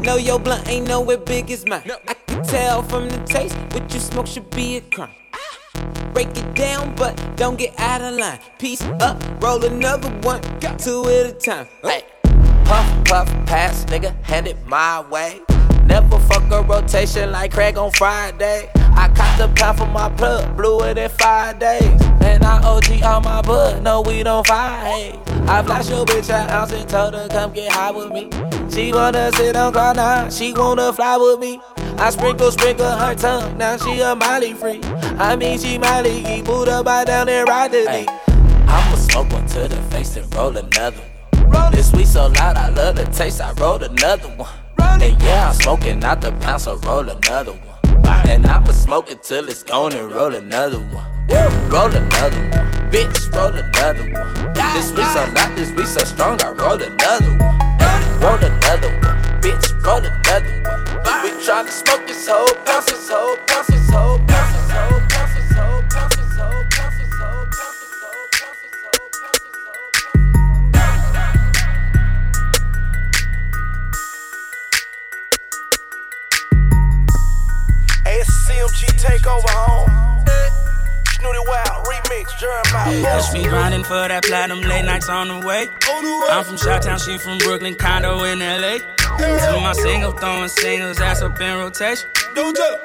Know 0.02 0.16
your 0.16 0.38
blunt 0.38 0.68
ain't 0.68 0.88
nowhere 0.88 1.18
big 1.18 1.50
as 1.50 1.66
mine. 1.66 1.82
I 2.06 2.14
can 2.14 2.42
tell 2.44 2.82
from 2.82 3.09
the 3.09 3.18
taste 3.24 3.56
what 3.72 3.92
you 3.92 4.00
smoke 4.00 4.26
should 4.26 4.48
be 4.50 4.76
a 4.76 4.80
crime. 4.80 5.10
Break 6.12 6.28
it 6.36 6.55
down, 6.55 6.94
but 6.96 7.14
don't 7.36 7.59
get 7.59 7.78
out 7.78 8.00
of 8.00 8.14
line. 8.14 8.38
Piece 8.59 8.82
up, 9.00 9.22
roll 9.40 9.64
another 9.64 10.10
one, 10.22 10.40
two 10.78 11.05
at 11.06 11.26
a 11.26 11.32
time. 11.32 11.66
Hey, 11.82 12.05
puff, 12.64 13.05
puff, 13.05 13.28
pass, 13.46 13.84
nigga, 13.86 14.14
hand 14.24 14.46
it 14.46 14.56
my 14.66 15.00
way. 15.09 15.40
Never 15.84 16.18
fuck 16.18 16.50
a 16.52 16.62
rotation 16.62 17.32
like 17.32 17.52
Craig 17.52 17.78
on 17.78 17.90
Friday. 17.92 18.68
I 18.76 19.09
caught 19.09 19.38
the 19.38 19.48
pound 19.55 19.78
from 19.78 19.92
my 19.92 20.10
plug, 20.10 20.56
blew 20.56 20.80
it 20.80 20.98
in 20.98 21.09
five 21.09 21.59
days. 21.59 22.02
And 22.20 22.44
I 22.44 22.60
OG 22.62 23.02
on 23.02 23.22
my 23.22 23.40
butt, 23.40 23.82
no 23.82 24.02
we 24.02 24.22
don't 24.22 24.46
fight. 24.46 25.18
I 25.48 25.62
flash 25.62 25.88
your 25.88 26.05
bitch 26.05 26.28
an 26.28 26.50
ounce 26.50 26.72
and 26.72 26.88
told 26.88 27.14
her 27.14 27.26
come 27.28 27.52
get 27.52 27.72
high 27.72 27.90
with 27.90 28.10
me. 28.10 28.28
She 28.70 28.92
wanna 28.92 29.32
sit 29.32 29.56
on 29.56 29.72
cloud 29.72 29.96
nine, 29.96 30.30
she 30.30 30.52
wanna 30.52 30.92
fly 30.92 31.16
with 31.16 31.40
me. 31.40 31.60
I 32.00 32.10
sprinkle, 32.10 32.52
sprinkle 32.52 32.86
her 32.86 33.14
tongue, 33.14 33.58
now 33.58 33.76
she 33.76 34.00
a 34.00 34.14
Molly 34.14 34.54
free. 34.54 34.80
I 35.18 35.34
mean 35.34 35.58
she 35.58 35.78
Molly, 35.78 36.22
keep 36.22 36.44
put 36.44 36.68
up, 36.68 36.84
by 36.84 37.04
down 37.04 37.28
and 37.28 37.48
ride 37.48 37.72
the 37.72 37.86
beat. 37.90 38.08
I'ma 38.68 38.96
smoke 38.96 39.32
one 39.32 39.46
to 39.48 39.66
the 39.66 39.76
face 39.90 40.16
and 40.16 40.32
roll 40.34 40.56
another 40.56 41.02
one. 41.34 41.72
This 41.72 41.92
weed 41.92 42.06
so 42.06 42.28
loud, 42.28 42.56
I 42.56 42.68
love 42.70 42.96
the 42.96 43.04
taste. 43.06 43.40
I 43.40 43.52
rolled 43.54 43.82
another 43.82 44.28
one. 44.28 44.48
And 44.80 45.20
yeah, 45.22 45.48
I'm 45.48 45.54
smoking 45.54 46.04
out 46.04 46.20
the 46.20 46.32
pound, 46.32 46.62
so 46.62 46.76
roll 46.78 47.08
another 47.08 47.52
one. 47.52 48.06
And 48.28 48.46
I'ma 48.46 48.72
smoke 48.72 49.10
it 49.10 49.22
till 49.22 49.48
it's 49.48 49.62
gone 49.62 49.92
and 49.92 50.12
roll 50.12 50.34
another 50.34 50.78
one. 50.78 51.06
Roll 51.68 51.90
another 51.90 52.40
one, 52.50 52.90
bitch, 52.90 53.32
roll 53.34 53.52
another 53.52 54.10
one. 54.12 54.54
This 54.72 54.92
weed 54.92 55.06
so 55.06 55.30
loud, 55.34 55.56
this 55.56 55.72
weed 55.72 55.86
so 55.86 56.04
strong, 56.04 56.40
I 56.42 56.50
roll 56.50 56.80
another 56.80 57.36
one. 57.38 57.58
Roll 58.20 58.38
another 58.38 58.90
one, 59.02 59.40
bitch, 59.42 59.84
roll 59.84 59.98
another 59.98 60.62
one. 60.62 60.88
We 61.48 61.54
tryna 61.54 61.70
smoke 61.70 62.06
this 62.06 62.28
whole 62.28 62.46
pound, 62.66 62.86
this 62.88 63.08
whole 63.08 63.36
pound, 63.46 63.66
this 63.68 63.90
whole 63.90 64.18
pound, 64.18 64.54
this 64.54 65.56
whole 65.56 65.82
pound, 65.88 66.12
this 78.04 78.28
CMG 78.46 78.80
Takeover 79.00 79.48
Home. 79.48 80.07
Snootie 81.19 81.47
Wild 81.47 81.86
Remix, 81.86 82.31
Jeremih. 82.39 83.49
Grinding 83.49 83.82
for 83.85 84.07
that 84.07 84.24
platinum 84.24 84.61
late 84.61 84.85
nights 84.85 85.09
on 85.09 85.28
the 85.28 85.45
way. 85.45 85.69
I'm 86.31 86.45
from 86.45 86.57
Chi-Town, 86.57 86.99
she 86.99 87.19
from 87.19 87.39
Brooklyn, 87.39 87.74
condo 87.74 88.23
in 88.23 88.39
LA. 88.39 88.78
To 89.19 89.59
my 89.61 89.73
single, 89.73 90.12
throwing 90.12 90.49
singles, 90.49 91.01
ass 91.01 91.23
up 91.23 91.40
in 91.40 91.59
rotation. 91.59 92.09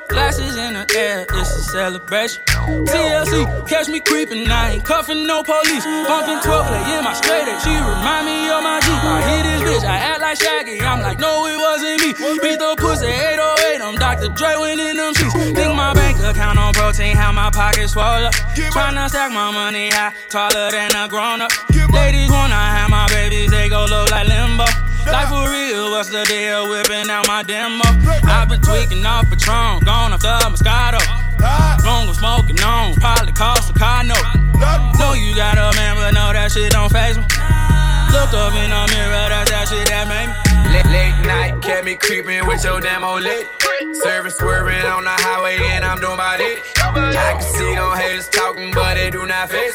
Glasses 0.09 0.57
in 0.57 0.73
the 0.73 0.85
air, 0.97 1.27
it's 1.29 1.55
a 1.55 1.61
celebration. 1.61 2.41
TLC, 2.45 3.67
catch 3.67 3.87
me 3.87 3.99
creeping, 3.99 4.49
I 4.49 4.73
ain't 4.73 4.83
cuffing 4.83 5.27
no 5.27 5.43
police. 5.43 5.85
Bumping 5.85 6.41
12 6.41 6.67
play 6.67 6.97
in 6.97 7.03
my 7.03 7.13
straight 7.13 7.47
X, 7.47 7.63
she 7.63 7.69
remind 7.69 8.25
me 8.25 8.49
of 8.49 8.63
my 8.63 8.79
Jeep. 8.81 9.03
I 9.03 9.21
hit 9.29 9.43
this 9.43 9.61
bitch, 9.61 9.85
I 9.87 9.97
act 9.97 10.21
like 10.21 10.41
Shaggy, 10.41 10.81
I'm 10.81 11.01
like, 11.01 11.19
no, 11.19 11.45
it 11.45 11.57
wasn't 11.57 12.01
me. 12.01 12.13
Beat 12.41 12.57
the 12.57 12.73
pussy 12.77 13.05
808, 13.05 13.81
I'm 13.81 13.95
Dr. 13.95 14.29
Dre 14.33 14.55
winning 14.57 14.97
them 14.97 15.13
sheets. 15.13 15.33
Think 15.33 15.75
my 15.75 15.93
bank 15.93 16.12
account 16.33 16.57
on 16.57 16.73
protein, 16.73 17.15
how 17.15 17.31
my 17.31 17.49
pockets 17.49 17.93
swell 17.93 18.25
up. 18.25 18.33
Tryna 18.73 19.09
stack 19.09 19.31
my 19.31 19.51
money 19.51 19.89
high, 19.89 20.13
taller 20.29 20.71
than 20.71 20.95
a 20.95 21.07
grown 21.07 21.41
up. 21.41 21.51
Ladies 21.93 22.29
wanna 22.31 22.55
have 22.55 22.89
my 22.89 23.07
babies, 23.07 23.51
they 23.51 23.69
go 23.69 23.85
low 23.85 24.05
like 24.09 24.27
limbo. 24.27 24.65
Like 25.05 25.29
for 25.29 25.45
real, 25.49 25.91
what's 25.91 26.09
the 26.09 26.25
deal? 26.25 26.69
Whipping 26.69 27.09
out 27.09 27.27
my 27.27 27.43
demo. 27.43 27.85
I've 28.25 28.49
been 28.49 28.61
tweaking 28.61 29.05
off 29.05 29.29
Patron, 29.29 29.79
gone 29.85 30.13
off 30.13 30.21
the 30.21 30.33
Moscato. 30.49 31.01
Longer 31.85 32.13
smoking 32.13 32.59
on, 32.61 32.95
probably 32.95 33.33
cost 33.33 33.69
a 33.69 33.73
car 33.73 34.03
note. 34.03 34.25
Know 34.97 35.13
you 35.13 35.35
got 35.35 35.57
a 35.57 35.75
man, 35.77 35.95
but 35.95 36.11
no, 36.11 36.33
that 36.33 36.51
shit 36.51 36.71
don't 36.71 36.91
phase 36.91 37.17
me. 37.17 37.23
Looked 38.11 38.33
up 38.33 38.53
in 38.55 38.69
the 38.69 38.81
mirror, 38.95 39.29
that's 39.29 39.51
that 39.51 39.67
shit 39.69 39.87
that 39.89 40.07
made 40.07 40.27
me. 40.27 40.52
Late, 40.71 40.85
late 40.85 41.25
night, 41.25 41.61
kept 41.61 41.85
me 41.85 41.95
creeping 41.95 42.45
with 42.47 42.63
your 42.63 42.75
old 42.75 43.23
lit. 43.23 43.47
Service 43.93 44.37
swerving 44.37 44.85
on 44.85 45.03
the 45.03 45.09
highway, 45.09 45.57
and 45.71 45.83
I'm 45.83 45.99
doing 45.99 46.13
about 46.13 46.39
it. 46.39 46.59
I 46.77 47.33
can 47.33 47.41
see 47.41 47.75
them 47.75 47.95
haters 47.97 48.29
talking, 48.29 48.71
but 48.71 48.95
they 48.95 49.09
do 49.09 49.25
not 49.25 49.51
me. 49.51 49.71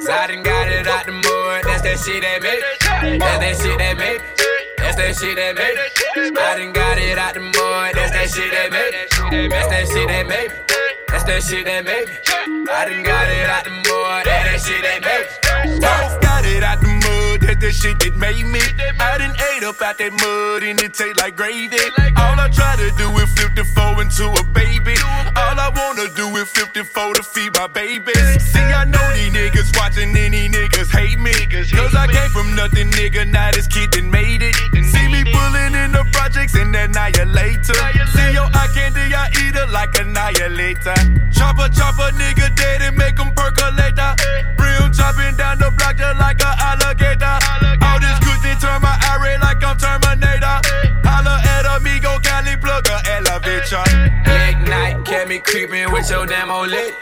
So 0.00 0.12
I 0.12 0.26
done 0.26 0.42
got 0.42 0.68
it 0.68 0.86
out 0.86 1.06
the 1.06 1.12
mud, 1.12 1.64
that's 1.64 1.82
that 1.82 1.98
shit 1.98 2.22
that 2.22 2.42
made. 2.42 2.62
That's 3.20 3.38
that 3.38 3.56
shit 3.56 3.78
that 3.78 3.96
made. 3.96 4.20
That's 4.78 4.96
that 4.96 5.16
shit 5.16 5.36
that 5.36 5.54
made. 5.56 6.38
I 6.38 6.58
done 6.58 6.72
got 6.72 6.98
it 6.98 7.18
out 7.18 7.34
the 7.34 7.40
mud, 7.40 7.94
that's 7.94 8.12
that 8.12 8.30
shit 8.30 8.50
that 8.52 8.70
made. 8.70 9.50
That's 9.50 9.68
that 9.68 9.88
shit 9.88 10.08
that 10.08 10.26
made. 10.26 10.52
That's 11.08 11.24
that 11.24 11.42
shit 11.42 11.64
that 11.64 11.84
made. 11.84 12.08
I 12.70 12.84
done 12.84 13.02
got 13.02 13.28
it 13.28 13.48
out 13.48 13.64
the 13.64 13.70
mud, 13.70 14.26
that's 14.26 14.44
that 14.44 14.60
shit 14.60 14.82
that 14.82 15.00
made 15.02 15.26
me. 15.64 15.80
Both 15.80 16.20
got 16.20 16.44
it 16.44 16.62
out 16.62 16.80
the 16.80 16.87
mud, 17.58 17.60
that 17.60 17.74
shit 17.74 17.98
that 18.00 18.16
made 18.16 18.46
me. 18.46 18.60
I 19.00 19.18
done 19.18 19.34
ate 19.54 19.64
up 19.64 19.80
out 19.82 19.98
that 19.98 20.12
mud 20.12 20.62
and 20.62 20.80
it 20.80 20.94
taste 20.94 21.18
like 21.18 21.36
gravy. 21.36 21.76
All 22.16 22.38
I 22.38 22.48
try 22.48 22.76
to 22.76 22.90
do 22.96 23.10
is 23.18 23.30
flip 23.34 23.54
the 23.54 23.64
four 23.64 24.00
into 24.02 24.26
a 24.26 24.44
baby. 24.54 24.94
All 25.36 25.58
I 25.58 25.70
wanna 25.74 26.08
do 26.14 26.28
is 26.36 26.50
flip 26.50 26.74
the 26.74 26.84
four 26.84 27.14
to 27.14 27.22
feed 27.22 27.54
my 27.54 27.66
babies. 27.66 28.18
See, 28.42 28.60
I 28.60 28.84
know 28.84 29.02
these 29.14 29.32
niggas 29.32 29.76
watching 29.76 30.16
any 30.16 30.48
niggas 30.48 30.90
hate 30.90 31.18
me. 31.18 31.32
Cause 31.46 31.94
I 31.94 32.06
came 32.06 32.30
from 32.30 32.54
nothing, 32.54 32.90
nigga. 32.90 33.26
Now 33.26 33.50
this 33.50 33.66
kid 33.66 33.90
done 33.90 34.10
made 34.10 34.42
it. 34.42 34.54
See 34.74 35.08
me 35.08 35.24
pulling 35.24 35.74
in 35.74 35.92
the 35.92 36.04
projects 36.12 36.54
and 36.54 36.74
annihilator. 36.74 37.74
See 38.14 38.32
yo, 38.34 38.44
I 38.54 38.66
candy, 38.74 39.14
I 39.14 39.28
eat 39.42 39.54
it 39.54 39.70
like 39.70 39.98
annihilator. 39.98 40.96
Chopper, 41.30 41.68
chopper, 41.68 42.10
nigga 42.16 42.54
dead 42.56 42.82
and 42.82 42.96
make 42.96 43.18
him 43.18 43.32
percolator. 43.34 44.14
Brim 44.78 44.92
chopping 44.92 45.34
down 45.36 45.58
the 45.58 45.70
block 45.74 45.96
just 45.96 46.18
like 46.18 46.40
a 46.40 46.52
alligator. 46.62 47.38
All 47.82 47.98
this 47.98 48.18
cushion 48.22 48.54
turn 48.62 48.78
my 48.80 48.94
eye 48.94 49.38
like 49.42 49.62
I'm 49.64 49.76
Terminator. 49.76 50.62
Holla 51.02 51.40
at 51.42 51.66
a 51.66 51.76
amigo, 51.82 52.18
Cali 52.22 52.56
plug 52.56 52.86
a 52.86 53.02
elevator. 53.10 53.82
Late 54.26 54.62
night, 54.68 55.04
kept 55.04 55.28
me 55.28 55.40
creeping 55.40 55.90
with 55.92 56.08
your 56.10 56.26
damn 56.26 56.46
demo 56.46 56.64
lit. 56.64 56.94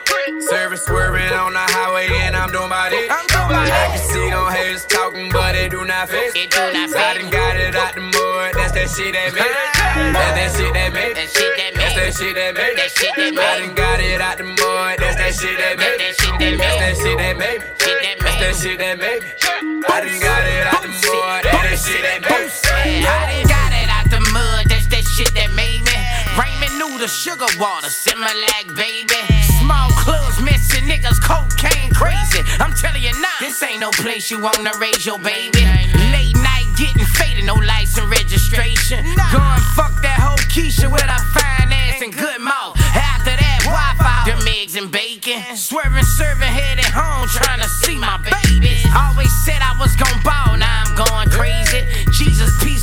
Service 0.49 0.85
swerving 0.85 1.33
on 1.33 1.53
the 1.53 1.67
highway 1.77 2.09
and 2.09 2.35
I'm 2.37 2.51
doing 2.51 2.69
my 2.69 2.89
it. 2.89 3.11
I 3.11 3.25
can 3.29 3.99
see 3.99 4.31
them 4.31 4.51
haters 4.51 4.85
talking, 4.87 5.31
but 5.31 5.53
they 5.53 5.69
do 5.69 5.85
not 5.85 6.09
fit. 6.09 6.33
I 6.57 7.15
done 7.15 7.31
got 7.31 7.57
it 7.57 7.77
out 7.77 7.95
the 7.95 8.01
mud, 8.01 8.55
that's 8.55 8.73
that 8.73 8.89
shit 8.91 9.13
that 9.13 9.35
made 9.35 9.45
it. 9.45 10.13
That's 10.17 10.57
that 10.57 10.57
shit 10.57 10.73
that 10.75 10.93
made 10.93 11.11
it. 11.11 11.15
That 11.17 11.29
shit 11.29 11.57
that 11.57 11.75
made 11.75 11.75
it. 11.75 11.76
I 11.97 13.59
done 13.59 13.75
got 13.75 14.01
it 14.01 14.21
out 14.21 14.37
the 14.37 14.45
mud, 14.45 14.99
that's 15.01 15.17
that 15.17 15.33
shit 15.33 15.57
that 15.57 15.79
made 15.79 15.97
it. 15.97 16.17
That's 16.59 16.77
that 16.77 16.97
shit 17.01 17.19
that 17.19 17.37
made 17.39 17.65
it. 17.65 18.21
That's 18.21 18.37
that 18.37 18.55
shit 18.61 18.79
that 18.79 18.99
made 18.99 19.25
it. 19.25 19.41
I 19.89 20.05
done 20.05 20.21
got 20.21 20.45
it 20.45 20.67
out 20.69 20.83
the 20.85 20.93
mud, 20.93 21.45
that's 21.45 21.65
that 21.65 21.79
shit 21.81 22.03
that 22.05 22.21
made 22.21 22.53
it. 22.53 23.07
I 23.09 23.33
done 23.33 23.49
got 23.49 23.73
it 23.73 23.89
out 23.89 24.11
the 24.13 24.21
mud, 24.33 24.67
that's 24.69 24.87
that 24.93 25.05
shit 25.09 25.33
that 25.33 25.51
made 25.57 25.81
me. 25.89 25.97
Raymond 26.37 26.77
knew 26.77 26.99
the 27.01 27.09
sugar 27.09 27.49
water, 27.57 27.89
Similac, 27.89 28.77
baby. 28.77 29.17
Small 29.57 29.89
clubs, 29.97 30.37
missing 30.45 30.85
niggas, 30.85 31.17
cocaine 31.25 31.91
crazy. 31.97 32.45
I'm 32.61 32.77
telling 32.77 33.03
you 33.03 33.17
now, 33.21 33.41
this 33.41 33.63
ain't 33.63 33.81
no 33.81 33.91
place 33.91 34.31
you 34.31 34.39
wanna 34.39 34.73
raise 34.79 35.07
your 35.07 35.19
baby. 35.19 35.65
Late 36.13 36.36
night 36.36 36.36
getting 36.77 37.05
faded, 37.17 37.45
no 37.45 37.55
license 37.55 38.07
registration. 38.07 39.03
Going 39.33 39.63
fuck 39.75 39.97
that 40.05 40.21
whole 40.21 40.39
Keisha 40.53 40.93
with 40.93 41.03
her 41.03 41.25
fine 41.33 41.73
ass 41.73 42.03
and 42.03 42.13
good 42.13 42.41
mouth. 42.41 42.77
After 42.95 43.33
that, 43.33 43.61
Wi-Fi, 43.65 44.29
them 44.29 44.47
eggs 44.61 44.77
and 44.77 44.93
bacon. 44.93 45.41
Swerving, 45.57 46.05
serving, 46.05 46.53
headed 46.53 46.85
home, 46.85 47.27
trying 47.29 47.61
to 47.61 47.69
see 47.83 47.97
my 47.97 48.21
baby. 48.21 48.77
Always 48.93 49.33
said 49.45 49.59
I 49.65 49.75
was 49.81 49.97
gon' 49.97 50.21
ball, 50.23 50.57
now 50.57 50.85
I'm 50.85 50.95
going 50.95 51.29
crazy. 51.33 52.06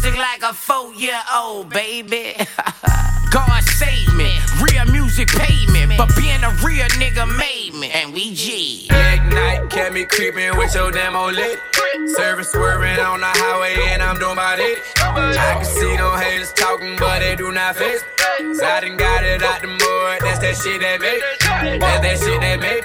It 0.06 0.18
like 0.18 0.44
a 0.44 0.54
four-year-old 0.54 1.70
baby. 1.70 2.36
God 3.32 3.64
save 3.64 4.14
me, 4.14 4.38
real 4.60 4.86
music 4.92 5.30
paid 5.30 5.70
me, 5.70 5.86
but 5.98 6.14
being 6.18 6.44
a 6.44 6.52
real 6.60 6.88
nigga 7.00 7.26
made 7.38 7.74
me, 7.74 7.90
and 7.90 8.14
we 8.14 8.34
G. 8.34 8.90
Late 8.92 9.24
night, 9.32 9.70
kept 9.70 9.94
me 9.94 10.04
creeping 10.04 10.58
with 10.58 10.76
your 10.76 10.92
demo 10.92 11.32
lit. 11.32 11.58
Service 12.18 12.52
swerving 12.52 13.00
on 13.00 13.22
the 13.22 13.26
highway 13.28 13.76
and 13.92 14.04
I'm 14.04 14.20
doing 14.20 14.36
my 14.36 14.58
it. 14.60 14.80
I 15.00 15.56
can 15.56 15.66
see 15.66 15.96
them 15.96 16.20
haters 16.20 16.52
talking, 16.52 16.98
but 17.00 17.20
they 17.20 17.38
do 17.38 17.54
not 17.54 17.78
fit. 17.78 18.04
So 18.60 18.66
I 18.66 18.82
done 18.82 18.98
got 18.98 19.24
it 19.24 19.42
out 19.42 19.62
the 19.62 19.68
mud, 19.68 20.20
that's 20.20 20.40
that 20.40 20.58
shit 20.58 20.82
that 20.82 21.00
made. 21.00 21.22
That's 21.80 22.02
that 22.02 22.20
shit 22.20 22.42
that 22.42 22.60
made. 22.60 22.84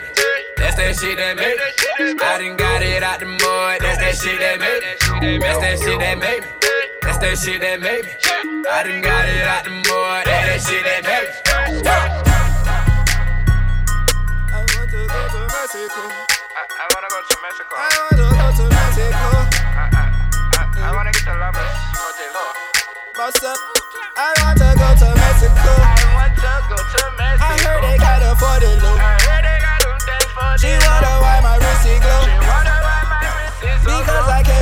That's 0.57 0.77
that 0.77 0.97
shit 0.97 1.19
that 1.19 1.37
made 1.37 1.59
it. 1.59 2.23
I 2.23 2.39
done 2.39 2.57
got 2.57 2.81
it 2.81 3.03
out 3.03 3.19
the 3.19 3.27
mud, 3.27 3.81
that's 3.81 3.99
that 3.99 4.15
shit 4.15 4.39
that 4.39 4.61
made 4.61 4.83
it. 4.87 5.41
That's 5.41 5.59
that 5.59 5.79
shit 5.81 5.99
that 5.99 6.19
made 6.19 6.45
it. 6.45 6.78
That's 7.21 7.45
that 7.45 7.51
shit 7.51 7.61
that 7.63 7.81
made 7.83 8.07
me. 8.07 8.15
I 8.71 8.87
done 8.87 9.03
got 9.03 9.27
it 9.27 9.43
out 9.43 9.67
the 9.67 9.75
mud. 9.75 10.23
That's 10.23 10.63
that 10.63 10.71
shit 10.71 10.87
that 10.87 11.03
made 11.03 11.27
me. 11.27 11.83
I 14.55 14.63
want 14.71 14.87
to 14.87 15.03
go 15.03 15.27
to 15.27 15.43
Mexico. 15.51 16.15
I, 16.55 16.63
I 16.63 16.87
wanna 16.95 17.11
go 17.11 17.19
to 17.19 17.35
Mexico. 17.43 17.75
I 17.75 17.91
want 18.07 18.23
to 18.23 18.39
go 18.39 18.55
to 18.55 18.71
Mexico. 18.71 19.35
I, 19.35 19.91
I, 19.99 20.15
I, 20.63 20.79
I 20.79 20.95
wanna 20.95 21.11
get 21.11 21.27
the 21.27 21.35
lovers 21.43 21.75
all. 22.39 22.55
Boss 23.19 23.43
up. 23.43 23.59
I 24.15 24.31
want 24.39 24.63
to 24.63 24.79
go 24.79 24.87
to 25.03 25.11
Mexico. 25.19 25.75
I 25.75 25.99
want 26.15 26.39
to 26.39 26.55
go 26.71 26.79
to 26.79 27.03
Mexico. 27.19 27.51
I 27.51 27.59
heard 27.67 27.83
they 27.83 27.99
got 27.99 28.23
a 28.23 28.39
40 28.39 28.79
loop. 28.79 28.98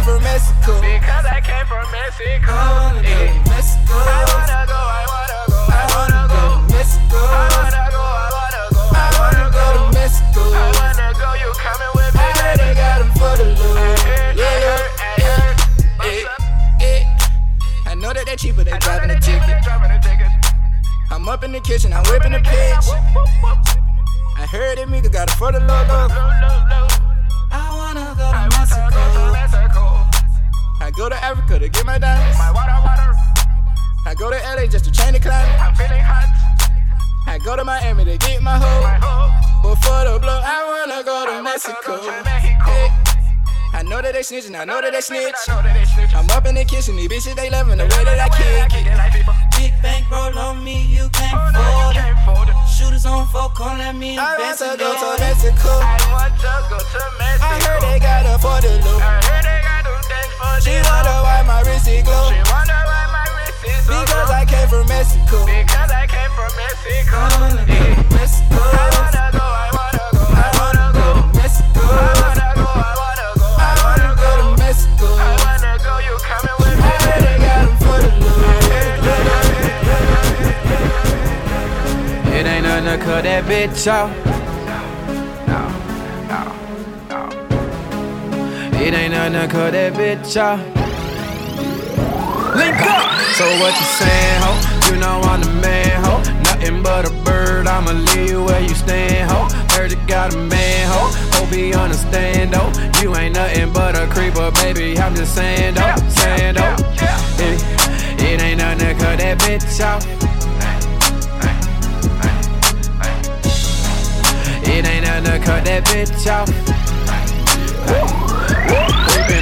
From 0.06 0.22
Mexico. 0.22 0.78
Because 0.80 1.26
I 1.26 1.40
came 1.42 1.66
from 1.66 1.82
Mexico. 1.90 2.54
I 2.54 2.78
wanna 2.78 3.02
go 3.02 3.26
to 3.26 3.42
Mexico. 3.50 3.98
I 3.98 4.22
wanna 4.30 4.62
go, 4.70 4.78
I 4.78 5.04
wanna 5.10 5.42
go, 5.50 5.58
I 5.66 5.84
wanna 5.98 6.22
go 6.30 6.42
to 6.46 6.62
Mexico. 6.70 7.18
I 7.18 7.50
wanna 7.58 7.90
go, 7.90 8.02
I 8.06 8.30
wanna 8.38 8.62
go, 8.70 8.82
I 8.94 9.10
wanna 9.18 9.46
go 9.50 9.64
to 9.74 9.82
Mexico. 9.98 10.42
I 10.46 10.70
wanna 10.78 11.10
go, 11.18 11.28
you 11.42 11.50
coming 11.58 11.92
with 11.98 12.14
me? 12.14 12.22
I 12.22 12.30
heard 12.38 12.58
they 12.62 12.74
got 12.78 12.96
them 13.02 13.10
for 13.18 13.34
the 13.34 13.50
loot. 13.58 13.98
Yeah, 14.38 14.66
yeah. 15.18 16.06
Eh, 16.06 16.22
eh. 16.86 17.02
I 17.90 17.94
know 17.98 18.12
that 18.12 18.24
they're 18.26 18.36
cheaper, 18.38 18.62
they 18.62 18.78
driving 18.78 19.10
a 19.10 19.18
ticket. 19.18 19.58
I'm 21.10 21.28
up 21.28 21.42
in 21.42 21.50
the 21.50 21.60
kitchen, 21.60 21.92
I'm 21.92 22.04
whipping 22.04 22.32
the 22.32 22.40
pitch. 22.46 22.86
I 24.38 24.46
heard 24.46 24.78
that 24.78 24.88
Mika 24.88 25.08
got 25.08 25.28
it 25.28 25.34
for 25.34 25.50
the 25.50 25.58
logo. 25.58 26.14
I 27.50 27.74
wanna 27.74 28.14
go 28.14 28.30
to 28.30 28.48
Mexico. 28.54 29.15
I 30.96 30.98
go 30.98 31.08
to 31.10 31.24
Africa 31.24 31.58
to 31.58 31.68
get 31.68 31.84
my 31.84 31.98
diamonds. 31.98 32.38
My 32.38 32.48
water, 32.56 32.72
water. 32.80 33.12
I 34.08 34.14
go 34.16 34.32
to 34.32 34.40
LA 34.40 34.64
just 34.64 34.86
to 34.86 34.90
change 34.90 35.12
the 35.12 35.20
climate. 35.20 35.52
I'm 35.60 35.76
feeling 35.76 36.00
hot. 36.00 36.24
I 37.28 37.36
go 37.44 37.54
to 37.54 37.64
Miami 37.64 38.06
to 38.06 38.16
get 38.16 38.40
my 38.40 38.56
hoe. 38.56 38.80
My 38.80 38.96
But 39.60 39.76
for 39.84 40.08
the 40.08 40.16
blow, 40.16 40.40
I 40.40 40.56
wanna 40.64 41.04
go 41.04 41.28
to 41.28 41.42
Mexico. 41.44 42.00
Hey. 42.00 42.88
I 43.76 43.82
know 43.84 44.00
that 44.00 44.14
they 44.14 44.24
snitching, 44.24 44.56
I 44.56 44.64
know 44.64 44.80
that 44.80 44.96
they 44.96 45.04
snitch. 45.04 45.36
I'm 46.16 46.24
up 46.32 46.46
in 46.46 46.54
the 46.54 46.64
kitchen, 46.64 46.96
these 46.96 47.12
bitches 47.12 47.36
they 47.36 47.50
loving 47.50 47.76
the 47.76 47.84
way 47.84 48.04
that 48.08 48.16
I 48.16 48.32
kick 48.32 48.88
it. 48.88 48.96
Big 49.52 49.76
bank 49.84 50.08
roll 50.10 50.32
on 50.38 50.64
me, 50.64 50.80
you 50.88 51.10
can't 51.12 51.36
afford 51.52 52.48
it. 52.48 52.56
Shooters 52.72 53.04
on 53.04 53.28
four, 53.28 53.50
come 53.52 53.76
let 53.76 53.94
me 53.94 54.16
I 54.16 54.32
want 54.40 54.40
invest 54.40 54.64
to 54.64 54.78
go 54.80 54.96
to. 54.96 55.20
Mexico. 55.20 55.76
I 55.76 56.00
want 56.08 56.32
to 56.40 56.52
go 56.72 56.78
to 56.80 57.02
Mexico. 57.20 57.44
I 57.44 57.60
heard 57.68 57.82
they 57.84 57.98
got 58.00 58.24
a 58.24 58.40
40 58.40 58.80
loop. 58.80 59.25
She 60.60 60.72
wonder 60.82 61.18
why 61.22 61.42
my 61.46 61.60
wrist 61.62 61.86
is 61.88 62.02
glow. 62.02 62.30
She 62.30 62.40
wonder 62.50 62.80
why 62.90 63.06
my 63.12 63.24
wrist 63.36 63.62
is 63.64 63.84
so 63.86 64.00
Because 64.02 64.30
I 64.30 64.44
came 64.44 64.68
from 64.68 64.86
Mexico. 64.88 65.44
Because 65.46 65.90
I 65.92 66.06
came 66.06 66.30
from 66.32 66.50
Mexico. 66.56 67.16
I 67.16 67.30
wanna 67.40 67.64
go 67.66 67.78
to 67.94 68.02
Mexico. 68.16 68.56
I 68.56 68.90
wanna 68.96 69.30
go, 69.36 69.46
I 69.46 69.70
wanna 69.76 70.06
go, 70.16 70.26
I 70.26 70.50
wanna 70.58 70.88
go 70.96 71.06
to 71.16 71.28
Mexico. 71.38 71.82
I 71.86 72.12
wanna 72.20 72.50
go, 72.56 72.66
I 72.66 72.94
wanna 72.98 73.28
go, 73.38 73.46
I 73.56 73.72
wanna 73.84 74.10
go 74.16 74.30
to 74.42 74.48
Mexico. 74.58 75.06
I 75.06 75.32
wanna 75.44 75.72
go, 75.86 75.92
you 76.06 76.14
coming 76.24 76.56
with 76.58 76.76
me? 76.82 76.90
I 76.90 77.38
got 77.46 77.58
them 77.62 77.76
for 77.84 77.98
the 78.02 78.10
loot. 78.20 78.42
It 82.34 82.44
ain't 82.46 82.64
nothing 82.64 82.88
to 82.90 82.96
cut 83.04 83.22
that 83.24 83.42
bitch 83.44 83.86
off. 83.86 84.35
It 88.86 88.94
ain't 88.94 89.14
nothing 89.14 89.32
to 89.32 89.48
cut 89.48 89.72
that 89.72 89.94
bitch 89.94 90.40
off. 90.40 90.60
Link 92.54 92.80
up. 92.86 93.10
So 93.34 93.44
what 93.58 93.74
you 93.74 93.86
saying, 93.98 94.38
ho? 94.46 94.54
You 94.86 95.00
know 95.00 95.18
I'm 95.26 95.40
the 95.40 95.50
man, 95.60 96.04
ho. 96.04 96.22
Nothing 96.44 96.84
but 96.84 97.04
a 97.04 97.10
bird. 97.24 97.66
I'ma 97.66 97.90
leave 97.90 98.30
you 98.30 98.44
where 98.44 98.60
you 98.60 98.76
stand, 98.76 99.28
ho. 99.28 99.48
Heard 99.74 99.90
you 99.90 99.98
got 100.06 100.32
a 100.32 100.38
man, 100.38 100.86
ho. 100.86 101.10
Hope 101.34 101.48
he 101.48 101.74
understand, 101.74 102.54
though. 102.54 102.70
You 103.02 103.16
ain't 103.16 103.34
nothing 103.34 103.72
but 103.72 103.96
a 103.96 104.06
creeper, 104.06 104.52
baby. 104.52 104.96
I'm 104.96 105.16
just 105.16 105.34
saying, 105.34 105.74
though. 105.74 105.96
Saying, 106.08 106.54
though. 106.54 106.76
It, 107.42 107.58
it 108.22 108.40
ain't 108.40 108.58
nothing 108.58 108.86
to 108.86 108.94
cut 108.94 109.18
that 109.18 109.40
bitch 109.40 109.84
off. 109.84 110.06
It 114.62 114.86
ain't 114.86 115.04
nothing 115.04 115.24
to 115.24 115.44
cut 115.44 115.64
that 115.64 115.84
bitch 115.86 116.30
off. 116.30 116.65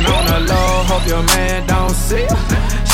On 0.07 0.27
the 0.27 0.53
low, 0.53 0.85
hope 0.85 1.07
your 1.07 1.23
man 1.23 1.67
don't 1.67 1.91
see. 1.91 2.27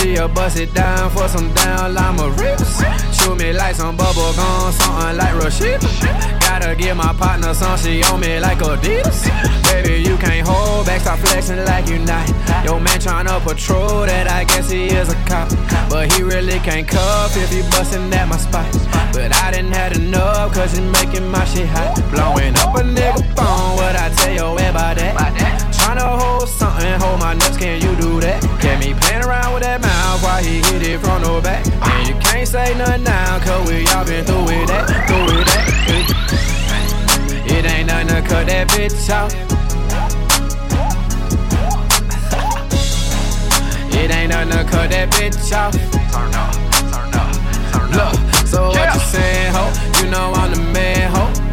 She'll 0.01 0.29
bust 0.29 0.59
it 0.59 0.73
down 0.73 1.11
for 1.11 1.29
some 1.29 1.53
down 1.55 1.95
lima 1.95 2.31
rips. 2.31 2.81
Shoot 3.13 3.37
me 3.37 3.53
like 3.53 3.75
some 3.75 3.97
bubble 3.97 4.33
gum, 4.33 4.73
something 4.73 5.17
like 5.19 5.35
Rashida. 5.35 6.41
Gotta 6.41 6.75
give 6.75 6.97
my 6.97 7.13
partner 7.13 7.53
some, 7.55 7.77
she 7.79 8.03
on 8.05 8.21
me 8.21 8.41
like 8.41 8.59
Adidas. 8.59 9.25
Baby, 9.71 10.03
you 10.09 10.17
can't 10.17 10.47
hold 10.47 10.87
back, 10.87 11.03
stop 11.03 11.19
flexing 11.19 11.65
like 11.65 11.89
you 11.89 11.99
not. 11.99 12.27
Your 12.65 12.81
man 12.81 12.99
tryna 12.99 13.41
patrol 13.45 14.07
that, 14.07 14.27
I 14.29 14.45
guess 14.45 14.71
he 14.71 14.87
is 14.87 15.11
a 15.11 15.15
cop. 15.27 15.49
But 15.91 16.13
he 16.13 16.23
really 16.23 16.59
can't 16.61 16.89
cuff 16.89 17.37
if 17.37 17.51
he 17.51 17.63
bustin' 17.71 18.13
at 18.15 18.27
my 18.29 18.37
spot. 18.37 18.73
But 19.13 19.35
I 19.37 19.51
didn't 19.51 19.73
have 19.73 19.93
enough, 19.97 20.55
cause 20.55 20.77
he 20.77 20.81
making 20.81 21.29
my 21.29 21.45
shit 21.45 21.69
hot. 21.69 21.95
Blowing 22.11 22.57
up 22.57 22.75
a 22.75 22.83
nigga 22.83 23.21
phone, 23.37 23.77
what 23.77 23.97
I 23.97 24.09
tell 24.17 24.33
you 24.33 24.67
about 24.67 24.97
that? 24.97 25.40
Tryna 25.91 26.23
hold 26.23 26.49
something, 26.49 27.01
hold 27.01 27.19
my 27.19 27.35
nuts, 27.35 27.57
can 27.57 27.83
you 27.83 27.97
do 27.97 28.21
that? 28.21 28.41
Get 28.63 28.79
me 28.79 28.95
playing 28.95 29.25
around 29.25 29.55
with 29.55 29.65
that 29.65 29.81
mouth 29.81 30.23
while 30.23 30.41
he 30.41 30.63
hit 30.63 30.87
it 30.87 31.01
from 31.01 31.23
the 31.23 31.41
back. 31.43 31.67
And 31.67 32.07
you 32.07 32.15
can't 32.15 32.47
say 32.47 32.79
nothing 32.79 33.03
now, 33.03 33.41
cause 33.41 33.69
we 33.69 33.85
all 33.89 34.05
been 34.05 34.25
through 34.25 34.45
with 34.45 34.71
eh, 34.71 34.87
that, 34.87 34.87
through 35.11 35.25
with 35.35 35.51
eh, 35.51 35.51
that. 35.51 35.67
Eh. 37.51 37.59
It 37.59 37.65
ain't 37.67 37.89
nothing 37.89 38.07
to 38.07 38.23
cut 38.23 38.47
that 38.47 38.69
bitch 38.69 39.11
off. 39.11 39.35
It 43.93 44.11
ain't 44.15 44.31
nothing 44.31 44.51
to 44.51 44.71
cut 44.71 44.91
that 44.95 45.11
bitch 45.11 45.51
off. 45.51 45.75
Turn 45.75 46.31
up, 46.39 46.55
turn 46.95 47.11
up, 47.19 47.35
turn 47.75 47.91
up. 47.99 48.15
Look, 48.15 48.47
so 48.47 48.69
what 48.69 48.95
you 48.95 49.01
saying, 49.11 49.53
ho? 49.53 49.67
You 49.99 50.09
know 50.09 50.31
I'm 50.37 50.55
the 50.55 50.63
man, 50.71 51.11
ho. 51.11 51.50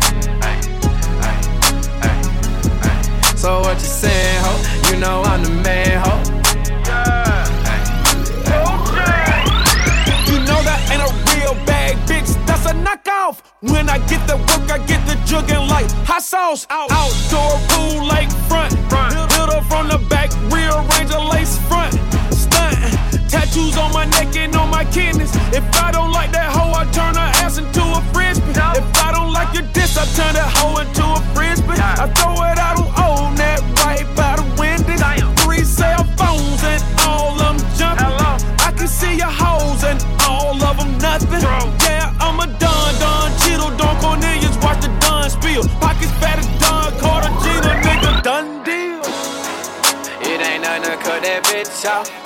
So 3.48 3.62
what 3.62 3.80
you 3.80 3.88
saying, 3.88 4.44
ho? 4.44 4.92
You 4.92 5.00
know 5.00 5.24
I'm 5.24 5.42
the 5.42 5.50
man, 5.64 6.04
ho. 6.04 6.20
You 10.28 10.40
know 10.44 10.60
that 10.68 10.80
ain't 10.92 11.00
a 11.00 11.08
real 11.32 11.56
bag, 11.64 11.96
bitch. 12.10 12.28
That's 12.46 12.66
a 12.66 12.74
knockoff. 12.74 13.40
When 13.62 13.88
I 13.88 14.00
get 14.00 14.28
the 14.28 14.36
work, 14.36 14.70
I 14.70 14.80
get 14.86 15.00
the 15.08 15.16
jugging 15.24 15.66
like 15.70 15.90
hot 16.04 16.24
sauce. 16.24 16.68
Out. 16.70 16.92
Outdoor 16.92 17.56
pool, 17.72 18.04
lake 18.12 18.30
front. 18.52 18.76
Build 19.32 19.50
up 19.56 19.64
from 19.72 19.88
the 19.88 20.00
back, 20.10 20.30
rearrange 20.52 21.12
a 21.12 21.22
lace 21.32 21.58
front. 21.70 21.94
Stunt. 22.36 22.76
Tattoos 23.32 23.78
on 23.78 23.94
my 23.94 24.04
neck 24.20 24.36
and 24.36 24.54
on 24.58 24.70
my 24.70 24.84
kidneys. 24.84 25.34
If 25.56 25.64
I 25.82 25.94
don't 25.94 26.12
like 26.12 26.34
that 26.34 26.52
hoe, 26.52 26.76
I 26.76 26.84
turn 26.92 27.16
her 27.16 27.32
ass 27.40 27.58
into 27.58 27.80
a 27.80 28.02
frisbee. 28.12 28.52
If 28.52 28.88
I 29.02 29.14
don't 29.14 29.32
like 29.32 29.54
your 29.54 29.64
diss, 29.72 29.96
I 29.96 30.04
turn 30.20 30.34
that 30.36 30.52
hoe 30.52 30.80
into 30.84 31.06
a 31.08 31.22
frisbee. 31.34 31.80
I 31.80 32.12
throw 32.12 32.44
it 32.44 32.60
out 32.60 32.76
on 32.80 32.97
old 33.38 33.40
net 33.40 33.62
right 33.86 34.06
by 34.16 34.36
the 34.36 34.44
window. 34.60 35.34
Three 35.44 35.64
cell 35.64 36.04
phones 36.18 36.64
and 36.64 36.84
all 37.06 37.40
of 37.42 37.58
them 37.58 37.58
jumping. 37.78 38.06
I 38.60 38.74
can 38.76 38.88
see 38.88 39.16
your 39.16 39.32
hoes 39.32 39.84
and 39.84 40.04
all 40.28 40.62
of 40.62 40.78
them 40.78 40.98
nothing. 40.98 41.42
Yeah, 41.42 42.14
I'm 42.20 42.40
a 42.40 42.48
Don 42.60 43.00
Don 43.00 43.32
Cheeto, 43.42 43.78
Don 43.78 43.96
Cornelius, 44.02 44.58
watch 44.64 44.82
the 44.82 44.90
Don 45.00 45.30
spill. 45.30 45.64
Pockets 45.80 46.12
fat 46.20 46.40
as 46.40 46.48
Don 46.60 46.92
Carter, 47.00 47.30
Gina, 47.44 47.74
nigga, 47.86 48.24
done 48.24 48.64
deal. 48.64 49.02
It 50.22 50.42
ain't 50.42 50.64
nothing 50.64 50.92
to 50.92 50.98
cut 50.98 51.22
that 51.24 51.44
bitch 51.44 51.86
off. 51.86 52.10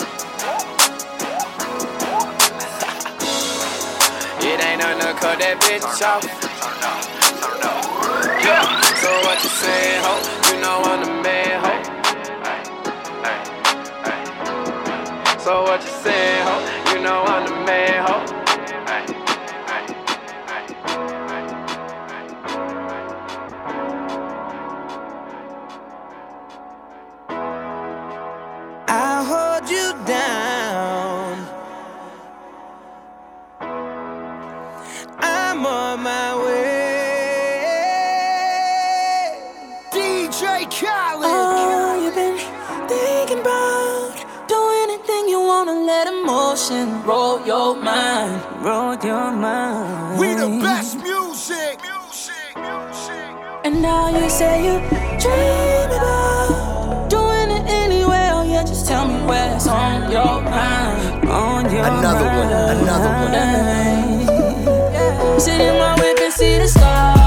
It 4.43 4.59
ain't 4.59 4.79
nothing 4.81 5.01
to 5.01 5.13
cut 5.21 5.37
that 5.37 5.59
bitch 5.61 6.01
off. 6.01 7.90
So 8.43 9.11
what 9.25 9.43
you 9.43 9.49
saying, 9.49 10.01
ho? 10.03 10.13
You 10.55 10.61
know 10.61 10.81
I'm 10.83 11.01
the 11.05 11.11
man, 11.23 11.61
ho. 11.63 12.01
So 15.39 15.63
what 15.63 15.81
you 15.83 15.89
saying, 15.89 16.43
ho? 16.47 16.93
You 16.95 17.03
know 17.03 17.23
I'm 17.23 17.45
the 17.47 17.55
man, 17.65 18.05
ho. 18.07 18.50
Let 46.51 46.59
emotion 46.59 47.03
roll 47.03 47.45
your 47.45 47.75
mind, 47.81 48.41
roll 48.65 48.95
your 48.95 49.31
mind. 49.31 50.19
We 50.19 50.33
the 50.33 50.49
best 50.61 50.97
music. 50.97 51.79
And 53.63 53.81
now 53.81 54.09
you 54.09 54.29
say 54.29 54.65
you 54.65 54.79
dream 55.19 55.91
about 55.91 57.09
doing 57.09 57.51
it 57.51 57.63
anyway. 57.69 58.29
Oh 58.33 58.43
yeah, 58.43 58.63
just 58.63 58.85
tell 58.87 59.05
me 59.07 59.23
where's 59.25 59.67
on 59.67 60.11
your 60.11 60.41
mind, 60.41 61.29
on 61.29 61.71
your 61.71 61.85
Another 61.85 62.25
one, 62.25 62.49
mind. 62.49 62.79
another 62.81 63.13
one. 65.29 65.39
Sit 65.39 65.61
in 65.61 65.77
my 65.77 65.95
whip 66.01 66.19
and 66.19 66.33
see 66.33 66.57
the 66.57 66.67
stars, 66.67 67.20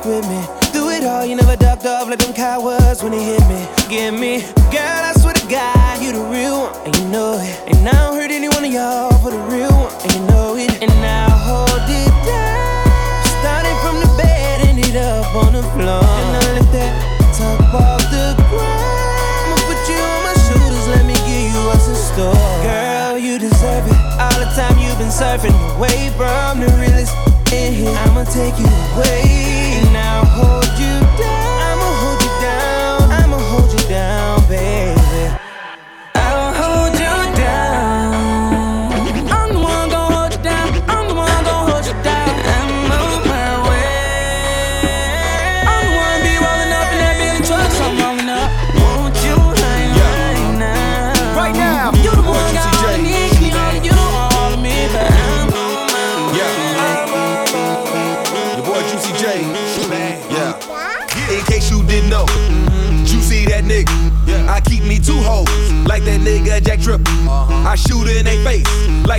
stuck 0.00 0.04
with 0.04 0.28
me. 0.28 0.42
Through 0.72 0.90
it 0.90 1.04
all, 1.04 1.24
you 1.24 1.36
never 1.36 1.56
ducked 1.56 1.86
off 1.86 2.08
like 2.08 2.18
them 2.18 2.32
cowards 2.32 3.02
when 3.02 3.12
they 3.12 3.22
hit 3.22 3.40
me. 3.48 3.66
Give 3.88 4.14
me, 4.14 4.40
girl, 4.70 5.02
I 5.08 5.12
swear 5.16 5.34
to 5.34 5.46
God, 5.48 6.02
you 6.02 6.12
the 6.12 6.24
real 6.30 6.60
one, 6.62 6.74
and 6.86 6.96
you 6.96 7.08
know 7.08 7.38
it. 7.40 7.74
And 7.74 7.88
I 7.88 7.92
don't 7.92 8.16
hurt 8.16 8.30
any 8.30 8.48
one 8.48 8.64
of 8.64 8.72
y'all 8.72 9.12
for 9.22 9.30
the 9.30 9.42
real 9.50 9.70
one, 9.70 9.92
and 10.02 10.12
you 10.12 10.22
know 10.26 10.56
it. 10.56 10.82
And 10.82 10.90
I'll 10.90 11.30
hold 11.30 11.88
it 11.88 12.12
down. 12.26 13.24
Starting 13.40 13.76
from 13.84 13.96
the 14.00 14.10
bed, 14.16 14.60
ended 14.68 14.96
up 14.96 15.34
on 15.34 15.52
the 15.52 15.62
floor. 15.74 16.04
And 16.04 16.36
I 16.36 16.52
let 16.58 16.68
that 16.72 16.92
top 17.36 17.74
off 17.74 18.02
the 18.10 18.36
ground. 18.48 19.44
I'ma 19.46 19.56
put 19.68 19.80
you 19.88 20.00
on 20.00 20.20
my 20.24 20.36
shoulders, 20.46 20.86
let 20.88 21.04
me 21.04 21.16
give 21.28 21.52
you 21.52 21.60
what's 21.68 21.88
in 21.88 21.96
store. 21.96 22.46
Girl, 22.62 23.18
you 23.18 23.38
deserve 23.38 23.86
it. 23.86 24.00
All 24.20 24.38
the 24.38 24.50
time 24.56 24.78
you've 24.78 24.98
been 24.98 25.12
surfing 25.12 25.56
away 25.76 26.10
from 26.16 26.60
the 26.60 26.70
realest. 26.78 27.29
I'ma 27.52 28.22
take 28.24 28.56
you 28.60 28.66
away. 28.66 29.82
And 29.82 29.96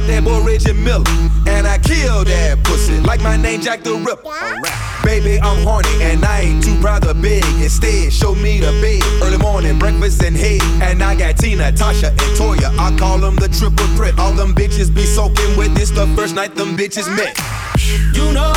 like 0.01 0.07
that 0.07 0.23
boy 0.23 0.43
Reggie 0.43 0.73
Miller. 0.73 1.03
And 1.47 1.67
I 1.67 1.77
kill 1.77 2.23
that 2.23 2.63
pussy, 2.63 2.99
like 3.01 3.21
my 3.21 3.37
name 3.37 3.61
Jack 3.61 3.83
the 3.83 3.95
Ripper. 3.95 4.31
Baby, 5.03 5.39
I'm 5.41 5.63
horny, 5.63 5.89
and 6.01 6.23
I 6.23 6.41
ain't 6.41 6.63
too 6.63 6.79
proud 6.79 7.01
beg. 7.21 7.43
Instead, 7.61 8.13
show 8.13 8.35
me 8.35 8.59
the 8.59 8.71
bed. 8.81 9.03
Early 9.23 9.37
morning, 9.37 9.77
breakfast 9.79 10.23
and 10.23 10.35
head. 10.35 10.61
And 10.81 11.03
I 11.03 11.15
got 11.15 11.37
Tina, 11.37 11.71
Tasha, 11.71 12.09
and 12.09 12.31
Toya. 12.37 12.75
I 12.77 12.95
call 12.97 13.17
them 13.17 13.35
the 13.35 13.49
triple 13.49 13.85
threat. 13.95 14.17
All 14.19 14.33
them 14.33 14.53
bitches 14.53 14.93
be 14.93 15.03
soaking 15.03 15.57
with 15.57 15.75
this 15.75 15.89
the 15.91 16.07
first 16.15 16.35
night 16.35 16.55
them 16.55 16.77
bitches 16.77 17.07
met. 17.15 17.37
You 18.15 18.31
know, 18.33 18.53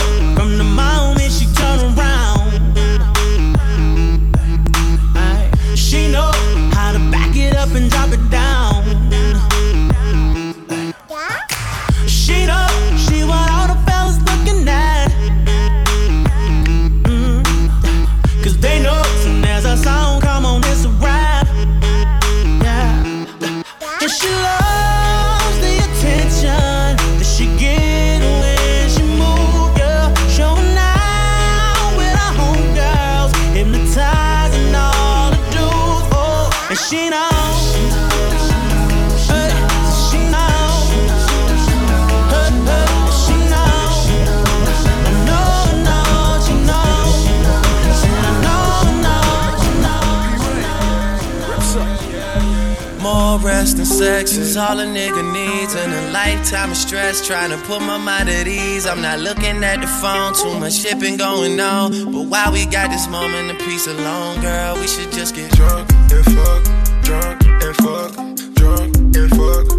sex 53.95 54.37
is 54.37 54.57
all 54.57 54.79
a 54.81 54.85
nigga 54.85 55.23
needs. 55.33 55.75
And 55.75 55.93
a 55.93 56.11
lifetime 56.13 56.71
of 56.71 56.77
stress 56.77 57.27
trying 57.27 57.51
to 57.51 57.59
put 57.67 57.81
my 57.81 57.99
mind 57.99 58.29
at 58.29 58.47
ease. 58.47 58.87
I'm 58.87 59.01
not 59.01 59.21
looking 59.21 59.63
at 59.63 59.81
the 59.81 59.87
phone, 59.87 60.35
too 60.35 60.59
much 60.59 60.75
shipping 60.75 61.17
going 61.17 61.59
on. 61.61 62.13
But 62.13 62.27
while 62.27 62.53
we 62.53 62.67
got 62.67 62.91
this 62.91 63.09
moment 63.09 63.51
of 63.51 63.59
peace 63.59 63.87
alone, 63.87 64.41
girl, 64.41 64.75
we 64.81 64.87
should 64.89 65.13
just 65.13 65.35
get 65.35 65.51
drunk 65.53 65.91
and 65.93 66.25
fuck, 66.35 66.63
drunk 67.03 67.45
and 67.47 67.77
fuck, 67.77 68.11
drunk 68.55 68.97
and 69.17 69.31
fuck, 69.39 69.74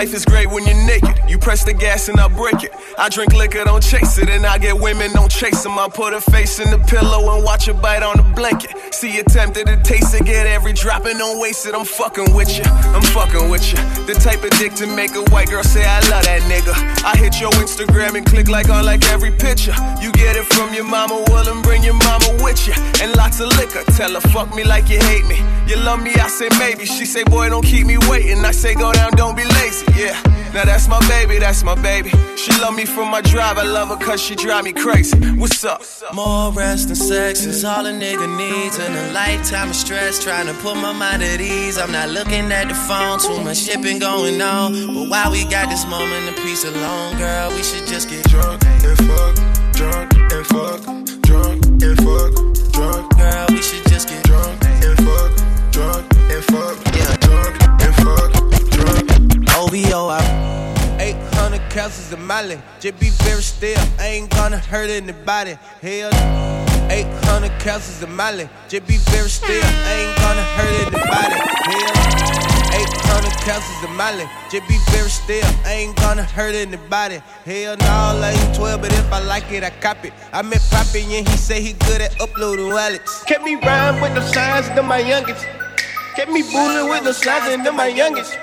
Life 0.00 0.14
is 0.14 0.24
great 0.24 0.48
when 0.48 0.64
you're 0.64 0.86
naked. 0.86 1.28
You 1.28 1.36
press 1.36 1.62
the 1.62 1.74
gas 1.74 2.08
and 2.08 2.18
I 2.18 2.26
break 2.28 2.64
it. 2.64 2.72
I 2.96 3.10
drink 3.10 3.34
liquor, 3.34 3.62
don't 3.64 3.82
chase 3.82 4.16
it. 4.16 4.30
And 4.30 4.46
I 4.46 4.56
get 4.56 4.80
women, 4.80 5.12
don't 5.12 5.30
chase 5.30 5.62
them. 5.62 5.78
I 5.78 5.88
put 5.90 6.14
a 6.14 6.22
face 6.22 6.58
in 6.58 6.70
the 6.70 6.78
pillow 6.78 7.36
and 7.36 7.44
watch 7.44 7.66
her 7.66 7.74
bite 7.74 8.02
on 8.02 8.16
the 8.16 8.22
blanket. 8.34 8.94
See 8.94 9.14
you 9.14 9.24
tempted 9.24 9.66
to 9.66 9.76
taste 9.82 10.14
it, 10.14 10.24
get 10.24 10.46
every 10.46 10.72
drop 10.72 11.04
and 11.04 11.18
don't 11.18 11.38
waste 11.38 11.66
it. 11.66 11.74
I'm 11.74 11.84
fucking 11.84 12.34
with 12.34 12.48
you, 12.56 12.64
I'm 12.64 13.02
fucking 13.12 13.50
with 13.50 13.70
you. 13.70 13.76
The 14.06 14.14
type 14.14 14.42
of 14.42 14.50
dick 14.58 14.72
to 14.76 14.86
make 14.86 15.14
a 15.16 15.22
white 15.32 15.50
girl 15.50 15.62
say, 15.62 15.84
I 15.84 16.00
love 16.08 16.24
that 16.24 16.40
nigga. 16.48 16.72
I 17.04 17.14
hit 17.18 17.38
your 17.38 17.50
Instagram 17.60 18.16
and 18.16 18.24
click 18.24 18.48
like 18.48 18.70
on 18.70 18.86
like 18.86 19.04
every 19.12 19.32
picture. 19.32 19.74
You 20.00 20.12
get 20.12 20.34
it 20.34 20.46
from 20.46 20.72
your 20.72 20.84
mama, 20.84 21.24
well, 21.28 21.46
and 21.46 21.62
bring 21.62 21.84
your 21.84 22.00
mama 22.08 22.40
with 22.42 22.66
you. 22.66 22.72
And 23.02 23.14
lots 23.16 23.40
of 23.40 23.48
liquor, 23.58 23.84
tell 23.92 24.14
her, 24.14 24.20
fuck 24.32 24.54
me 24.54 24.64
like 24.64 24.88
you 24.88 24.98
hate 24.98 25.26
me. 25.26 25.44
You 25.68 25.76
love 25.76 26.02
me, 26.02 26.14
I 26.14 26.28
say 26.28 26.48
maybe. 26.58 26.86
She 26.86 27.04
say, 27.04 27.22
boy, 27.24 27.50
don't 27.50 27.64
keep 27.64 27.86
me 27.86 27.98
waiting. 28.08 28.42
I 28.44 28.50
say, 28.50 28.74
go 28.74 28.92
down, 28.92 29.12
don't 29.12 29.36
be 29.36 29.44
lazy. 29.44 29.89
Yeah, 29.96 30.20
now 30.54 30.64
that's 30.64 30.88
my 30.88 31.00
baby, 31.08 31.38
that's 31.38 31.62
my 31.62 31.74
baby. 31.74 32.10
She 32.36 32.52
love 32.60 32.74
me 32.74 32.84
for 32.84 33.04
my 33.04 33.20
drive, 33.20 33.58
I 33.58 33.64
love 33.64 33.88
her 33.88 33.96
cause 33.96 34.20
she 34.20 34.34
drive 34.34 34.64
me 34.64 34.72
crazy. 34.72 35.16
What's 35.36 35.64
up? 35.64 35.82
More 36.14 36.52
rest 36.52 36.88
and 36.88 36.96
sex 36.96 37.44
is 37.44 37.64
all 37.64 37.84
a 37.86 37.92
nigga 37.92 38.26
needs. 38.36 38.78
And 38.78 38.94
a 38.94 39.12
lifetime 39.12 39.70
of 39.70 39.76
stress 39.76 40.22
trying 40.22 40.46
to 40.46 40.54
put 40.54 40.76
my 40.76 40.92
mind 40.92 41.22
at 41.22 41.40
ease. 41.40 41.76
I'm 41.76 41.92
not 41.92 42.08
looking 42.10 42.50
at 42.52 42.68
the 42.68 42.74
phone, 42.74 43.18
too 43.18 43.44
much 43.44 43.58
shipping 43.58 43.98
going 43.98 44.40
on. 44.40 44.72
But 44.94 45.08
while 45.10 45.30
we 45.30 45.44
got 45.44 45.68
this 45.68 45.86
moment 45.86 46.28
of 46.28 46.36
peace 46.36 46.64
alone, 46.64 47.18
girl, 47.18 47.50
we 47.50 47.62
should 47.62 47.86
just 47.86 48.08
get 48.08 48.24
drunk 48.24 48.64
and 48.64 48.98
fuck, 49.06 49.34
drunk 49.72 50.12
and 50.32 50.46
fuck, 50.46 50.80
drunk 51.22 51.64
and 51.82 51.96
fuck, 51.98 52.72
drunk. 52.72 53.16
Girl, 53.18 53.46
we 53.50 53.60
should 53.60 53.86
just 53.88 54.08
get 54.08 54.22
drunk 54.24 54.58
and 54.64 54.96
fuck, 55.04 55.72
drunk 55.72 56.06
and 56.30 56.44
fuck, 56.44 56.89
OVO, 59.70 60.08
I 60.08 60.98
800 60.98 61.70
calories 61.70 62.12
of 62.12 62.18
Molly. 62.18 62.60
Just 62.80 62.98
be 62.98 63.10
very 63.22 63.40
still. 63.40 63.78
I 64.00 64.18
ain't 64.18 64.28
gonna 64.30 64.58
hurt 64.58 64.90
anybody. 64.90 65.56
Hell, 65.80 66.10
800 66.90 67.50
calories 67.60 68.02
of 68.02 68.10
Molly. 68.10 68.48
Just 68.68 68.88
be 68.88 68.96
very 69.14 69.28
still. 69.28 69.62
I 69.62 69.92
ain't 70.02 70.16
gonna 70.18 70.42
hurt 70.58 70.74
anybody. 70.82 71.38
Hell, 71.70 71.94
800 72.82 73.30
calories 73.46 73.84
of 73.84 73.90
Molly. 73.90 74.26
Just 74.50 74.66
be 74.66 74.76
very 74.90 75.08
still. 75.08 75.46
I 75.64 75.86
ain't 75.86 75.96
gonna 75.98 76.24
hurt 76.24 76.56
anybody. 76.56 77.22
Hell 77.44 77.76
no, 77.78 77.86
I 77.86 78.34
ain't 78.34 78.56
12, 78.56 78.82
but 78.82 78.92
if 78.92 79.12
I 79.12 79.20
like 79.22 79.52
it, 79.52 79.62
I 79.62 79.70
copy. 79.70 80.10
I 80.32 80.42
met 80.42 80.62
Poppy 80.72 81.02
and 81.14 81.28
he 81.28 81.36
say 81.36 81.62
he 81.62 81.74
good 81.86 82.00
at 82.00 82.20
uploading 82.20 82.70
wallets. 82.70 83.22
Kept 83.22 83.44
me 83.44 83.54
rhyme 83.54 84.00
with 84.00 84.14
the 84.16 84.22
signs, 84.22 84.66
them 84.74 84.86
my 84.86 84.98
youngest. 84.98 85.46
Kept 86.16 86.32
me 86.32 86.42
bullying 86.42 86.88
with 86.88 87.04
the 87.04 87.14
signs, 87.14 87.62
them 87.62 87.76
my 87.76 87.86
youngest. 87.86 88.36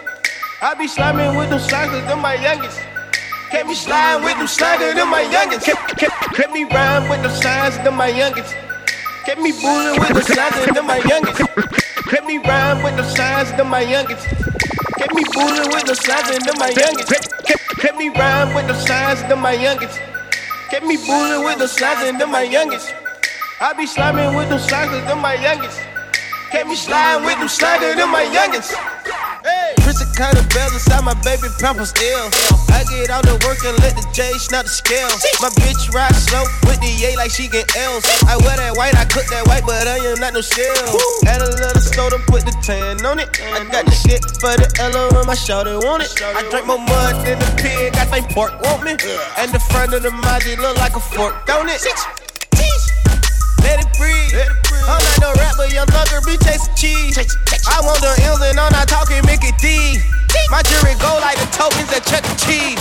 I 0.60 0.74
be 0.74 0.88
sliming 0.88 1.38
with 1.38 1.52
them 1.52 1.60
slackers, 1.60 2.02
them 2.10 2.18
my 2.20 2.34
youngest. 2.34 2.82
Kept 3.52 3.68
me 3.68 3.76
sliding 3.76 4.26
with 4.26 4.38
them 4.42 4.48
slackers, 4.48 4.96
them 4.96 5.08
my 5.12 5.22
youngest. 5.22 5.68
Kept, 5.68 5.98
kept, 6.34 6.52
me 6.52 6.64
rhyme 6.64 7.08
with 7.10 7.22
the 7.22 7.30
signs, 7.30 7.78
them 7.86 7.94
my 7.94 8.08
youngest. 8.08 8.56
Kept 9.24 9.40
me 9.40 9.52
bullying 9.62 10.02
with 10.02 10.18
the 10.18 10.24
slackers, 10.26 10.74
them 10.74 10.88
my 10.88 10.98
youngest. 11.06 11.38
Kept 12.10 12.26
me 12.26 12.40
rhyme 12.40 12.82
with 12.82 12.98
the 12.98 13.04
signs, 13.04 13.52
them 13.54 13.70
my 13.70 13.82
youngest. 13.82 14.26
Kept 14.98 15.14
me 15.14 15.22
bullying 15.30 15.70
with 15.70 15.86
the 15.86 15.94
slackers, 15.94 16.42
them 16.42 16.58
my 16.58 16.74
youngest. 16.74 17.30
Kept 17.78 17.98
me 17.98 18.10
rhyme 18.10 18.56
with 18.56 18.66
the 18.66 18.74
signs, 18.74 19.22
them 19.30 19.40
my 19.40 19.54
youngest. 19.54 20.00
Kept 20.72 20.86
me 20.88 20.98
bullying 21.06 21.46
with 21.46 21.60
the 21.60 21.68
slackers, 21.68 22.18
them 22.18 22.32
my 22.32 22.42
youngest. 22.42 22.92
I 23.62 23.74
be 23.74 23.86
sliming 23.86 24.36
with 24.36 24.50
them 24.50 24.58
slackers, 24.58 25.06
them 25.06 25.22
my 25.22 25.36
youngest. 25.36 25.97
Kept 26.52 26.70
me 26.70 26.76
sliding 26.76 27.26
with 27.26 27.38
them 27.40 27.50
slackers, 27.50 27.96
them 27.96 28.12
my 28.12 28.24
youngest. 28.24 28.72
Prison 29.84 30.08
kind 30.16 30.38
of 30.40 30.48
bells 30.50 30.72
inside 30.72 31.04
my 31.04 31.16
baby 31.20 31.52
pampers 31.60 31.92
ill. 32.00 32.32
I 32.72 32.88
get 32.88 33.10
out 33.12 33.28
to 33.28 33.36
work 33.44 33.60
and 33.68 33.76
let 33.84 34.00
the 34.00 34.04
J 34.16 34.32
snap 34.40 34.64
the 34.64 34.72
scale. 34.72 35.12
My 35.44 35.52
bitch 35.60 35.92
ride 35.92 36.16
slow 36.16 36.48
with 36.64 36.80
the 36.80 36.92
A 37.04 37.16
like 37.20 37.32
she 37.32 37.48
get 37.52 37.68
L's. 37.76 38.08
I 38.32 38.40
wear 38.40 38.56
that 38.56 38.80
white, 38.80 38.96
I 38.96 39.04
cook 39.04 39.28
that 39.28 39.44
white, 39.48 39.68
but 39.68 39.88
I 39.88 40.00
am 40.08 40.20
not 40.24 40.34
no 40.34 40.42
shell. 40.42 40.72
Add 41.28 41.44
a 41.44 41.52
little 41.52 41.84
soda, 41.84 42.16
put 42.32 42.48
the 42.48 42.56
tan 42.64 43.04
on 43.04 43.20
it. 43.20 43.28
I 43.44 43.68
got 43.68 43.84
the 43.84 43.92
shit 43.92 44.24
for 44.40 44.56
the 44.56 44.72
Ella 44.80 45.20
on 45.20 45.28
my 45.28 45.36
shoulder, 45.36 45.80
want 45.84 46.04
it. 46.04 46.16
I 46.24 46.48
drink 46.48 46.68
more 46.68 46.80
mud 46.80 47.28
than 47.28 47.40
the 47.40 47.50
pig, 47.60 47.92
I 48.00 48.08
think 48.08 48.32
pork 48.32 48.56
want 48.64 48.84
me. 48.88 48.96
And 49.36 49.52
the 49.52 49.60
front 49.68 49.94
of 49.94 50.02
the 50.04 50.16
Maji 50.16 50.56
look 50.56 50.78
like 50.80 50.96
a 50.96 51.04
fork, 51.04 51.46
don't 51.46 51.68
it? 51.68 51.84
Let 53.64 53.84
it 53.84 53.90
breathe. 54.00 54.32
I'm 54.88 55.04
not 55.04 55.20
no 55.20 55.34
rapper, 55.36 55.68
young 55.76 55.88
be 55.88 55.92
chasing 55.92 56.07
cheese. 56.76 57.18
I 57.68 57.80
want 57.82 58.02
the 58.02 58.12
M's 58.24 58.42
and 58.42 58.60
I'm 58.60 58.72
not 58.72 58.88
talking 58.88 59.24
Mickey 59.26 59.52
D. 59.62 60.00
My 60.50 60.62
jury 60.64 60.96
go 61.00 61.12
like 61.22 61.38
the 61.40 61.48
tokens 61.52 61.92
at 61.94 62.04
Chuck 62.06 62.24
E. 62.24 62.36
Cheese. 62.44 62.80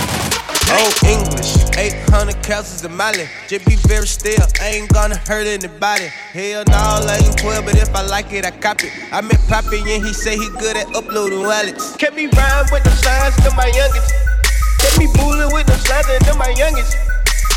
Oh, 0.68 0.90
English, 1.06 1.62
800 1.78 2.42
calories 2.42 2.82
a 2.84 2.88
mile. 2.88 3.14
Just 3.46 3.64
be 3.66 3.76
very 3.86 4.06
still, 4.06 4.42
I 4.60 4.82
ain't 4.82 4.92
gonna 4.92 5.16
hurt 5.16 5.46
anybody. 5.46 6.06
Hell 6.34 6.64
no, 6.66 7.06
I 7.06 7.20
ain't 7.22 7.38
12, 7.38 7.64
but 7.64 7.76
if 7.76 7.94
I 7.94 8.02
like 8.02 8.32
it, 8.32 8.44
I 8.44 8.50
cop 8.50 8.82
it. 8.82 8.90
I 9.12 9.20
met 9.20 9.38
Poppy 9.46 9.78
and 9.78 10.04
he 10.04 10.12
say 10.12 10.36
he 10.36 10.48
good 10.58 10.76
at 10.76 10.90
uploading 10.94 11.42
wallets. 11.42 11.94
Kept 11.96 12.16
me 12.16 12.26
rhyme 12.26 12.66
with 12.72 12.82
the 12.82 12.90
signs, 12.90 13.36
them 13.44 13.54
my 13.54 13.70
youngest. 13.70 14.12
Kept 14.82 14.98
me 14.98 15.06
bullying 15.14 15.52
with 15.54 15.66
the 15.66 15.78
signs, 15.86 16.26
them 16.26 16.38
my 16.38 16.50
youngest. 16.58 16.96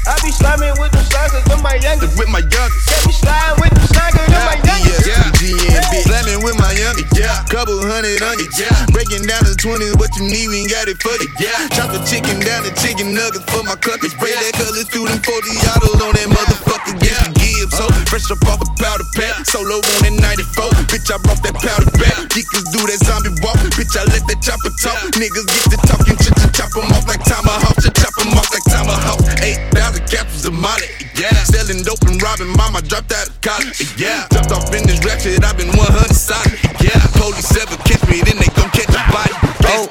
I 0.06 0.16
be 0.22 0.32
sliming 0.32 0.78
with 0.80 0.92
the 0.92 0.99
slackers, 1.10 1.46
them 1.50 1.62
my 1.62 1.76
youngest. 1.82 2.18
With 2.18 2.30
my 2.30 2.44
youngest. 2.46 2.86
Get 2.86 3.02
me 3.06 3.14
slime 3.14 3.56
with 3.58 3.74
the 3.74 3.84
slackers, 3.90 4.30
them 4.30 4.44
my 4.46 4.58
youngest. 4.62 5.04
Yeah, 5.10 5.26
GNB. 5.42 5.94
Slamming 6.06 6.42
with 6.46 6.58
my 6.62 6.74
youngest. 6.78 7.10
Yeah. 7.18 7.44
Couple 7.50 7.82
hundred 7.82 8.22
on 8.22 8.38
it. 8.38 8.50
Yeah. 8.56 8.72
Breaking 8.94 9.26
down 9.26 9.44
the 9.44 9.58
20s, 9.58 9.98
what 9.98 10.14
you 10.16 10.30
need, 10.30 10.48
we 10.50 10.64
ain't 10.64 10.72
got 10.72 10.88
it 10.88 11.02
for 11.02 11.16
you. 11.18 11.30
Yeah. 11.42 11.70
Chop 11.74 11.90
the 11.92 12.02
chicken 12.06 12.40
down 12.40 12.64
the 12.64 12.74
chicken 12.78 13.14
nuggets 13.14 13.46
for 13.50 13.66
my 13.66 13.76
cluckers. 13.76 14.14
Spray 14.14 14.34
that 14.34 14.54
colors 14.54 14.88
through 14.90 15.10
them 15.10 15.22
40 15.22 15.34
autos 15.74 16.00
on 16.00 16.14
that 16.14 16.30
motherfucker. 16.30 16.94
Yeah. 17.02 17.39
So 17.72 17.86
fresh 18.10 18.30
up 18.32 18.42
off 18.50 18.62
a 18.62 18.68
powder 18.82 19.06
pack. 19.16 19.46
Solo 19.46 19.78
on 19.78 20.00
that 20.04 20.16
94. 20.20 20.70
Bitch, 20.90 21.10
I 21.12 21.18
brought 21.22 21.42
that 21.44 21.56
powder 21.62 21.90
back. 21.98 22.30
Geekers 22.34 22.68
do 22.74 22.82
that 22.90 23.00
zombie 23.06 23.34
walk. 23.42 23.58
Bitch, 23.78 23.94
I 23.98 24.04
let 24.10 24.26
that 24.28 24.40
chopper 24.42 24.74
talk. 24.82 24.98
Niggas 25.16 25.46
get 25.46 25.66
to 25.74 25.78
talking, 25.88 26.18
ch 26.18 26.30
ch 26.34 26.44
chop 26.56 26.72
'em 26.76 26.92
off 26.94 27.06
like 27.08 27.24
tomahawk. 27.24 27.78
Ch 27.82 27.90
chop 27.94 28.14
'em 28.22 28.34
off 28.38 28.50
like 28.54 28.66
tomahawk. 28.70 29.22
8,000 29.42 30.06
capsules 30.10 30.46
of 30.46 30.54
molly. 30.54 30.90
Yeah. 31.16 31.36
Selling 31.44 31.84
dope 31.84 32.04
and 32.08 32.22
robbing 32.22 32.52
mama 32.56 32.82
dropped 32.82 33.12
out 33.12 33.28
of 33.28 33.36
college. 33.42 33.80
Yeah. 33.98 34.28
Jumped 34.32 34.52
off 34.52 34.74
in 34.74 34.88
this 34.88 35.04
ratchet, 35.06 35.44
I've 35.44 35.58
been 35.58 35.72
100 35.76 36.16
solid. 36.16 36.58
Yeah. 36.80 37.00
Police 37.20 37.52
ever 37.60 37.78
catch 37.84 38.04
me, 38.08 38.22
then 38.22 38.38
they 38.38 38.50
gon' 38.56 38.70
catch 38.72 38.90
a 38.90 39.02
body. 39.12 39.36
Oh, 39.76 39.90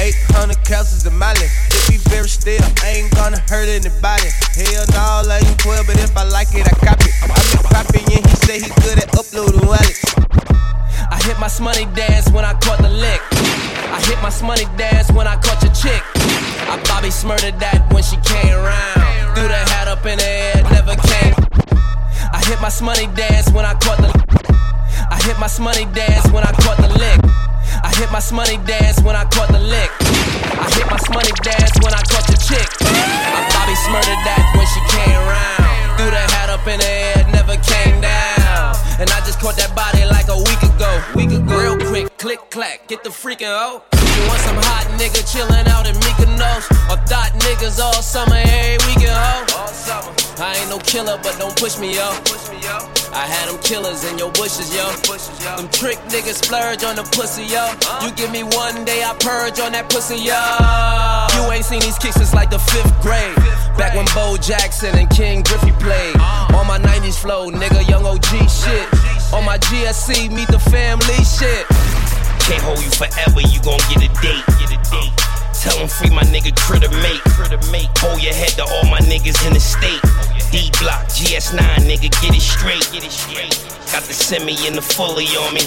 English. 0.00 0.16
800 0.30 0.64
calories 0.64 1.06
a 1.06 1.10
mile. 1.10 1.34
Just 1.34 1.90
be 1.90 1.96
very 2.10 2.28
still. 2.28 2.62
I 2.82 3.00
ain't 3.00 3.14
gonna 3.14 3.38
hurt 3.48 3.68
anybody. 3.68 4.28
Hell 4.54 4.84
no, 4.92 5.30
I 5.30 5.40
ain't 5.44 5.58
12, 5.58 5.86
but 5.86 5.98
if 5.98 6.16
I 6.16 6.24
like 6.24 6.48
it, 6.54 6.66
I 6.66 6.74
copy. 6.84 7.10
I 7.22 7.28
met 7.28 7.64
Poppy 7.64 8.00
and 8.14 8.26
he 8.26 8.36
say 8.44 8.60
he 8.60 8.68
good 8.82 8.98
at 8.98 9.12
uploading 9.16 9.66
wallets. 9.66 10.04
I 11.10 11.20
hit 11.22 11.38
my 11.38 11.48
Shmoney 11.48 11.86
dance 11.94 12.30
when 12.30 12.44
I 12.44 12.54
caught 12.54 12.78
the 12.78 12.90
lick. 12.90 13.20
I 13.32 14.00
hit 14.04 14.20
my 14.22 14.30
Shmoney 14.30 14.66
dance 14.76 15.10
when 15.12 15.26
I 15.26 15.36
caught 15.36 15.62
your 15.62 15.72
chick. 15.72 16.02
I 16.68 16.80
Bobby 16.88 17.10
smurdered 17.10 17.58
that 17.60 17.86
when 17.92 18.02
she 18.02 18.16
came 18.24 18.52
around. 18.52 19.34
Threw 19.34 19.48
the 19.48 19.62
hat 19.70 19.88
up 19.88 20.04
in 20.06 20.18
the 20.18 20.26
air, 20.26 20.62
never 20.70 20.96
came. 20.96 21.34
I 22.32 22.42
hit 22.44 22.60
my 22.60 22.68
Shmoney 22.68 23.14
dance 23.14 23.50
when 23.52 23.64
I 23.64 23.74
caught 23.74 23.98
the. 23.98 24.10
I 25.10 25.20
hit 25.22 25.38
my 25.38 25.46
Shmoney 25.46 25.92
dance 25.94 26.26
when 26.32 26.42
I 26.42 26.52
caught 26.52 26.78
the 26.78 26.90
lick. 26.98 27.45
I 27.82 27.90
hit 27.96 28.10
my 28.10 28.20
Shmoney 28.20 28.64
dance 28.66 29.00
when 29.02 29.16
I 29.16 29.24
caught 29.24 29.48
the 29.48 29.60
lick. 29.60 29.90
I 30.00 30.66
hit 30.74 30.86
my 30.90 30.98
Shmoney 30.98 31.34
dance 31.42 31.74
when 31.82 31.92
I 31.92 32.02
caught 32.08 32.26
the 32.26 32.38
chick. 32.38 32.68
I 32.82 33.40
Bobby 33.54 33.74
smurdered 33.82 34.22
that 34.22 34.42
when 34.54 34.66
she 34.70 34.80
came 34.90 35.18
around. 35.26 35.98
Threw 35.98 36.10
the 36.10 36.24
hat 36.34 36.50
up 36.50 36.66
in 36.66 36.78
the 36.78 36.86
air, 36.86 37.26
never 37.32 37.56
came 37.58 38.00
down. 38.00 38.76
And 38.98 39.10
I 39.10 39.20
just 39.26 39.40
caught 39.40 39.56
that 39.56 39.74
body 39.74 40.04
like 40.06 40.28
a 40.28 40.38
week 40.38 40.62
ago. 40.62 40.90
Week 41.14 41.32
ago. 41.34 41.52
Real 41.58 41.76
quick, 41.88 42.16
click 42.18 42.40
clack, 42.50 42.86
get 42.88 43.02
the 43.02 43.10
freaking 43.10 43.50
hoe. 43.50 43.82
You 43.92 44.22
want 44.28 44.40
some 44.40 44.56
hot 44.70 44.86
nigga 44.96 45.20
chillin' 45.26 45.66
out 45.68 45.86
in 45.86 45.94
Mykonos? 46.00 46.70
Or 46.88 46.96
thought 47.04 47.32
niggas 47.44 47.78
all 47.82 48.00
summer, 48.02 48.36
every 48.36 48.78
weekend, 48.86 49.12
ho? 49.12 49.44
I 50.38 50.56
ain't 50.60 50.70
no 50.70 50.78
killer, 50.78 51.18
but 51.22 51.38
don't 51.38 51.56
push 51.56 51.78
me, 51.78 51.96
yo. 51.96 53.05
I 53.16 53.24
had 53.24 53.48
them 53.48 53.56
killers 53.64 54.04
in 54.04 54.18
your 54.18 54.30
bushes, 54.32 54.68
yo. 54.76 54.84
Them 55.56 55.72
trick 55.72 55.96
niggas 56.12 56.44
splurge 56.44 56.84
on 56.84 56.96
the 56.96 57.06
pussy, 57.16 57.48
yo. 57.48 57.64
You 58.04 58.12
give 58.12 58.30
me 58.30 58.44
one 58.44 58.84
day, 58.84 59.00
I 59.00 59.16
purge 59.16 59.58
on 59.58 59.72
that 59.72 59.88
pussy, 59.88 60.20
yo. 60.20 60.36
You 61.32 61.48
ain't 61.48 61.64
seen 61.64 61.80
these 61.80 61.96
kicks 61.96 62.20
since 62.20 62.34
like 62.34 62.50
the 62.52 62.60
fifth 62.60 62.92
grade. 63.00 63.32
Back 63.80 63.96
when 63.96 64.04
Bo 64.12 64.36
Jackson 64.36 64.92
and 65.00 65.08
Ken 65.08 65.40
Griffey 65.40 65.72
played. 65.80 66.20
On 66.52 66.68
my 66.68 66.76
90s 66.76 67.16
flow, 67.16 67.48
nigga, 67.48 67.88
young 67.88 68.04
OG 68.04 68.52
shit. 68.52 68.84
On 69.32 69.40
my 69.48 69.56
GSC, 69.64 70.28
meet 70.28 70.52
the 70.52 70.60
family 70.60 71.16
shit. 71.24 71.64
Can't 72.44 72.60
hold 72.68 72.84
you 72.84 72.92
forever, 72.92 73.40
you 73.40 73.64
gon' 73.64 73.80
get 73.88 74.04
a 74.04 74.12
date. 74.20 74.44
Get 74.60 74.76
a 74.76 74.80
date. 74.92 75.16
Tell 75.56 75.80
him 75.80 75.88
free 75.88 76.10
my 76.10 76.22
nigga 76.28 76.54
critter 76.54 76.92
mate. 77.00 77.24
Critter 77.32 77.58
mate. 77.72 77.88
Hold 78.04 78.20
your 78.20 78.34
head 78.34 78.52
to 78.60 78.64
all 78.68 78.84
my 78.92 79.00
niggas 79.00 79.40
in 79.48 79.56
the 79.56 79.60
state. 79.60 80.04
D 80.56 80.70
block, 80.80 81.04
GS9, 81.12 81.60
nigga, 81.84 82.08
get 82.22 82.34
it 82.34 82.40
straight. 82.40 82.80
Get 82.90 83.04
it 83.04 83.12
straight. 83.12 83.52
Got 83.92 84.04
the 84.08 84.14
semi 84.14 84.56
and 84.66 84.74
the 84.74 84.80
fully 84.80 85.26
on 85.36 85.52
me. 85.52 85.60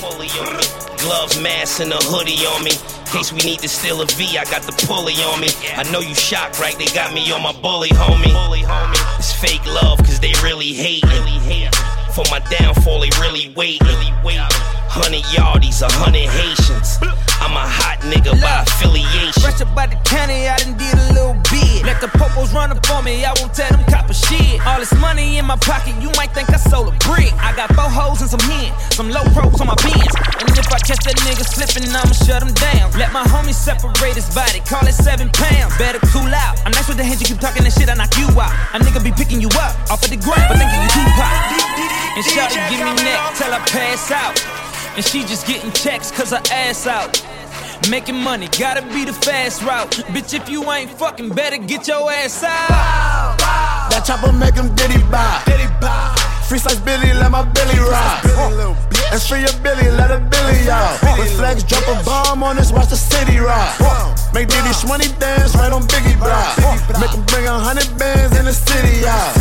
Gloves, 0.97 1.39
mask, 1.39 1.79
and 1.79 1.93
a 1.93 1.97
hoodie 2.09 2.43
on 2.49 2.63
me. 2.63 2.71
In 2.71 3.05
case 3.05 3.31
we 3.31 3.37
need 3.45 3.59
to 3.59 3.69
steal 3.69 4.01
a 4.01 4.07
V, 4.07 4.39
I 4.39 4.45
got 4.45 4.63
the 4.63 4.73
pulley 4.87 5.13
on 5.29 5.41
me. 5.41 5.49
I 5.77 5.83
know 5.91 5.99
you 5.99 6.15
shocked, 6.15 6.59
right? 6.59 6.75
They 6.75 6.87
got 6.87 7.13
me 7.13 7.31
on 7.31 7.43
my 7.43 7.53
bully, 7.61 7.89
homie. 7.89 8.33
It's 9.19 9.31
fake 9.31 9.63
love, 9.67 9.99
cause 9.99 10.19
they 10.19 10.33
really 10.41 10.73
hate. 10.73 11.05
For 12.15 12.25
my 12.31 12.39
downfall, 12.49 13.01
they 13.01 13.11
really 13.21 13.53
wait. 13.55 13.79
Hundred 14.89 15.21
yardies, 15.29 15.85
a 15.85 15.87
hundred 16.01 16.25
Haitians. 16.25 16.97
I'm 17.39 17.53
a 17.53 17.61
hot 17.61 18.01
nigga 18.09 18.33
by 18.41 18.65
affiliation. 18.65 19.37
Fresh 19.37 19.61
up 19.61 19.69
by 19.77 19.85
the 19.85 19.95
county, 20.01 20.49
I 20.49 20.57
done 20.57 20.75
did 20.81 20.97
a 20.97 21.13
little 21.13 21.37
bit. 21.45 21.85
Let 21.85 22.01
the 22.01 22.09
popos 22.17 22.49
run 22.57 22.73
up 22.73 22.81
on 22.89 23.05
me, 23.05 23.21
I 23.21 23.31
won't 23.37 23.53
tell 23.53 23.69
them 23.69 23.85
copper 23.85 24.17
shit. 24.17 24.59
All 24.65 24.81
this 24.81 24.91
money 24.97 25.37
in 25.37 25.45
my 25.45 25.55
pocket, 25.61 25.93
you 26.01 26.09
might 26.17 26.33
think 26.33 26.49
I 26.49 26.57
sold 26.57 26.89
a 26.89 26.95
brick. 27.05 27.29
I 27.37 27.53
got 27.53 27.69
four 27.77 27.85
hoes 27.85 28.25
and 28.25 28.33
some 28.33 28.41
hen, 28.49 28.73
some 28.89 29.13
low 29.13 29.23
pros 29.37 29.61
on 29.61 29.69
my 29.69 29.77
pins. 29.77 30.09
And 30.41 30.49
if 30.57 30.67
I 30.73 30.81
catch 30.81 31.05
that 31.05 31.21
nigga 31.21 31.45
slipping, 31.45 31.85
I'ma 31.85 32.11
shut 32.25 32.41
him 32.41 32.51
down. 32.57 32.89
Let 32.97 33.13
my 33.13 33.23
homie 33.29 33.53
separate 33.53 34.17
his 34.17 34.27
body, 34.33 34.59
call 34.65 34.83
it 34.89 34.97
seven 34.97 35.29
pounds. 35.29 35.77
Better 35.77 36.01
cool 36.09 36.27
out. 36.33 36.57
I'm 36.65 36.73
nice 36.73 36.89
with 36.89 36.97
the 36.97 37.05
hands, 37.05 37.21
you 37.21 37.29
keep 37.29 37.39
talking 37.39 37.61
that 37.61 37.77
shit, 37.77 37.87
I 37.87 37.95
knock 37.95 38.17
you 38.17 38.25
out. 38.35 38.51
A 38.73 38.81
nigga 38.81 39.05
be 39.05 39.13
picking 39.13 39.39
you 39.39 39.53
up 39.53 39.77
off 39.93 40.01
of 40.01 40.09
the 40.09 40.17
ground, 40.17 40.49
but 40.49 40.57
thinking 40.57 40.81
you 40.81 40.91
too 40.91 41.07
pop. 41.13 41.29
And 42.17 42.25
shawty 42.25 42.57
give 42.73 42.81
me 42.81 42.91
neck 43.05 43.21
till 43.37 43.53
I 43.53 43.61
pass 43.69 44.11
out. 44.11 44.58
And 44.99 45.07
she 45.07 45.21
just 45.21 45.47
getting 45.47 45.71
checks 45.71 46.11
cause 46.11 46.31
her 46.31 46.41
ass 46.51 46.85
out. 46.85 47.25
Making 47.89 48.17
money, 48.17 48.49
gotta 48.59 48.81
be 48.93 49.05
the 49.05 49.13
fast 49.13 49.61
route. 49.61 49.91
Bitch, 50.11 50.33
if 50.33 50.49
you 50.49 50.69
ain't 50.73 50.91
fucking, 50.91 51.29
better 51.29 51.57
get 51.57 51.87
your 51.87 52.11
ass 52.11 52.43
out. 52.43 53.37
That 53.91 54.03
chopper 54.05 54.33
make 54.33 54.55
him 54.55 54.75
diddy 54.75 55.01
bop. 55.09 55.43
Free 55.43 56.18
size 56.57 56.79
Billy, 56.81 57.13
let 57.13 57.29
my 57.29 57.43
Billy 57.43 57.77
rock. 57.77 58.25
And 59.13 59.21
free 59.21 59.41
your 59.41 59.53
Billy, 59.61 59.85
let 59.93 60.09
a 60.09 60.17
Billy 60.17 60.69
out. 60.69 60.97
With 61.17 61.29
flex, 61.37 61.61
drop 61.61 61.85
a 61.85 62.01
bomb 62.01 62.41
on 62.41 62.57
us, 62.57 62.71
watch 62.71 62.89
the 62.89 62.97
city 62.97 63.37
rock. 63.37 63.77
Make 64.33 64.49
Diddy 64.49 64.73
Shmoney 64.73 65.09
dance 65.17 65.53
right 65.53 65.73
on 65.73 65.85
Biggie 65.89 66.17
block. 66.17 66.57
Make 67.01 67.13
him 67.13 67.25
bring 67.29 67.45
a 67.45 67.53
hundred 67.53 67.89
bands 67.97 68.37
in 68.37 68.45
the 68.45 68.53
city 68.53 69.05
out. 69.05 69.33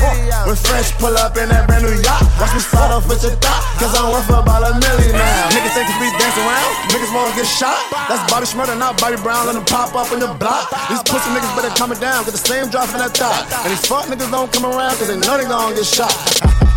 When 0.44 0.56
Fresh 0.56 0.96
pull 0.96 1.12
up 1.16 1.36
in 1.36 1.48
that 1.48 1.68
brand 1.68 1.84
new 1.84 1.92
yacht, 2.00 2.24
watch 2.40 2.52
me 2.56 2.60
start 2.60 2.92
off 2.92 3.04
with 3.08 3.20
your 3.20 3.36
thought, 3.40 3.60
cause 3.76 3.92
I'm 3.92 4.08
worth 4.08 4.28
about 4.28 4.64
a 4.64 4.72
million 4.80 5.12
now. 5.12 5.52
Niggas 5.52 5.76
think 5.76 5.88
we 6.00 6.08
dance 6.16 6.36
around, 6.40 6.72
niggas 6.88 7.12
wanna 7.12 7.36
get 7.36 7.44
shot. 7.44 7.76
That's 8.08 8.24
Bobby 8.32 8.48
Shmurda, 8.48 8.76
not 8.76 8.96
Bobby 8.96 9.20
Brown, 9.20 9.44
let 9.44 9.56
them 9.56 9.64
pop 9.68 9.92
up 9.96 10.08
in 10.12 10.20
the 10.20 10.32
block. 10.40 10.72
These 10.88 11.04
pussy 11.04 11.28
niggas 11.36 11.52
better 11.56 11.72
calm 11.76 11.92
it 11.92 12.00
down, 12.00 12.24
cause 12.24 12.32
the 12.32 12.40
same 12.40 12.68
drop 12.68 12.88
in 12.96 13.00
that 13.04 13.12
thought. 13.12 13.44
And 13.64 13.72
these 13.72 13.84
fuck 13.84 14.08
niggas 14.08 14.32
don't 14.32 14.48
come 14.52 14.64
around, 14.64 14.96
cause 14.96 15.08
they 15.08 15.20
know 15.20 15.36
they 15.36 15.44
gon' 15.44 15.76
get 15.76 15.84
shot. 15.84 16.67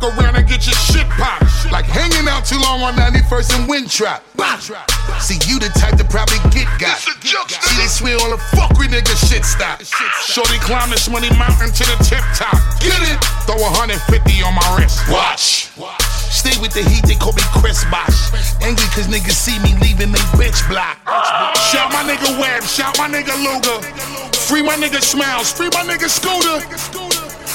Fuck 0.00 0.16
around 0.16 0.36
and 0.36 0.48
get 0.48 0.64
your 0.64 0.74
shit 0.74 1.04
popped. 1.20 1.44
Like 1.70 1.84
hanging 1.84 2.26
out 2.28 2.46
too 2.46 2.56
long 2.56 2.80
on 2.80 2.94
91st 2.96 3.60
and 3.60 3.68
Winthrop. 3.68 4.24
See, 5.20 5.36
you 5.44 5.60
the 5.60 5.68
type 5.76 6.00
to 6.00 6.04
probably 6.08 6.40
get 6.48 6.64
got. 6.80 6.96
See, 6.96 7.76
they 7.76 7.86
swear 7.86 8.16
all 8.16 8.30
the 8.32 8.40
fuckery 8.56 8.88
nigga 8.88 9.12
shit 9.28 9.44
stop. 9.44 9.84
Shorty 10.24 10.56
climb 10.64 10.88
this 10.88 11.08
money 11.10 11.28
mountain 11.36 11.68
to 11.68 11.84
the 11.84 11.96
tip 12.00 12.24
top. 12.32 12.56
Get 12.80 12.96
it? 13.12 13.20
Throw 13.44 13.60
150 13.60 14.00
on 14.40 14.54
my 14.56 14.64
wrist. 14.80 15.04
Watch. 15.12 15.68
Stay 16.32 16.56
with 16.62 16.72
the 16.72 16.80
heat, 16.88 17.04
they 17.04 17.16
call 17.16 17.34
me 17.34 17.44
Chris 17.60 17.84
Bosh. 17.92 18.32
Angry 18.64 18.88
cause 18.96 19.04
niggas 19.04 19.36
see 19.36 19.58
me 19.60 19.76
leaving 19.84 20.12
they 20.12 20.24
bitch 20.40 20.64
block. 20.72 20.96
Shout 21.68 21.92
my 21.92 22.08
nigga 22.08 22.40
Webb, 22.40 22.62
shout 22.64 22.96
my 22.96 23.04
nigga 23.04 23.36
Luger. 23.36 23.84
Free 24.48 24.62
my 24.62 24.76
nigga 24.76 25.02
Smiles, 25.02 25.52
free 25.52 25.68
my 25.74 25.84
nigga 25.84 26.08
Scooter. 26.08 27.09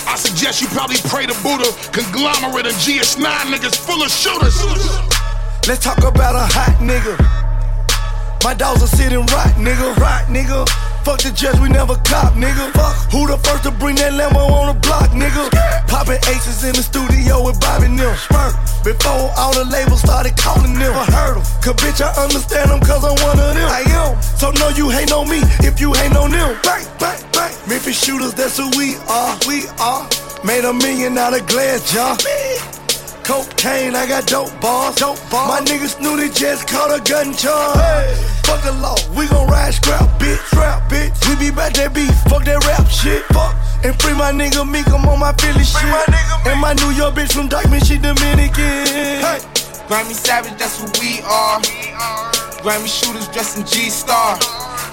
I 0.07 0.15
suggest 0.17 0.61
you 0.61 0.67
probably 0.67 0.97
pray 1.09 1.25
to 1.25 1.33
Buddha. 1.41 1.71
Conglomerate 1.91 2.67
and 2.67 2.75
GS9 2.75 3.25
niggas 3.51 3.77
full 3.77 4.01
of 4.03 4.09
shooters. 4.11 4.55
Let's 5.67 5.83
talk 5.83 5.99
about 5.99 6.35
a 6.35 6.45
hot 6.45 6.77
nigga. 6.79 7.17
My 8.43 8.53
dogs 8.53 8.83
are 8.83 8.87
sitting 8.87 9.19
right, 9.19 9.53
nigga. 9.57 9.95
Right, 9.97 10.25
nigga. 10.27 10.94
Fuck 11.05 11.21
the 11.21 11.29
judge, 11.29 11.59
we 11.59 11.69
never 11.69 11.93
cop, 12.01 12.33
nigga. 12.33 12.73
Fuck. 12.73 13.13
Who 13.13 13.27
the 13.27 13.37
first 13.37 13.61
to 13.63 13.69
bring 13.69 13.95
that 14.01 14.13
Lambo 14.17 14.41
on 14.49 14.73
the 14.73 14.79
block, 14.81 15.13
nigga? 15.13 15.53
Popping 15.85 16.17
aces 16.33 16.63
in 16.65 16.73
the 16.73 16.81
studio 16.81 17.45
with 17.45 17.61
Bobby 17.61 17.87
Nim. 17.87 18.09
Spurt. 18.17 18.57
Before 18.83 19.29
all 19.37 19.53
the 19.53 19.65
labels 19.69 20.01
started 20.01 20.35
calling 20.35 20.73
them. 20.73 20.97
I 20.97 21.05
heard 21.13 21.37
'em. 21.37 21.45
Cause 21.61 21.77
bitch, 21.77 22.01
I 22.01 22.09
understand 22.17 22.71
them 22.71 22.79
cause 22.81 23.05
I'm 23.05 23.13
one 23.21 23.37
of 23.37 23.53
them. 23.53 23.69
I 23.69 23.85
am. 24.01 24.17
So 24.41 24.49
no, 24.57 24.69
you 24.69 24.89
hate 24.89 25.11
on 25.11 25.29
me 25.29 25.45
if 25.61 25.79
you 25.79 25.93
hate 25.93 26.15
on 26.17 26.31
them. 26.31 26.57
Bang, 26.63 26.85
bang, 26.97 27.21
bang. 27.33 27.53
Memphis 27.69 28.01
shooters, 28.03 28.33
that's 28.33 28.57
who 28.57 28.65
we 28.75 28.97
are. 29.07 29.37
We 29.47 29.69
are. 29.77 30.09
Made 30.43 30.65
a 30.65 30.73
million 30.73 31.19
out 31.19 31.37
of 31.37 31.45
glass 31.45 31.85
jar. 31.93 32.17
Cocaine, 33.25 33.95
I 33.95 34.05
got 34.05 34.27
dope 34.27 34.53
bars. 34.61 34.93
Dope 35.01 35.17
bars. 35.33 35.49
My 35.49 35.59
niggas 35.65 35.99
knew 35.99 36.15
they 36.15 36.29
just 36.29 36.67
caught 36.69 36.93
a 36.93 37.01
gun 37.01 37.33
charge. 37.33 38.13
Fuck 38.45 38.61
the 38.61 38.71
law, 38.77 38.93
we 39.17 39.25
gon' 39.25 39.49
ride 39.49 39.73
scrap, 39.73 40.05
bitch. 40.21 40.37
Scrap, 40.53 40.85
bitch. 40.91 41.09
We 41.25 41.49
be 41.49 41.49
back 41.49 41.73
that 41.73 41.89
beef, 41.95 42.13
fuck 42.29 42.45
that 42.45 42.61
rap 42.69 42.85
shit. 42.85 43.25
Fuck. 43.33 43.57
And 43.81 43.97
free 43.97 44.13
my 44.13 44.29
nigga 44.29 44.61
Meek, 44.61 44.85
I'm 44.93 45.09
on 45.09 45.17
my 45.17 45.33
Philly 45.41 45.65
shit. 45.65 45.89
My 45.89 46.05
and 46.45 46.61
my 46.61 46.77
New 46.77 46.93
York 46.93 47.17
bitch 47.17 47.33
from 47.33 47.49
Dyckman, 47.49 47.81
she 47.81 47.97
Dominican. 47.97 48.85
Hey. 49.17 49.41
Grammy 49.89 50.13
Savage, 50.13 50.53
that's 50.61 50.77
who 50.77 50.85
we 51.01 51.25
are. 51.25 51.57
Grammy 52.61 52.85
shooters 52.85 53.25
dressed 53.33 53.57
in 53.57 53.65
G 53.65 53.89
Star. 53.89 54.37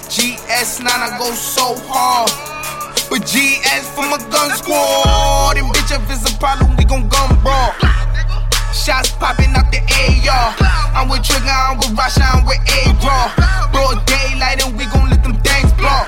GS9, 0.09 0.89
I 0.89 1.13
go 1.21 1.29
so 1.37 1.77
hard. 1.85 2.33
But 3.13 3.29
GS 3.29 3.93
for 3.93 4.09
my 4.09 4.17
gun 4.33 4.49
squad. 4.57 5.53
And 5.61 5.69
bitch, 5.69 5.93
if 5.93 6.01
it's 6.09 6.25
a 6.25 6.37
problem, 6.41 6.75
we 6.77 6.83
gon' 6.83 7.07
gun 7.09 7.37
brawl. 7.45 7.77
Shots 8.73 9.11
popping 9.11 9.53
out 9.55 9.71
the 9.71 9.79
AR. 9.79 10.55
I'm 10.97 11.07
with 11.07 11.23
Trigger, 11.23 11.47
I'm 11.47 11.77
with 11.77 11.95
Rasha, 11.95 12.25
I'm 12.25 12.43
with 12.45 12.59
A-Raw. 12.65 13.69
Broad 13.71 14.05
daylight, 14.05 14.65
and 14.65 14.77
we 14.77 14.85
gon' 14.85 15.09
let 15.09 15.23
them 15.23 15.37
things 15.39 15.71
blow. 15.73 16.03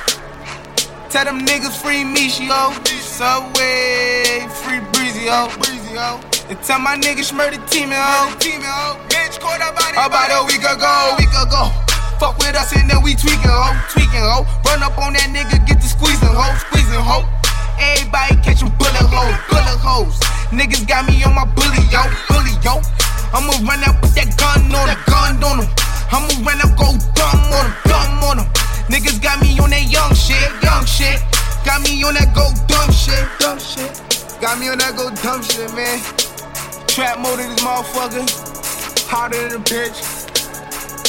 Tell 1.10 1.24
them 1.24 1.46
niggas 1.46 1.80
free 1.82 2.04
me, 2.04 2.28
she 2.28 2.48
yo. 2.48 2.74
Subway, 3.00 4.46
free 4.66 4.82
Breezy, 4.92 5.28
ho. 5.32 5.48
Breezy. 5.62 5.86
And 5.96 6.62
tell 6.62 6.80
my 6.80 6.98
niggas 6.98 7.32
murder 7.32 7.64
team, 7.72 7.90
ho. 7.94 8.36
Team, 8.40 8.60
ho. 8.60 9.00
Bitch, 9.08 9.40
caught 9.40 9.62
it. 9.62 9.96
About 9.96 10.30
a 10.30 10.44
week 10.46 10.60
ago, 10.60 11.16
week 11.18 11.32
ago. 11.32 11.72
Fuck 12.20 12.38
with 12.40 12.56
us 12.56 12.76
and 12.76 12.90
then 12.90 13.02
we 13.02 13.16
tweaking, 13.16 13.48
ho. 13.48 13.72
Tweaking, 13.90 14.20
ho. 14.20 14.44
Run 14.66 14.84
up 14.84 14.98
on 14.98 15.14
that 15.14 15.32
nigga, 15.32 15.66
get 15.66 15.80
the 15.80 15.88
squeezing, 15.88 16.28
ho. 16.28 16.46
Squeezing, 16.68 17.00
ho. 17.00 17.24
Everybody 17.80 18.35
catching 18.41 18.72
bullet 18.80 19.07
holes, 19.11 19.35
bullet 19.49 19.80
holes. 19.80 20.19
Niggas 20.52 20.88
got 20.88 21.06
me 21.07 21.23
on 21.23 21.35
my 21.35 21.45
bully, 21.45 21.84
yo, 21.91 22.03
bully, 22.30 22.56
yo. 22.64 22.80
I'ma 23.35 23.52
run 23.68 23.84
out 23.84 23.99
with 24.02 24.15
that 24.15 24.31
gun 24.39 24.72
on 24.72 24.88
him, 24.88 24.99
gun 25.10 25.43
on 25.43 25.60
him. 25.64 25.69
I'ma 26.11 26.31
run 26.47 26.61
out, 26.64 26.72
go 26.80 26.95
dumb 27.18 27.52
on 27.52 27.65
him, 27.68 27.76
dumb 27.84 28.23
on 28.23 28.38
him. 28.39 28.47
Niggas 28.88 29.22
got 29.22 29.41
me 29.41 29.60
on 29.60 29.69
that 29.72 29.89
young 29.91 30.14
shit, 30.15 30.47
young 30.64 30.85
shit. 30.85 31.19
Got 31.65 31.81
me 31.84 32.03
on 32.03 32.14
that 32.14 32.31
go 32.31 32.47
dumb 32.69 32.91
shit, 32.93 33.26
dumb 33.39 33.60
shit. 33.60 33.91
Got 34.39 34.60
me 34.60 34.69
on 34.69 34.77
that 34.77 34.95
go 34.95 35.10
dumb 35.19 35.41
shit, 35.43 35.73
man. 35.76 35.99
Trap 36.88 37.19
mode 37.19 37.39
in 37.39 37.49
this 37.52 37.64
motherfucker. 37.64 38.23
Hotter 39.10 39.49
than 39.49 39.60
a 39.60 39.64
bitch. 39.64 39.97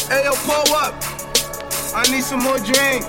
Hey, 0.08 0.24
yo, 0.24 0.32
pull 0.42 0.74
up. 0.74 0.94
I 1.94 2.02
need 2.10 2.24
some 2.24 2.40
more 2.40 2.58
drink. 2.58 3.04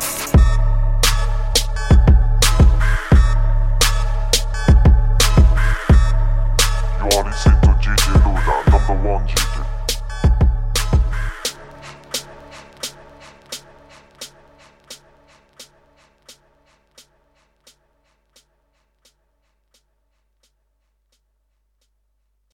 G1 7.09 7.33
is 7.33 7.45
into 7.45 7.67
DJ 7.79 7.95
Louda, 8.21 8.71
number 8.71 9.09
one 9.09 9.27
G. 9.27 9.46